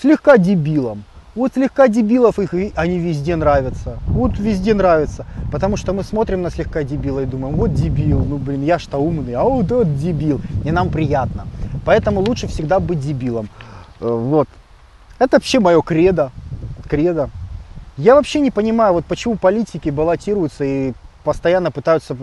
слегка 0.00 0.36
дебилом. 0.36 1.04
Вот 1.34 1.54
слегка 1.54 1.88
дебилов 1.88 2.38
их, 2.38 2.54
они 2.76 2.98
везде 2.98 3.34
нравятся. 3.34 3.98
Вот 4.06 4.38
везде 4.38 4.72
нравятся. 4.72 5.26
Потому 5.50 5.76
что 5.76 5.92
мы 5.92 6.04
смотрим 6.04 6.42
на 6.42 6.50
слегка 6.50 6.84
дебила 6.84 7.20
и 7.20 7.26
думаем, 7.26 7.56
вот 7.56 7.74
дебил, 7.74 8.24
ну 8.24 8.38
блин, 8.38 8.62
я 8.62 8.78
что 8.78 8.98
умный, 8.98 9.34
а 9.34 9.42
вот, 9.42 9.70
вот 9.70 9.98
дебил. 9.98 10.40
И 10.64 10.70
нам 10.70 10.90
приятно. 10.90 11.46
Поэтому 11.84 12.20
лучше 12.20 12.46
всегда 12.46 12.78
быть 12.78 13.00
дебилом. 13.00 13.48
Э, 14.00 14.08
вот. 14.08 14.48
Это 15.18 15.36
вообще 15.36 15.58
мое 15.58 15.82
кредо. 15.82 16.30
Кредо. 16.88 17.30
Я 17.96 18.14
вообще 18.14 18.40
не 18.40 18.50
понимаю, 18.50 18.94
вот 18.94 19.04
почему 19.04 19.36
политики 19.36 19.88
баллотируются 19.88 20.64
и 20.64 20.92
постоянно 21.24 21.72
пытаются 21.72 22.16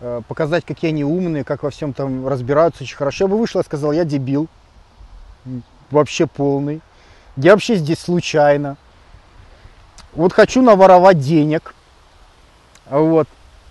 э, 0.00 0.20
показать, 0.28 0.64
какие 0.66 0.90
они 0.90 1.04
умные, 1.04 1.44
как 1.44 1.62
во 1.62 1.70
всем 1.70 1.94
там 1.94 2.26
разбираются 2.28 2.84
очень 2.84 2.96
хорошо. 2.96 3.24
Я 3.24 3.28
бы 3.28 3.38
вышел 3.38 3.60
и 3.62 3.64
сказал, 3.64 3.92
я 3.92 4.04
дебил. 4.04 4.46
Вообще 5.90 6.26
полный. 6.26 6.82
Я 7.38 7.52
вообще 7.52 7.76
здесь 7.76 8.00
случайно. 8.00 8.76
Вот 10.12 10.32
хочу 10.32 10.60
наворовать 10.60 11.20
денег. 11.20 11.72
Вот. 12.90 13.28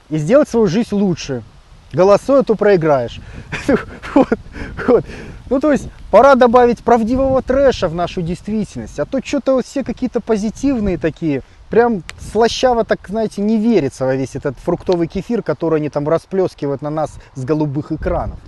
И 0.10 0.18
сделать 0.18 0.48
свою 0.48 0.68
жизнь 0.68 0.96
лучше. 0.96 1.44
Голосуя, 1.92 2.44
то 2.44 2.56
проиграешь. 2.56 3.20
вот, 4.16 4.40
вот. 4.88 5.06
Ну, 5.50 5.60
то 5.60 5.74
есть, 5.74 5.90
пора 6.12 6.36
добавить 6.36 6.82
правдивого 6.82 7.42
трэша 7.42 7.90
в 7.90 7.96
нашу 7.96 8.22
действительность. 8.22 9.00
А 9.00 9.06
то 9.06 9.20
что-то 9.24 9.62
все 9.62 9.84
какие-то 9.84 10.22
позитивные 10.22 10.98
такие. 10.98 11.42
Прям 11.70 12.04
слащаво, 12.32 12.86
так, 12.86 13.00
знаете, 13.06 13.42
не 13.42 13.58
верится 13.58 14.06
во 14.06 14.16
весь 14.16 14.38
этот 14.38 14.58
фруктовый 14.60 15.08
кефир, 15.08 15.44
который 15.44 15.80
они 15.80 15.90
там 15.90 16.08
расплескивают 16.08 16.82
на 16.82 16.90
нас 16.90 17.12
с 17.36 17.44
голубых 17.44 17.92
экранов. 17.92 18.40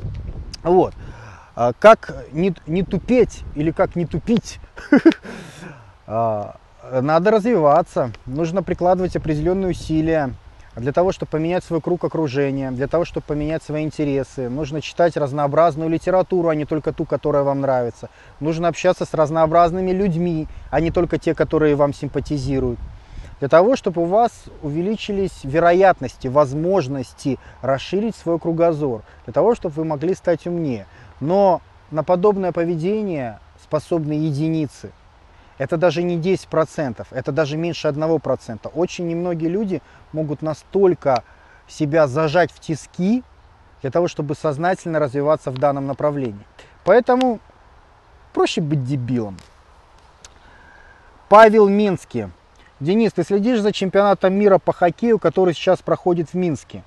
Вот. 0.63 0.93
А, 1.61 1.73
как 1.77 2.15
не, 2.31 2.55
не 2.67 2.83
тупеть 2.83 3.43
или 3.53 3.71
как 3.71 3.97
не 3.97 4.05
тупить, 4.05 4.61
а, 6.07 6.55
надо 7.01 7.31
развиваться, 7.31 8.13
нужно 8.25 8.63
прикладывать 8.63 9.17
определенные 9.17 9.71
усилия 9.71 10.35
для 10.77 10.93
того, 10.93 11.11
чтобы 11.11 11.31
поменять 11.31 11.65
свой 11.65 11.81
круг 11.81 12.05
окружения, 12.05 12.71
для 12.71 12.87
того, 12.87 13.03
чтобы 13.03 13.25
поменять 13.27 13.61
свои 13.61 13.83
интересы. 13.83 14.47
Нужно 14.47 14.79
читать 14.79 15.17
разнообразную 15.17 15.89
литературу, 15.89 16.47
а 16.47 16.55
не 16.55 16.63
только 16.63 16.93
ту, 16.93 17.03
которая 17.03 17.43
вам 17.43 17.59
нравится. 17.59 18.09
Нужно 18.39 18.69
общаться 18.69 19.03
с 19.03 19.13
разнообразными 19.13 19.91
людьми, 19.91 20.47
а 20.71 20.79
не 20.79 20.91
только 20.91 21.17
те, 21.17 21.35
которые 21.35 21.75
вам 21.75 21.93
симпатизируют. 21.93 22.79
Для 23.39 23.49
того, 23.49 23.75
чтобы 23.75 24.01
у 24.01 24.05
вас 24.05 24.31
увеличились 24.61 25.43
вероятности, 25.43 26.27
возможности 26.27 27.37
расширить 27.61 28.15
свой 28.15 28.37
кругозор. 28.37 29.01
Для 29.25 29.33
того, 29.33 29.55
чтобы 29.55 29.75
вы 29.75 29.85
могли 29.85 30.13
стать 30.13 30.45
умнее. 30.45 30.85
Но 31.19 31.61
на 31.91 32.03
подобное 32.03 32.51
поведение 32.51 33.39
способны 33.61 34.13
единицы. 34.13 34.91
Это 35.57 35.75
даже 35.75 36.03
не 36.03 36.17
10%, 36.17 37.07
это 37.11 37.31
даже 37.31 37.57
меньше 37.57 37.87
1%. 37.89 38.71
Очень 38.73 39.07
немногие 39.07 39.49
люди 39.49 39.81
могут 40.13 40.41
настолько 40.41 41.23
себя 41.67 42.07
зажать 42.07 42.51
в 42.51 42.59
тиски 42.59 43.23
для 43.81 43.91
того, 43.91 44.07
чтобы 44.07 44.35
сознательно 44.35 44.99
развиваться 44.99 45.51
в 45.51 45.57
данном 45.57 45.85
направлении. 45.85 46.45
Поэтому 46.85 47.39
проще 48.33 48.61
быть 48.61 48.85
дебилом. 48.85 49.37
Павел 51.27 51.67
Минский. 51.67 52.29
Денис, 52.79 53.11
ты 53.11 53.23
следишь 53.23 53.59
за 53.59 53.73
чемпионатом 53.73 54.33
мира 54.33 54.57
по 54.57 54.71
хоккею, 54.71 55.19
который 55.19 55.53
сейчас 55.53 55.79
проходит 55.79 56.29
в 56.29 56.33
Минске? 56.35 56.83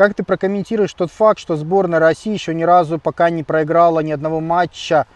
Как 0.00 0.14
ты 0.14 0.22
прокомментируешь 0.22 0.94
тот 0.94 1.12
факт, 1.12 1.38
что 1.38 1.56
сборная 1.56 1.98
России 1.98 2.32
еще 2.32 2.54
ни 2.54 2.62
разу 2.62 2.98
пока 2.98 3.28
не 3.28 3.42
проиграла 3.42 4.00
ни 4.00 4.10
одного 4.10 4.40
матча, 4.40 5.06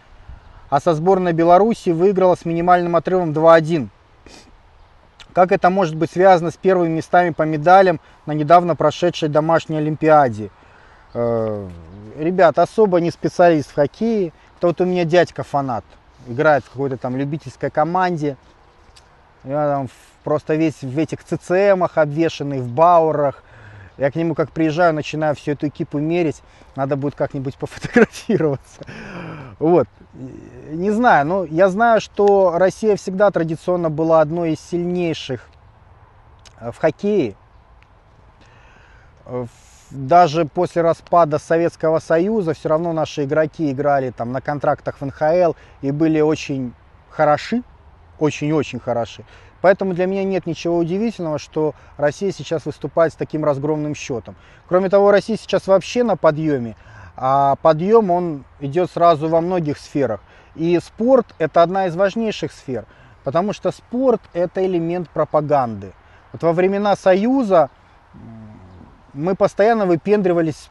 а 0.68 0.78
со 0.78 0.92
сборной 0.92 1.32
Беларуси 1.32 1.88
выиграла 1.88 2.34
с 2.34 2.44
минимальным 2.44 2.94
отрывом 2.94 3.32
2-1? 3.32 3.88
Как 5.32 5.52
это 5.52 5.70
может 5.70 5.96
быть 5.96 6.10
связано 6.10 6.50
с 6.50 6.58
первыми 6.58 6.96
местами 6.96 7.30
по 7.30 7.44
медалям 7.44 7.98
на 8.26 8.32
недавно 8.32 8.76
прошедшей 8.76 9.30
домашней 9.30 9.78
Олимпиаде? 9.78 10.50
Э, 11.14 11.66
ребят, 12.18 12.58
особо 12.58 13.00
не 13.00 13.10
специалист 13.10 13.70
в 13.70 13.74
хоккее. 13.74 14.34
Это 14.58 14.66
вот 14.66 14.82
у 14.82 14.84
меня 14.84 15.06
дядька 15.06 15.44
фанат. 15.44 15.86
Играет 16.26 16.62
в 16.62 16.68
какой-то 16.72 16.98
там 16.98 17.16
любительской 17.16 17.70
команде. 17.70 18.36
Я 19.44 19.66
там 19.66 19.88
просто 20.24 20.56
весь 20.56 20.82
в 20.82 20.98
этих 20.98 21.24
ЦЦМах 21.24 21.96
обвешанный, 21.96 22.60
в 22.60 22.68
баурах. 22.68 23.42
Я 23.96 24.10
к 24.10 24.16
нему 24.16 24.34
как 24.34 24.50
приезжаю, 24.50 24.92
начинаю 24.92 25.34
всю 25.34 25.52
эту 25.52 25.68
экипу 25.68 25.98
мерить. 25.98 26.42
Надо 26.74 26.96
будет 26.96 27.14
как-нибудь 27.14 27.56
пофотографироваться. 27.56 28.82
Вот. 29.58 29.88
Не 30.70 30.90
знаю, 30.90 31.26
но 31.26 31.44
я 31.44 31.68
знаю, 31.68 32.00
что 32.00 32.54
Россия 32.56 32.96
всегда 32.96 33.30
традиционно 33.30 33.90
была 33.90 34.20
одной 34.20 34.52
из 34.52 34.60
сильнейших 34.60 35.48
э, 36.60 36.72
в 36.72 36.78
хоккее. 36.78 37.36
Даже 39.90 40.44
после 40.44 40.82
распада 40.82 41.38
Советского 41.38 42.00
Союза 42.00 42.54
все 42.54 42.68
равно 42.68 42.92
наши 42.92 43.24
игроки 43.24 43.70
играли 43.70 44.10
там 44.10 44.32
на 44.32 44.40
контрактах 44.40 45.00
в 45.00 45.06
НХЛ 45.06 45.52
и 45.82 45.92
были 45.92 46.20
очень 46.20 46.74
хороши, 47.10 47.62
очень-очень 48.18 48.80
хороши. 48.80 49.24
Поэтому 49.64 49.94
для 49.94 50.04
меня 50.04 50.24
нет 50.24 50.44
ничего 50.44 50.76
удивительного, 50.76 51.38
что 51.38 51.74
Россия 51.96 52.32
сейчас 52.32 52.66
выступает 52.66 53.14
с 53.14 53.16
таким 53.16 53.46
разгромным 53.46 53.94
счетом. 53.94 54.36
Кроме 54.68 54.90
того, 54.90 55.10
Россия 55.10 55.38
сейчас 55.38 55.66
вообще 55.66 56.02
на 56.02 56.18
подъеме, 56.18 56.76
а 57.16 57.56
подъем 57.62 58.10
он 58.10 58.44
идет 58.60 58.90
сразу 58.90 59.26
во 59.26 59.40
многих 59.40 59.78
сферах. 59.78 60.20
И 60.54 60.78
спорт 60.80 61.34
это 61.38 61.62
одна 61.62 61.86
из 61.86 61.96
важнейших 61.96 62.52
сфер, 62.52 62.84
потому 63.24 63.54
что 63.54 63.72
спорт 63.72 64.20
это 64.34 64.66
элемент 64.66 65.08
пропаганды. 65.08 65.94
Вот 66.34 66.42
во 66.42 66.52
времена 66.52 66.94
Союза 66.94 67.70
мы 69.14 69.34
постоянно 69.34 69.86
выпендривались 69.86 70.68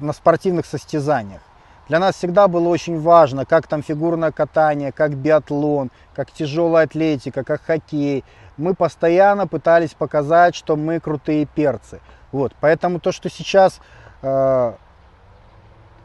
на 0.00 0.12
спортивных 0.12 0.66
состязаниях. 0.66 1.42
Для 1.88 2.00
нас 2.00 2.16
всегда 2.16 2.48
было 2.48 2.68
очень 2.68 3.00
важно, 3.00 3.44
как 3.44 3.68
там 3.68 3.82
фигурное 3.82 4.32
катание, 4.32 4.90
как 4.90 5.14
биатлон, 5.14 5.90
как 6.14 6.32
тяжелая 6.32 6.84
атлетика, 6.84 7.44
как 7.44 7.62
хоккей. 7.62 8.24
Мы 8.56 8.74
постоянно 8.74 9.46
пытались 9.46 9.94
показать, 9.94 10.56
что 10.56 10.76
мы 10.76 10.98
крутые 10.98 11.46
перцы. 11.46 12.00
Вот. 12.32 12.54
Поэтому 12.60 12.98
то, 12.98 13.12
что 13.12 13.30
сейчас 13.30 13.80
э, 14.22 14.72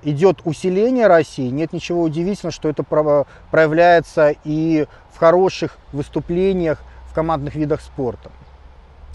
идет 0.04 0.42
усиление 0.46 1.08
России, 1.08 1.50
нет 1.50 1.74
ничего 1.74 2.04
удивительного, 2.04 2.54
что 2.54 2.70
это 2.70 2.84
проявляется 2.84 4.36
и 4.44 4.88
в 5.12 5.18
хороших 5.18 5.78
выступлениях 5.92 6.80
в 7.10 7.14
командных 7.14 7.56
видах 7.56 7.82
спорта. 7.82 8.32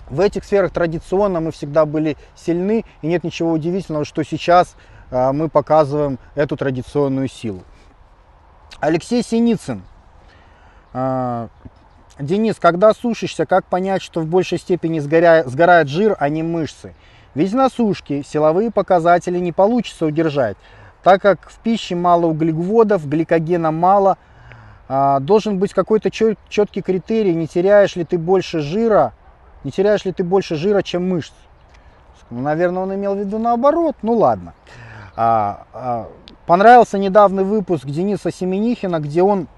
В 0.09 0.21
этих 0.21 0.45
сферах 0.45 0.73
традиционно 0.73 1.41
мы 1.41 1.51
всегда 1.51 1.85
были 1.85 2.17
сильны, 2.37 2.85
и 3.03 3.07
нет 3.07 3.25
ничего 3.25 3.53
удивительного, 3.53 4.05
что 4.05 4.23
сейчас 4.23 4.77
мы 5.11 5.49
показываем 5.49 6.19
эту 6.35 6.57
традиционную 6.57 7.29
силу. 7.29 7.63
Алексей 8.81 9.23
Синицын. 9.23 9.83
А, 10.93 11.49
Денис, 12.19 12.57
когда 12.59 12.95
сушишься, 12.95 13.47
как 13.47 13.67
понять, 13.67 14.03
что 14.03 14.21
в 14.21 14.27
большей 14.27 14.59
степени 14.59 14.99
сгоря... 14.99 15.45
сгорает 15.47 15.89
жир, 15.89 16.17
а 16.19 16.29
не 16.29 16.43
мышцы? 16.43 16.95
Ведь 17.35 17.53
на 17.53 17.69
сушке 17.69 18.23
силовые 18.23 18.71
показатели 18.71 19.39
не 19.39 19.53
получится 19.53 20.07
удержать, 20.07 20.57
так 21.03 21.21
как 21.21 21.51
в 21.51 21.59
пище 21.59 21.95
мало 21.95 22.27
углеводов, 22.27 23.07
гликогена 23.07 23.71
мало. 23.71 24.17
А, 24.89 25.21
должен 25.21 25.59
быть 25.59 25.75
какой-то 25.75 26.11
четкий 26.11 26.81
критерий, 26.81 27.35
не 27.35 27.47
теряешь 27.47 27.97
ли 27.97 28.05
ты 28.05 28.19
больше 28.19 28.61
жира, 28.61 29.13
не 29.65 29.71
теряешь 29.71 30.05
ли 30.05 30.13
ты 30.13 30.25
больше 30.25 30.57
жира, 30.57 30.83
чем 30.83 31.09
мышц. 31.09 31.33
Ну, 32.31 32.41
наверное, 32.41 32.83
он 32.83 32.95
имел 32.95 33.15
в 33.15 33.19
виду 33.19 33.39
наоборот. 33.39 33.97
Ну 34.03 34.15
ладно. 34.15 34.55
А, 35.17 35.65
а, 35.73 36.09
понравился 36.45 36.99
недавний 36.99 37.43
выпуск 37.43 37.87
Дениса 37.87 38.31
Семенихина, 38.31 39.01
где 39.01 39.23
он 39.23 39.49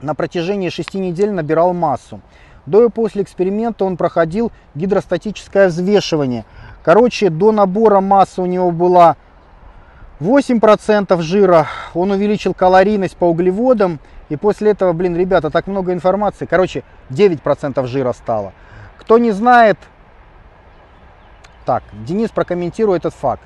на 0.00 0.14
протяжении 0.14 0.68
шести 0.68 1.00
недель 1.00 1.32
набирал 1.32 1.72
массу. 1.72 2.20
До 2.64 2.84
и 2.84 2.88
после 2.88 3.22
эксперимента 3.22 3.84
он 3.84 3.96
проходил 3.96 4.52
гидростатическое 4.74 5.68
взвешивание. 5.68 6.44
Короче, 6.84 7.28
до 7.28 7.50
набора 7.50 8.00
массы 8.00 8.40
у 8.40 8.46
него 8.46 8.70
была 8.70 9.16
8% 10.20 11.20
жира. 11.22 11.66
Он 11.94 12.10
увеличил 12.12 12.54
калорийность 12.54 13.16
по 13.16 13.24
углеводам. 13.24 13.98
И 14.28 14.36
после 14.36 14.72
этого, 14.72 14.92
блин, 14.92 15.16
ребята, 15.16 15.50
так 15.50 15.66
много 15.66 15.92
информации. 15.92 16.46
Короче, 16.46 16.84
9% 17.10 17.84
жира 17.86 18.12
стало. 18.12 18.52
Кто 18.98 19.18
не 19.18 19.30
знает, 19.30 19.78
так, 21.64 21.82
Денис 21.92 22.30
прокомментирует 22.30 23.06
этот 23.06 23.14
факт. 23.14 23.42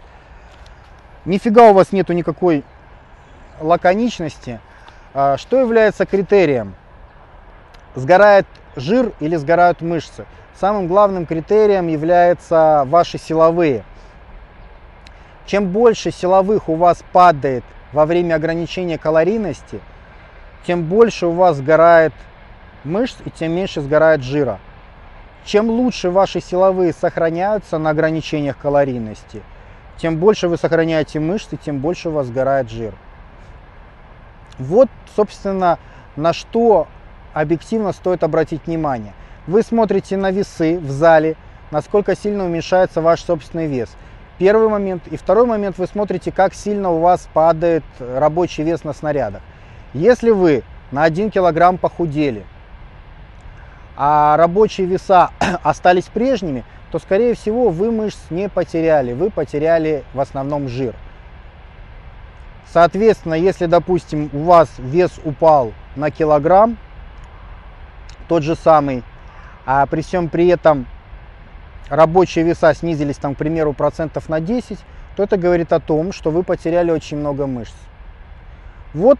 Нифига 1.25 1.71
у 1.71 1.73
вас 1.73 1.93
нету 1.93 2.13
никакой 2.15 2.65
лаконичности. 3.61 4.59
А, 5.15 5.37
что 5.37 5.61
является 5.61 6.05
критерием? 6.05 6.75
Сгорает 7.95 8.47
жир 8.75 9.13
или 9.21 9.37
сгорают 9.37 9.83
мышцы? 9.83 10.27
Самым 10.59 10.89
главным 10.89 11.27
критерием 11.27 11.87
являются 11.87 12.85
ваши 12.87 13.19
силовые. 13.19 13.85
Чем 15.47 15.69
больше 15.69 16.11
силовых 16.11 16.69
у 16.69 16.75
вас 16.75 17.05
падает 17.13 17.65
во 17.93 18.05
время 18.05 18.35
ограничения 18.35 18.99
калорийности, 18.99 19.81
тем 20.67 20.85
больше 20.85 21.27
у 21.27 21.33
вас 21.33 21.57
сгорает 21.59 22.13
мышц 22.83 23.17
и 23.25 23.31
тем 23.31 23.53
меньше 23.53 23.81
сгорает 23.81 24.23
жира. 24.23 24.59
Чем 25.45 25.71
лучше 25.71 26.11
ваши 26.11 26.41
силовые 26.41 26.93
сохраняются 26.93 27.79
на 27.79 27.91
ограничениях 27.91 28.57
калорийности, 28.59 29.43
тем 30.03 30.19
больше 30.19 30.49
вы 30.49 30.57
сохраняете 30.57 31.21
мышцы, 31.21 31.57
тем 31.57 31.79
больше 31.79 32.09
у 32.09 32.13
вас 32.13 32.27
сгорает 32.27 32.69
жир. 32.69 32.93
Вот, 34.59 34.89
собственно, 35.15 35.79
на 36.17 36.33
что 36.33 36.89
объективно 37.33 37.93
стоит 37.93 38.25
обратить 38.25 38.67
внимание. 38.67 39.13
Вы 39.47 39.63
смотрите 39.63 40.17
на 40.17 40.33
весы 40.33 40.77
в 40.79 40.91
зале, 40.91 41.37
насколько 41.71 42.17
сильно 42.17 42.45
уменьшается 42.45 43.01
ваш 43.01 43.23
собственный 43.23 43.69
вес. 43.69 43.95
Первый 44.39 44.69
момент. 44.69 45.07
И 45.07 45.17
второй 45.17 45.47
момент, 45.47 45.79
вы 45.79 45.87
смотрите, 45.87 46.33
как 46.33 46.53
сильно 46.53 46.91
у 46.91 46.99
вас 46.99 47.29
падает 47.33 47.85
рабочий 48.01 48.65
вес 48.65 48.83
на 48.83 48.95
снарядах. 48.95 49.41
Если 49.95 50.31
вы 50.31 50.65
на 50.91 51.05
1 51.05 51.31
килограмм 51.31 51.79
похудели, 51.79 52.45
а 53.97 54.37
рабочие 54.37 54.89
веса 54.89 55.31
остались 55.63 56.07
прежними, 56.07 56.65
то, 56.93 56.99
скорее 56.99 57.35
всего, 57.35 57.71
вы 57.71 57.91
мышц 57.91 58.19
не 58.29 58.51
потеряли, 58.51 59.15
вы 59.15 59.31
потеряли 59.31 60.05
в 60.13 60.21
основном 60.21 60.69
жир. 60.69 60.95
Соответственно, 62.71 63.33
если, 63.33 63.65
допустим, 63.65 64.29
у 64.35 64.41
вас 64.41 64.69
вес 64.79 65.11
упал 65.25 65.73
на 65.97 66.11
килограмм, 66.11 66.77
тот 68.29 68.43
же 68.43 68.55
самый, 68.55 69.03
а 69.65 69.87
при 69.87 70.03
всем 70.03 70.29
при 70.29 70.49
этом 70.49 70.87
рабочие 71.89 72.45
веса 72.45 72.75
снизились, 72.75 73.17
там, 73.17 73.35
к 73.35 73.39
примеру, 73.39 73.73
процентов 73.73 74.29
на 74.29 74.41
10, 74.41 74.79
то 75.17 75.23
это 75.23 75.39
говорит 75.39 75.73
о 75.73 75.81
том, 75.81 76.13
что 76.13 76.31
вы 76.31 76.43
потеряли 76.43 76.91
очень 76.91 77.17
много 77.17 77.47
мышц. 77.47 77.75
Вот 78.93 79.19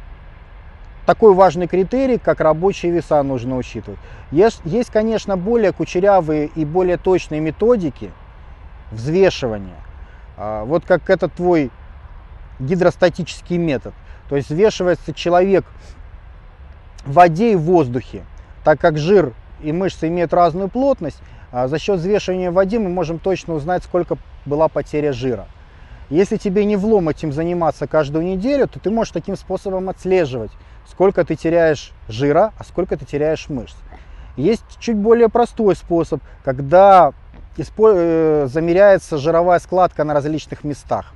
такой 1.07 1.35
важный 1.35 1.67
критерий, 1.67 2.19
как 2.19 2.41
рабочие 2.41 2.93
веса 2.93 3.23
нужно 3.23 3.57
учитывать. 3.57 3.99
Есть, 4.31 4.61
есть, 4.65 4.91
конечно, 4.91 5.37
более 5.37 5.73
кучерявые 5.73 6.47
и 6.55 6.65
более 6.65 6.97
точные 6.97 7.41
методики 7.41 8.11
взвешивания. 8.91 9.77
А, 10.37 10.65
вот 10.65 10.85
как 10.85 11.11
этот 11.11 11.33
твой 11.35 11.71
гидростатический 12.59 13.59
метод. 13.59 13.95
То 14.29 14.37
есть 14.37 14.49
взвешивается 14.49 15.13
человек 15.13 15.65
в 17.05 17.13
воде 17.13 17.53
и 17.53 17.57
в 17.57 17.63
воздухе. 17.63 18.25
Так 18.65 18.81
как 18.81 18.97
жир 18.97 19.33
и 19.61 19.73
мышцы 19.73 20.09
имеют 20.09 20.33
разную 20.33 20.69
плотность, 20.69 21.21
а, 21.51 21.69
за 21.69 21.79
счет 21.79 21.99
взвешивания 21.99 22.51
в 22.51 22.55
воде 22.55 22.79
мы 22.79 22.89
можем 22.89 23.19
точно 23.19 23.55
узнать, 23.55 23.83
сколько 23.85 24.17
была 24.47 24.69
потеря 24.69 25.13
жира. 25.13 25.47
Если 26.11 26.37
тебе 26.37 26.65
не 26.65 26.77
влом 26.77 27.09
этим 27.09 27.33
заниматься 27.33 27.87
каждую 27.87 28.25
неделю, 28.25 28.69
то 28.69 28.79
ты 28.79 28.91
можешь 28.91 29.13
таким 29.13 29.37
способом 29.37 29.89
отслеживать, 29.89 30.51
сколько 30.87 31.25
ты 31.25 31.37
теряешь 31.37 31.93
жира, 32.09 32.53
а 32.59 32.65
сколько 32.65 32.97
ты 32.97 33.05
теряешь 33.05 33.49
мышц. 33.49 33.77
Есть 34.37 34.65
чуть 34.79 34.97
более 34.97 35.29
простой 35.29 35.77
способ, 35.77 36.23
когда 36.45 37.13
э, 37.57 38.49
замеряется 38.51 39.19
жировая 39.19 39.59
складка 39.59 40.05
на 40.05 40.15
различных 40.15 40.65
местах. 40.65 41.13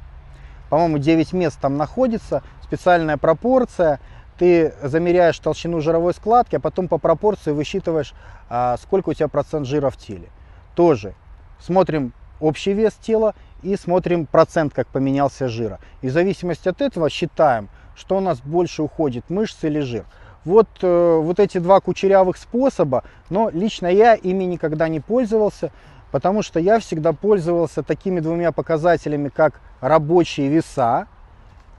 По-моему, 0.69 0.99
9 0.99 1.33
мест 1.33 1.59
там 1.61 1.77
находится, 1.77 2.43
специальная 2.63 3.17
пропорция. 3.17 4.01
Ты 4.39 4.75
замеряешь 4.83 5.39
толщину 5.39 5.81
жировой 5.81 6.13
складки, 6.13 6.57
а 6.57 6.61
потом 6.61 6.89
по 6.89 6.99
пропорции 6.99 7.53
высчитываешь, 7.53 8.13
а, 8.51 8.77
сколько 8.77 9.11
у 9.11 9.15
тебя 9.15 9.29
процент 9.29 9.67
жира 9.67 9.89
в 9.89 9.97
теле. 9.97 10.29
Тоже 10.75 11.15
смотрим 11.59 12.13
общий 12.39 12.75
вес 12.75 12.93
тела 12.95 13.35
и 13.63 13.77
смотрим 13.77 14.27
процент, 14.27 14.75
как 14.75 14.89
поменялся 14.89 15.49
жира. 15.49 15.79
И 16.03 16.09
в 16.09 16.13
зависимости 16.13 16.69
от 16.69 16.83
этого 16.83 17.09
считаем, 17.09 17.71
что 17.97 18.19
у 18.19 18.21
нас 18.21 18.41
больше 18.41 18.83
уходит, 18.83 19.29
мышцы 19.31 19.67
или 19.69 19.81
жир. 19.81 20.05
Вот, 20.45 20.69
э, 20.83 21.19
вот 21.21 21.41
эти 21.41 21.59
два 21.59 21.81
кучерявых 21.81 22.37
способа, 22.37 23.03
но 23.31 23.51
лично 23.51 23.89
я 23.89 24.15
ими 24.15 24.45
никогда 24.45 24.89
не 24.89 25.01
пользовался, 25.01 25.73
потому 26.13 26.43
что 26.43 26.61
я 26.61 26.79
всегда 26.79 27.13
пользовался 27.13 27.83
такими 27.83 28.21
двумя 28.21 28.53
показателями, 28.53 29.29
как 29.29 29.61
рабочие 29.81 30.49
веса 30.49 31.09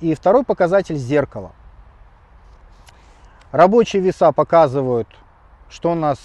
и 0.01 0.13
второй 0.15 0.43
показатель 0.43 0.97
зеркала. 0.97 1.51
Рабочие 3.51 4.01
веса 4.01 4.34
показывают, 4.34 5.07
что 5.70 5.93
у 5.93 5.95
нас 5.95 6.20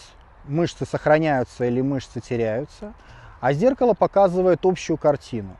мышцы 0.44 0.84
сохраняются 0.84 1.64
или 1.64 1.80
мышцы 1.80 2.20
теряются, 2.20 2.92
а 3.40 3.52
зеркало 3.52 3.94
показывает 3.94 4.66
общую 4.66 4.96
картину. 4.96 5.56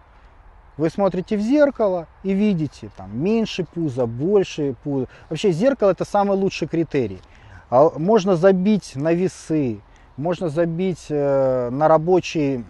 Вы 0.76 0.88
смотрите 0.88 1.36
в 1.36 1.40
зеркало 1.40 2.06
и 2.22 2.32
видите 2.32 2.90
там 2.96 3.16
меньше 3.16 3.64
пуза, 3.64 4.06
больше 4.06 4.74
пуза. 4.82 5.06
Вообще 5.28 5.52
зеркало 5.52 5.90
это 5.90 6.04
самый 6.04 6.36
лучший 6.36 6.66
критерий. 6.66 7.20
А 7.68 7.90
можно 7.98 8.36
забить 8.36 8.96
на 8.96 9.12
весы, 9.12 9.80
можно 10.16 10.48
забить 10.48 11.06
э, 11.08 11.70
на 11.70 11.88
рабочий, 11.88 12.64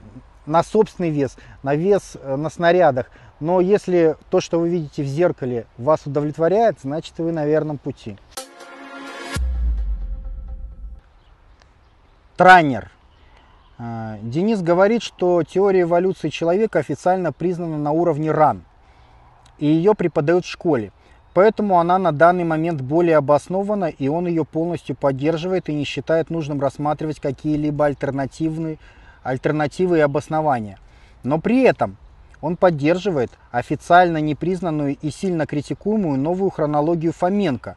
на 0.46 0.62
собственный 0.62 1.10
вес, 1.10 1.36
на 1.62 1.74
вес 1.76 2.16
э, 2.20 2.36
на 2.36 2.50
снарядах. 2.50 3.10
Но 3.38 3.60
если 3.60 4.16
то, 4.30 4.40
что 4.40 4.58
вы 4.60 4.68
видите 4.68 5.02
в 5.02 5.06
зеркале, 5.06 5.66
вас 5.76 6.06
удовлетворяет, 6.06 6.78
значит 6.82 7.18
вы 7.18 7.32
на 7.32 7.46
верном 7.46 7.78
пути. 7.78 8.16
Транер. 12.36 12.90
А, 13.78 14.18
Денис 14.22 14.60
говорит, 14.62 15.02
что 15.02 15.42
теория 15.42 15.82
эволюции 15.82 16.28
человека 16.28 16.78
официально 16.78 17.32
признана 17.32 17.78
на 17.78 17.92
уровне 17.92 18.30
РАН, 18.30 18.64
и 19.58 19.66
ее 19.66 19.94
преподают 19.94 20.44
в 20.44 20.50
школе. 20.50 20.92
Поэтому 21.34 21.80
она 21.80 21.98
на 21.98 22.12
данный 22.12 22.44
момент 22.44 22.82
более 22.82 23.16
обоснована, 23.16 23.86
и 23.86 24.08
он 24.08 24.26
ее 24.26 24.44
полностью 24.44 24.94
поддерживает 24.94 25.68
и 25.68 25.74
не 25.74 25.84
считает 25.84 26.28
нужным 26.28 26.60
рассматривать 26.60 27.20
какие-либо 27.20 27.86
альтернативные, 27.86 28.78
альтернативы 29.22 29.98
и 29.98 30.02
обоснования. 30.02 30.78
Но 31.22 31.38
при 31.38 31.62
этом 31.62 31.96
он 32.42 32.56
поддерживает 32.56 33.30
официально 33.50 34.18
непризнанную 34.18 34.96
и 35.00 35.10
сильно 35.10 35.46
критикуемую 35.46 36.18
новую 36.18 36.50
хронологию 36.50 37.12
Фоменко. 37.12 37.76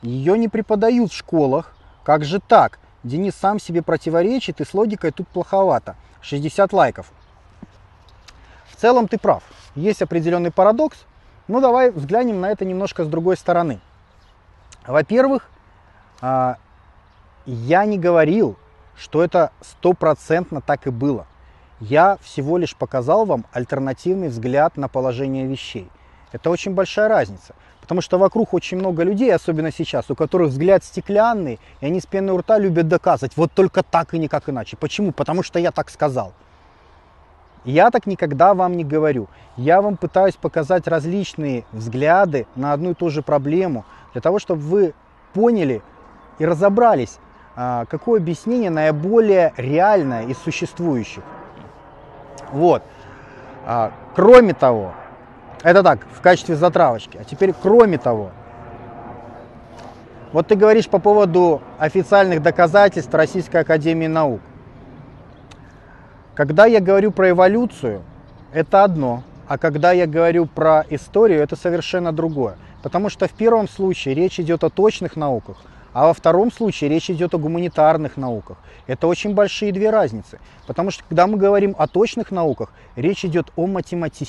Ее 0.00 0.38
не 0.38 0.48
преподают 0.48 1.12
в 1.12 1.16
школах. 1.16 1.76
Как 2.04 2.24
же 2.24 2.40
так? 2.40 2.78
Денис 3.06 3.36
сам 3.36 3.60
себе 3.60 3.82
противоречит, 3.82 4.60
и 4.60 4.64
с 4.64 4.74
логикой 4.74 5.12
тут 5.12 5.28
плоховато. 5.28 5.94
60 6.22 6.72
лайков. 6.72 7.12
В 8.68 8.76
целом 8.76 9.06
ты 9.06 9.16
прав. 9.16 9.44
Есть 9.76 10.02
определенный 10.02 10.50
парадокс. 10.50 10.98
Ну 11.46 11.60
давай 11.60 11.92
взглянем 11.92 12.40
на 12.40 12.50
это 12.50 12.64
немножко 12.64 13.04
с 13.04 13.08
другой 13.08 13.36
стороны. 13.36 13.80
Во-первых, 14.88 15.48
а, 16.20 16.56
я 17.44 17.84
не 17.84 17.96
говорил, 17.96 18.56
что 18.96 19.22
это 19.22 19.52
стопроцентно 19.60 20.60
так 20.60 20.88
и 20.88 20.90
было. 20.90 21.26
Я 21.78 22.18
всего 22.22 22.58
лишь 22.58 22.74
показал 22.74 23.24
вам 23.24 23.46
альтернативный 23.52 24.28
взгляд 24.28 24.76
на 24.76 24.88
положение 24.88 25.46
вещей. 25.46 25.88
Это 26.36 26.50
очень 26.50 26.74
большая 26.74 27.08
разница. 27.08 27.54
Потому 27.80 28.00
что 28.00 28.18
вокруг 28.18 28.52
очень 28.52 28.76
много 28.76 29.04
людей, 29.04 29.34
особенно 29.34 29.72
сейчас, 29.72 30.10
у 30.10 30.14
которых 30.14 30.50
взгляд 30.50 30.84
стеклянный, 30.84 31.58
и 31.80 31.86
они 31.86 32.00
с 32.00 32.06
пеной 32.06 32.34
у 32.34 32.38
рта 32.38 32.58
любят 32.58 32.88
доказывать, 32.88 33.36
вот 33.36 33.52
только 33.52 33.82
так 33.82 34.12
и 34.12 34.18
никак 34.18 34.48
иначе. 34.48 34.76
Почему? 34.76 35.12
Потому 35.12 35.42
что 35.42 35.58
я 35.58 35.70
так 35.70 35.88
сказал. 35.88 36.32
Я 37.64 37.90
так 37.90 38.06
никогда 38.06 38.54
вам 38.54 38.76
не 38.76 38.84
говорю. 38.84 39.28
Я 39.56 39.80
вам 39.80 39.96
пытаюсь 39.96 40.36
показать 40.36 40.86
различные 40.86 41.64
взгляды 41.72 42.46
на 42.54 42.72
одну 42.72 42.90
и 42.90 42.94
ту 42.94 43.08
же 43.08 43.22
проблему, 43.22 43.84
для 44.12 44.20
того, 44.20 44.38
чтобы 44.38 44.60
вы 44.60 44.94
поняли 45.32 45.80
и 46.38 46.44
разобрались, 46.44 47.18
а, 47.54 47.86
какое 47.86 48.20
объяснение 48.20 48.70
наиболее 48.70 49.54
реальное 49.56 50.26
из 50.26 50.36
существующих. 50.38 51.24
Вот. 52.52 52.82
А, 53.64 53.92
кроме 54.14 54.54
того, 54.54 54.92
это 55.62 55.82
так, 55.82 56.06
в 56.12 56.20
качестве 56.20 56.56
затравочки. 56.56 57.18
А 57.18 57.24
теперь, 57.24 57.52
кроме 57.52 57.98
того, 57.98 58.30
вот 60.32 60.48
ты 60.48 60.56
говоришь 60.56 60.88
по 60.88 60.98
поводу 60.98 61.62
официальных 61.78 62.42
доказательств 62.42 63.14
Российской 63.14 63.58
Академии 63.58 64.06
Наук. 64.06 64.40
Когда 66.34 66.66
я 66.66 66.80
говорю 66.80 67.12
про 67.12 67.30
эволюцию, 67.30 68.02
это 68.52 68.84
одно, 68.84 69.22
а 69.48 69.56
когда 69.58 69.92
я 69.92 70.06
говорю 70.06 70.46
про 70.46 70.84
историю, 70.90 71.40
это 71.40 71.56
совершенно 71.56 72.12
другое. 72.12 72.56
Потому 72.82 73.08
что 73.08 73.26
в 73.26 73.32
первом 73.32 73.68
случае 73.68 74.14
речь 74.14 74.38
идет 74.38 74.62
о 74.62 74.70
точных 74.70 75.16
науках, 75.16 75.56
а 75.92 76.06
во 76.06 76.14
втором 76.14 76.52
случае 76.52 76.90
речь 76.90 77.10
идет 77.10 77.34
о 77.34 77.38
гуманитарных 77.38 78.16
науках. 78.16 78.58
Это 78.86 79.06
очень 79.06 79.34
большие 79.34 79.72
две 79.72 79.90
разницы. 79.90 80.38
Потому 80.66 80.90
что 80.90 81.02
когда 81.08 81.26
мы 81.26 81.38
говорим 81.38 81.74
о 81.78 81.86
точных 81.86 82.30
науках, 82.30 82.72
речь 82.96 83.24
идет 83.24 83.50
о 83.56 83.66
математи 83.66 84.26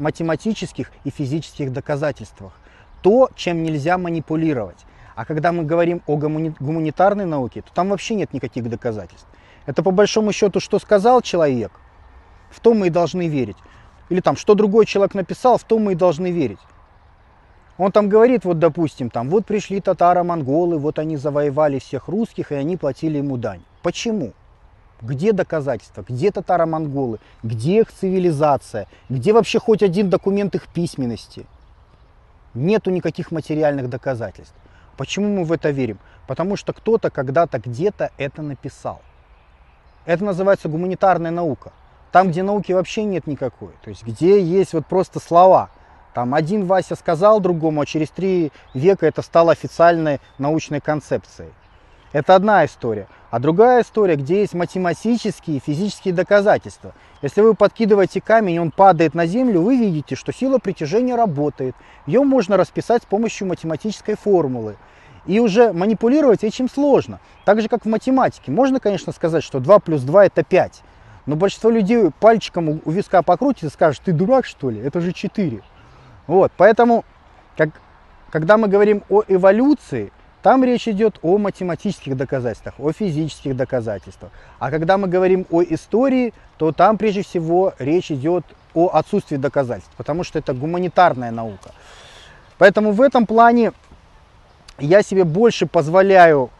математических 0.00 0.90
и 1.04 1.10
физических 1.10 1.72
доказательствах. 1.72 2.52
То, 3.02 3.30
чем 3.36 3.62
нельзя 3.62 3.98
манипулировать. 3.98 4.84
А 5.14 5.24
когда 5.24 5.52
мы 5.52 5.64
говорим 5.64 6.02
о 6.06 6.16
гуманитарной 6.16 7.26
науке, 7.26 7.62
то 7.62 7.72
там 7.72 7.90
вообще 7.90 8.14
нет 8.14 8.32
никаких 8.32 8.68
доказательств. 8.68 9.28
Это 9.66 9.82
по 9.82 9.90
большому 9.90 10.32
счету, 10.32 10.60
что 10.60 10.78
сказал 10.78 11.20
человек, 11.20 11.72
в 12.50 12.60
том 12.60 12.78
мы 12.78 12.88
и 12.88 12.90
должны 12.90 13.28
верить. 13.28 13.56
Или 14.08 14.20
там, 14.20 14.36
что 14.36 14.54
другой 14.54 14.86
человек 14.86 15.14
написал, 15.14 15.58
в 15.58 15.64
том 15.64 15.84
мы 15.84 15.92
и 15.92 15.94
должны 15.94 16.30
верить. 16.30 16.58
Он 17.78 17.92
там 17.92 18.08
говорит, 18.08 18.44
вот 18.44 18.58
допустим, 18.58 19.08
там, 19.08 19.30
вот 19.30 19.46
пришли 19.46 19.80
татаро-монголы, 19.80 20.78
вот 20.78 20.98
они 20.98 21.16
завоевали 21.16 21.78
всех 21.78 22.08
русских, 22.08 22.52
и 22.52 22.54
они 22.54 22.76
платили 22.76 23.18
ему 23.18 23.36
дань. 23.36 23.62
Почему? 23.82 24.32
Где 25.00 25.32
доказательства? 25.32 26.04
Где 26.06 26.30
татаро-монголы? 26.30 27.20
Где 27.42 27.80
их 27.80 27.92
цивилизация? 27.92 28.86
Где 29.08 29.32
вообще 29.32 29.58
хоть 29.58 29.82
один 29.82 30.10
документ 30.10 30.54
их 30.54 30.68
письменности? 30.68 31.46
Нету 32.52 32.90
никаких 32.90 33.30
материальных 33.30 33.88
доказательств. 33.88 34.54
Почему 34.96 35.28
мы 35.28 35.44
в 35.44 35.52
это 35.52 35.70
верим? 35.70 35.98
Потому 36.26 36.56
что 36.56 36.72
кто-то 36.72 37.10
когда-то 37.10 37.58
где-то 37.58 38.10
это 38.18 38.42
написал. 38.42 39.00
Это 40.04 40.24
называется 40.24 40.68
гуманитарная 40.68 41.30
наука. 41.30 41.72
Там, 42.12 42.30
где 42.30 42.42
науки 42.42 42.72
вообще 42.72 43.04
нет 43.04 43.26
никакой. 43.26 43.70
То 43.82 43.90
есть, 43.90 44.02
где 44.02 44.42
есть 44.42 44.74
вот 44.74 44.86
просто 44.86 45.20
слова. 45.20 45.70
Там 46.12 46.34
один 46.34 46.66
Вася 46.66 46.96
сказал 46.96 47.40
другому, 47.40 47.80
а 47.80 47.86
через 47.86 48.10
три 48.10 48.50
века 48.74 49.06
это 49.06 49.22
стало 49.22 49.52
официальной 49.52 50.20
научной 50.38 50.80
концепцией. 50.80 51.50
Это 52.12 52.34
одна 52.34 52.64
история. 52.64 53.06
А 53.30 53.38
другая 53.38 53.82
история, 53.82 54.16
где 54.16 54.40
есть 54.40 54.54
математические 54.54 55.58
и 55.58 55.60
физические 55.60 56.12
доказательства. 56.12 56.94
Если 57.22 57.40
вы 57.42 57.54
подкидываете 57.54 58.20
камень, 58.20 58.58
он 58.58 58.72
падает 58.72 59.14
на 59.14 59.26
землю, 59.26 59.62
вы 59.62 59.76
видите, 59.76 60.16
что 60.16 60.32
сила 60.32 60.58
притяжения 60.58 61.14
работает. 61.14 61.76
Ее 62.06 62.24
можно 62.24 62.56
расписать 62.56 63.04
с 63.04 63.06
помощью 63.06 63.46
математической 63.46 64.16
формулы. 64.16 64.76
И 65.26 65.38
уже 65.38 65.72
манипулировать 65.72 66.42
этим 66.42 66.68
сложно. 66.68 67.20
Так 67.44 67.60
же, 67.60 67.68
как 67.68 67.84
в 67.84 67.88
математике. 67.88 68.50
Можно, 68.50 68.80
конечно, 68.80 69.12
сказать, 69.12 69.44
что 69.44 69.60
2 69.60 69.78
плюс 69.78 70.02
2 70.02 70.26
это 70.26 70.42
5. 70.42 70.82
Но 71.26 71.36
большинство 71.36 71.70
людей 71.70 72.10
пальчиком 72.18 72.80
у 72.84 72.90
виска 72.90 73.22
покрутит 73.22 73.64
и 73.64 73.68
скажет, 73.68 74.02
ты 74.04 74.12
дурак 74.12 74.44
что 74.44 74.70
ли? 74.70 74.80
Это 74.80 75.00
же 75.00 75.12
4. 75.12 75.60
Вот, 76.26 76.50
поэтому, 76.56 77.04
как, 77.56 77.70
когда 78.30 78.56
мы 78.56 78.66
говорим 78.66 79.04
о 79.08 79.22
эволюции, 79.28 80.10
там 80.42 80.64
речь 80.64 80.88
идет 80.88 81.18
о 81.22 81.38
математических 81.38 82.16
доказательствах, 82.16 82.74
о 82.78 82.92
физических 82.92 83.56
доказательствах. 83.56 84.32
А 84.58 84.70
когда 84.70 84.96
мы 84.96 85.06
говорим 85.06 85.46
о 85.50 85.62
истории, 85.62 86.32
то 86.56 86.72
там 86.72 86.96
прежде 86.96 87.22
всего 87.22 87.74
речь 87.78 88.10
идет 88.10 88.44
о 88.74 88.88
отсутствии 88.88 89.36
доказательств, 89.36 89.92
потому 89.96 90.24
что 90.24 90.38
это 90.38 90.54
гуманитарная 90.54 91.30
наука. 91.30 91.72
Поэтому 92.58 92.92
в 92.92 93.00
этом 93.00 93.26
плане 93.26 93.72
я 94.78 95.02
себе 95.02 95.24
больше 95.24 95.66
позволяю 95.66 96.50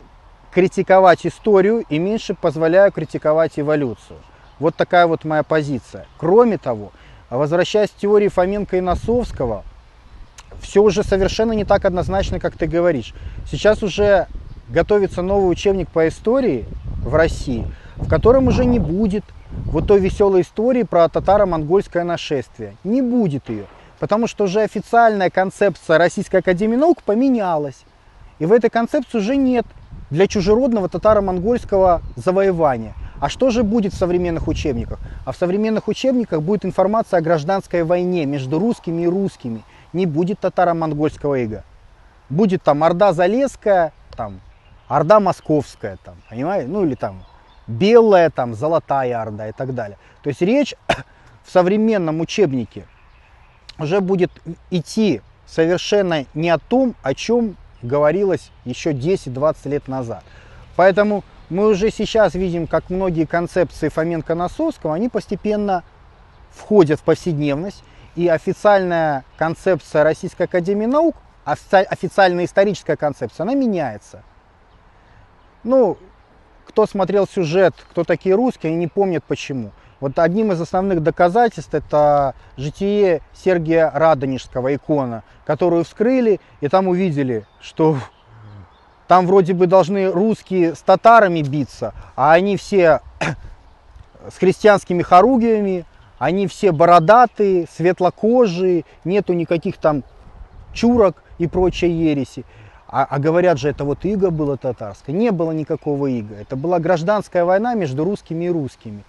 критиковать 0.52 1.26
историю 1.26 1.84
и 1.88 1.98
меньше 1.98 2.34
позволяю 2.34 2.92
критиковать 2.92 3.58
эволюцию. 3.58 4.18
Вот 4.58 4.74
такая 4.74 5.06
вот 5.06 5.24
моя 5.24 5.42
позиция. 5.42 6.06
Кроме 6.18 6.58
того, 6.58 6.92
возвращаясь 7.30 7.90
к 7.90 7.94
теории 7.94 8.28
Фоменко 8.28 8.76
и 8.76 8.80
Носовского, 8.80 9.64
все 10.60 10.82
уже 10.82 11.02
совершенно 11.02 11.52
не 11.52 11.64
так 11.64 11.84
однозначно, 11.84 12.38
как 12.38 12.56
ты 12.56 12.66
говоришь. 12.66 13.14
Сейчас 13.50 13.82
уже 13.82 14.26
готовится 14.68 15.22
новый 15.22 15.50
учебник 15.50 15.88
по 15.90 16.06
истории 16.08 16.66
в 17.02 17.14
России, 17.14 17.66
в 17.96 18.08
котором 18.08 18.48
уже 18.48 18.64
не 18.64 18.78
будет 18.78 19.24
вот 19.66 19.86
той 19.86 20.00
веселой 20.00 20.42
истории 20.42 20.84
про 20.84 21.08
татаро-монгольское 21.08 22.04
нашествие. 22.04 22.76
Не 22.84 23.02
будет 23.02 23.48
ее. 23.48 23.66
Потому 23.98 24.26
что 24.26 24.44
уже 24.44 24.62
официальная 24.62 25.30
концепция 25.30 25.98
Российской 25.98 26.36
Академии 26.36 26.76
Наук 26.76 27.02
поменялась. 27.02 27.84
И 28.38 28.46
в 28.46 28.52
этой 28.52 28.70
концепции 28.70 29.18
уже 29.18 29.36
нет 29.36 29.66
для 30.10 30.26
чужеродного 30.26 30.88
татаро-монгольского 30.88 32.00
завоевания. 32.16 32.94
А 33.20 33.28
что 33.28 33.50
же 33.50 33.62
будет 33.62 33.92
в 33.92 33.98
современных 33.98 34.48
учебниках? 34.48 34.98
А 35.26 35.32
в 35.32 35.36
современных 35.36 35.88
учебниках 35.88 36.40
будет 36.40 36.64
информация 36.64 37.18
о 37.18 37.20
гражданской 37.20 37.84
войне 37.84 38.24
между 38.24 38.58
русскими 38.58 39.02
и 39.02 39.06
русскими 39.06 39.62
не 39.92 40.06
будет 40.06 40.40
татаро-монгольского 40.40 41.36
ига. 41.36 41.64
Будет 42.28 42.62
там 42.62 42.84
Орда 42.84 43.12
Залесская, 43.12 43.92
там 44.16 44.40
Орда 44.88 45.20
Московская, 45.20 45.98
там, 46.04 46.16
понимаете? 46.28 46.68
Ну 46.68 46.84
или 46.84 46.94
там 46.94 47.24
Белая, 47.66 48.30
там, 48.30 48.54
Золотая 48.54 49.20
Орда 49.20 49.48
и 49.48 49.52
так 49.52 49.74
далее. 49.74 49.98
То 50.22 50.28
есть 50.28 50.42
речь 50.42 50.74
в 51.44 51.50
современном 51.50 52.20
учебнике 52.20 52.86
уже 53.78 54.00
будет 54.00 54.30
идти 54.70 55.22
совершенно 55.46 56.26
не 56.34 56.50
о 56.50 56.58
том, 56.58 56.94
о 57.02 57.14
чем 57.14 57.56
говорилось 57.82 58.50
еще 58.64 58.92
10-20 58.92 59.68
лет 59.68 59.88
назад. 59.88 60.22
Поэтому 60.76 61.24
мы 61.48 61.66
уже 61.66 61.90
сейчас 61.90 62.34
видим, 62.34 62.66
как 62.66 62.90
многие 62.90 63.26
концепции 63.26 63.88
Фоменко-Носовского, 63.88 64.94
они 64.94 65.08
постепенно 65.08 65.82
входят 66.50 67.00
в 67.00 67.02
повседневность, 67.02 67.82
и 68.20 68.28
официальная 68.28 69.24
концепция 69.38 70.04
Российской 70.04 70.42
Академии 70.42 70.84
Наук, 70.84 71.16
официальная 71.46 72.44
историческая 72.44 72.94
концепция, 72.94 73.44
она 73.44 73.54
меняется. 73.54 74.22
Ну, 75.64 75.96
кто 76.66 76.86
смотрел 76.86 77.26
сюжет, 77.26 77.74
кто 77.90 78.04
такие 78.04 78.34
русские, 78.34 78.72
они 78.72 78.78
не 78.78 78.88
помнят 78.88 79.24
почему. 79.24 79.70
Вот 80.00 80.18
одним 80.18 80.52
из 80.52 80.60
основных 80.60 81.02
доказательств 81.02 81.72
это 81.72 82.34
житие 82.58 83.22
Сергия 83.32 83.90
Радонежского, 83.90 84.74
икона, 84.74 85.22
которую 85.46 85.84
вскрыли, 85.84 86.40
и 86.60 86.68
там 86.68 86.88
увидели, 86.88 87.46
что 87.62 87.96
там 89.08 89.26
вроде 89.26 89.54
бы 89.54 89.66
должны 89.66 90.12
русские 90.12 90.74
с 90.74 90.80
татарами 90.80 91.40
биться, 91.40 91.94
а 92.16 92.32
они 92.34 92.58
все 92.58 93.00
с 94.30 94.36
христианскими 94.36 95.00
хоругвями, 95.00 95.86
они 96.20 96.46
все 96.46 96.70
бородатые, 96.70 97.66
светлокожие, 97.74 98.84
нету 99.04 99.32
никаких 99.32 99.78
там 99.78 100.04
чурок 100.74 101.16
и 101.38 101.48
прочей 101.48 101.90
ереси. 101.90 102.44
А, 102.86 103.06
а 103.08 103.18
говорят 103.18 103.58
же, 103.58 103.70
это 103.70 103.84
вот 103.84 104.04
иго 104.04 104.30
было 104.30 104.58
татарское. 104.58 105.16
Не 105.16 105.30
было 105.30 105.52
никакого 105.52 106.08
иго. 106.08 106.34
Это 106.34 106.56
была 106.56 106.78
гражданская 106.78 107.46
война 107.46 107.72
между 107.72 108.04
русскими 108.04 108.44
и 108.44 108.50
русскими. 108.50 109.02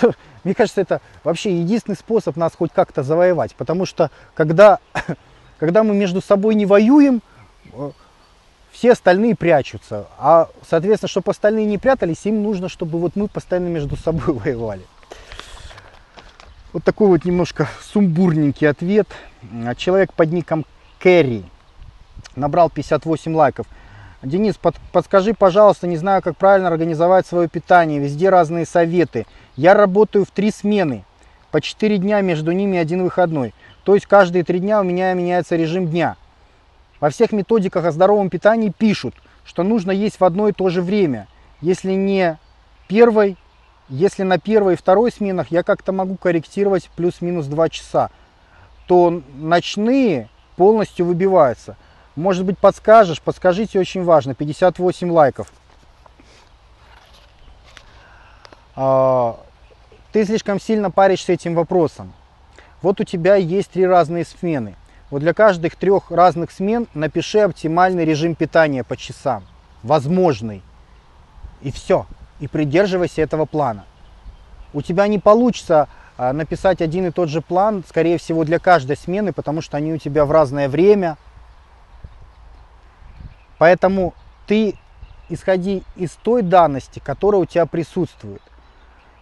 Мне 0.44 0.54
кажется, 0.54 0.80
это 0.80 1.02
вообще 1.24 1.60
единственный 1.60 1.96
способ 1.96 2.36
нас 2.36 2.54
хоть 2.56 2.72
как-то 2.72 3.02
завоевать. 3.02 3.54
Потому 3.54 3.84
что 3.84 4.10
когда, 4.34 4.78
когда 5.58 5.82
мы 5.82 5.94
между 5.94 6.22
собой 6.22 6.54
не 6.54 6.64
воюем, 6.64 7.20
э, 7.74 7.90
все 8.72 8.92
остальные 8.92 9.36
прячутся. 9.36 10.06
А, 10.18 10.48
соответственно, 10.66 11.10
чтобы 11.10 11.32
остальные 11.32 11.66
не 11.66 11.76
прятались, 11.76 12.24
им 12.24 12.42
нужно, 12.42 12.70
чтобы 12.70 12.98
вот 12.98 13.14
мы 13.14 13.28
постоянно 13.28 13.68
между 13.68 13.94
собой 13.98 14.32
воевали. 14.42 14.86
Вот 16.72 16.84
такой 16.84 17.08
вот 17.08 17.24
немножко 17.24 17.68
сумбурненький 17.80 18.68
ответ. 18.68 19.08
Человек 19.76 20.12
под 20.12 20.32
ником 20.32 20.66
Кэрри 20.98 21.44
набрал 22.36 22.68
58 22.68 23.34
лайков. 23.34 23.66
Денис, 24.22 24.56
под, 24.56 24.76
подскажи, 24.92 25.32
пожалуйста, 25.32 25.86
не 25.86 25.96
знаю, 25.96 26.22
как 26.22 26.36
правильно 26.36 26.68
организовать 26.68 27.26
свое 27.26 27.48
питание. 27.48 28.00
Везде 28.00 28.28
разные 28.28 28.66
советы. 28.66 29.26
Я 29.56 29.74
работаю 29.74 30.24
в 30.24 30.30
три 30.30 30.50
смены. 30.50 31.04
По 31.52 31.62
4 31.62 31.96
дня 31.98 32.20
между 32.20 32.52
ними 32.52 32.76
один 32.78 33.02
выходной. 33.02 33.54
То 33.84 33.94
есть 33.94 34.06
каждые 34.06 34.44
три 34.44 34.58
дня 34.58 34.80
у 34.80 34.84
меня 34.84 35.14
меняется 35.14 35.56
режим 35.56 35.86
дня. 35.86 36.16
Во 37.00 37.08
всех 37.08 37.32
методиках 37.32 37.86
о 37.86 37.92
здоровом 37.92 38.28
питании 38.28 38.74
пишут, 38.76 39.14
что 39.44 39.62
нужно 39.62 39.90
есть 39.92 40.20
в 40.20 40.24
одно 40.24 40.48
и 40.48 40.52
то 40.52 40.68
же 40.68 40.82
время. 40.82 41.28
Если 41.62 41.92
не 41.92 42.38
первой, 42.88 43.38
если 43.88 44.22
на 44.22 44.38
первой 44.38 44.74
и 44.74 44.76
второй 44.76 45.10
сменах 45.10 45.50
я 45.50 45.62
как-то 45.62 45.92
могу 45.92 46.16
корректировать 46.16 46.90
плюс-минус 46.96 47.46
2 47.46 47.68
часа, 47.68 48.10
то 48.86 49.22
ночные 49.36 50.28
полностью 50.56 51.06
выбиваются. 51.06 51.76
Может 52.16 52.44
быть 52.44 52.58
подскажешь, 52.58 53.20
подскажите, 53.20 53.78
очень 53.78 54.04
важно, 54.04 54.34
58 54.34 55.10
лайков. 55.10 55.52
А, 58.74 59.38
ты 60.12 60.24
слишком 60.24 60.60
сильно 60.60 60.90
паришься 60.90 61.32
этим 61.32 61.54
вопросом. 61.54 62.12
Вот 62.82 63.00
у 63.00 63.04
тебя 63.04 63.36
есть 63.36 63.70
три 63.70 63.86
разные 63.86 64.24
смены– 64.24 64.76
вот 65.10 65.20
для 65.20 65.32
каждых 65.32 65.76
трех 65.76 66.10
разных 66.10 66.50
смен 66.50 66.86
напиши 66.92 67.38
оптимальный 67.38 68.04
режим 68.04 68.34
питания 68.34 68.84
по 68.84 68.96
часам. 68.96 69.44
Возможный. 69.82 70.62
И 71.62 71.70
все. 71.72 72.06
И 72.40 72.48
придерживайся 72.48 73.22
этого 73.22 73.46
плана. 73.46 73.84
У 74.72 74.82
тебя 74.82 75.06
не 75.08 75.18
получится 75.18 75.88
а, 76.16 76.32
написать 76.32 76.82
один 76.82 77.06
и 77.06 77.10
тот 77.10 77.28
же 77.28 77.40
план, 77.40 77.82
скорее 77.88 78.18
всего, 78.18 78.44
для 78.44 78.58
каждой 78.58 78.96
смены, 78.96 79.32
потому 79.32 79.60
что 79.60 79.76
они 79.76 79.92
у 79.92 79.98
тебя 79.98 80.24
в 80.24 80.30
разное 80.30 80.68
время. 80.68 81.16
Поэтому 83.58 84.14
ты 84.46 84.76
исходи 85.28 85.82
из 85.96 86.12
той 86.12 86.42
данности, 86.42 87.00
которая 87.04 87.42
у 87.42 87.46
тебя 87.46 87.66
присутствует. 87.66 88.42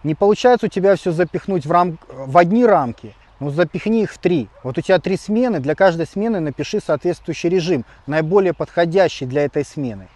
Не 0.03 0.15
получается 0.15 0.67
у 0.67 0.69
тебя 0.69 0.95
все 0.95 1.11
запихнуть 1.11 1.65
в, 1.65 1.71
рам... 1.71 1.97
в 2.09 2.37
одни 2.37 2.65
рамки– 2.65 3.15
ну 3.39 3.51
запихни 3.51 4.03
их 4.03 4.13
в 4.13 4.17
три. 4.17 4.49
Вот 4.63 4.77
у 4.77 4.81
тебя 4.81 4.99
три 4.99 5.17
смены, 5.17 5.59
для 5.59 5.75
каждой 5.75 6.07
смены 6.07 6.39
напиши 6.39 6.79
соответствующий 6.79 7.49
режим, 7.49 7.85
наиболее 8.07 8.53
подходящий 8.53 9.25
для 9.25 9.45
этой 9.45 9.63
смены. 9.63 10.07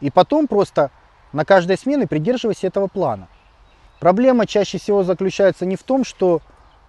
И 0.00 0.10
потом 0.10 0.46
просто 0.46 0.90
на 1.36 1.44
каждой 1.44 1.76
смене 1.76 2.06
придерживайся 2.06 2.66
этого 2.66 2.86
плана. 2.86 3.28
Проблема 4.00 4.46
чаще 4.46 4.78
всего 4.78 5.04
заключается 5.04 5.66
не 5.66 5.76
в 5.76 5.82
том, 5.82 6.02
что 6.02 6.40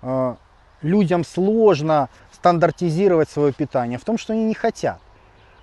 э, 0.02 0.36
людям 0.82 1.26
сложно 1.26 2.08
стандартизировать 2.32 3.30
свое 3.30 3.52
питание, 3.52 3.98
а 3.98 4.00
в 4.00 4.06
том, 4.06 4.18
что 4.18 4.32
они 4.32 4.45
не 4.45 4.54
хотят. 4.54 5.00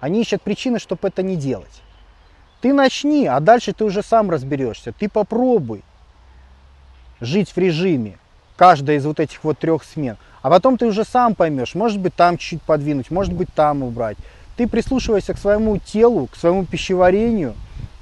Они 0.00 0.20
ищут 0.20 0.42
причины, 0.42 0.78
чтобы 0.78 1.08
это 1.08 1.22
не 1.22 1.34
делать. 1.34 1.80
Ты 2.60 2.74
начни, 2.74 3.26
а 3.26 3.40
дальше 3.40 3.72
ты 3.72 3.86
уже 3.86 4.02
сам 4.02 4.28
разберешься. 4.30 4.92
Ты 4.92 5.08
попробуй 5.08 5.82
жить 7.22 7.52
в 7.52 7.56
режиме, 7.56 8.18
каждая 8.56 8.98
из 8.98 9.06
вот 9.06 9.18
этих 9.18 9.42
вот 9.44 9.58
трех 9.58 9.82
смен. 9.82 10.18
А 10.42 10.50
потом 10.50 10.76
ты 10.76 10.84
уже 10.84 11.04
сам 11.04 11.34
поймешь, 11.34 11.74
может 11.74 12.00
быть 12.00 12.14
там 12.14 12.36
чуть-чуть 12.36 12.62
подвинуть, 12.62 13.10
может 13.10 13.32
быть 13.32 13.48
там 13.54 13.82
убрать. 13.82 14.18
Ты 14.58 14.68
прислушивайся 14.68 15.32
к 15.32 15.38
своему 15.38 15.78
телу, 15.78 16.26
к 16.26 16.36
своему 16.36 16.66
пищеварению 16.66 17.54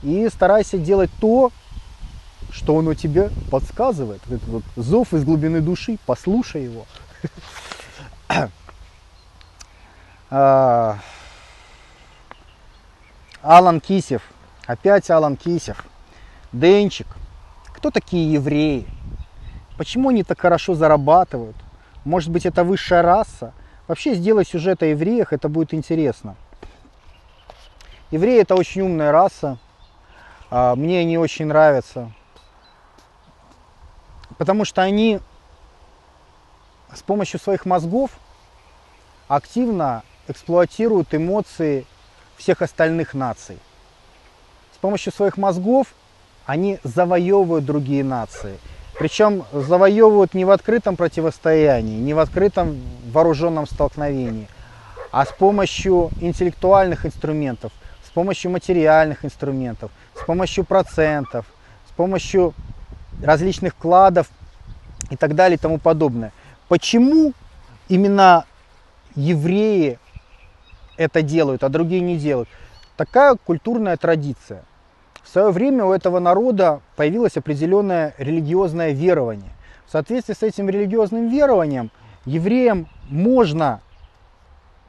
и 0.02 0.28
старайся 0.28 0.78
делать 0.78 1.10
то, 1.20 1.52
что 2.50 2.78
оно 2.78 2.94
тебе 2.94 3.30
подсказывает. 3.50 4.20
Этот 4.28 4.48
вот 4.48 4.62
зов 4.76 5.14
из 5.14 5.24
глубины 5.24 5.60
души, 5.60 5.98
послушай 6.06 6.64
его. 6.64 6.86
А, 10.34 10.98
Алан 13.42 13.82
Кисев, 13.82 14.22
опять 14.64 15.10
Алан 15.10 15.36
Кисев, 15.36 15.84
Денчик. 16.52 17.06
Кто 17.76 17.90
такие 17.90 18.32
евреи? 18.32 18.86
Почему 19.76 20.08
они 20.08 20.22
так 20.22 20.40
хорошо 20.40 20.72
зарабатывают? 20.74 21.56
Может 22.04 22.30
быть, 22.30 22.46
это 22.46 22.64
высшая 22.64 23.02
раса? 23.02 23.52
Вообще, 23.88 24.14
сделай 24.14 24.46
сюжет 24.46 24.82
о 24.82 24.86
евреях, 24.86 25.32
это 25.32 25.50
будет 25.50 25.74
интересно. 25.74 26.36
Евреи 28.10 28.40
это 28.40 28.54
очень 28.54 28.82
умная 28.82 29.12
раса. 29.12 29.58
А, 30.54 30.76
мне 30.76 31.00
они 31.00 31.16
очень 31.16 31.46
нравятся. 31.46 32.12
Потому 34.36 34.66
что 34.66 34.82
они 34.82 35.18
с 36.94 37.00
помощью 37.00 37.40
своих 37.40 37.64
мозгов 37.64 38.10
активно 39.28 40.02
эксплуатируют 40.28 41.14
эмоции 41.14 41.86
всех 42.36 42.60
остальных 42.60 43.14
наций. 43.14 43.58
С 44.74 44.76
помощью 44.76 45.10
своих 45.14 45.38
мозгов 45.38 45.86
они 46.44 46.78
завоевывают 46.84 47.64
другие 47.64 48.04
нации. 48.04 48.58
Причем 48.98 49.46
завоевывают 49.52 50.34
не 50.34 50.44
в 50.44 50.50
открытом 50.50 50.96
противостоянии, 50.96 51.98
не 51.98 52.12
в 52.12 52.18
открытом 52.18 52.78
вооруженном 53.06 53.66
столкновении, 53.66 54.48
а 55.12 55.24
с 55.24 55.32
помощью 55.32 56.10
интеллектуальных 56.20 57.06
инструментов, 57.06 57.72
с 58.04 58.10
помощью 58.10 58.50
материальных 58.50 59.24
инструментов, 59.24 59.90
с 60.22 60.24
помощью 60.24 60.64
процентов, 60.64 61.46
с 61.88 61.92
помощью 61.96 62.54
различных 63.22 63.74
кладов 63.74 64.28
и 65.10 65.16
так 65.16 65.34
далее 65.34 65.56
и 65.56 65.60
тому 65.60 65.78
подобное. 65.78 66.32
Почему 66.68 67.32
именно 67.88 68.44
евреи 69.16 69.98
это 70.96 71.22
делают, 71.22 71.64
а 71.64 71.68
другие 71.68 72.00
не 72.00 72.16
делают? 72.16 72.48
Такая 72.96 73.34
культурная 73.34 73.96
традиция. 73.96 74.62
В 75.24 75.28
свое 75.28 75.50
время 75.50 75.84
у 75.84 75.92
этого 75.92 76.20
народа 76.20 76.80
появилось 76.94 77.36
определенное 77.36 78.14
религиозное 78.16 78.92
верование. 78.92 79.52
В 79.86 79.90
соответствии 79.90 80.34
с 80.34 80.42
этим 80.44 80.70
религиозным 80.70 81.30
верованием 81.30 81.90
евреям 82.26 82.86
можно 83.08 83.80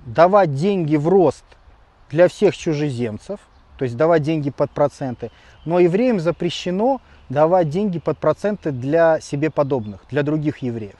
давать 0.06 0.54
деньги 0.54 0.96
в 0.96 1.08
рост 1.08 1.44
для 2.12 2.28
всех 2.28 2.56
чужеземцев, 2.56 3.40
то 3.78 3.84
есть 3.84 3.98
давать 3.98 4.22
деньги 4.22 4.50
под 4.50 4.72
проценты, 4.72 5.32
но 5.66 5.80
евреям 5.80 6.20
запрещено 6.20 7.02
давать 7.30 7.70
деньги 7.70 8.00
под 8.00 8.18
проценты 8.18 8.72
для 8.72 9.20
себе 9.20 9.50
подобных, 9.50 10.02
для 10.10 10.24
других 10.24 10.60
евреев. 10.60 10.96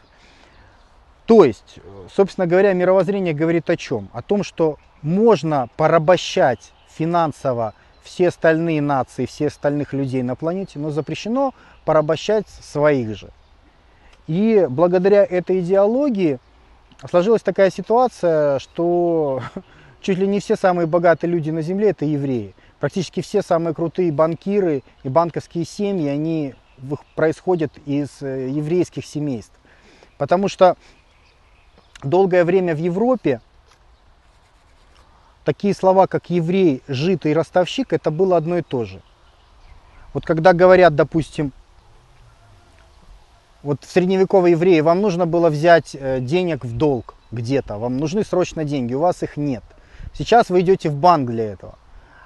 То 1.26 1.46
есть, 1.46 1.80
собственно 2.14 2.48
говоря, 2.48 2.74
мировоззрение 2.74 3.34
говорит 3.34 3.70
о 3.70 3.78
чем? 3.78 4.10
О 4.14 4.22
том, 4.22 4.44
что 4.44 4.78
можно 5.02 5.70
порабощать 5.78 6.74
финансово 6.90 7.74
все 8.04 8.28
остальные 8.28 8.82
нации, 8.82 9.26
все 9.26 9.48
остальных 9.48 9.94
людей 9.94 10.24
на 10.24 10.36
планете, 10.36 10.80
но 10.80 10.90
запрещено 10.90 11.54
порабощать 11.86 12.48
своих 12.50 13.16
же. 13.16 13.30
И 14.28 14.68
благодаря 14.70 15.24
этой 15.24 15.60
идеологии 15.60 16.40
сложилась 17.10 17.42
такая 17.42 17.70
ситуация, 17.70 18.60
что 18.60 19.42
чуть 20.02 20.18
ли 20.18 20.28
не 20.28 20.40
все 20.40 20.56
самые 20.56 20.88
богатые 20.88 21.32
люди 21.32 21.50
на 21.50 21.62
Земле 21.62 21.90
это 21.90 22.06
евреи. 22.06 22.56
Практически 22.84 23.22
все 23.22 23.42
самые 23.42 23.74
крутые 23.74 24.12
банкиры 24.12 24.84
и 25.04 25.08
банковские 25.08 25.64
семьи, 25.64 26.10
они 26.10 26.54
происходят 27.16 27.72
из 27.86 28.22
э, 28.22 28.50
еврейских 28.50 29.06
семейств. 29.06 29.54
Потому 30.18 30.50
что 30.50 30.76
долгое 32.04 32.44
время 32.44 32.76
в 32.76 32.80
Европе 32.80 33.40
такие 35.46 35.74
слова, 35.74 36.08
как 36.08 36.30
еврей, 36.30 36.84
жид 36.90 37.26
и 37.26 37.34
ростовщик, 37.34 37.94
это 37.94 38.12
было 38.12 38.36
одно 38.36 38.58
и 38.58 38.62
то 38.62 38.84
же. 38.84 39.02
Вот 40.14 40.26
когда 40.26 40.52
говорят, 40.52 40.94
допустим, 40.94 41.54
вот 43.62 43.86
в 43.86 43.90
средневековой 43.90 44.52
евреи, 44.52 44.82
вам 44.82 45.00
нужно 45.00 45.26
было 45.26 45.50
взять 45.50 45.96
э, 45.98 46.20
денег 46.20 46.66
в 46.66 46.76
долг 46.76 47.16
где-то, 47.32 47.78
вам 47.78 47.96
нужны 47.96 48.26
срочно 48.26 48.66
деньги, 48.66 48.94
у 48.94 49.00
вас 49.00 49.24
их 49.24 49.38
нет. 49.38 49.64
Сейчас 50.14 50.50
вы 50.50 50.60
идете 50.60 50.90
в 50.90 50.98
банк 50.98 51.30
для 51.30 51.46
этого. 51.46 51.78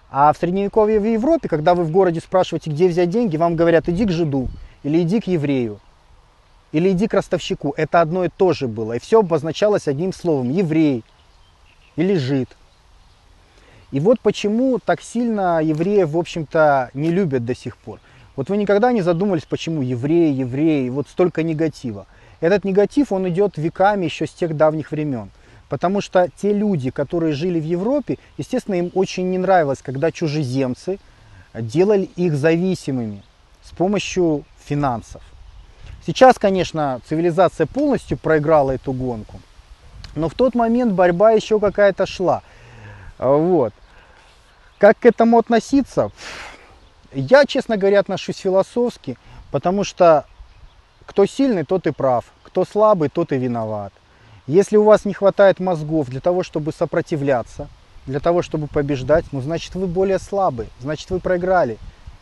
А 0.09 0.31
в 0.31 0.37
средневековье 0.37 0.99
в 0.99 1.05
Европе, 1.05 1.49
когда 1.49 1.75
вы 1.75 1.83
в 1.83 1.91
городе 1.91 2.21
спрашиваете, 2.21 2.69
где 2.69 2.87
взять 2.87 3.09
деньги, 3.09 3.35
вам 3.35 3.55
говорят, 3.55 3.89
иди 3.89 4.05
к 4.05 4.11
жиду, 4.11 4.47
или 4.83 5.01
иди 5.01 5.19
к 5.19 5.27
еврею, 5.27 5.79
или 6.71 6.91
иди 6.91 7.07
к 7.07 7.13
ростовщику. 7.13 7.73
Это 7.75 8.01
одно 8.01 8.23
и 8.23 8.29
то 8.29 8.53
же 8.53 8.67
было. 8.67 8.93
И 8.93 8.99
все 8.99 9.19
обозначалось 9.19 9.87
одним 9.87 10.13
словом– 10.13 10.49
еврей 10.51 11.03
или 11.97 12.15
жид. 12.15 12.55
И 13.91 13.99
вот 13.99 14.19
почему 14.21 14.79
так 14.79 15.01
сильно 15.01 15.61
евреев, 15.61 16.09
в 16.09 16.17
общем-то, 16.17 16.91
не 16.93 17.09
любят 17.09 17.45
до 17.45 17.55
сих 17.55 17.77
пор. 17.77 17.99
Вот 18.35 18.49
вы 18.49 18.57
никогда 18.57 18.91
не 18.91 19.01
задумывались, 19.01 19.45
почему 19.45 19.81
евреи, 19.81 20.33
евреи, 20.33 20.89
вот 20.89 21.07
столько 21.07 21.43
негатива. 21.43 22.05
Этот 22.39 22.65
негатив, 22.65 23.11
он 23.11 23.27
идет 23.29 23.57
веками 23.57 24.05
еще 24.05 24.27
с 24.27 24.31
тех 24.31 24.55
давних 24.55 24.91
времен. 24.91 25.31
Потому 25.69 26.01
что 26.01 26.29
те 26.41 26.53
люди, 26.53 26.91
которые 26.91 27.33
жили 27.33 27.59
в 27.59 27.65
Европе, 27.65 28.17
естественно, 28.37 28.75
им 28.75 28.91
очень 28.93 29.29
не 29.29 29.37
нравилось, 29.37 29.79
когда 29.81 30.11
чужеземцы 30.11 30.99
делали 31.53 32.09
их 32.15 32.35
зависимыми 32.35 33.23
с 33.63 33.71
помощью 33.71 34.45
финансов. 34.63 35.21
Сейчас, 36.05 36.39
конечно, 36.39 37.01
цивилизация 37.09 37.65
полностью 37.65 38.17
проиграла 38.17 38.71
эту 38.71 38.93
гонку, 38.93 39.41
но 40.15 40.29
в 40.29 40.35
тот 40.35 40.55
момент 40.55 40.93
борьба 40.93 41.31
еще 41.31 41.59
какая-то 41.59 42.05
шла. 42.05 42.43
Вот. 43.17 43.73
Как 44.77 44.99
к 44.99 45.05
этому 45.05 45.37
относиться? 45.37 46.11
Я, 47.11 47.45
честно 47.45 47.75
говоря, 47.77 47.99
отношусь 47.99 48.37
философски, 48.37 49.17
потому 49.51 49.83
что 49.83 50.25
кто 51.05 51.25
сильный, 51.25 51.63
тот 51.63 51.87
и 51.87 51.91
прав, 51.91 52.25
кто 52.43 52.63
слабый, 52.63 53.09
тот 53.09 53.31
и 53.31 53.37
виноват. 53.37 53.91
Если 54.47 54.77
у 54.77 54.83
вас 54.83 55.03
не 55.03 55.13
хватает 55.13 55.59
мозгов 55.59 56.07
для 56.07 56.21
того, 56.21 56.41
чтобы 56.41 56.71
сопротивляться, 56.71 57.67
для 58.05 58.21
того, 58.21 58.41
чтобы 58.41 58.67
побеждать, 58.67 59.25
ну, 59.33 59.41
значит, 59.41 59.75
вы 59.75 59.87
более 59.87 60.19
слабый, 60.19 60.67
значит, 60.79 61.09
вы 61.09 61.19
проиграли. 61.19 61.77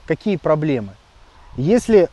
Какие 0.08 0.38
проблемы? 0.38 0.94
Если 1.56 2.10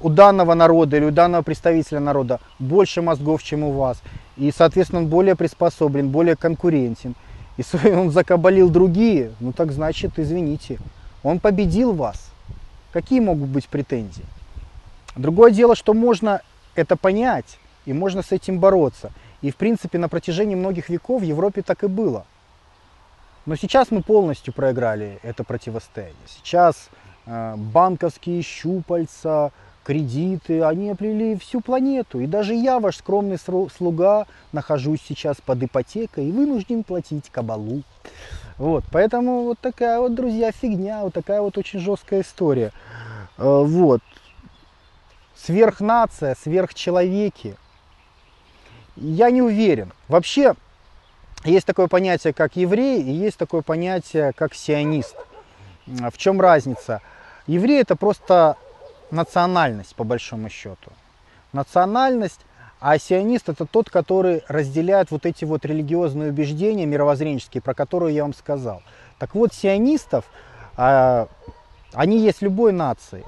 у 0.00 0.08
данного 0.08 0.54
народа 0.54 0.96
или 0.96 1.06
у 1.06 1.10
данного 1.10 1.42
представителя 1.42 2.00
народа 2.00 2.40
больше 2.58 3.02
мозгов, 3.02 3.42
чем 3.42 3.64
у 3.64 3.72
вас, 3.72 4.00
и, 4.36 4.52
соответственно, 4.56 5.02
он 5.02 5.08
более 5.08 5.34
приспособлен, 5.34 6.10
более 6.10 6.36
конкурентен, 6.36 7.16
и 7.56 7.64
он 7.88 8.10
закабалил 8.10 8.70
другие, 8.70 9.32
ну 9.40 9.52
так 9.52 9.72
значит, 9.72 10.18
извините, 10.18 10.78
он 11.22 11.40
победил 11.40 11.92
вас. 11.92 12.30
Какие 12.92 13.20
могут 13.20 13.48
быть 13.48 13.66
претензии? 13.66 14.24
Другое 15.16 15.50
дело, 15.50 15.74
что 15.74 15.92
можно 15.92 16.40
это 16.74 16.96
понять, 16.96 17.58
и 17.84 17.92
можно 17.92 18.22
с 18.22 18.32
этим 18.32 18.58
бороться. 18.58 19.10
И, 19.46 19.52
в 19.52 19.56
принципе, 19.56 19.96
на 19.98 20.08
протяжении 20.08 20.56
многих 20.56 20.88
веков 20.88 21.22
в 21.22 21.24
Европе 21.24 21.62
так 21.62 21.84
и 21.84 21.86
было. 21.86 22.26
Но 23.46 23.54
сейчас 23.54 23.92
мы 23.92 24.02
полностью 24.02 24.52
проиграли 24.52 25.20
это 25.22 25.44
противостояние. 25.44 26.16
Сейчас 26.26 26.88
э, 27.26 27.54
банковские 27.56 28.42
щупальца, 28.42 29.52
кредиты, 29.84 30.64
они 30.64 30.90
оплели 30.90 31.36
всю 31.36 31.60
планету. 31.60 32.18
И 32.18 32.26
даже 32.26 32.54
я, 32.54 32.80
ваш 32.80 32.96
скромный 32.96 33.38
слуга, 33.38 34.26
нахожусь 34.50 35.00
сейчас 35.06 35.36
под 35.36 35.62
ипотекой 35.62 36.26
и 36.26 36.32
вынужден 36.32 36.82
платить 36.82 37.30
кабалу. 37.30 37.82
Вот, 38.58 38.82
поэтому 38.90 39.44
вот 39.44 39.60
такая 39.60 40.00
вот, 40.00 40.16
друзья, 40.16 40.50
фигня, 40.50 41.04
вот 41.04 41.14
такая 41.14 41.40
вот 41.40 41.56
очень 41.56 41.78
жесткая 41.78 42.22
история. 42.22 42.72
Э, 43.38 43.62
вот. 43.64 44.00
Сверхнация, 45.36 46.34
сверхчеловеки. 46.34 47.54
Я 48.96 49.30
не 49.30 49.42
уверен. 49.42 49.92
Вообще, 50.08 50.54
есть 51.44 51.66
такое 51.66 51.86
понятие, 51.86 52.32
как 52.32 52.56
еврей, 52.56 53.02
и 53.02 53.12
есть 53.12 53.36
такое 53.36 53.62
понятие, 53.62 54.32
как 54.32 54.54
сионист. 54.54 55.14
В 55.86 56.16
чем 56.16 56.40
разница? 56.40 57.00
Еврей 57.46 57.80
это 57.80 57.94
просто 57.94 58.56
национальность, 59.10 59.94
по 59.94 60.04
большому 60.04 60.48
счету. 60.48 60.90
Национальность, 61.52 62.40
а 62.80 62.98
сионист 62.98 63.48
это 63.48 63.66
тот, 63.66 63.90
который 63.90 64.42
разделяет 64.48 65.10
вот 65.10 65.26
эти 65.26 65.44
вот 65.44 65.64
религиозные 65.64 66.30
убеждения 66.30 66.86
мировоззренческие, 66.86 67.62
про 67.62 67.74
которые 67.74 68.14
я 68.16 68.22
вам 68.22 68.34
сказал. 68.34 68.82
Так 69.18 69.34
вот, 69.34 69.54
сионистов, 69.54 70.24
э, 70.76 71.26
они 71.92 72.18
есть 72.18 72.42
любой 72.42 72.72
нации. 72.72 73.24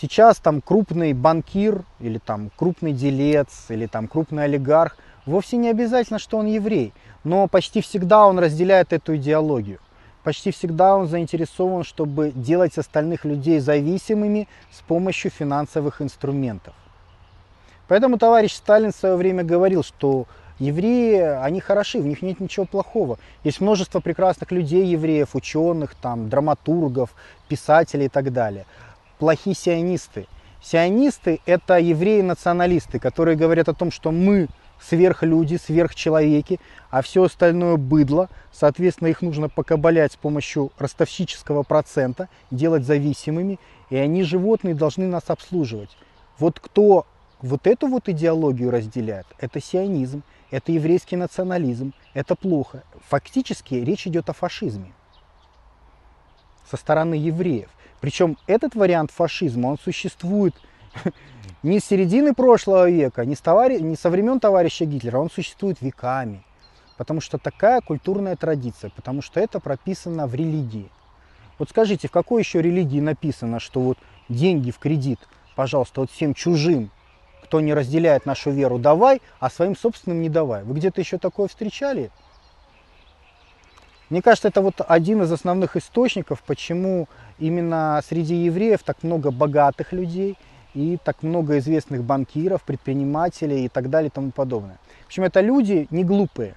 Сейчас 0.00 0.38
там 0.38 0.60
крупный 0.60 1.12
банкир 1.12 1.84
или 1.98 2.18
там 2.18 2.50
крупный 2.56 2.92
делец 2.92 3.66
или 3.68 3.86
там 3.86 4.08
крупный 4.08 4.44
олигарх, 4.44 4.96
вовсе 5.26 5.56
не 5.56 5.68
обязательно, 5.68 6.18
что 6.18 6.38
он 6.38 6.46
еврей, 6.46 6.94
но 7.22 7.48
почти 7.48 7.82
всегда 7.82 8.26
он 8.26 8.38
разделяет 8.38 8.92
эту 8.92 9.16
идеологию 9.16 9.78
почти 10.22 10.50
всегда 10.50 10.96
он 10.96 11.08
заинтересован, 11.08 11.84
чтобы 11.84 12.32
делать 12.34 12.76
остальных 12.78 13.24
людей 13.24 13.58
зависимыми 13.58 14.48
с 14.70 14.80
помощью 14.80 15.30
финансовых 15.30 16.02
инструментов. 16.02 16.74
Поэтому 17.88 18.18
товарищ 18.18 18.54
Сталин 18.54 18.92
в 18.92 18.96
свое 18.96 19.16
время 19.16 19.42
говорил, 19.42 19.82
что 19.82 20.26
евреи, 20.58 21.42
они 21.42 21.60
хороши, 21.60 22.00
в 22.00 22.06
них 22.06 22.22
нет 22.22 22.38
ничего 22.38 22.66
плохого. 22.66 23.18
Есть 23.42 23.60
множество 23.60 24.00
прекрасных 24.00 24.52
людей, 24.52 24.86
евреев, 24.86 25.34
ученых, 25.34 25.94
там, 25.94 26.28
драматургов, 26.28 27.10
писателей 27.48 28.06
и 28.06 28.08
так 28.08 28.32
далее. 28.32 28.66
Плохие 29.20 29.54
сионисты. 29.54 30.26
Сионисты– 30.62 31.40
это 31.44 31.78
евреи-националисты, 31.78 32.98
которые 32.98 33.36
говорят 33.36 33.68
о 33.68 33.74
том, 33.74 33.90
что 33.90 34.12
мы 34.12 34.48
сверхлюди, 34.80 35.58
сверхчеловеки, 35.58 36.58
а 36.88 37.02
все 37.02 37.24
остальное 37.24 37.76
быдло. 37.76 38.30
Соответственно, 38.50 39.08
их 39.08 39.20
нужно 39.20 39.50
покабалять 39.50 40.14
с 40.14 40.16
помощью 40.16 40.72
ростовщического 40.78 41.64
процента, 41.64 42.30
делать 42.50 42.86
зависимыми, 42.86 43.60
и 43.90 43.96
они, 43.96 44.22
животные, 44.22 44.74
должны 44.74 45.06
нас 45.06 45.24
обслуживать. 45.26 45.94
Вот 46.38 46.58
кто 46.58 47.04
вот 47.42 47.66
эту 47.66 47.88
вот 47.88 48.08
идеологию 48.08 48.70
разделяет, 48.70 49.26
это 49.38 49.60
сионизм, 49.60 50.22
это 50.50 50.72
еврейский 50.72 51.16
национализм, 51.16 51.92
это 52.14 52.36
плохо. 52.36 52.84
Фактически 53.10 53.74
речь 53.74 54.06
идет 54.06 54.30
о 54.30 54.32
фашизме 54.32 54.94
со 56.70 56.78
стороны 56.78 57.16
евреев. 57.16 57.68
Причем 58.00 58.36
этот 58.46 58.74
вариант 58.74 59.10
фашизма, 59.10 59.68
он 59.68 59.78
существует 59.78 60.54
не 61.62 61.80
с 61.80 61.84
середины 61.84 62.34
прошлого 62.34 62.88
века, 62.90 63.24
не 63.24 63.34
с, 63.34 63.40
товари... 63.40 63.78
не 63.80 63.96
со 63.96 64.10
времен 64.10 64.40
товарища 64.40 64.84
Гитлера, 64.84 65.18
он 65.18 65.30
существует 65.30 65.80
веками. 65.80 66.42
Потому 66.96 67.20
что 67.20 67.38
такая 67.38 67.80
культурная 67.80 68.36
традиция, 68.36 68.90
потому 68.94 69.22
что 69.22 69.40
это 69.40 69.60
прописано 69.60 70.26
в 70.26 70.34
религии. 70.34 70.90
Вот 71.58 71.70
скажите, 71.70 72.08
в 72.08 72.10
какой 72.10 72.42
еще 72.42 72.62
религии 72.62 73.00
написано, 73.00 73.60
что 73.60 73.80
вот 73.80 73.98
деньги 74.28 74.70
в 74.70 74.78
кредит, 74.78 75.18
пожалуйста, 75.56 76.00
вот 76.00 76.10
всем 76.10 76.34
чужим, 76.34 76.90
кто 77.44 77.60
не 77.60 77.74
разделяет 77.74 78.26
нашу 78.26 78.50
веру, 78.50 78.78
давай, 78.78 79.20
а 79.40 79.50
своим 79.50 79.76
собственным 79.76 80.22
не 80.22 80.28
давай. 80.28 80.62
Вы 80.64 80.74
где-то 80.74 81.00
еще 81.00 81.18
такое 81.18 81.48
встречали? 81.48 82.10
Мне 84.10 84.22
кажется, 84.22 84.48
это 84.48 84.60
вот 84.60 84.80
один 84.86 85.22
из 85.22 85.32
основных 85.32 85.76
источников, 85.76 86.42
почему 86.42 87.08
именно 87.38 88.02
среди 88.06 88.34
евреев 88.34 88.82
так 88.82 89.02
много 89.02 89.30
богатых 89.30 89.92
людей– 89.92 90.36
и 90.74 90.98
так 91.02 91.22
много 91.22 91.58
известных 91.58 92.02
банкиров, 92.04 92.62
предпринимателей 92.62 93.64
и 93.64 93.68
так 93.68 93.90
далее 93.90 94.08
и 94.08 94.12
тому 94.12 94.30
подобное. 94.30 94.78
В 95.04 95.06
общем, 95.06 95.24
это 95.24 95.40
люди 95.40 95.88
не 95.90 96.04
глупые. 96.04 96.54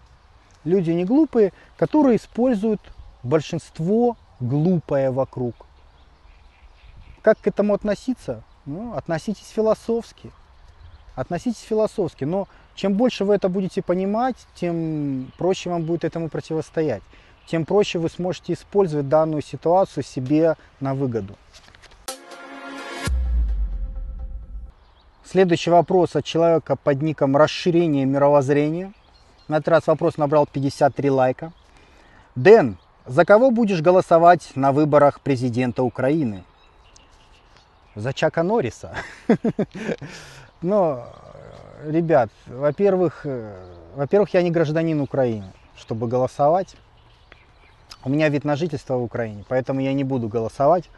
Люди 0.64 0.92
не 0.92 1.04
глупые, 1.06 1.52
которые 1.78 2.18
используют 2.18 2.82
большинство 3.24 4.16
глупое 4.40 5.12
вокруг. 5.12 5.56
Как 7.22 7.40
к 7.40 7.48
этому 7.48 7.74
относиться? 7.74 8.44
Ну, 8.66 8.94
относитесь 8.94 9.50
философски. 9.50 10.32
Относитесь 11.16 11.62
философски. 11.62 12.24
Но 12.24 12.48
чем 12.76 12.94
больше 12.94 13.26
вы 13.26 13.36
это 13.36 13.50
будете 13.50 13.82
понимать, 13.82 14.36
тем 14.56 15.32
проще 15.38 15.70
вам 15.70 15.84
будет 15.84 16.04
этому 16.04 16.30
противостоять. 16.30 17.04
Тем 17.48 17.65
проще 17.65 17.99
вы 17.99 18.10
сможете 18.10 18.53
использовать 18.53 19.10
данную 19.10 19.41
ситуацию 19.41 20.03
себе 20.03 20.56
на 20.80 20.94
выгоду. 20.94 21.36
Следующий 25.26 25.72
вопрос 25.72 26.15
от 26.15 26.26
человека 26.26 26.76
под 26.76 27.02
ником 27.02 27.36
«Расширение 27.36 28.06
мировоззрения». 28.06 28.94
На 29.48 29.57
этот 29.57 29.70
раз 29.70 29.88
вопрос 29.88 30.18
набрал 30.18 30.45
53 30.45 31.10
лайка. 31.10 31.52
Дэн, 32.36 32.78
за 33.06 33.26
кого 33.26 33.52
будешь 33.52 33.82
голосовать 33.82 34.52
на 34.56 34.72
выборах 34.72 35.20
президента 35.22 35.84
Украины? 35.84 36.44
За 37.95 38.14
Чака 38.14 38.44
Норриса. 38.44 38.95
Но, 40.61 41.06
ребят, 41.86 42.30
во-первых, 42.48 43.26
э, 43.26 43.56
во-первых, 43.95 44.34
я 44.34 44.41
не 44.41 44.52
гражданин 44.52 45.02
Украины, 45.02 45.52
чтобы 45.76 46.07
голосовать. 46.07 46.76
У 48.06 48.10
меня 48.10 48.30
вид 48.30 48.44
на 48.44 48.56
жительство 48.56 48.96
в 48.96 49.04
Украине, 49.04 49.46
поэтому 49.48 49.80
я 49.80 49.94
не 49.94 50.04
буду 50.04 50.28
голосовать. 50.28 50.90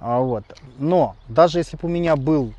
А 0.00 0.20
вот. 0.20 0.44
Но 0.78 1.16
даже 1.28 1.58
если 1.58 1.76
бы 1.76 1.88
у 1.88 1.90
меня 1.90 2.16
был 2.16 2.52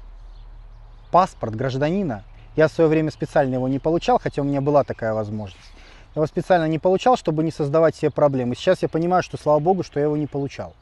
паспорт 1.14 1.56
гражданина. 1.56 2.24
Я 2.56 2.68
в 2.68 2.72
свое 2.72 2.90
время 2.90 3.12
специально 3.12 3.54
его 3.54 3.68
не 3.68 3.78
получал, 3.78 4.20
хотя 4.20 4.42
у 4.42 4.46
меня 4.46 4.62
была 4.62 4.84
такая 4.84 5.14
возможность. 5.14 5.72
Я 6.16 6.20
его 6.20 6.26
специально 6.26 6.68
не 6.68 6.80
получал, 6.80 7.18
чтобы 7.18 7.44
не 7.44 7.52
создавать 7.52 7.96
себе 7.96 8.10
проблемы. 8.10 8.56
Сейчас 8.56 8.82
я 8.82 8.90
понимаю, 8.90 9.22
что 9.22 9.38
слава 9.38 9.60
богу, 9.60 9.84
что 9.84 10.00
я 10.00 10.06
его 10.08 10.18
не 10.18 10.26
получал. 10.26 10.74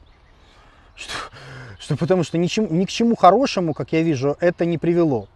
Что, 0.96 1.12
что 1.78 1.96
потому 1.98 2.24
что 2.24 2.38
ничем, 2.38 2.66
ни 2.78 2.86
к 2.86 2.88
чему 2.88 3.14
хорошему, 3.14 3.74
как 3.74 3.92
я 3.92 4.00
вижу, 4.00 4.36
это 4.40 4.64
не 4.64 4.78
привело. 4.78 5.28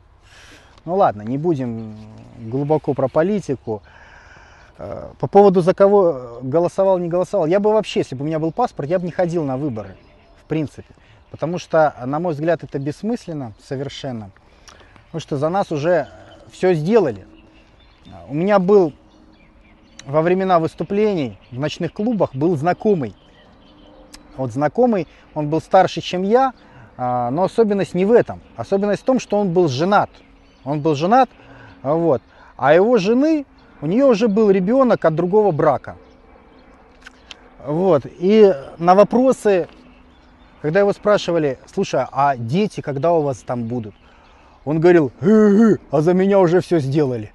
Ну 0.87 0.97
ладно, 0.97 1.21
не 1.23 1.37
будем 1.37 1.95
глубоко 2.39 2.95
про 2.95 3.09
политику. 3.09 3.83
Э, 4.79 5.13
по 5.19 5.27
поводу 5.27 5.63
за 5.63 5.75
кого 5.75 6.39
голосовал, 6.43 6.99
не 6.99 7.09
голосовал. 7.09 7.47
Я 7.47 7.61
бы 7.61 7.73
вообще, 7.73 8.01
если 8.01 8.15
бы 8.15 8.25
у 8.25 8.27
меня 8.27 8.39
был 8.39 8.53
паспорт, 8.53 8.89
я 8.89 8.99
бы 8.99 9.07
не 9.07 9.13
ходил 9.13 9.45
на 9.45 9.57
выборы, 9.57 9.97
в 10.43 10.45
принципе. 10.45 10.95
Потому 11.31 11.59
что, 11.59 11.95
на 12.05 12.21
мой 12.21 12.35
взгляд, 12.35 12.63
это 12.63 12.79
бессмысленно 12.79 13.53
совершенно. 13.63 14.31
Потому 15.07 15.21
что 15.21 15.37
за 15.37 15.49
нас 15.49 15.73
уже 15.73 16.09
все 16.51 16.75
сделали. 16.75 17.27
У 18.29 18.35
меня 18.35 18.59
был 18.59 18.93
во 20.05 20.23
времена 20.23 20.61
выступлений 20.61 21.39
в 21.51 21.59
ночных 21.59 21.93
клубах 21.93 22.35
был 22.35 22.57
знакомый. 22.57 23.15
Вот 24.37 24.53
знакомый, 24.53 25.09
он 25.35 25.49
был 25.49 25.61
старше, 25.61 26.01
чем 26.01 26.23
я, 26.23 26.53
но 26.97 27.43
особенность 27.43 27.95
не 27.95 28.05
в 28.05 28.13
этом. 28.13 28.41
Особенность 28.55 29.03
в 29.03 29.05
том, 29.05 29.19
что 29.19 29.39
он 29.39 29.53
был 29.53 29.69
женат. 29.69 30.11
Он 30.65 30.81
был 30.81 30.95
женат, 30.95 31.29
вот. 31.83 32.23
А 32.57 32.75
его 32.75 32.99
жены, 32.99 33.47
у 33.81 33.87
нее 33.87 34.05
уже 34.05 34.29
был 34.29 34.51
ребенок 34.51 35.05
от 35.05 35.15
другого 35.15 35.53
брака. 35.53 35.97
Вот. 37.65 38.03
И 38.05 38.55
на 38.79 38.95
вопросы, 38.95 39.69
когда 40.63 40.81
его 40.81 40.93
спрашивали, 40.93 41.59
слушай, 41.73 42.05
а 42.13 42.37
дети 42.37 42.81
когда 42.81 43.13
у 43.13 43.23
вас 43.23 43.39
там 43.39 43.65
будут? 43.65 43.95
Он 44.65 44.81
говорил, 44.81 45.13
э 45.21 45.27
-э, 45.27 45.79
а 45.91 46.01
за 46.01 46.15
меня 46.15 46.41
уже 46.41 46.61
все 46.61 46.79
сделали. 46.79 47.33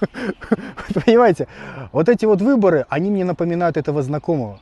Понимаете, 1.04 1.48
вот 1.92 2.08
эти 2.08 2.24
вот 2.24 2.40
выборы, 2.40 2.86
они 2.88 3.10
мне 3.10 3.24
напоминают 3.24 3.76
этого 3.76 4.02
знакомого. 4.02 4.60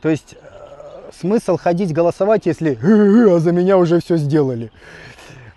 То 0.00 0.08
есть 0.08 0.34
э, 0.34 1.10
смысл 1.18 1.56
ходить 1.56 1.92
голосовать, 1.92 2.46
если 2.46 2.78
а 3.30 3.38
за 3.38 3.52
меня 3.52 3.78
уже 3.78 4.00
все 4.00 4.16
сделали. 4.16 4.72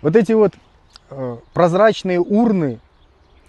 Вот 0.02 0.16
эти 0.16 0.32
вот 0.32 0.54
э, 1.10 1.36
прозрачные 1.52 2.20
урны, 2.20 2.78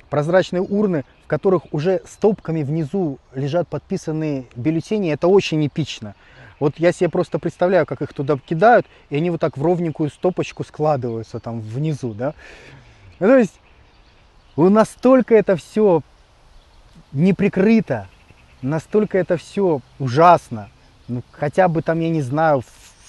прозрачные 0.09 0.61
урны, 0.61 1.05
которых 1.27 1.63
уже 1.73 2.01
стопками 2.05 2.63
внизу 2.63 3.19
лежат 3.35 3.67
подписанные 3.67 4.45
бюллетени, 4.55 5.11
это 5.11 5.27
очень 5.27 5.65
эпично. 5.67 6.15
Вот 6.59 6.79
я 6.79 6.91
себе 6.91 7.09
просто 7.09 7.37
представляю, 7.37 7.85
как 7.85 8.01
их 8.01 8.13
туда 8.13 8.37
кидают, 8.37 8.87
и 9.09 9.17
они 9.17 9.29
вот 9.29 9.39
так 9.39 9.57
в 9.57 9.61
ровненькую 9.61 10.09
стопочку 10.09 10.63
складываются 10.63 11.39
там 11.39 11.61
внизу, 11.61 12.13
да. 12.13 12.33
Ну, 13.19 13.27
то 13.27 13.37
есть 13.37 13.59
настолько 14.55 15.35
это 15.35 15.55
все 15.55 16.01
не 17.11 17.33
прикрыто, 17.33 18.07
настолько 18.61 19.19
это 19.19 19.37
все 19.37 19.81
ужасно. 19.99 20.69
Ну, 21.07 21.21
хотя 21.31 21.67
бы 21.67 21.81
там, 21.83 21.99
я 21.99 22.09
не 22.09 22.21
знаю, 22.21 22.63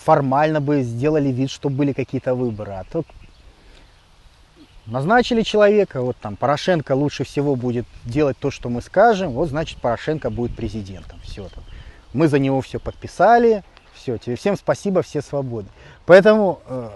формально 0.04 0.60
бы 0.60 0.82
сделали 0.82 1.30
вид, 1.30 1.50
что 1.50 1.70
были 1.70 1.92
какие-то 1.92 2.34
выборы. 2.34 2.72
А 2.72 2.84
то 2.84 3.04
назначили 4.90 5.42
человека, 5.42 6.02
вот 6.02 6.16
там 6.16 6.36
Порошенко 6.36 6.92
лучше 6.92 7.24
всего 7.24 7.56
будет 7.56 7.86
делать 8.04 8.36
то, 8.38 8.50
что 8.50 8.68
мы 8.68 8.82
скажем, 8.82 9.32
вот 9.32 9.48
значит 9.48 9.80
Порошенко 9.80 10.30
будет 10.30 10.56
президентом. 10.56 11.20
Все 11.22 11.48
там. 11.48 11.64
Мы 12.12 12.28
за 12.28 12.38
него 12.38 12.60
все 12.60 12.80
подписали, 12.80 13.62
все, 13.94 14.16
тебе 14.18 14.36
всем 14.36 14.56
спасибо, 14.56 15.02
все 15.02 15.20
свободы. 15.20 15.68
Поэтому 16.06 16.60
э, 16.66 16.90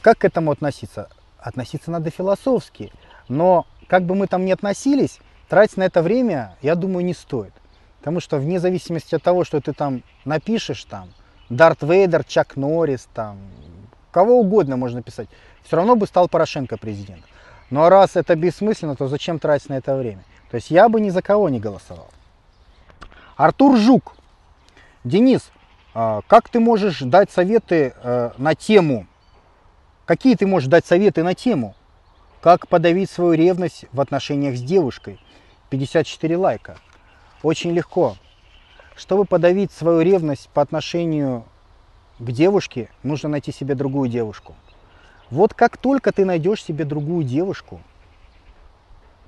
как 0.00 0.18
к 0.18 0.24
этому 0.24 0.50
относиться? 0.50 1.08
Относиться 1.38 1.90
надо 1.90 2.10
философски, 2.10 2.92
но 3.28 3.66
как 3.86 4.04
бы 4.04 4.14
мы 4.14 4.26
там 4.26 4.44
ни 4.44 4.52
относились, 4.52 5.18
тратить 5.48 5.76
на 5.76 5.84
это 5.84 6.02
время, 6.02 6.56
я 6.62 6.74
думаю, 6.74 7.04
не 7.04 7.14
стоит. 7.14 7.52
Потому 7.98 8.20
что 8.20 8.38
вне 8.38 8.60
зависимости 8.60 9.14
от 9.14 9.22
того, 9.22 9.44
что 9.44 9.60
ты 9.60 9.72
там 9.72 10.02
напишешь, 10.24 10.84
там, 10.84 11.10
Дарт 11.50 11.82
Вейдер, 11.82 12.24
Чак 12.24 12.56
Норрис, 12.56 13.08
там, 13.12 13.38
кого 14.10 14.40
угодно 14.40 14.76
можно 14.76 15.02
писать, 15.02 15.28
все 15.64 15.76
равно 15.76 15.96
бы 15.96 16.06
стал 16.06 16.28
Порошенко 16.28 16.76
президент. 16.76 17.24
Но 17.70 17.80
ну, 17.80 17.86
а 17.86 17.90
раз 17.90 18.16
это 18.16 18.34
бессмысленно, 18.34 18.96
то 18.96 19.08
зачем 19.08 19.38
тратить 19.38 19.68
на 19.68 19.74
это 19.74 19.96
время? 19.96 20.24
То 20.50 20.54
есть 20.54 20.70
я 20.70 20.88
бы 20.88 21.00
ни 21.00 21.10
за 21.10 21.20
кого 21.20 21.48
не 21.48 21.60
голосовал. 21.60 22.08
Артур 23.36 23.76
Жук. 23.76 24.14
Денис, 25.04 25.50
а, 25.94 26.22
как 26.26 26.48
ты 26.48 26.60
можешь 26.60 27.00
дать 27.00 27.30
советы 27.30 27.94
э, 28.02 28.30
на 28.38 28.54
тему? 28.54 29.06
Какие 30.06 30.34
ты 30.34 30.46
можешь 30.46 30.68
дать 30.68 30.86
советы 30.86 31.22
на 31.22 31.34
тему? 31.34 31.74
Как 32.40 32.68
подавить 32.68 33.10
свою 33.10 33.34
ревность 33.34 33.84
в 33.92 34.00
отношениях 34.00 34.56
с 34.56 34.62
девушкой? 34.62 35.20
54 35.70 36.36
лайка. 36.36 36.78
Очень 37.42 37.72
легко. 37.72 38.16
Чтобы 38.96 39.24
подавить 39.24 39.70
свою 39.70 40.00
ревность 40.00 40.48
по 40.48 40.62
отношению 40.62 41.44
к 42.18 42.30
девушке, 42.32 42.90
нужно 43.02 43.28
найти 43.28 43.52
себе 43.52 43.74
другую 43.74 44.08
девушку. 44.08 44.56
Вот 45.30 45.54
как 45.54 45.76
только 45.76 46.12
ты 46.12 46.24
найдешь 46.24 46.64
себе 46.64 46.84
другую 46.84 47.24
девушку, 47.24 47.80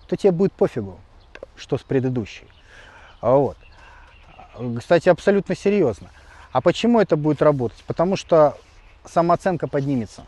то 0.06 0.16
тебе 0.16 0.32
будет 0.32 0.52
пофигу, 0.52 0.98
что 1.56 1.78
с 1.78 1.82
предыдущей. 1.82 2.47
А 3.20 3.36
вот. 3.36 3.56
Кстати, 4.78 5.09
абсолютно 5.09 5.55
серьезно. 5.55 6.10
А 6.52 6.60
почему 6.60 7.01
это 7.01 7.16
будет 7.16 7.43
работать? 7.43 7.82
Потому 7.86 8.16
что 8.16 8.56
самооценка 9.05 9.68
поднимется. 9.68 10.24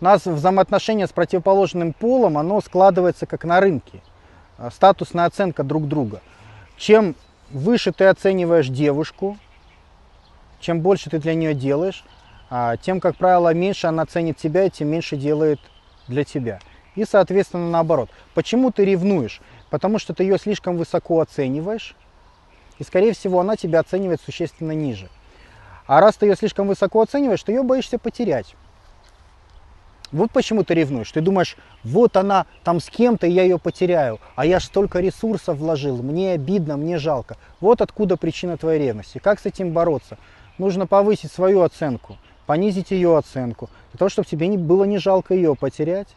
У 0.00 0.04
нас 0.04 0.26
взаимоотношения 0.26 1.06
с 1.06 1.12
противоположным 1.12 1.92
полом, 1.92 2.36
оно 2.38 2.60
складывается 2.60 3.26
как 3.26 3.44
на 3.44 3.60
рынке. 3.60 4.02
А, 4.58 4.70
статусная 4.70 5.24
оценка 5.26 5.62
друг 5.62 5.88
друга. 5.88 6.20
Чем 6.76 7.16
выше 7.50 7.92
ты 7.92 8.04
оцениваешь 8.04 8.68
девушку, 8.68 9.38
чем 10.60 10.80
больше 10.80 11.10
ты 11.10 11.18
для 11.18 11.34
нее 11.34 11.54
делаешь, 11.54 12.04
тем, 12.82 13.00
как 13.00 13.16
правило, 13.16 13.52
меньше 13.52 13.86
она 13.86 14.06
ценит 14.06 14.36
тебя 14.36 14.68
тем 14.70 14.88
меньше 14.88 15.16
делает 15.16 15.60
для 16.08 16.24
тебя. 16.24 16.60
И, 16.94 17.04
соответственно, 17.04 17.70
наоборот. 17.70 18.10
Почему 18.34 18.70
ты 18.70 18.84
ревнуешь? 18.84 19.40
Потому 19.70 19.98
что 19.98 20.14
ты 20.14 20.22
ее 20.22 20.38
слишком 20.38 20.76
высоко 20.76 21.20
оцениваешь, 21.20 21.96
и, 22.78 22.84
скорее 22.84 23.12
всего, 23.12 23.40
она 23.40 23.56
тебя 23.56 23.80
оценивает 23.80 24.20
существенно 24.20 24.72
ниже. 24.72 25.08
А 25.86 26.00
раз 26.00 26.16
ты 26.16 26.26
ее 26.26 26.36
слишком 26.36 26.66
высоко 26.66 27.02
оцениваешь, 27.02 27.42
ты 27.42 27.52
ее 27.52 27.62
боишься 27.62 27.98
потерять. 27.98 28.54
Вот 30.12 30.30
почему 30.30 30.62
ты 30.62 30.74
ревнуешь. 30.74 31.10
Ты 31.10 31.20
думаешь, 31.20 31.56
вот 31.82 32.16
она 32.16 32.46
там 32.62 32.78
с 32.78 32.88
кем-то, 32.88 33.26
и 33.26 33.32
я 33.32 33.42
ее 33.42 33.58
потеряю. 33.58 34.20
А 34.36 34.46
я 34.46 34.60
ж 34.60 34.64
столько 34.64 35.00
ресурсов 35.00 35.58
вложил, 35.58 36.02
мне 36.02 36.32
обидно, 36.32 36.76
мне 36.76 36.98
жалко. 36.98 37.36
Вот 37.60 37.80
откуда 37.80 38.16
причина 38.16 38.56
твоей 38.56 38.80
ревности. 38.80 39.18
Как 39.18 39.40
с 39.40 39.46
этим 39.46 39.72
бороться? 39.72 40.18
Нужно 40.56 40.86
повысить 40.86 41.32
свою 41.32 41.62
оценку, 41.62 42.16
понизить 42.46 42.90
ее 42.90 43.16
оценку. 43.16 43.70
Для 43.92 43.98
того, 43.98 44.08
чтобы 44.08 44.28
тебе 44.28 44.48
не, 44.48 44.58
было 44.58 44.84
не 44.84 44.98
жалко 44.98 45.34
ее 45.34 45.54
потерять. 45.54 46.08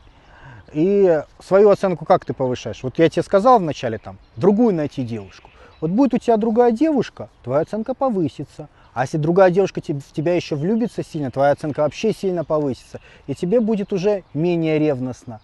И 0.73 1.23
свою 1.39 1.69
оценку 1.69 2.05
как 2.05 2.25
ты 2.25 2.33
повышаешь? 2.33 2.83
Вот 2.83 2.99
я 2.99 3.09
тебе 3.09 3.23
сказал 3.23 3.59
вначале 3.59 3.97
там, 3.97 4.17
другую 4.35 4.75
найти 4.75 5.03
девушку. 5.03 5.49
Вот 5.79 5.91
будет 5.91 6.13
у 6.15 6.17
тебя 6.17 6.37
другая 6.37 6.71
девушка, 6.71 7.29
твоя 7.43 7.61
оценка 7.61 7.93
повысится. 7.93 8.67
А 8.93 9.03
если 9.03 9.17
другая 9.17 9.51
девушка 9.51 9.79
в 9.79 10.13
тебя 10.13 10.35
еще 10.35 10.55
влюбится 10.55 11.03
сильно, 11.03 11.29
твоя 11.29 11.51
оценка 11.51 11.81
вообще 11.81 12.13
сильно 12.13 12.43
повысится, 12.43 12.99
и 13.27 13.35
тебе 13.35 13.59
будет 13.59 13.93
уже 13.93 14.23
менее 14.33 14.79
ревностно. 14.79 15.39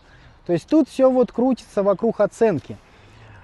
То 0.47 0.53
есть 0.53 0.67
тут 0.67 0.89
все 0.89 1.09
вот 1.09 1.31
крутится 1.31 1.83
вокруг 1.83 2.19
оценки. 2.19 2.77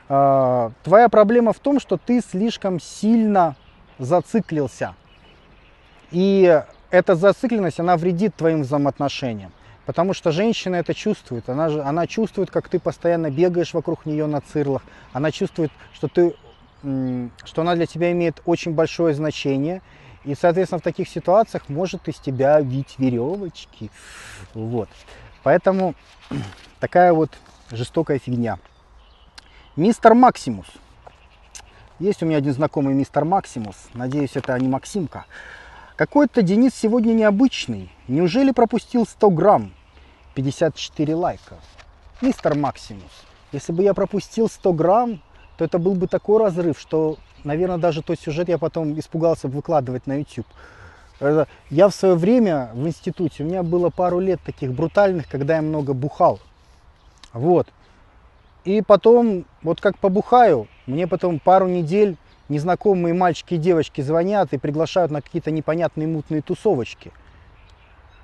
А, 0.10 0.72
твоя 0.84 1.10
проблема 1.10 1.54
в 1.54 1.60
том, 1.60 1.80
что 1.80 1.98
ты 1.98 2.22
слишком 2.22 2.80
сильно 2.80 3.56
зациклился. 4.00 4.96
И 6.10 6.64
эта 6.92 7.16
зацикленность, 7.16 7.80
она 7.80 7.98
вредит 7.98 8.36
твоим 8.36 8.62
взаимоотношениям. 8.62 9.52
Потому 9.86 10.14
что 10.14 10.32
женщина 10.32 10.76
это 10.76 10.94
чувствует. 10.94 11.50
Она, 11.50 11.70
же, 11.70 11.82
она 11.82 12.06
чувствует, 12.06 12.52
как 12.52 12.70
ты 12.70 12.80
постоянно 12.80 13.32
бегаешь 13.32 13.74
вокруг 13.74 14.06
нее 14.06 14.28
на 14.28 14.42
цирлах. 14.42 14.84
Она 15.14 15.32
чувствует, 15.32 15.72
что 15.94 16.08
ты 16.08 16.36
что 17.44 17.62
она 17.62 17.76
для 17.76 17.86
тебя 17.86 18.12
имеет 18.12 18.42
очень 18.46 18.74
большое 18.74 19.14
значение. 19.14 19.82
И, 20.24 20.36
соответственно, 20.36 20.80
в 20.80 20.84
таких 20.84 21.10
ситуациях 21.10 21.68
может 21.70 22.08
из 22.08 22.16
тебя 22.16 22.62
бить 22.62 22.96
веревочки. 22.98 23.90
Вот. 24.54 24.90
Поэтому 25.44 25.96
такая 26.80 27.14
вот 27.14 27.32
жестокая 27.72 28.20
фигня. 28.20 28.60
Мистер 29.76 30.14
Максимус. 30.14 30.68
Есть 32.00 32.24
у 32.24 32.26
меня 32.26 32.38
один 32.38 32.54
знакомый 32.54 32.94
мистер 32.94 33.26
Максимус. 33.26 33.76
Надеюсь, 33.94 34.36
это 34.36 34.58
не 34.58 34.68
Максимка. 34.68 35.26
Какой-то 36.00 36.44
Денис 36.44 36.74
сегодня 36.74 37.12
необычный. 37.12 37.90
Неужели 38.08 38.52
пропустил 38.52 39.06
100 39.06 39.32
грамм? 39.32 39.74
54 40.34 41.14
лайка. 41.14 41.56
Мистер 42.22 42.56
Максимус, 42.56 43.12
если 43.52 43.74
бы 43.74 43.84
я 43.84 43.94
пропустил 43.94 44.48
100 44.48 44.72
грамм, 44.72 45.22
то 45.58 45.66
это 45.66 45.78
был 45.78 45.96
бы 45.96 46.08
такой 46.08 46.42
разрыв, 46.42 46.80
что, 46.80 47.18
наверное, 47.44 47.80
даже 47.80 48.02
тот 48.02 48.18
сюжет 48.18 48.48
я 48.48 48.58
потом 48.58 48.98
испугался 48.98 49.50
выкладывать 49.50 50.08
на 50.08 50.20
YouTube. 50.20 50.48
Я 51.70 51.90
в 51.90 51.94
свое 51.94 52.16
время 52.16 52.72
в 52.74 52.88
институте, 52.88 53.44
у 53.44 53.48
меня 53.48 53.62
было 53.62 53.90
пару 53.90 54.22
лет 54.22 54.40
таких 54.42 54.72
брутальных, 54.72 55.28
когда 55.28 55.58
я 55.58 55.62
много 55.62 55.94
бухал. 55.94 56.40
Вот. 57.34 57.68
И 58.64 58.82
потом, 58.82 59.44
вот 59.64 59.82
как 59.82 59.98
побухаю, 59.98 60.70
мне 60.86 61.08
потом 61.08 61.40
пару 61.40 61.68
недель 61.68 62.16
незнакомые 62.50 63.14
мальчики 63.14 63.54
и 63.54 63.58
девочки 63.58 64.02
звонят 64.02 64.54
и 64.54 64.58
приглашают 64.58 65.12
на 65.12 65.22
какие-то 65.22 65.52
непонятные 65.52 66.08
мутные 66.08 66.42
тусовочки. 66.42 67.12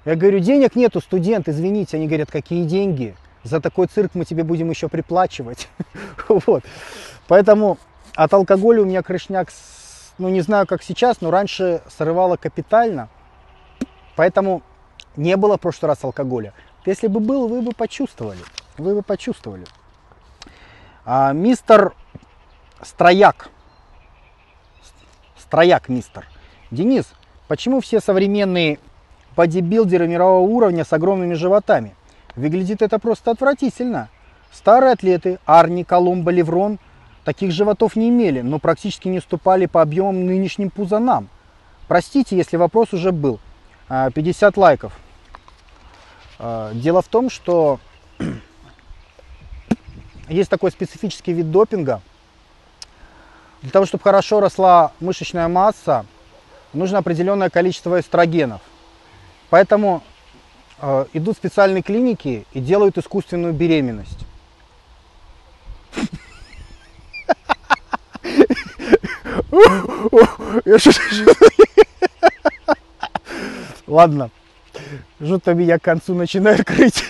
Я 0.03 0.15
говорю, 0.15 0.39
денег 0.39 0.75
нету, 0.75 1.01
студент, 1.01 1.47
извините. 1.47 1.97
Они 1.97 2.07
говорят, 2.07 2.29
какие 2.29 2.63
деньги? 2.65 3.15
За 3.43 3.61
такой 3.61 3.87
цирк 3.87 4.11
мы 4.13 4.25
тебе 4.25 4.43
будем 4.43 4.69
еще 4.69 4.87
приплачивать. 4.87 5.67
вот. 6.29 6.63
Поэтому 7.27 7.77
от 8.15 8.33
алкоголя 8.33 8.81
у 8.81 8.85
меня 8.85 9.01
крышняк, 9.01 9.49
ну 10.17 10.29
не 10.29 10.41
знаю 10.41 10.67
как 10.67 10.83
сейчас, 10.83 11.21
но 11.21 11.31
раньше 11.31 11.81
срывало 11.87 12.37
капитально. 12.37 13.09
Поэтому 14.15 14.61
не 15.15 15.37
было 15.37 15.57
в 15.57 15.61
прошлый 15.61 15.89
раз 15.89 16.03
алкоголя. 16.03 16.53
Если 16.85 17.07
бы 17.07 17.19
был, 17.19 17.47
вы 17.47 17.61
бы 17.61 17.71
почувствовали. 17.71 18.39
Вы 18.77 18.95
бы 18.95 19.01
почувствовали. 19.01 19.65
А, 21.03 21.33
мистер 21.33 21.93
Строяк. 22.81 23.49
Строяк, 25.55 25.87
мистер. 25.87 26.27
Денис, 26.69 27.05
почему 27.47 27.79
все 27.79 28.01
современные 28.01 28.77
бодибилдеры 29.37 30.05
мирового 30.05 30.41
уровня 30.41 30.83
с 30.83 30.91
огромными 30.91 31.33
животами? 31.33 31.95
Выглядит 32.35 32.81
это 32.81 32.99
просто 32.99 33.31
отвратительно. 33.31 34.09
Старые 34.51 34.91
атлеты 34.91 35.39
Арни, 35.45 35.85
Колумба, 35.85 36.31
Леврон 36.31 36.77
таких 37.23 37.53
животов 37.53 37.95
не 37.95 38.09
имели, 38.09 38.41
но 38.41 38.59
практически 38.59 39.07
не 39.07 39.19
уступали 39.19 39.65
по 39.65 39.81
объемам 39.81 40.25
нынешним 40.25 40.69
пузанам. 40.69 41.29
Простите, 41.87 42.35
если 42.35 42.57
вопрос 42.57 42.91
уже 42.91 43.13
был. 43.13 43.39
50 43.87 44.57
а, 44.57 44.59
лайков. 44.59 44.91
А, 46.37 46.73
дело 46.73 47.01
в 47.01 47.07
том, 47.07 47.29
что 47.29 47.79
есть 50.27 50.49
такой 50.49 50.71
специфический 50.71 51.31
вид 51.31 51.49
допинга. 51.49 52.01
Для 53.65 53.71
того, 53.71 53.87
чтобы 53.87 54.03
хорошо 54.03 54.39
росла 54.41 54.91
мышечная 54.99 55.47
масса, 55.47 56.05
нужно 56.71 56.99
определенное 56.99 57.49
количество 57.49 57.99
эстрогенов. 57.99 58.61
Поэтому 59.49 60.03
э, 60.79 61.05
идут 61.13 61.37
специальные 61.37 61.81
клиники 61.81 62.45
и 62.53 62.59
делают 62.59 62.99
искусственную 62.99 63.53
беременность. 63.53 64.19
Ладно, 73.87 74.29
что-то 75.19 75.55
меня 75.55 75.79
к 75.79 75.81
концу 75.81 76.13
начинает 76.13 76.63
крыть. 76.67 77.03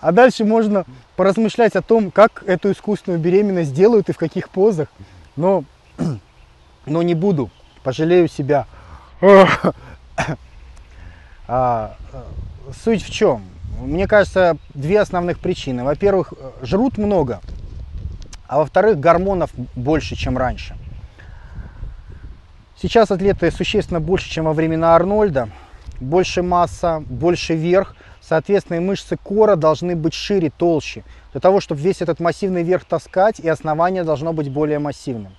А 0.00 0.12
дальше 0.12 0.44
можно 0.44 0.84
поразмышлять 1.22 1.76
о 1.76 1.82
том, 1.82 2.10
как 2.10 2.42
эту 2.48 2.72
искусственную 2.72 3.20
беременность 3.20 3.72
делают 3.72 4.08
и 4.08 4.12
в 4.12 4.18
каких 4.18 4.48
позах. 4.48 4.88
Но, 5.36 5.62
но 6.86 7.02
не 7.02 7.14
буду, 7.14 7.48
пожалею 7.84 8.26
себя. 8.26 8.66
А, 11.46 11.96
суть 12.82 13.04
в 13.04 13.10
чем? 13.12 13.44
Мне 13.80 14.08
кажется, 14.08 14.56
две 14.74 15.00
основных 15.00 15.38
причины. 15.38 15.84
Во-первых, 15.84 16.34
жрут 16.60 16.98
много, 16.98 17.40
а 18.48 18.58
во-вторых, 18.58 18.98
гормонов 18.98 19.50
больше, 19.76 20.16
чем 20.16 20.36
раньше. 20.36 20.76
Сейчас 22.80 23.12
атлеты 23.12 23.52
существенно 23.52 24.00
больше, 24.00 24.28
чем 24.28 24.46
во 24.46 24.54
времена 24.54 24.96
Арнольда. 24.96 25.50
Больше 26.00 26.42
масса, 26.42 27.00
больше 27.08 27.54
верх. 27.54 27.94
Соответственно, 28.32 28.78
и 28.78 28.80
мышцы 28.80 29.18
кора 29.18 29.56
должны 29.56 29.94
быть 29.94 30.14
шире, 30.14 30.48
толще. 30.48 31.04
Для 31.32 31.40
того, 31.42 31.60
чтобы 31.60 31.82
весь 31.82 32.00
этот 32.00 32.18
массивный 32.18 32.62
верх 32.62 32.86
таскать, 32.86 33.38
и 33.38 33.46
основание 33.46 34.04
должно 34.04 34.32
быть 34.32 34.50
более 34.50 34.78
массивным. 34.78 35.36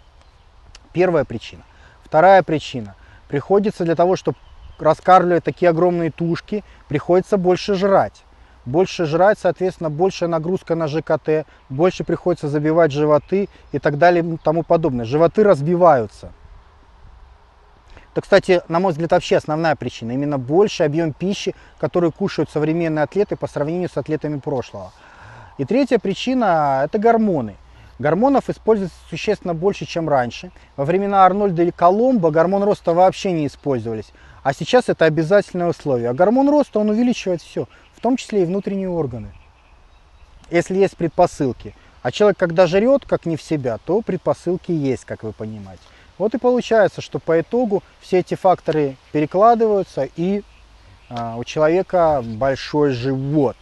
Первая 0.91 1.25
причина. 1.25 1.63
Вторая 2.03 2.43
причина. 2.43 2.93
Приходится 3.29 3.83
для 3.83 3.95
того, 3.95 4.15
чтобы 4.15 4.37
раскармливать 4.77 5.43
такие 5.43 5.69
огромные 5.69 6.11
тушки, 6.11 6.63
приходится 6.87 7.37
больше 7.37 7.73
жрать. 7.73 8.21
Больше 8.63 9.07
жрать, 9.07 9.39
соответственно, 9.39 9.89
большая 9.89 10.29
нагрузка 10.29 10.75
на 10.75 10.87
ЖКТ, 10.87 11.47
больше 11.69 12.03
приходится 12.03 12.47
забивать 12.47 12.91
животы 12.91 13.49
и 13.71 13.79
так 13.79 13.97
далее 13.97 14.23
и 14.23 14.37
тому 14.37 14.61
подобное. 14.61 15.05
Животы 15.05 15.43
разбиваются. 15.43 16.31
Это, 18.13 18.21
кстати, 18.21 18.61
на 18.67 18.79
мой 18.79 18.91
взгляд, 18.91 19.11
вообще 19.11 19.37
основная 19.37 19.75
причина. 19.75 20.11
Именно 20.11 20.37
больше 20.37 20.83
объем 20.83 21.13
пищи, 21.13 21.55
который 21.79 22.11
кушают 22.11 22.51
современные 22.51 23.01
атлеты 23.01 23.35
по 23.35 23.47
сравнению 23.47 23.89
с 23.89 23.97
атлетами 23.97 24.37
прошлого. 24.37 24.91
И 25.57 25.65
третья 25.65 25.97
причина– 25.97 26.83
это 26.85 26.99
гормоны. 26.99 27.55
Гормонов 27.97 28.51
используется 28.51 28.95
существенно 29.09 29.55
больше, 29.55 29.87
чем 29.87 30.07
раньше. 30.07 30.51
Во 30.77 30.85
времена 30.85 31.25
Арнольда 31.25 31.63
или 31.63 31.71
Коломбо 31.71 32.29
гормон 32.29 32.63
роста 32.63 32.93
вообще 32.93 33.31
не 33.31 33.47
использовались. 33.47 34.11
А 34.43 34.53
сейчас 34.53 34.89
это 34.89 35.05
обязательное 35.05 35.67
условие. 35.67 36.09
А 36.09 36.13
гормон 36.13 36.49
роста, 36.49 36.79
он 36.79 36.91
увеличивает 36.91 37.41
все, 37.41 37.67
в 37.95 37.99
том 37.99 38.17
числе 38.17 38.43
и 38.43 38.45
внутренние 38.45 38.89
органы. 38.89 39.31
Если 40.51 40.75
есть 40.75 40.97
предпосылки. 40.97 41.75
А 42.03 42.11
человек, 42.11 42.37
когда 42.37 42.67
жрет, 42.67 43.05
как 43.07 43.25
не 43.25 43.37
в 43.37 43.41
себя, 43.41 43.79
то 43.83 44.01
предпосылки 44.01 44.71
есть, 44.71 45.05
как 45.05 45.23
вы 45.23 45.31
понимаете. 45.31 45.81
Вот 46.17 46.33
и 46.35 46.37
получается, 46.37 47.01
что 47.01 47.19
по 47.19 47.39
итогу 47.39 47.83
все 47.99 48.19
эти 48.19 48.35
факторы 48.35 48.97
перекладываются 49.11 50.07
и 50.15 50.43
а, 51.09 51.37
у 51.37 51.43
человека 51.43 52.21
большой 52.23 52.91
живот. 52.91 53.57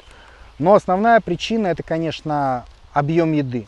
Но 0.59 0.73
основная 0.73 1.21
причина 1.21 1.67
это, 1.67 1.83
конечно, 1.83 2.65
объем 2.93 3.31
еды. 3.31 3.67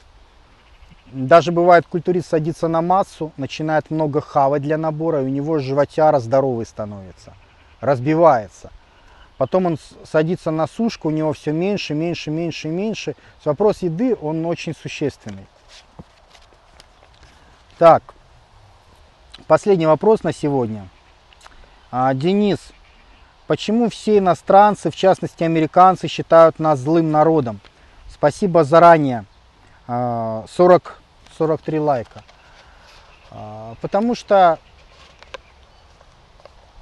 Даже 1.11 1.51
бывает, 1.51 1.85
культурист 1.87 2.29
садится 2.29 2.67
на 2.67 2.81
массу, 2.81 3.31
начинает 3.37 3.91
много 3.91 4.19
хавать 4.19 4.63
для 4.63 4.77
набора, 4.77 5.21
и 5.21 5.25
у 5.25 5.29
него 5.29 5.59
животяра 5.59 6.19
здоровый 6.19 6.65
становится, 6.65 7.33
разбивается. 7.81 8.71
Потом 9.37 9.65
он 9.65 9.77
садится 10.03 10.51
на 10.51 10.67
сушку, 10.67 11.09
у 11.09 11.11
него 11.11 11.33
все 11.33 11.51
меньше, 11.51 11.93
меньше, 11.93 12.31
меньше 12.31 12.67
меньше. 12.67 13.15
Вопрос 13.43 13.81
еды, 13.81 14.15
он 14.15 14.45
очень 14.45 14.73
существенный. 14.75 15.45
Так, 17.77 18.13
Последний 19.53 19.85
вопрос 19.85 20.23
на 20.23 20.33
сегодня. 20.33 20.87
А, 21.91 22.15
Денис, 22.15 22.57
почему 23.45 23.87
все 23.87 24.17
иностранцы, 24.17 24.89
в 24.89 24.95
частности 24.95 25.43
американцы, 25.43 26.07
считают 26.07 26.57
нас 26.57 26.79
злым 26.79 27.11
народом? 27.11 27.59
Спасибо 28.11 28.63
заранее. 28.63 29.25
40, 29.85 29.87
а, 29.87 30.47
43 31.37 31.79
лайка. 31.79 32.23
А, 33.29 33.75
потому 33.79 34.15
что 34.15 34.57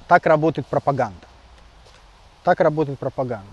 так 0.08 0.24
работает 0.24 0.66
пропаганда. 0.66 1.26
Так 2.42 2.58
работает 2.60 2.98
пропаганда. 2.98 3.52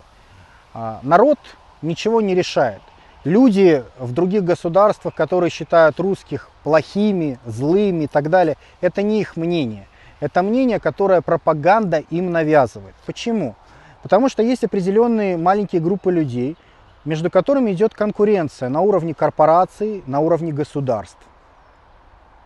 Народ 1.02 1.40
ничего 1.82 2.22
не 2.22 2.36
решает. 2.36 2.82
Люди 3.26 3.84
в 3.98 4.14
других 4.14 4.46
государствах, 4.46 5.14
которые 5.14 5.50
считают 5.50 6.00
русских 6.00 6.50
плохими, 6.64 7.38
злыми 7.46 8.06
и 8.06 8.08
так 8.08 8.30
далее, 8.30 8.56
это 8.80 9.02
не 9.02 9.20
их 9.20 9.36
мнение. 9.36 9.88
Это 10.22 10.42
мнение, 10.42 10.80
которое 10.80 11.22
пропаганда 11.22 11.98
им 12.10 12.32
навязывает. 12.32 12.96
Почему? 13.06 13.56
Потому 14.04 14.30
что 14.30 14.42
есть 14.42 14.64
определенные 14.64 15.36
маленькие 15.36 15.82
группы 15.82 16.14
людей, 16.14 16.56
между 17.04 17.30
которыми 17.30 17.72
идет 17.72 17.94
конкуренция 17.94 18.70
на 18.70 18.80
уровне 18.80 19.14
корпораций, 19.14 20.02
на 20.06 20.22
уровне 20.22 20.54
государств, 20.54 21.20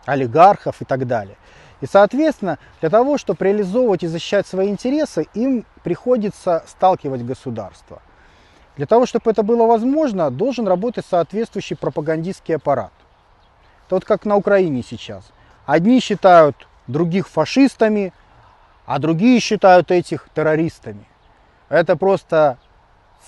олигархов 0.06 0.82
и 0.82 0.84
так 0.84 1.06
далее. 1.06 1.36
И, 1.82 1.86
соответственно, 1.86 2.58
для 2.80 2.90
того, 2.90 3.16
чтобы 3.16 3.44
реализовывать 3.44 4.02
и 4.02 4.08
защищать 4.08 4.46
свои 4.48 4.70
интересы, 4.70 5.26
им 5.34 5.64
приходится 5.84 6.64
сталкивать 6.66 7.24
государство– 7.24 8.02
для 8.76 8.86
того, 8.86 9.06
чтобы 9.06 9.30
это 9.30 9.42
было 9.42 9.66
возможно, 9.66 10.30
должен 10.30 10.66
работать 10.66 11.06
соответствующий 11.08 11.76
пропагандистский 11.76 12.56
аппарат. 12.56 12.92
Это 13.86 13.96
вот 13.96 14.04
как 14.04 14.24
на 14.24 14.36
Украине 14.36 14.82
сейчас. 14.82 15.24
Одни 15.66 16.00
считают 16.00 16.66
других 16.86 17.28
фашистами, 17.28 18.12
а 18.86 18.98
другие 18.98 19.40
считают 19.40 19.90
этих 19.90 20.28
террористами. 20.34 21.06
Это 21.68 21.96
просто 21.96 22.58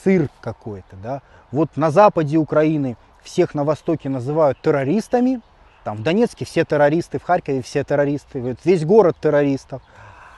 цирк 0.03 0.31
какой-то. 0.41 0.97
Да? 0.97 1.23
Вот 1.53 1.77
на 1.77 1.91
западе 1.91 2.37
Украины 2.37 2.97
всех 3.23 3.55
на 3.55 3.65
востоке 3.65 4.09
называют 4.09 4.61
террористами. 4.61 5.41
Там 5.85 5.99
в 5.99 6.03
Донецке 6.03 6.45
все 6.45 6.65
террористы, 6.65 7.19
в 7.19 7.23
Харькове 7.23 7.63
все 7.63 7.85
террористы, 7.85 8.57
весь 8.65 8.85
город 8.85 9.17
террористов. 9.21 9.83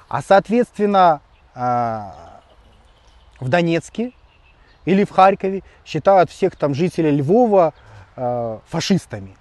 А 0.08 0.22
соответственно 0.22 1.20
а, 1.54 2.40
в 3.40 3.48
Донецке 3.48 4.12
или 4.88 5.04
в 5.04 5.10
Харькове 5.10 5.62
считают 5.84 6.30
всех 6.30 6.56
там 6.56 6.74
жителей 6.74 7.10
Львова 7.10 7.74
э, 8.16 8.58
фашистами. 8.68 9.36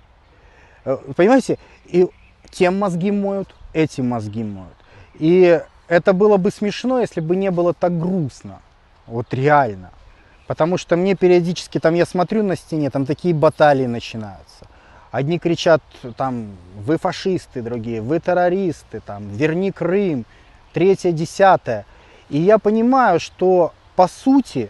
Э, 0.83 0.97
понимаете? 1.15 1.57
И 1.85 2.05
тем 2.51 2.77
мозги 2.77 3.11
моют, 3.11 3.55
этим 3.71 4.09
мозги 4.09 4.43
моют. 4.43 4.75
И 5.13 5.61
это 5.87 6.11
было 6.11 6.35
бы 6.35 6.51
смешно, 6.51 6.99
если 6.99 7.21
бы 7.21 7.37
не 7.37 7.49
было 7.49 7.73
так 7.73 7.97
грустно. 7.97 8.59
Вот 9.05 9.33
реально. 9.33 9.91
Потому 10.47 10.77
что 10.77 10.97
мне 10.97 11.15
периодически, 11.15 11.79
там 11.79 11.95
я 11.95 12.05
смотрю 12.05 12.43
на 12.43 12.57
стене, 12.57 12.89
там 12.89 13.05
такие 13.05 13.33
баталии 13.33 13.85
начинаются. 13.85 14.67
Одни 15.11 15.39
кричат, 15.39 15.81
там, 16.17 16.57
вы 16.75 16.97
фашисты, 16.97 17.61
другие, 17.61 18.01
вы 18.01 18.19
террористы, 18.19 18.99
там, 18.99 19.29
верни 19.29 19.71
Крым, 19.71 20.25
третье, 20.73 21.13
десятое. 21.13 21.85
И 22.29 22.37
я 22.37 22.57
понимаю, 22.59 23.21
что 23.21 23.71
по 23.95 24.07
сути, 24.07 24.69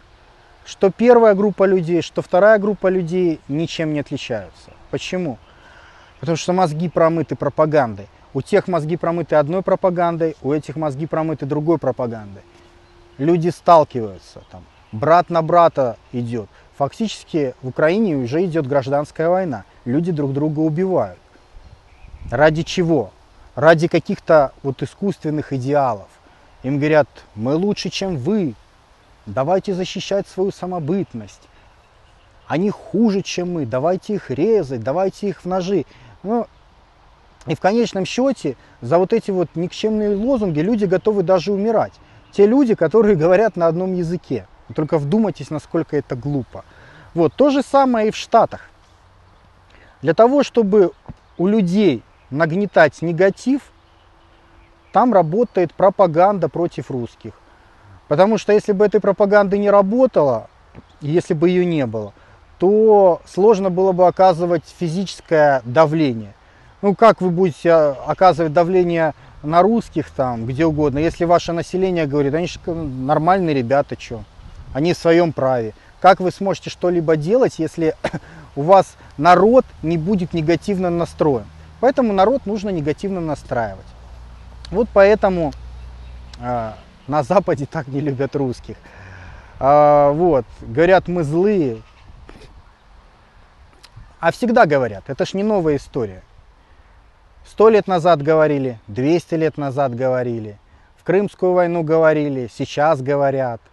что 0.68 0.92
первая 0.92 1.34
группа 1.34 1.64
людей, 1.64 2.02
что 2.02 2.22
вторая 2.22 2.60
группа 2.60 2.88
людей 2.88 3.40
ничем 3.48 3.94
не 3.94 4.02
отличаются. 4.02 4.72
Почему? 4.92 5.38
Потому 6.20 6.36
что 6.36 6.52
мозги 6.52 6.90
промыты 6.90 7.38
пропагандой. 7.38 8.08
У 8.34 8.42
тех 8.42 8.68
мозги 8.68 8.98
промыты 8.98 9.38
одной 9.38 9.62
пропагандой, 9.62 10.36
у 10.42 10.52
этих 10.52 10.76
мозги 10.76 11.06
промыты 11.06 11.46
другой 11.46 11.78
пропагандой. 11.78 12.42
Люди 13.18 13.48
сталкиваются, 13.48 14.44
там, 14.52 14.64
брат 14.92 15.30
на 15.30 15.42
брата 15.42 15.98
идет. 16.12 16.50
Фактически 16.78 17.56
в 17.62 17.70
Украине 17.70 18.18
уже 18.18 18.44
идет 18.44 18.68
гражданская 18.68 19.30
война. 19.30 19.64
Люди 19.86 20.12
друг 20.12 20.34
друга 20.34 20.60
убивают. 20.60 21.18
Ради 22.30 22.64
чего? 22.64 23.12
Ради 23.56 23.88
каких-то 23.88 24.52
вот 24.64 24.84
искусственных 24.84 25.54
идеалов. 25.54 26.10
Им 26.64 26.78
говорят, 26.78 27.08
мы 27.36 27.56
лучше, 27.56 27.90
чем 27.90 28.18
вы. 28.18 28.54
Давайте 29.28 29.74
защищать 29.74 30.26
свою 30.26 30.52
самобытность. 30.52 31.42
Они 32.48 32.70
хуже, 32.70 33.22
чем 33.22 33.54
мы. 33.54 33.66
Давайте 33.66 34.16
их 34.16 34.32
резать, 34.32 34.82
давайте 34.82 35.28
их 35.28 35.42
в 35.42 35.46
ножи. 35.46 35.86
Ну, 36.24 36.48
и 37.46 37.54
в 37.54 37.60
конечном 37.60 38.06
счете 38.06 38.56
за 38.80 38.98
вот 38.98 39.12
эти 39.12 39.32
вот 39.32 39.50
никчемные 39.56 40.16
лозунги 40.16 40.62
люди 40.62 40.86
готовы 40.86 41.24
даже 41.24 41.52
умирать. 41.52 41.92
Те 42.32 42.48
люди, 42.48 42.74
которые 42.74 43.16
говорят 43.18 43.58
на 43.58 43.68
одном 43.68 43.94
языке. 43.94 44.48
Только 44.74 44.98
вдумайтесь, 44.98 45.50
насколько 45.50 45.98
это 45.98 46.16
глупо. 46.16 46.64
Вот, 47.14 47.34
то 47.34 47.50
же 47.50 47.64
самое 47.64 48.08
и 48.08 48.12
в 48.12 48.16
Штатах. 48.16 48.70
Для 50.02 50.14
того, 50.14 50.44
чтобы 50.44 50.92
у 51.38 51.48
людей 51.48 52.02
нагнетать 52.30 53.02
негатив, 53.02 53.62
там 54.94 55.14
работает 55.14 55.74
пропаганда 55.74 56.48
против 56.48 56.92
русских. 56.92 57.34
Потому 58.08 58.38
что 58.38 58.54
если 58.54 58.72
бы 58.72 58.86
этой 58.86 59.02
пропаганды 59.02 59.58
не 59.58 59.70
работало, 59.70 60.50
если 61.02 61.34
бы 61.34 61.50
ее 61.50 61.66
не 61.66 61.86
было, 61.86 62.14
то 62.60 63.22
сложно 63.26 63.70
было 63.70 63.92
бы 63.92 64.08
оказывать 64.08 64.64
физическое 64.80 65.62
давление. 65.66 66.34
Ну 66.82 66.96
как 66.96 67.22
вы 67.22 67.30
будете 67.30 67.72
оказывать 67.72 68.54
давление 68.54 69.14
на 69.44 69.62
русских 69.62 70.10
там, 70.10 70.46
где 70.46 70.66
угодно, 70.66 71.00
если 71.00 71.26
ваше 71.26 71.54
население 71.54 72.08
говорит, 72.08 72.34
они 72.34 72.48
же 72.48 72.60
нормальные 72.66 73.56
ребята, 73.56 73.96
что? 74.00 74.24
они 74.74 74.94
в 74.94 74.98
своем 74.98 75.34
праве. 75.34 75.74
Как 76.00 76.20
вы 76.20 76.32
сможете 76.32 76.70
что-либо 76.70 77.16
делать, 77.18 77.56
если 77.58 77.96
у 78.56 78.62
вас 78.62 78.96
народ 79.18 79.66
не 79.82 79.98
будет 79.98 80.34
негативно 80.34 80.90
настроен? 80.90 81.46
Поэтому 81.80 82.14
народ 82.14 82.46
нужно 82.46 82.70
негативно 82.70 83.20
настраивать. 83.20 83.86
Вот 84.70 84.88
поэтому 84.94 85.54
э, 86.40 86.74
на 87.08 87.24
Западе 87.24 87.66
так 87.66 87.88
не 87.88 88.00
любят 88.00 88.36
русских. 88.36 88.76
Э, 89.60 90.12
вот, 90.12 90.46
говорят, 90.62 91.08
мы 91.08 91.24
злые. 91.24 91.82
А 94.20 94.32
всегда 94.32 94.66
говорят, 94.66 95.04
это 95.08 95.26
ж 95.26 95.34
не 95.34 95.44
новая 95.44 95.76
история. 95.76 96.24
Сто 97.46 97.70
лет 97.70 97.88
назад 97.88 98.22
говорили, 98.22 98.80
200 98.88 99.36
лет 99.36 99.58
назад 99.58 99.96
говорили, 99.96 100.58
в 100.98 101.04
Крымскую 101.04 101.54
войну 101.54 101.84
говорили, 101.84 102.50
сейчас 102.52 103.02
говорят– 103.02 103.62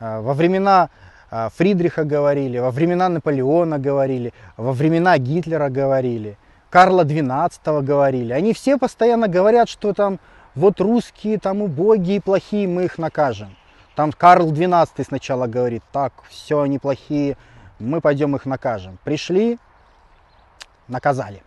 а, 0.00 0.20
во 0.20 0.34
времена 0.34 0.90
а, 1.30 1.48
Фридриха 1.56 2.04
говорили, 2.04 2.58
во 2.58 2.70
времена 2.70 3.08
Наполеона 3.08 3.78
говорили, 3.78 4.32
во 4.56 4.72
времена 4.72 5.16
Гитлера 5.18 5.68
говорили, 5.68 6.36
Карла 6.68 7.04
XII 7.04 7.82
говорили. 7.82 8.32
Они 8.32 8.52
все 8.52 8.76
постоянно 8.76 9.28
говорят, 9.28 9.68
что 9.68 9.92
там 9.92 10.18
вот 10.54 10.80
русские 10.80 11.38
там 11.38 11.62
убогие, 11.62 12.20
плохие, 12.20 12.68
мы 12.68 12.84
их 12.84 12.98
накажем. 12.98 13.56
Там 13.96 14.12
Карл 14.12 14.52
XII 14.52 15.04
сначала 15.04 15.46
говорит, 15.46 15.82
так, 15.92 16.12
все, 16.28 16.60
они 16.60 16.78
плохие, 16.78 17.36
мы 17.78 18.00
пойдем 18.00 18.34
их 18.36 18.46
накажем. 18.46 18.98
Пришли, 19.04 19.58
наказали. 20.88 21.42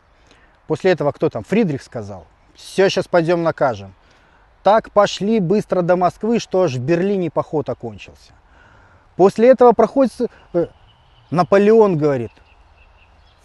После 0.68 0.92
этого 0.92 1.12
кто 1.12 1.30
там? 1.30 1.44
Фридрих 1.44 1.82
сказал, 1.82 2.26
все, 2.54 2.90
сейчас 2.90 3.08
пойдем 3.08 3.44
накажем. 3.44 3.94
Так 4.64 4.92
пошли 4.92 5.40
быстро 5.40 5.82
до 5.82 5.96
Москвы, 5.96 6.40
что 6.40 6.64
аж 6.64 6.74
в 6.74 6.80
Берлине 6.80 7.30
поход 7.30 7.70
окончился. 7.70 8.34
После 9.16 9.50
этого 9.50 9.72
проходит 9.72 10.14
э, 10.54 10.68
Наполеон 11.32 11.98
говорит, 11.98 12.32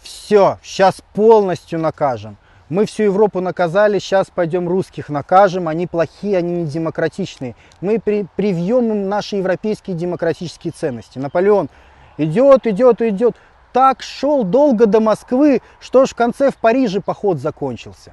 все, 0.01 0.59
сейчас 0.61 1.01
полностью 1.13 1.79
накажем. 1.79 2.37
Мы 2.73 2.87
всю 2.87 3.03
Европу 3.03 3.39
наказали, 3.39 3.99
сейчас 3.99 4.31
пойдем 4.33 4.67
русских 4.67 5.09
накажем, 5.09 5.67
они 5.67 5.85
плохие, 5.85 6.39
они 6.39 6.63
не 6.63 6.65
демократичные. 6.65 7.55
Мы 7.81 7.99
при, 7.99 8.25
привьем 8.35 8.91
им 8.91 9.07
наши 9.07 9.35
европейские 9.35 9.95
демократические 9.95 10.73
ценности. 10.73 11.19
Наполеон 11.19 11.69
идет, 12.17 12.65
идет, 12.65 12.99
идет. 13.03 13.35
Так 13.73 14.01
шел 14.01 14.43
долго 14.43 14.87
до 14.87 15.01
Москвы, 15.01 15.61
что 15.79 16.07
ж 16.07 16.09
в 16.09 16.15
конце 16.15 16.49
в 16.49 16.55
Париже 16.55 16.99
поход 16.99 17.37
закончился. 17.37 18.11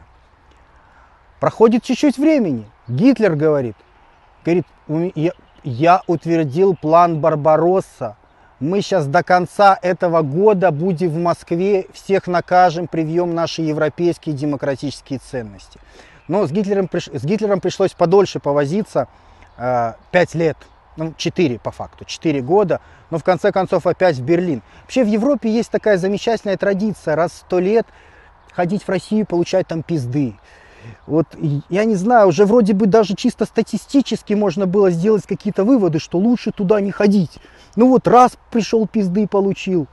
Проходит 1.41 1.82
чуть-чуть 1.82 2.19
времени. 2.19 2.66
Гитлер 2.87 3.37
говорит, 3.37 3.77
говорит, 4.45 4.66
я 5.65 6.03
утвердил 6.07 6.77
план 6.77 7.19
Барбаросса. 7.19 8.19
Мы 8.61 8.82
сейчас 8.82 9.07
до 9.07 9.23
конца 9.23 9.78
этого 9.81 10.20
года 10.20 10.70
будем 10.70 11.09
в 11.09 11.16
Москве, 11.16 11.87
всех 11.95 12.27
накажем, 12.27 12.89
привьем 12.89 13.35
наши 13.35 13.62
европейские 13.62 14.35
демократические 14.35 15.19
ценности. 15.19 15.81
Но 16.28 16.47
с 16.47 16.53
Гитлером, 16.53 16.91
с 16.93 17.24
Гитлером 17.24 17.61
пришлось 17.61 17.93
подольше 17.93 18.39
повозиться, 18.39 19.09
э, 19.57 19.95
5 20.11 20.35
лет, 20.35 20.59
ну 20.99 21.15
4 21.16 21.59
по 21.59 21.70
факту, 21.70 22.05
4 22.05 22.43
года, 22.43 22.82
но 23.09 23.16
в 23.16 23.24
конце 23.24 23.51
концов 23.51 23.87
опять 23.87 24.16
в 24.16 24.23
Берлин. 24.23 24.61
Вообще 24.82 25.05
в 25.05 25.09
Европе 25.09 25.51
есть 25.51 25.70
такая 25.70 25.97
замечательная 25.97 26.59
традиция, 26.59 27.16
раз 27.16 27.32
в 27.32 27.37
100 27.37 27.59
лет 27.61 27.87
ходить 28.53 28.82
в 28.82 28.89
Россию 28.91 29.24
получать 29.24 29.69
там 29.69 29.82
пизды. 29.82 30.35
Вот 31.06 31.27
я 31.68 31.85
не 31.85 31.94
знаю, 31.94 32.28
уже 32.28 32.44
вроде 32.44 32.72
бы 32.74 32.86
даже 32.86 33.14
чисто 33.14 33.44
статистически 33.44 34.35
можно 34.35 34.66
было 34.66 34.90
сделать 34.90 35.27
какие-то 35.27 35.64
выводы, 35.64 35.98
что 35.98 36.18
лучше 36.18 36.52
туда 36.52 36.81
не 36.81 36.90
ходить. 36.90 37.39
Ну 37.77 37.89
вот 37.89 38.06
раз 38.06 38.32
пришел 38.51 38.86
пизды 38.86 39.27
получил, 39.27 39.86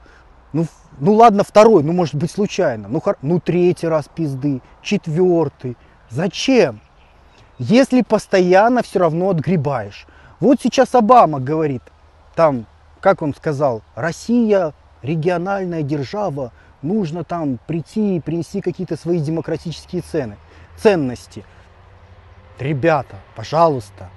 ну, 0.53 0.65
ну 0.99 1.13
ладно 1.13 1.43
второй, 1.43 1.83
ну 1.83 1.93
может 1.93 2.15
быть 2.15 2.31
случайно, 2.31 2.87
ну, 2.87 3.01
ну 3.21 3.39
третий 3.39 3.87
раз 3.87 4.09
пизды, 4.13 4.61
четвертый. 4.81 5.77
Зачем? 6.09 6.81
Если 7.59 8.01
постоянно 8.01 8.83
все 8.83 8.99
равно 8.99 9.29
отгребаешь. 9.29 10.05
Вот 10.39 10.59
сейчас 10.61 10.93
Обама 10.93 11.39
говорит, 11.39 11.81
там, 12.35 12.67
как 12.99 13.23
он 13.23 13.33
сказал, 13.33 13.81
Россия 13.95 14.73
региональная 15.01 15.81
держава, 15.81 16.51
нужно 16.83 17.23
там 17.23 17.59
прийти 17.65 18.17
и 18.17 18.19
принести 18.19 18.61
какие-то 18.61 18.95
свои 18.97 19.19
демократические 19.19 20.03
цены 20.03 20.37
ценности. 20.77 21.43
Ребята, 22.59 23.17
пожалуйста, 23.35 24.09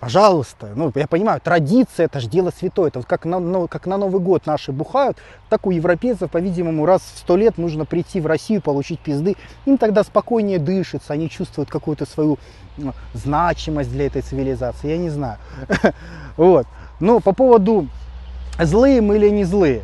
пожалуйста, 0.00 0.72
ну, 0.74 0.90
я 0.94 1.06
понимаю, 1.06 1.40
традиция, 1.40 2.06
это 2.06 2.20
же 2.20 2.28
дело 2.28 2.50
святое. 2.50 2.88
Это 2.88 3.00
вот 3.00 3.06
как 3.06 3.24
на, 3.24 3.38
ну, 3.38 3.68
как 3.68 3.86
на 3.86 3.96
Новый 3.96 4.20
год 4.20 4.46
наши 4.46 4.72
бухают, 4.72 5.18
так 5.48 5.66
у 5.66 5.70
европейцев, 5.70 6.30
по-видимому, 6.30 6.86
раз 6.86 7.02
в 7.02 7.18
сто 7.18 7.36
лет 7.36 7.58
нужно 7.58 7.84
прийти 7.84 8.20
в 8.20 8.26
Россию, 8.26 8.62
получить 8.62 9.00
пизды. 9.00 9.36
Им 9.66 9.78
тогда 9.78 10.02
спокойнее 10.02 10.58
дышится, 10.58 11.12
они 11.12 11.30
чувствуют 11.30 11.70
какую-то 11.70 12.06
свою 12.06 12.38
ну, 12.76 12.94
значимость 13.14 13.90
для 13.90 14.06
этой 14.06 14.22
цивилизации, 14.22 14.88
я 14.88 14.98
не 14.98 15.10
знаю. 15.10 15.38
Вот. 16.36 16.68
Но 17.00 17.18
по 17.18 17.32
поводу 17.32 17.88
злые 18.60 19.00
мы 19.00 19.16
или 19.16 19.28
не 19.28 19.42
злые. 19.42 19.82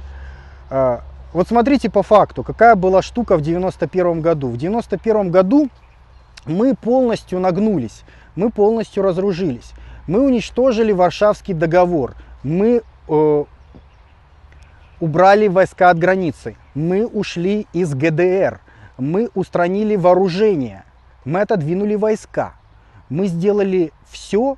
А, 0.71 1.03
вот 1.33 1.49
смотрите 1.49 1.91
по 1.91 2.05
факту, 2.05 2.45
какая 2.45 2.77
была 2.77 3.03
штука 3.03 3.37
в 3.37 3.41
91 3.41 4.21
году. 4.21 4.49
В 4.49 4.57
91 4.57 5.31
году 5.33 5.69
мы 6.47 6.75
полностью 6.75 7.41
нагнулись, 7.41 8.03
мы 8.37 8.51
полностью 8.51 9.03
разоружились, 9.03 9.73
мы 10.07 10.21
уничтожили 10.21 10.93
Варшавский 10.93 11.55
договор, 11.55 12.15
мы 12.43 12.83
э, 13.09 13.45
убрали 15.01 15.49
войска 15.49 15.91
от 15.91 15.99
границы, 15.99 16.57
мы 16.75 17.07
ушли 17.07 17.67
из 17.73 17.95
ГДР, 17.95 18.61
мы 18.99 19.31
устранили 19.35 19.97
вооружение, 19.97 20.85
мы 21.25 21.41
отодвинули 21.41 21.95
войска, 21.95 22.55
мы 23.09 23.27
сделали 23.27 23.93
все 24.11 24.57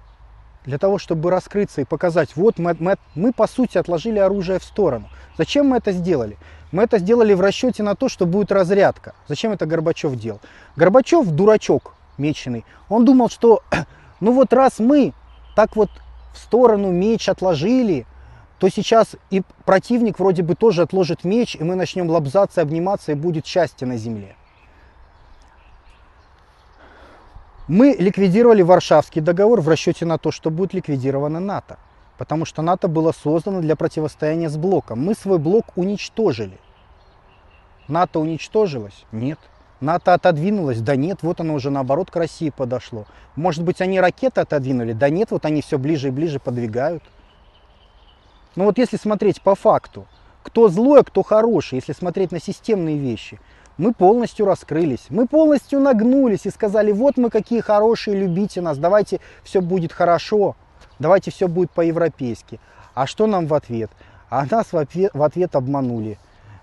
для 0.64 0.78
того, 0.78 0.98
чтобы 0.98 1.30
раскрыться 1.30 1.80
и 1.80 1.84
показать, 1.84 2.34
вот 2.36 2.58
мы, 2.58 2.76
мы, 2.78 2.96
мы 3.14 3.32
по 3.32 3.46
сути 3.46 3.78
отложили 3.78 4.18
оружие 4.18 4.58
в 4.58 4.64
сторону. 4.64 5.08
Зачем 5.38 5.68
мы 5.68 5.76
это 5.76 5.92
сделали? 5.92 6.36
Мы 6.72 6.82
это 6.82 6.98
сделали 6.98 7.32
в 7.34 7.40
расчете 7.40 7.82
на 7.82 7.94
то, 7.94 8.08
что 8.08 8.26
будет 8.26 8.50
разрядка. 8.50 9.14
Зачем 9.28 9.52
это 9.52 9.66
Горбачев 9.66 10.16
делал? 10.16 10.40
Горбачев 10.74 11.26
дурачок 11.26 11.94
меченый. 12.18 12.64
Он 12.88 13.04
думал, 13.04 13.28
что 13.28 13.62
ну 14.20 14.32
вот 14.32 14.52
раз 14.52 14.78
мы 14.78 15.12
так 15.54 15.76
вот 15.76 15.90
в 16.34 16.38
сторону 16.38 16.90
меч 16.90 17.28
отложили, 17.28 18.06
то 18.58 18.68
сейчас 18.68 19.16
и 19.30 19.42
противник 19.64 20.18
вроде 20.18 20.42
бы 20.42 20.54
тоже 20.54 20.82
отложит 20.82 21.24
меч, 21.24 21.56
и 21.56 21.62
мы 21.62 21.74
начнем 21.74 22.10
лобзаться, 22.10 22.62
обниматься, 22.62 23.12
и 23.12 23.14
будет 23.14 23.46
счастье 23.46 23.86
на 23.86 23.96
земле. 23.96 24.36
Мы 27.68 27.96
ликвидировали 27.98 28.62
Варшавский 28.62 29.20
договор 29.20 29.60
в 29.60 29.68
расчете 29.68 30.06
на 30.06 30.18
то, 30.18 30.30
что 30.30 30.50
будет 30.50 30.72
ликвидировано 30.72 31.40
НАТО. 31.40 31.78
Потому 32.18 32.44
что 32.44 32.62
НАТО 32.62 32.88
было 32.88 33.12
создано 33.12 33.60
для 33.60 33.76
противостояния 33.76 34.48
с 34.48 34.56
блоком. 34.56 35.04
Мы 35.04 35.14
свой 35.14 35.38
блок 35.38 35.66
уничтожили. 35.76 36.58
НАТО 37.88 38.20
уничтожилось? 38.20 39.04
Нет. 39.12 39.38
НАТО 39.80 40.14
отодвинулось? 40.14 40.80
Да 40.80 40.96
нет, 40.96 41.18
вот 41.22 41.40
оно 41.40 41.54
уже 41.54 41.70
наоборот 41.70 42.10
к 42.10 42.16
России 42.16 42.50
подошло. 42.50 43.06
Может 43.36 43.62
быть, 43.62 43.80
они 43.80 44.00
ракеты 44.00 44.40
отодвинули? 44.40 44.92
Да 44.92 45.10
нет, 45.10 45.30
вот 45.30 45.44
они 45.44 45.60
все 45.60 45.78
ближе 45.78 46.08
и 46.08 46.10
ближе 46.10 46.40
подвигают. 46.40 47.02
Но 48.54 48.64
вот 48.64 48.78
если 48.78 48.96
смотреть 48.96 49.42
по 49.42 49.54
факту, 49.54 50.06
кто 50.42 50.68
злой, 50.68 51.00
а 51.00 51.04
кто 51.04 51.22
хороший, 51.22 51.74
если 51.74 51.92
смотреть 51.92 52.32
на 52.32 52.40
системные 52.40 52.96
вещи, 52.96 53.38
мы 53.76 53.92
полностью 53.92 54.46
раскрылись, 54.46 55.06
мы 55.10 55.26
полностью 55.26 55.80
нагнулись 55.80 56.46
и 56.46 56.50
сказали, 56.50 56.92
вот 56.92 57.18
мы 57.18 57.28
какие 57.28 57.60
хорошие, 57.60 58.16
любите 58.16 58.62
нас, 58.62 58.78
давайте 58.78 59.20
все 59.42 59.60
будет 59.60 59.92
хорошо, 59.92 60.56
давайте 60.98 61.30
все 61.30 61.48
будет 61.48 61.70
по-европейски. 61.70 62.60
А 62.94 63.06
что 63.06 63.26
нам 63.26 63.46
в 63.46 63.54
ответ? 63.54 63.90
А 64.28 64.46
нас 64.50 64.72
в 64.72 64.76
ответ, 64.76 65.12
в 65.14 65.22
ответ 65.22 65.54
обманули. 65.54 66.18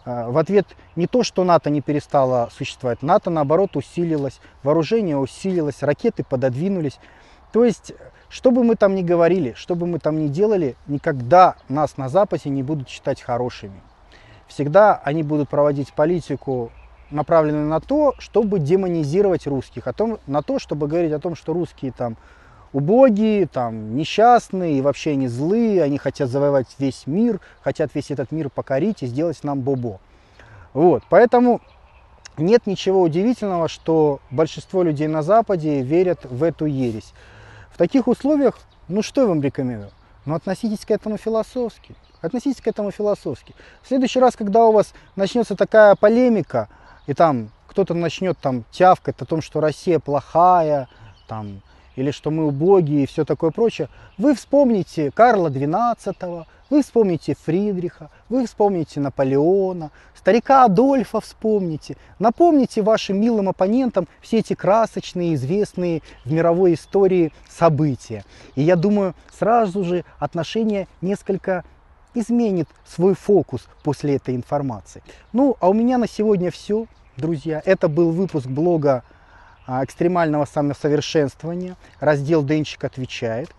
А, 0.06 0.30
в 0.30 0.38
ответ 0.38 0.68
не 0.96 1.08
то, 1.08 1.24
что 1.24 1.44
НАТО 1.44 1.70
не 1.70 1.82
перестало 1.82 2.50
существовать, 2.52 3.02
НАТО 3.02 3.30
наоборот 3.30 3.76
усилилось, 3.76 4.40
вооружение 4.64 5.18
усилилось, 5.18 5.82
ракеты 5.82 6.24
пододвинулись. 6.24 7.00
То 7.52 7.64
есть 7.64 7.94
что 8.34 8.50
бы 8.50 8.64
мы 8.64 8.76
там 8.76 8.96
ни 8.96 9.04
говорили, 9.04 9.54
что 9.56 9.76
бы 9.76 9.86
мы 9.86 10.00
там 10.00 10.18
ни 10.18 10.28
делали, 10.28 10.76
никогда 10.88 11.56
нас 11.70 11.98
на 11.98 12.10
Западе 12.10 12.50
не 12.50 12.64
будут 12.64 12.90
считать 12.90 13.22
хорошими. 13.22 13.80
Всегда 14.48 15.00
они 15.04 15.22
будут 15.22 15.50
проводить 15.50 15.94
политику, 15.94 16.72
направленную 17.12 17.68
на 17.68 17.80
то, 17.80 18.16
чтобы 18.18 18.58
демонизировать 18.58 19.46
русских, 19.46 19.86
о 19.86 19.94
том, 19.94 20.18
на 20.26 20.42
то, 20.42 20.58
чтобы 20.58 20.88
говорить 20.88 21.12
о 21.12 21.20
том, 21.20 21.36
что 21.36 21.54
русские 21.54 21.92
там 21.92 22.18
убогие, 22.74 23.48
там 23.48 23.95
несчастные 23.95 24.78
и 24.78 24.82
вообще 24.82 25.12
они 25.12 25.28
злые, 25.28 25.84
они 25.84 25.98
хотят 25.98 26.30
завоевать 26.30 26.68
весь 26.80 27.04
мир, 27.06 27.40
хотят 27.62 27.94
весь 27.94 28.12
этот 28.12 28.32
мир 28.32 28.50
покорить 28.50 29.04
и 29.04 29.08
сделать 29.08 29.44
нам 29.44 29.62
бобо. 29.62 30.00
Вот, 30.74 31.04
поэтому 31.10 31.62
нет 32.38 32.66
ничего 32.66 33.02
удивительного, 33.02 33.68
что 33.68 34.20
большинство 34.32 34.82
людей 34.82 35.08
на 35.08 35.22
Западе 35.22 35.84
верят 35.84 36.26
в 36.26 36.41
эту 36.44 36.66
ересь. 36.66 37.14
В 37.72 37.78
таких 37.78 38.08
условиях, 38.08 38.60
ну 38.88 39.04
что 39.04 39.22
я 39.22 39.28
вам 39.28 39.41
рекомендую? 39.41 39.91
Ну 40.26 40.36
относитесь 40.36 40.86
к 40.86 40.91
этому 40.91 41.18
философски. 41.18 41.95
Относитесь 42.22 42.62
к 42.62 42.68
этому 42.68 42.91
философски. 42.91 43.54
В 43.82 43.88
следующий 43.88 44.20
раз, 44.20 44.36
когда 44.36 44.66
у 44.66 44.72
вас 44.72 44.94
начнется 45.16 45.56
такая 45.56 45.95
полемика, 45.95 46.70
и 47.06 47.14
там 47.14 47.50
кто-то 47.68 47.94
начнет 47.94 48.38
там 48.40 48.64
тявкать 48.72 49.20
о 49.20 49.26
том, 49.26 49.41
что 49.41 49.60
Россия 49.60 50.00
плохая, 50.00 50.88
там, 51.28 51.62
или 51.95 52.11
что 52.11 52.32
мы 52.32 52.48
убогие 52.48 53.03
и 53.03 53.07
все 53.07 53.26
такое 53.26 53.52
прочее, 53.52 53.90
вы 54.18 54.36
вспомните 54.36 55.11
Карла 55.11 55.49
XII, 55.49 56.45
вы 56.70 56.82
вспомните 56.82 57.36
Фридриха, 57.45 58.10
вы 58.30 58.45
вспомните 58.45 58.99
Наполеона, 58.99 59.91
старика 60.15 60.65
Адольфа 60.65 61.22
вспомните, 61.22 61.98
напомните 62.20 62.82
вашим 62.82 63.20
милым 63.20 63.49
оппонентам 63.49 64.07
все 64.22 64.40
эти 64.40 64.53
красочные, 64.53 65.36
известные 65.36 66.02
в 66.26 66.32
мировой 66.32 66.74
истории 66.74 67.32
события. 67.49 68.24
И 68.56 68.61
я 68.61 68.76
думаю, 68.76 69.14
сразу 69.38 69.84
же 69.84 70.03
отношение 70.20 70.88
несколько 71.02 71.64
изменит 72.15 72.68
свой 72.86 73.15
фокус 73.15 73.68
после 73.84 74.15
этой 74.15 74.36
информации. 74.36 75.03
Ну, 75.32 75.57
а 75.60 75.70
у 75.70 75.74
меня 75.74 75.98
на 75.98 76.07
сегодня 76.07 76.52
все, 76.52 76.86
друзья. 77.18 77.61
Это 77.65 77.88
был 77.88 78.11
выпуск 78.11 78.48
блога 78.48 79.03
экстремального 79.68 80.45
самосовершенствования. 80.45 81.76
Раздел 81.99 82.44
Денчик 82.44 82.84
отвечает. 82.84 83.49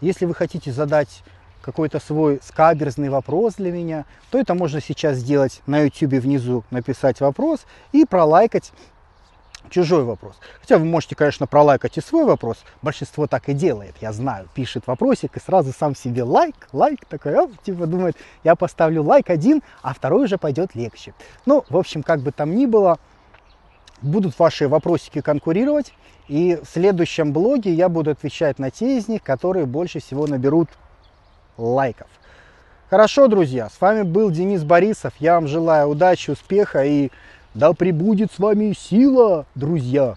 Если 0.00 0.26
вы 0.26 0.34
хотите 0.34 0.72
задать 0.72 1.22
какой-то 1.62 1.98
свой 1.98 2.40
скаберзный 2.42 3.08
вопрос 3.08 3.54
для 3.54 3.72
меня, 3.72 4.04
то 4.30 4.38
это 4.38 4.54
можно 4.54 4.80
сейчас 4.80 5.16
сделать 5.16 5.62
на 5.66 5.80
YouTube 5.80 6.14
внизу, 6.14 6.64
написать 6.70 7.20
вопрос 7.20 7.66
и 7.92 8.04
пролайкать 8.04 8.72
чужой 9.70 10.04
вопрос. 10.04 10.36
Хотя 10.60 10.78
вы 10.78 10.84
можете, 10.84 11.16
конечно, 11.16 11.46
пролайкать 11.46 11.98
и 11.98 12.00
свой 12.00 12.24
вопрос. 12.24 12.58
Большинство 12.82 13.26
так 13.26 13.48
и 13.48 13.52
делает, 13.52 13.94
я 14.00 14.12
знаю. 14.12 14.48
Пишет 14.54 14.86
вопросик 14.86 15.36
и 15.36 15.40
сразу 15.40 15.72
сам 15.72 15.96
себе 15.96 16.22
лайк, 16.22 16.68
лайк 16.72 17.04
такой, 17.06 17.34
оп, 17.36 17.50
типа 17.62 17.86
думает, 17.86 18.16
я 18.44 18.54
поставлю 18.54 19.02
лайк 19.02 19.30
один, 19.30 19.62
а 19.82 19.92
второй 19.92 20.24
уже 20.24 20.38
пойдет 20.38 20.74
легче. 20.74 21.14
Ну, 21.46 21.64
в 21.68 21.76
общем, 21.76 22.02
как 22.02 22.20
бы 22.20 22.32
там 22.32 22.54
ни 22.54 22.66
было, 22.66 22.98
будут 24.02 24.38
ваши 24.38 24.68
вопросики 24.68 25.20
конкурировать. 25.20 25.92
И 26.28 26.58
в 26.62 26.68
следующем 26.68 27.32
блоге 27.32 27.72
я 27.72 27.88
буду 27.88 28.10
отвечать 28.10 28.58
на 28.58 28.70
те 28.70 28.98
из 28.98 29.08
них, 29.08 29.22
которые 29.22 29.66
больше 29.66 30.00
всего 30.00 30.26
наберут 30.26 30.68
лайков. 31.56 32.08
Хорошо, 32.90 33.28
друзья, 33.28 33.68
с 33.68 33.80
вами 33.80 34.02
был 34.02 34.30
Денис 34.30 34.62
Борисов. 34.62 35.12
Я 35.18 35.34
вам 35.34 35.48
желаю 35.48 35.88
удачи, 35.88 36.30
успеха 36.30 36.84
и 36.84 37.10
да 37.54 37.72
пребудет 37.72 38.32
с 38.32 38.38
вами 38.38 38.74
сила, 38.78 39.46
друзья. 39.54 40.16